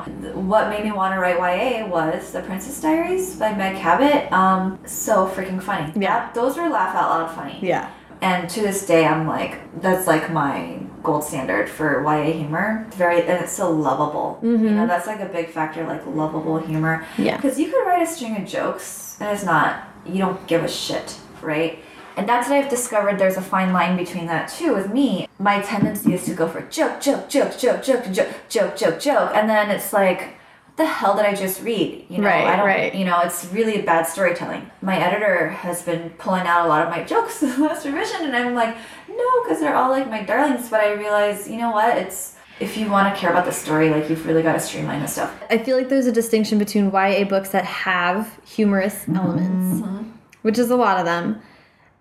What 0.52 0.68
made 0.68 0.84
me 0.84 0.92
want 0.92 1.14
to 1.14 1.18
write 1.20 1.38
YA 1.38 1.86
was 1.86 2.30
The 2.32 2.42
Princess 2.42 2.80
Diaries 2.80 3.34
by 3.36 3.54
Meg 3.54 3.76
Cabot. 3.76 4.30
Um, 4.32 4.78
so 4.86 5.26
freaking 5.34 5.60
funny. 5.62 5.90
Yeah. 5.96 6.26
That- 6.26 6.34
those 6.34 6.58
are 6.58 6.68
laugh 6.68 6.94
out 6.94 7.08
loud 7.10 7.34
funny. 7.34 7.58
yeah. 7.62 7.90
And 8.20 8.48
to 8.50 8.60
this 8.62 8.86
day, 8.86 9.04
I'm 9.06 9.26
like, 9.26 9.58
that's 9.82 10.06
like 10.06 10.30
my 10.30 10.78
gold 11.04 11.22
standard 11.22 11.68
for 11.68 12.02
YA 12.02 12.32
humor. 12.32 12.84
It's 12.88 12.96
very, 12.96 13.20
and 13.20 13.44
it's 13.44 13.52
so 13.52 13.70
lovable. 13.70 14.40
You 14.42 14.56
know, 14.58 14.86
that's 14.88 15.06
like 15.06 15.20
a 15.20 15.26
big 15.26 15.50
factor, 15.50 15.86
like 15.86 16.04
lovable 16.06 16.58
humor. 16.58 17.04
Mm-hmm. 17.12 17.22
Yeah. 17.22 17.36
Because 17.36 17.60
you 17.60 17.66
could 17.70 17.86
write 17.86 18.02
a 18.02 18.06
string 18.06 18.36
of 18.36 18.46
jokes, 18.48 19.16
and 19.20 19.30
it's 19.30 19.44
not, 19.44 19.84
you 20.04 20.18
don't 20.18 20.44
give 20.48 20.64
a 20.64 20.68
shit, 20.68 21.20
right? 21.42 21.78
And 22.16 22.28
that's 22.28 22.48
what 22.48 22.56
I've 22.58 22.70
discovered. 22.70 23.18
There's 23.18 23.36
a 23.36 23.42
fine 23.42 23.72
line 23.72 23.96
between 23.96 24.26
that 24.26 24.48
too. 24.48 24.74
With 24.74 24.92
me, 24.92 25.28
my 25.38 25.60
tendency 25.60 26.14
is 26.14 26.24
to 26.26 26.34
go 26.34 26.48
for 26.48 26.62
joke, 26.62 27.00
joke, 27.00 27.28
joke, 27.28 27.58
joke, 27.58 27.82
joke, 27.82 28.04
joke, 28.12 28.28
joke, 28.48 28.76
joke, 28.76 29.00
joke, 29.00 29.30
and 29.34 29.48
then 29.50 29.70
it's 29.70 29.92
like, 29.92 30.20
what 30.20 30.76
the 30.76 30.86
hell 30.86 31.16
did 31.16 31.24
I 31.26 31.34
just 31.34 31.62
read? 31.62 32.06
You 32.08 32.18
know, 32.18 32.28
Right, 32.28 32.46
I 32.46 32.56
don't. 32.56 32.66
right. 32.66 32.94
You 32.94 33.04
know, 33.04 33.20
it's 33.20 33.46
really 33.52 33.82
bad 33.82 34.06
storytelling. 34.06 34.70
My 34.80 34.96
editor 34.98 35.48
has 35.50 35.82
been 35.82 36.10
pulling 36.18 36.46
out 36.46 36.66
a 36.66 36.68
lot 36.68 36.82
of 36.84 36.90
my 36.90 37.02
jokes 37.04 37.42
in 37.42 37.50
the 37.50 37.58
last 37.66 37.84
revision, 37.84 38.22
and 38.26 38.34
I'm 38.36 38.54
like, 38.54 38.76
no, 39.16 39.42
because 39.42 39.60
they're 39.60 39.76
all 39.76 39.90
like 39.90 40.08
my 40.08 40.22
darlings. 40.22 40.68
But 40.68 40.80
I 40.80 40.92
realize, 40.92 41.48
you 41.48 41.56
know 41.58 41.70
what? 41.70 41.96
It's 41.98 42.36
if 42.60 42.76
you 42.76 42.90
want 42.90 43.12
to 43.12 43.20
care 43.20 43.30
about 43.30 43.44
the 43.44 43.52
story, 43.52 43.90
like 43.90 44.08
you've 44.08 44.26
really 44.26 44.42
got 44.42 44.52
to 44.52 44.60
streamline 44.60 45.00
the 45.00 45.08
stuff. 45.08 45.34
I 45.50 45.58
feel 45.58 45.76
like 45.76 45.88
there's 45.88 46.06
a 46.06 46.12
distinction 46.12 46.58
between 46.58 46.90
YA 46.92 47.24
books 47.24 47.50
that 47.50 47.64
have 47.64 48.38
humorous 48.46 49.08
elements, 49.08 49.80
mm-hmm. 49.80 50.10
which 50.42 50.58
is 50.58 50.70
a 50.70 50.76
lot 50.76 50.98
of 50.98 51.04
them, 51.04 51.40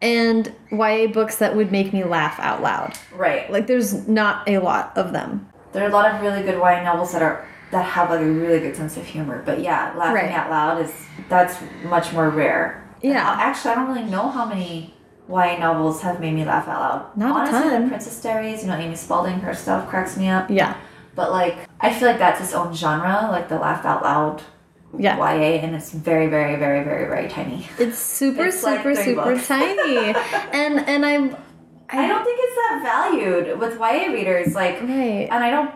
and 0.01 0.53
YA 0.72 1.07
books 1.07 1.38
that 1.38 1.55
would 1.55 1.72
make 1.72 1.91
me 1.93 2.03
laugh 2.03 2.39
out 2.39 2.61
loud. 2.61 2.93
Right. 3.16 3.51
Like 3.51 3.68
there's 3.68 4.07
not 4.07 4.47
a 4.47 4.59
lot 4.59 4.95
of 4.95 5.11
them. 5.11 5.49
There 5.72 5.84
are 5.84 5.89
a 5.89 5.93
lot 5.93 6.14
of 6.14 6.22
really 6.22 6.43
good 6.43 6.55
YA 6.55 6.84
novels 6.84 7.14
that 7.14 7.22
are 7.24 7.47
that 7.72 7.84
have 7.86 8.11
like 8.11 8.22
a 8.22 8.26
really 8.26 8.59
good 8.59 8.76
sense 8.76 8.97
of 8.97 9.05
humor. 9.05 9.41
But 9.43 9.59
yeah, 9.59 9.93
laughing 9.97 10.14
Right. 10.16 10.32
out 10.32 10.51
loud 10.51 10.82
is 10.86 10.93
that's 11.30 11.57
much 11.86 12.14
more 12.14 12.30
rare. 12.30 12.88
Yeah. 13.01 13.36
Actually, 13.39 13.72
I 13.72 13.76
don't 13.76 13.88
really 13.88 14.09
know 14.09 14.30
how 14.30 14.45
many 14.45 14.93
YA 15.30 15.57
novels 15.59 16.01
have 16.01 16.19
made 16.19 16.34
me 16.34 16.43
laugh 16.45 16.67
out 16.67 16.80
loud. 16.80 17.17
Not 17.17 17.30
a 17.32 17.39
Honestly, 17.49 17.69
ton. 17.69 17.82
the 17.84 17.88
Princess 17.89 18.21
Diaries, 18.21 18.61
you 18.63 18.67
know, 18.67 18.76
Amy 18.76 18.95
Spalding, 18.95 19.39
her 19.39 19.53
stuff 19.53 19.88
cracks 19.89 20.17
me 20.17 20.28
up. 20.30 20.49
Yeah. 20.49 20.76
But 21.15 21.32
like, 21.32 21.57
I 21.80 21.93
feel 21.93 22.07
like 22.09 22.19
that's 22.19 22.41
its 22.41 22.53
own 22.53 22.74
genre, 22.74 23.30
like 23.32 23.47
the 23.49 23.57
laugh 23.57 23.86
out 23.86 24.03
loud 24.03 24.41
Yeah. 24.97 25.17
YA, 25.17 25.61
and 25.63 25.76
it's 25.76 25.91
very, 25.91 26.28
very, 26.28 26.55
very, 26.57 26.84
very, 26.84 27.05
very 27.07 27.30
tiny. 27.30 27.67
It's 27.80 27.97
super, 27.97 28.45
It's 28.45 28.59
super, 28.59 28.82
three 28.82 28.95
super 28.95 29.34
books. 29.36 29.47
tiny. 29.47 29.97
and 30.51 30.80
and 30.88 31.05
I'm 31.05 31.36
I 31.89 32.07
don't 32.07 32.24
think 32.24 32.39
it's 32.41 32.55
that 32.55 32.80
valued 32.84 33.59
with 33.59 33.78
YA 33.80 34.11
readers. 34.11 34.55
Like, 34.55 34.82
right. 34.82 35.28
and 35.32 35.43
I 35.43 35.51
don't, 35.51 35.71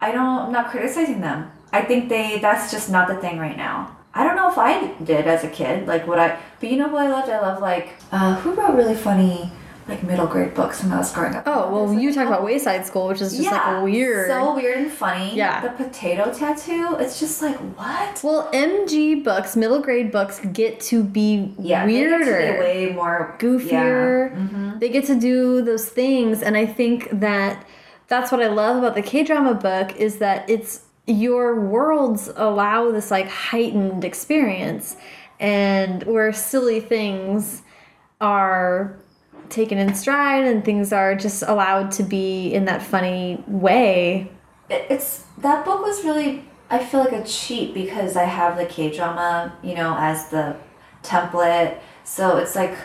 I 0.00 0.12
don't, 0.12 0.38
I'm 0.46 0.52
not 0.52 0.70
criticizing 0.70 1.20
them. 1.20 1.50
I 1.72 1.82
think 1.82 2.08
they, 2.08 2.38
that's 2.38 2.70
just 2.70 2.88
not 2.90 3.06
the 3.08 3.16
thing 3.16 3.38
right 3.38 3.56
now. 3.56 3.94
I 4.14 4.24
don't 4.24 4.36
know 4.36 4.50
if 4.50 4.58
I 4.58 4.92
did 5.04 5.26
as 5.26 5.44
a 5.44 5.48
kid, 5.48 5.86
like 5.86 6.06
what 6.06 6.18
I, 6.18 6.38
but 6.60 6.70
you 6.70 6.76
know 6.76 6.88
who 6.88 6.96
I 6.96 7.08
loved? 7.08 7.28
I 7.30 7.40
love 7.40 7.60
like, 7.60 7.94
uh, 8.10 8.36
who 8.40 8.52
wrote 8.52 8.74
really 8.74 8.94
funny, 8.94 9.52
like 9.86 10.02
middle 10.02 10.26
grade 10.26 10.54
books 10.54 10.82
when 10.82 10.92
I 10.92 10.98
was 10.98 11.12
growing 11.12 11.34
up? 11.34 11.44
Oh 11.46 11.70
well, 11.72 11.86
There's, 11.86 12.02
you 12.02 12.12
talk 12.12 12.24
a 12.24 12.28
about 12.28 12.42
Wayside 12.44 12.84
School, 12.86 13.06
which 13.08 13.20
is 13.20 13.36
just 13.36 13.50
like 13.50 13.82
weird. 13.84 14.28
So 14.28 14.54
weird 14.56 14.78
and 14.78 14.90
funny. 14.90 15.34
Yeah. 15.36 15.60
The 15.60 15.70
potato 15.84 16.32
tattoo, 16.32 16.96
it's 16.98 17.20
just 17.20 17.40
like, 17.42 17.56
what? 17.76 18.20
well, 18.24 18.50
MG 18.52 19.22
books, 19.22 19.56
middle 19.56 19.80
grade 19.80 20.10
books, 20.10 20.40
get 20.52 20.80
to 20.80 21.04
be 21.04 21.54
Yeah, 21.58 21.86
they 21.86 21.92
get 21.92 22.08
to 22.08 22.18
be 22.18 22.24
weirder. 22.30 22.58
way 22.60 22.92
more 22.94 23.36
goofier. 23.38 24.30
Yeah. 24.30 24.36
Mhm. 24.36 24.80
They 24.80 24.88
get 24.88 25.04
to 25.06 25.14
do 25.14 25.62
those 25.62 25.86
things, 25.88 26.42
and 26.42 26.56
I 26.56 26.66
think 26.66 27.08
that 27.20 27.64
that's 28.08 28.32
what 28.32 28.42
I 28.42 28.48
love 28.48 28.78
about 28.78 28.94
the 28.94 29.02
K 29.02 29.22
drama 29.22 29.54
book 29.54 29.94
is 29.96 30.16
that 30.18 30.48
it's 30.50 30.80
your 31.08 31.60
worlds 31.60 32.30
allow 32.36 32.90
this 32.92 33.10
like 33.10 33.28
heightened 33.28 34.04
experience, 34.04 34.96
and 35.40 36.02
where 36.04 36.32
silly 36.32 36.80
things 36.80 37.62
are 38.20 38.98
taken 39.48 39.78
in 39.78 39.94
stride 39.94 40.44
and 40.44 40.64
things 40.64 40.92
are 40.92 41.14
just 41.14 41.42
allowed 41.42 41.90
to 41.92 42.02
be 42.02 42.52
in 42.52 42.66
that 42.66 42.82
funny 42.82 43.42
way. 43.46 44.30
It's 44.68 45.24
that 45.38 45.64
book 45.64 45.82
was 45.82 46.04
really 46.04 46.44
I 46.70 46.84
feel 46.84 47.00
like 47.00 47.12
a 47.12 47.24
cheat 47.24 47.72
because 47.72 48.16
I 48.16 48.24
have 48.24 48.58
the 48.58 48.66
K 48.66 48.94
drama, 48.94 49.56
you 49.62 49.74
know, 49.74 49.96
as 49.98 50.28
the 50.28 50.56
template. 51.02 51.78
So 52.04 52.36
it's 52.36 52.54
like 52.54 52.76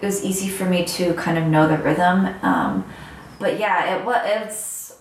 it 0.00 0.06
was 0.06 0.24
easy 0.24 0.48
for 0.48 0.64
me 0.64 0.84
to 0.86 1.12
kind 1.14 1.36
of 1.36 1.44
know 1.44 1.68
the 1.68 1.76
rhythm. 1.76 2.26
Um, 2.42 2.90
but 3.38 3.58
yeah, 3.58 3.96
it 3.96 4.04
was. 4.04 4.22
It's. 4.24 4.98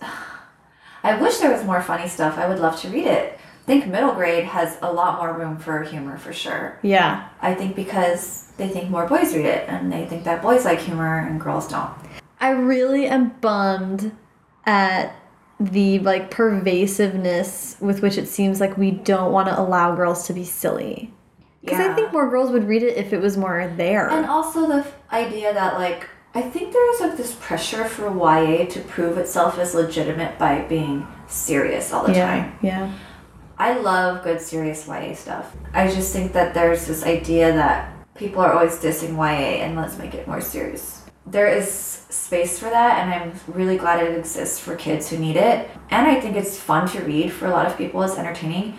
I 1.03 1.19
wish 1.19 1.37
there 1.37 1.51
was 1.51 1.63
more 1.63 1.81
funny 1.81 2.07
stuff. 2.07 2.37
I 2.37 2.47
would 2.47 2.59
love 2.59 2.79
to 2.81 2.89
read 2.89 3.05
it. 3.05 3.39
I 3.63 3.65
think 3.65 3.87
middle 3.87 4.13
grade 4.13 4.45
has 4.45 4.77
a 4.81 4.91
lot 4.91 5.19
more 5.19 5.37
room 5.37 5.57
for 5.57 5.83
humor 5.83 6.17
for 6.17 6.33
sure. 6.33 6.79
Yeah. 6.81 7.29
I 7.41 7.53
think 7.53 7.75
because 7.75 8.51
they 8.57 8.67
think 8.67 8.89
more 8.89 9.07
boys 9.07 9.35
read 9.35 9.45
it 9.45 9.69
and 9.69 9.91
they 9.91 10.05
think 10.05 10.23
that 10.23 10.41
boys 10.41 10.65
like 10.65 10.79
humor 10.79 11.19
and 11.19 11.39
girls 11.39 11.67
don't. 11.67 11.91
I 12.39 12.49
really 12.49 13.05
am 13.05 13.29
bummed 13.41 14.11
at 14.65 15.15
the 15.59 15.99
like 15.99 16.31
pervasiveness 16.31 17.75
with 17.79 18.01
which 18.01 18.17
it 18.17 18.27
seems 18.27 18.59
like 18.59 18.77
we 18.77 18.91
don't 18.91 19.31
want 19.31 19.49
to 19.49 19.59
allow 19.59 19.95
girls 19.95 20.25
to 20.27 20.33
be 20.33 20.45
silly. 20.45 21.13
Because 21.61 21.79
I 21.79 21.93
think 21.93 22.13
more 22.13 22.29
girls 22.29 22.51
would 22.51 22.67
read 22.67 22.83
it 22.83 22.95
if 22.95 23.11
it 23.11 23.19
was 23.19 23.35
more 23.35 23.71
there. 23.75 24.09
And 24.09 24.25
also 24.25 24.65
the 24.67 24.87
idea 25.11 25.53
that 25.53 25.75
like 25.75 26.07
I 26.33 26.41
think 26.41 26.73
there 26.73 26.93
is 26.93 27.01
like 27.01 27.17
this 27.17 27.35
pressure 27.39 27.85
for 27.85 28.07
YA 28.07 28.65
to 28.65 28.81
prove 28.81 29.17
itself 29.17 29.57
as 29.57 29.73
legitimate 29.73 30.37
by 30.37 30.61
being 30.61 31.07
serious 31.27 31.91
all 31.91 32.05
the 32.05 32.13
yeah, 32.13 32.27
time. 32.27 32.57
yeah. 32.61 32.93
I 33.57 33.77
love 33.77 34.23
good 34.23 34.39
serious 34.39 34.87
YA 34.87 35.15
stuff. 35.15 35.55
I 35.73 35.87
just 35.87 36.13
think 36.13 36.33
that 36.33 36.53
there's 36.53 36.85
this 36.85 37.03
idea 37.03 37.51
that 37.53 37.93
people 38.15 38.41
are 38.41 38.53
always 38.53 38.77
dissing 38.77 39.15
YA 39.15 39.63
and 39.63 39.75
let's 39.75 39.97
make 39.97 40.13
it 40.13 40.27
more 40.27 40.39
serious. 40.39 41.03
There 41.25 41.47
is 41.47 41.69
space 41.69 42.59
for 42.59 42.69
that 42.69 42.99
and 42.99 43.13
I'm 43.13 43.39
really 43.53 43.77
glad 43.77 44.03
it 44.03 44.17
exists 44.17 44.59
for 44.59 44.75
kids 44.75 45.09
who 45.09 45.17
need 45.17 45.35
it. 45.35 45.69
And 45.89 46.07
I 46.07 46.19
think 46.21 46.35
it's 46.35 46.59
fun 46.59 46.87
to 46.89 47.01
read 47.01 47.31
for 47.31 47.47
a 47.47 47.51
lot 47.51 47.65
of 47.65 47.77
people. 47.77 48.01
It's 48.03 48.17
entertaining 48.17 48.77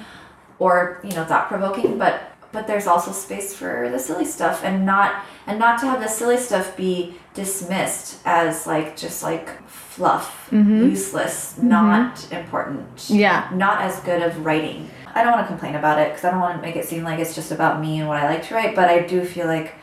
or, 0.59 1.01
you 1.03 1.11
know, 1.11 1.24
thought 1.24 1.48
provoking, 1.48 1.98
but 1.98 2.22
but 2.53 2.66
there's 2.66 2.88
also 2.88 3.12
space 3.12 3.55
for 3.55 3.88
the 3.90 3.98
silly 3.98 4.24
stuff 4.24 4.64
and 4.64 4.84
not 4.84 5.24
and 5.46 5.59
not 5.59 5.78
to 5.80 5.86
have 5.86 6.01
the 6.01 6.09
silly 6.09 6.36
stuff 6.36 6.76
be 6.76 7.14
dismissed 7.35 8.18
as 8.24 8.66
like 8.66 8.97
just 8.97 9.22
like 9.22 9.66
fluff, 9.68 10.49
useless, 10.53 11.59
not 11.59 12.31
important 12.33 13.09
Yeah. 13.11 13.49
not 13.53 13.83
as 13.83 14.01
good 14.01 14.22
of 14.22 14.45
writing. 14.45 14.91
I 15.14 15.22
don't 15.22 15.33
want 15.33 15.45
to 15.45 15.49
complain 15.49 15.74
about 15.74 15.99
it 15.99 16.09
because 16.11 16.24
I 16.24 16.31
don't 16.31 16.41
want 16.41 16.57
to 16.57 16.62
make 16.62 16.76
it 16.76 16.87
seem 16.87 17.03
like 17.05 17.18
it's 17.18 17.35
just 17.35 17.51
about 17.53 17.81
me 17.81 17.99
and 17.99 18.09
what 18.09 18.18
I 18.18 18.28
like 18.28 18.47
to 18.49 18.55
write, 18.55 18.74
but 18.76 18.89
I 18.89 19.01
do 19.01 19.24
feel 19.24 19.47
like 19.47 19.74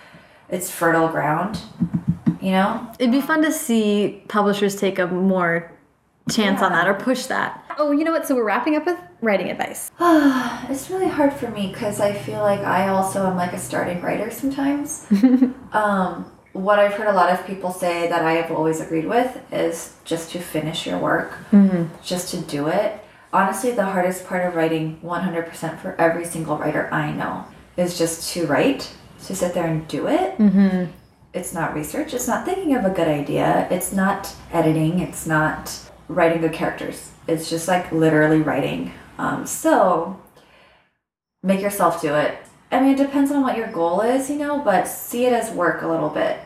it's 0.50 0.72
fertile 0.72 1.10
ground, 1.10 1.60
you 2.42 2.52
know? 2.52 2.90
It'd 3.00 3.12
be 3.12 3.22
fun 3.22 3.42
to 3.44 3.52
see 3.52 4.24
publishers 4.30 4.76
take 4.78 5.00
a 5.00 5.08
more 5.08 5.72
chance 6.32 6.62
on 6.62 6.72
that 6.72 6.88
or 6.88 6.94
push 6.94 7.26
that. 7.26 7.64
Oh, 7.78 7.92
you 7.92 8.04
know 8.04 8.12
what? 8.12 8.26
So 8.28 8.36
we're 8.36 8.46
wrapping 8.46 8.76
up 8.76 8.86
with 8.86 8.98
writing 9.22 9.50
advice. 9.50 9.92
it's 10.70 10.90
really 10.90 11.08
hard 11.10 11.34
for 11.34 11.50
me 11.50 11.68
because 11.68 12.00
I 12.00 12.14
feel 12.14 12.40
like 12.40 12.62
I 12.62 12.88
also 12.90 13.28
am 13.28 13.36
like 13.36 13.54
a 13.54 13.60
starting 13.60 14.02
writer 14.02 14.32
sometimes. 14.32 15.06
um, 15.74 16.32
what 16.58 16.80
I've 16.80 16.94
heard 16.94 17.08
a 17.08 17.14
lot 17.14 17.32
of 17.32 17.46
people 17.46 17.72
say 17.72 18.10
that 18.10 18.24
I 18.24 18.34
have 18.34 18.52
always 18.52 18.82
agreed 18.82 19.06
with 19.06 19.40
is 19.54 19.96
just 20.06 20.32
to 20.32 20.40
finish 20.40 20.88
your 20.88 20.98
work, 20.98 21.38
just 22.04 22.30
to 22.32 22.42
do 22.42 22.68
it. 22.68 23.00
Honestly, 23.32 23.72
the 23.72 23.86
hardest 23.86 24.26
part 24.26 24.46
of 24.46 24.56
writing 24.56 25.00
100% 25.04 25.80
for 25.80 25.96
every 26.00 26.26
single 26.26 26.58
writer 26.58 26.92
I 26.92 27.12
know 27.12 27.46
is 27.76 27.98
just 27.98 28.34
to 28.34 28.48
write, 28.48 28.92
to 29.26 29.36
sit 29.36 29.54
there 29.54 29.68
and 29.68 29.88
do 29.88 30.08
it. 30.08 30.38
Mm-hmm. 30.38 30.92
It's 31.34 31.54
not 31.54 31.76
research, 31.76 32.14
it's 32.14 32.28
not 32.28 32.46
thinking 32.46 32.76
of 32.76 32.86
a 32.86 32.90
good 32.90 33.08
idea, 33.08 33.68
it's 33.70 33.94
not 33.94 34.34
editing, 34.52 35.00
it's 35.00 35.28
not 35.28 35.78
writing 36.08 36.42
good 36.42 36.54
characters. 36.54 37.12
It's 37.28 37.50
just 37.50 37.68
like 37.68 37.92
literally 37.92 38.42
writing. 38.42 38.94
Um, 39.20 39.46
so 39.46 40.20
make 41.44 41.62
yourself 41.62 42.02
do 42.02 42.16
it. 42.16 42.40
I 42.72 42.82
mean, 42.82 42.94
it 42.94 42.98
depends 42.98 43.32
on 43.32 43.44
what 43.44 43.58
your 43.58 43.68
goal 43.72 44.02
is, 44.02 44.30
you 44.30 44.38
know, 44.38 44.60
but 44.60 44.88
see 44.88 45.26
it 45.26 45.34
as 45.34 45.52
work 45.52 45.84
a 45.84 45.88
little 45.88 46.10
bit. 46.10 46.40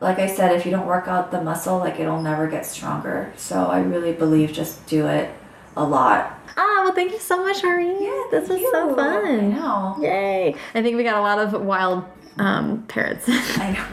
Like 0.00 0.18
I 0.18 0.26
said, 0.28 0.52
if 0.56 0.64
you 0.64 0.70
don't 0.70 0.86
work 0.86 1.08
out 1.08 1.30
the 1.30 1.42
muscle, 1.42 1.78
like 1.78 2.00
it'll 2.00 2.22
never 2.22 2.46
get 2.48 2.64
stronger. 2.64 3.32
So 3.36 3.66
I 3.66 3.80
really 3.80 4.12
believe 4.12 4.50
just 4.50 4.86
do 4.86 5.06
it 5.06 5.30
a 5.76 5.84
lot. 5.84 6.38
Ah, 6.56 6.82
well, 6.84 6.94
thank 6.94 7.12
you 7.12 7.18
so 7.18 7.42
much, 7.44 7.62
Marie. 7.62 7.86
Yeah, 8.02 8.24
this 8.30 8.48
was 8.48 8.60
so 8.72 8.92
I 8.92 8.94
fun. 8.96 9.50
know. 9.50 9.96
Yay! 10.00 10.54
I 10.74 10.82
think 10.82 10.96
we 10.96 11.04
got 11.04 11.16
a 11.16 11.20
lot 11.20 11.38
of 11.38 11.52
wild 11.62 12.04
um, 12.38 12.82
parrots. 12.84 13.24
I 13.28 13.72
know. 13.72 13.86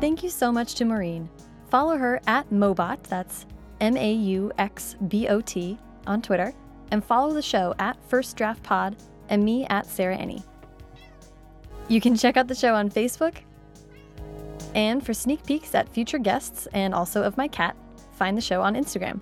Thank 0.00 0.22
you 0.22 0.28
so 0.28 0.52
much 0.52 0.74
to 0.74 0.84
Maurene. 0.84 1.30
Follow 1.74 1.98
her 1.98 2.20
at 2.28 2.48
Mobot, 2.50 3.02
that's 3.02 3.46
M 3.80 3.96
A 3.96 4.12
U 4.12 4.52
X 4.58 4.94
B 5.08 5.26
O 5.26 5.40
T, 5.40 5.76
on 6.06 6.22
Twitter, 6.22 6.54
and 6.92 7.04
follow 7.04 7.34
the 7.34 7.42
show 7.42 7.74
at 7.80 7.96
First 8.08 8.36
Draft 8.36 8.62
Pod 8.62 8.94
and 9.28 9.44
me 9.44 9.66
at 9.66 9.84
Sarah 9.84 10.16
Enni. 10.16 10.44
You 11.88 12.00
can 12.00 12.14
check 12.14 12.36
out 12.36 12.46
the 12.46 12.54
show 12.54 12.76
on 12.76 12.90
Facebook. 12.90 13.38
And 14.76 15.04
for 15.04 15.12
sneak 15.12 15.44
peeks 15.44 15.74
at 15.74 15.88
future 15.88 16.18
guests 16.18 16.68
and 16.72 16.94
also 16.94 17.24
of 17.24 17.36
my 17.36 17.48
cat, 17.48 17.74
find 18.12 18.38
the 18.38 18.40
show 18.40 18.62
on 18.62 18.76
Instagram. 18.76 19.20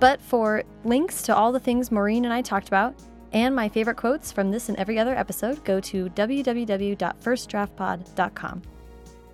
But 0.00 0.22
for 0.22 0.62
links 0.84 1.20
to 1.24 1.36
all 1.36 1.52
the 1.52 1.60
things 1.60 1.92
Maurene 1.92 2.24
and 2.24 2.32
I 2.32 2.40
talked 2.40 2.68
about, 2.68 2.94
and 3.34 3.54
my 3.54 3.68
favorite 3.68 3.98
quotes 3.98 4.32
from 4.32 4.50
this 4.50 4.70
and 4.70 4.78
every 4.78 4.98
other 4.98 5.14
episode, 5.14 5.62
go 5.64 5.80
to 5.80 6.08
www.firstdraftpod.com. 6.08 8.62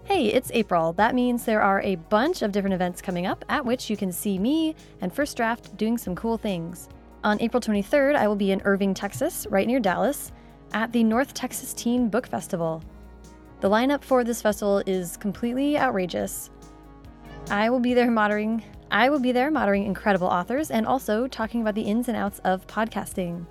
Hey, 0.06 0.26
it's 0.26 0.50
April. 0.52 0.92
That 0.92 1.14
means 1.14 1.44
there 1.44 1.62
are 1.62 1.80
a 1.80 1.96
bunch 1.96 2.42
of 2.42 2.52
different 2.52 2.74
events 2.74 3.00
coming 3.00 3.24
up 3.26 3.42
at 3.48 3.64
which 3.64 3.88
you 3.88 3.96
can 3.96 4.12
see 4.12 4.38
me 4.38 4.76
and 5.00 5.10
First 5.10 5.34
Draft 5.34 5.78
doing 5.78 5.96
some 5.96 6.14
cool 6.14 6.36
things. 6.36 6.90
On 7.24 7.40
April 7.40 7.58
23rd, 7.58 8.14
I 8.14 8.28
will 8.28 8.36
be 8.36 8.50
in 8.50 8.60
Irving, 8.66 8.92
Texas, 8.92 9.46
right 9.48 9.66
near 9.66 9.80
Dallas, 9.80 10.30
at 10.74 10.92
the 10.92 11.02
North 11.02 11.32
Texas 11.32 11.72
Teen 11.72 12.10
Book 12.10 12.26
Festival. 12.26 12.84
The 13.60 13.70
lineup 13.70 14.04
for 14.04 14.24
this 14.24 14.42
festival 14.42 14.82
is 14.84 15.16
completely 15.16 15.78
outrageous. 15.78 16.50
I 17.48 17.70
will 17.70 17.80
be 17.80 17.94
there 17.94 18.10
moderating 18.10 18.62
I 18.90 19.08
will 19.08 19.20
be 19.20 19.32
there 19.32 19.50
moderating 19.50 19.86
incredible 19.86 20.28
authors 20.28 20.70
and 20.70 20.86
also 20.86 21.26
talking 21.26 21.62
about 21.62 21.74
the 21.74 21.82
ins 21.82 22.08
and 22.08 22.16
outs 22.16 22.40
of 22.44 22.66
podcasting. 22.66 23.46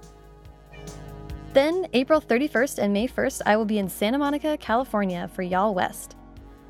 Then, 1.54 1.88
April 1.94 2.22
31st 2.22 2.78
and 2.78 2.94
May 2.94 3.08
1st, 3.08 3.42
I 3.48 3.58
will 3.58 3.66
be 3.66 3.80
in 3.80 3.90
Santa 3.90 4.20
Monica, 4.20 4.56
California 4.58 5.28
for 5.34 5.42
Y'all 5.42 5.74
West. 5.74 6.16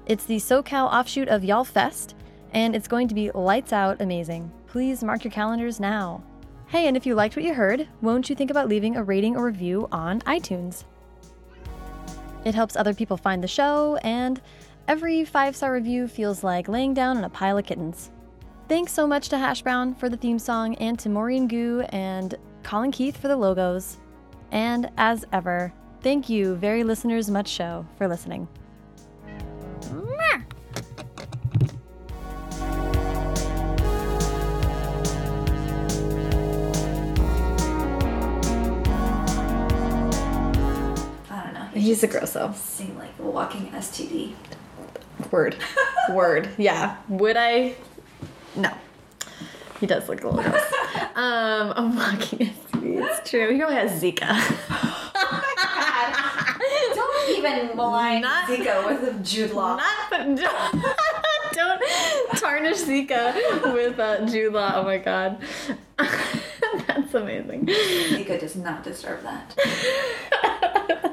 It's 0.05 0.25
the 0.25 0.35
SoCal 0.35 0.91
offshoot 0.91 1.29
of 1.29 1.45
Y'all 1.45 1.63
Fest, 1.63 2.15
and 2.51 2.75
it's 2.75 2.89
going 2.89 3.07
to 3.07 3.15
be 3.15 3.31
lights 3.31 3.71
out 3.71 4.01
amazing. 4.01 4.51
Please 4.67 5.01
mark 5.01 5.23
your 5.23 5.31
calendars 5.31 5.79
now. 5.79 6.21
Hey, 6.67 6.87
and 6.87 6.97
if 6.97 7.05
you 7.05 7.15
liked 7.15 7.37
what 7.37 7.45
you 7.45 7.53
heard, 7.53 7.87
won't 8.01 8.29
you 8.29 8.35
think 8.35 8.51
about 8.51 8.67
leaving 8.67 8.97
a 8.97 9.03
rating 9.03 9.37
or 9.37 9.45
review 9.45 9.87
on 9.93 10.19
iTunes? 10.21 10.83
It 12.43 12.53
helps 12.53 12.75
other 12.75 12.93
people 12.93 13.15
find 13.15 13.41
the 13.41 13.47
show, 13.47 13.95
and 14.03 14.41
every 14.89 15.23
five 15.23 15.55
star 15.55 15.71
review 15.71 16.09
feels 16.09 16.43
like 16.43 16.67
laying 16.67 16.93
down 16.93 17.15
on 17.15 17.23
a 17.23 17.29
pile 17.29 17.57
of 17.57 17.65
kittens. 17.65 18.11
Thanks 18.67 18.91
so 18.91 19.07
much 19.07 19.29
to 19.29 19.37
Hash 19.37 19.61
Brown 19.61 19.95
for 19.95 20.09
the 20.09 20.17
theme 20.17 20.39
song, 20.39 20.75
and 20.75 20.99
to 20.99 21.07
Maurene 21.07 21.47
Goo 21.47 21.85
and 21.89 22.35
Colin 22.63 22.91
Keith 22.91 23.15
for 23.15 23.29
the 23.29 23.37
logos. 23.37 23.99
And 24.51 24.91
as 24.97 25.23
ever, 25.31 25.73
thank 26.01 26.27
you, 26.27 26.55
very 26.55 26.83
listeners 26.83 27.29
much 27.31 27.47
show, 27.47 27.85
for 27.97 28.09
listening. 28.09 28.49
I 41.29 41.41
don't 41.43 41.53
know. 41.53 41.67
He's 41.73 42.03
a 42.03 42.07
grosso. 42.07 42.53
Seem 42.53 42.97
like 42.97 43.09
a 43.19 43.23
walking 43.23 43.67
STD. 43.71 44.33
Word. 45.31 45.55
Word. 46.11 46.49
Yeah. 46.57 46.97
Would 47.09 47.37
I? 47.37 47.75
No. 48.55 48.71
He 49.79 49.87
does 49.87 50.07
look 50.07 50.23
a 50.23 50.29
little 50.29 50.49
gross. 50.49 50.63
um, 51.15 51.73
I'm 51.75 51.95
walking. 51.95 52.39
STD. 52.39 53.09
It's 53.09 53.29
true. 53.29 53.51
He 53.51 53.57
probably 53.59 53.75
has 53.75 54.01
Zika. 54.01 54.99
Even 57.29 57.75
malign 57.75 58.21
Not- 58.21 58.47
Zika 58.47 58.85
with 58.87 59.23
Jude 59.25 59.51
Law. 59.51 59.77
Not, 59.77 60.09
don't, 60.11 60.35
don't 61.53 61.81
tarnish 62.37 62.77
Zika 62.83 63.73
with 63.73 63.99
uh, 63.99 64.25
Jude 64.25 64.53
Law. 64.53 64.73
Oh 64.75 64.83
my 64.83 64.97
god. 64.97 65.37
That's 65.97 67.13
amazing. 67.13 67.67
Zika 67.67 68.39
does 68.39 68.55
not 68.55 68.83
deserve 68.83 69.23
that. 69.23 69.55